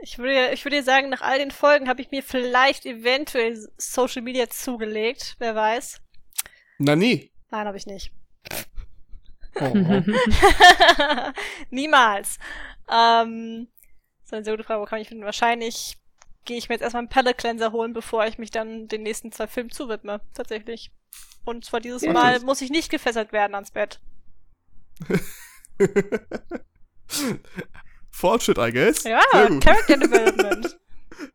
Ich 0.01 0.17
würde, 0.17 0.53
ich 0.53 0.63
würde 0.63 0.81
sagen, 0.83 1.09
nach 1.09 1.19
all 1.21 1.37
den 1.37 1.51
Folgen 1.51 1.89
habe 1.89 2.01
ich 2.01 2.11
mir 2.11 2.23
vielleicht 2.23 2.85
eventuell 2.85 3.57
Social 3.77 4.21
Media 4.21 4.49
zugelegt. 4.49 5.35
Wer 5.37 5.53
weiß. 5.53 5.99
Na 6.77 6.95
nie. 6.95 7.29
Nein, 7.51 7.67
habe 7.67 7.75
ich 7.75 7.85
nicht. 7.85 8.13
Oh. 9.55 9.65
oh. 9.65 10.01
Niemals. 11.71 12.39
Ähm, 12.89 13.67
das 14.19 14.27
ist 14.27 14.33
eine 14.33 14.43
sehr 14.45 14.53
gute 14.53 14.63
Frage, 14.63 14.81
wo 14.81 14.85
kann 14.85 15.01
ich 15.01 15.09
finden? 15.09 15.25
Wahrscheinlich 15.25 15.97
gehe 16.45 16.55
ich 16.55 16.69
mir 16.69 16.75
jetzt 16.75 16.83
erstmal 16.83 17.01
einen 17.01 17.09
Palette 17.09 17.35
Cleanser 17.35 17.73
holen, 17.73 17.91
bevor 17.91 18.25
ich 18.25 18.37
mich 18.37 18.51
dann 18.51 18.87
den 18.87 19.03
nächsten 19.03 19.33
zwei 19.33 19.47
Filmen 19.47 19.71
zuwidme. 19.71 20.21
Tatsächlich. 20.33 20.93
Und 21.43 21.65
zwar 21.65 21.81
dieses 21.81 22.03
ja, 22.03 22.13
Mal 22.13 22.39
muss 22.39 22.61
ich 22.61 22.69
nicht 22.69 22.89
gefesselt 22.89 23.33
werden 23.33 23.55
ans 23.55 23.71
Bett. 23.71 23.99
Fortschritt, 28.11 28.57
I 28.57 28.71
guess. 28.71 29.03
Ja, 29.03 29.21
Character 29.59 29.97
Development. 29.97 30.79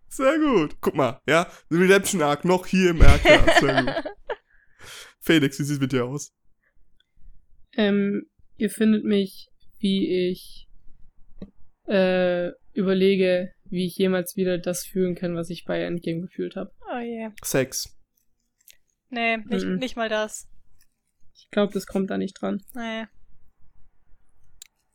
Sehr 0.09 0.39
gut. 0.39 0.77
Guck 0.81 0.95
mal, 0.95 1.21
ja, 1.27 1.51
Redemption 1.71 2.23
Arc 2.23 2.45
noch 2.45 2.67
hier 2.67 2.91
im 2.91 3.03
Arc. 3.03 3.23
Sehr 3.23 3.83
gut. 3.83 3.95
Felix, 5.21 5.59
wie 5.59 5.65
sieht 5.65 5.75
es 5.75 5.81
mit 5.81 5.93
dir 5.93 6.07
aus? 6.07 6.33
Ähm, 7.77 8.27
ihr 8.57 8.71
findet 8.71 9.05
mich, 9.05 9.51
wie 9.79 10.31
ich 10.31 10.69
äh, 11.87 12.51
überlege, 12.73 13.53
wie 13.65 13.87
ich 13.87 13.97
jemals 13.97 14.37
wieder 14.37 14.59
das 14.59 14.85
fühlen 14.85 15.15
kann, 15.15 15.37
was 15.37 15.51
ich 15.51 15.65
bei 15.65 15.83
Endgame 15.83 16.23
gefühlt 16.23 16.57
habe. 16.57 16.73
Oh. 16.91 16.99
Yeah. 16.99 17.33
Sex. 17.45 17.97
Nee, 19.11 19.39
nicht, 19.39 19.67
mm 19.67 19.75
-mm. 19.75 19.79
nicht 19.79 19.97
mal 19.97 20.09
das. 20.09 20.49
Ich 21.35 21.51
glaube, 21.51 21.73
das 21.73 21.87
kommt 21.87 22.11
da 22.11 22.19
nicht 22.19 22.41
dran. 22.41 22.63
Nee. 22.75 23.07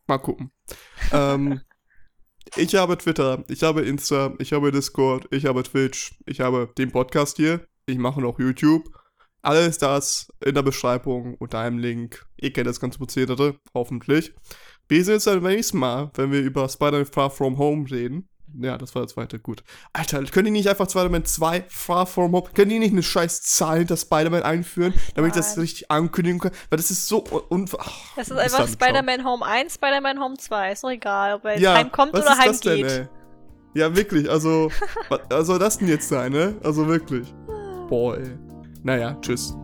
Mal 0.07 0.17
gucken. 0.19 0.51
ähm, 1.11 1.61
ich 2.55 2.75
habe 2.75 2.97
Twitter, 2.97 3.43
ich 3.47 3.63
habe 3.63 3.81
Insta, 3.81 4.33
ich 4.39 4.53
habe 4.53 4.71
Discord, 4.71 5.27
ich 5.31 5.45
habe 5.45 5.63
Twitch, 5.63 6.15
ich 6.25 6.39
habe 6.39 6.71
den 6.77 6.91
Podcast 6.91 7.37
hier, 7.37 7.67
ich 7.85 7.97
mache 7.97 8.21
noch 8.21 8.39
YouTube. 8.39 8.83
Alles 9.41 9.77
das 9.77 10.31
in 10.43 10.55
der 10.55 10.63
Beschreibung 10.63 11.35
unter 11.35 11.59
einem 11.59 11.77
Link. 11.77 12.25
Ihr 12.37 12.51
kennt 12.51 12.67
das 12.67 12.79
ganze 12.79 12.97
Prozedere, 12.97 13.59
hoffentlich. 13.75 14.33
Wir 14.87 15.03
sehen 15.03 15.15
uns 15.15 15.25
dann 15.25 15.41
beim 15.41 15.53
nächsten 15.53 15.77
Mal, 15.77 16.11
wenn 16.15 16.31
wir 16.31 16.41
über 16.41 16.67
Spider-Man 16.67 17.05
Far 17.05 17.29
From 17.29 17.57
Home 17.57 17.89
reden. 17.89 18.27
Ja, 18.57 18.77
das 18.77 18.95
war 18.95 19.01
der 19.01 19.09
zweite, 19.09 19.39
gut. 19.39 19.63
Alter, 19.91 20.23
können 20.25 20.45
die 20.45 20.51
nicht 20.51 20.69
einfach 20.69 20.89
Spider-Man 20.89 21.25
2 21.25 21.65
Far 21.67 22.05
From 22.05 22.31
Home, 22.31 22.47
können 22.53 22.69
die 22.69 22.79
nicht 22.79 22.93
eine 22.93 23.03
scheiß 23.03 23.41
Zahl 23.41 23.79
hinter 23.79 23.97
Spider-Man 23.97 24.43
einführen, 24.43 24.93
damit 25.15 25.31
ich 25.31 25.35
das 25.35 25.57
richtig 25.57 25.91
ankündigen 25.91 26.39
kann? 26.39 26.51
Weil 26.69 26.77
das 26.77 26.91
ist 26.91 27.07
so 27.07 27.23
un 27.49 27.69
ach, 27.77 27.91
Das 28.15 28.29
ist 28.29 28.37
einfach 28.37 28.67
Spider-Man 28.67 29.25
Home 29.25 29.45
1, 29.45 29.75
Spider-Man 29.75 30.19
Home 30.19 30.37
2, 30.37 30.71
ist 30.71 30.83
doch 30.83 30.89
egal, 30.89 31.35
ob 31.35 31.45
er 31.45 31.59
ja, 31.59 31.73
heimkommt 31.73 32.13
oder 32.13 32.37
heimgeht. 32.37 32.65
Denn, 32.65 32.85
ey? 32.85 33.07
Ja, 33.73 33.93
wirklich, 33.93 34.29
also, 34.29 34.71
was 35.29 35.47
soll 35.47 35.59
das 35.59 35.77
denn 35.77 35.89
jetzt 35.89 36.07
sein, 36.07 36.31
ne? 36.31 36.55
Also 36.63 36.87
wirklich. 36.87 37.33
Boah, 37.89 38.17
ey. 38.17 38.37
Naja, 38.83 39.17
tschüss. 39.21 39.55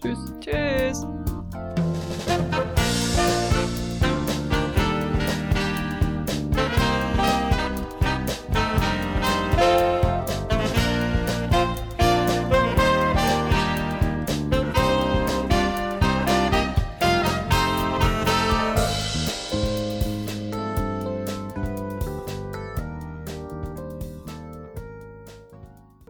Tschüss. 0.00 0.18
Tschüss. 0.40 1.06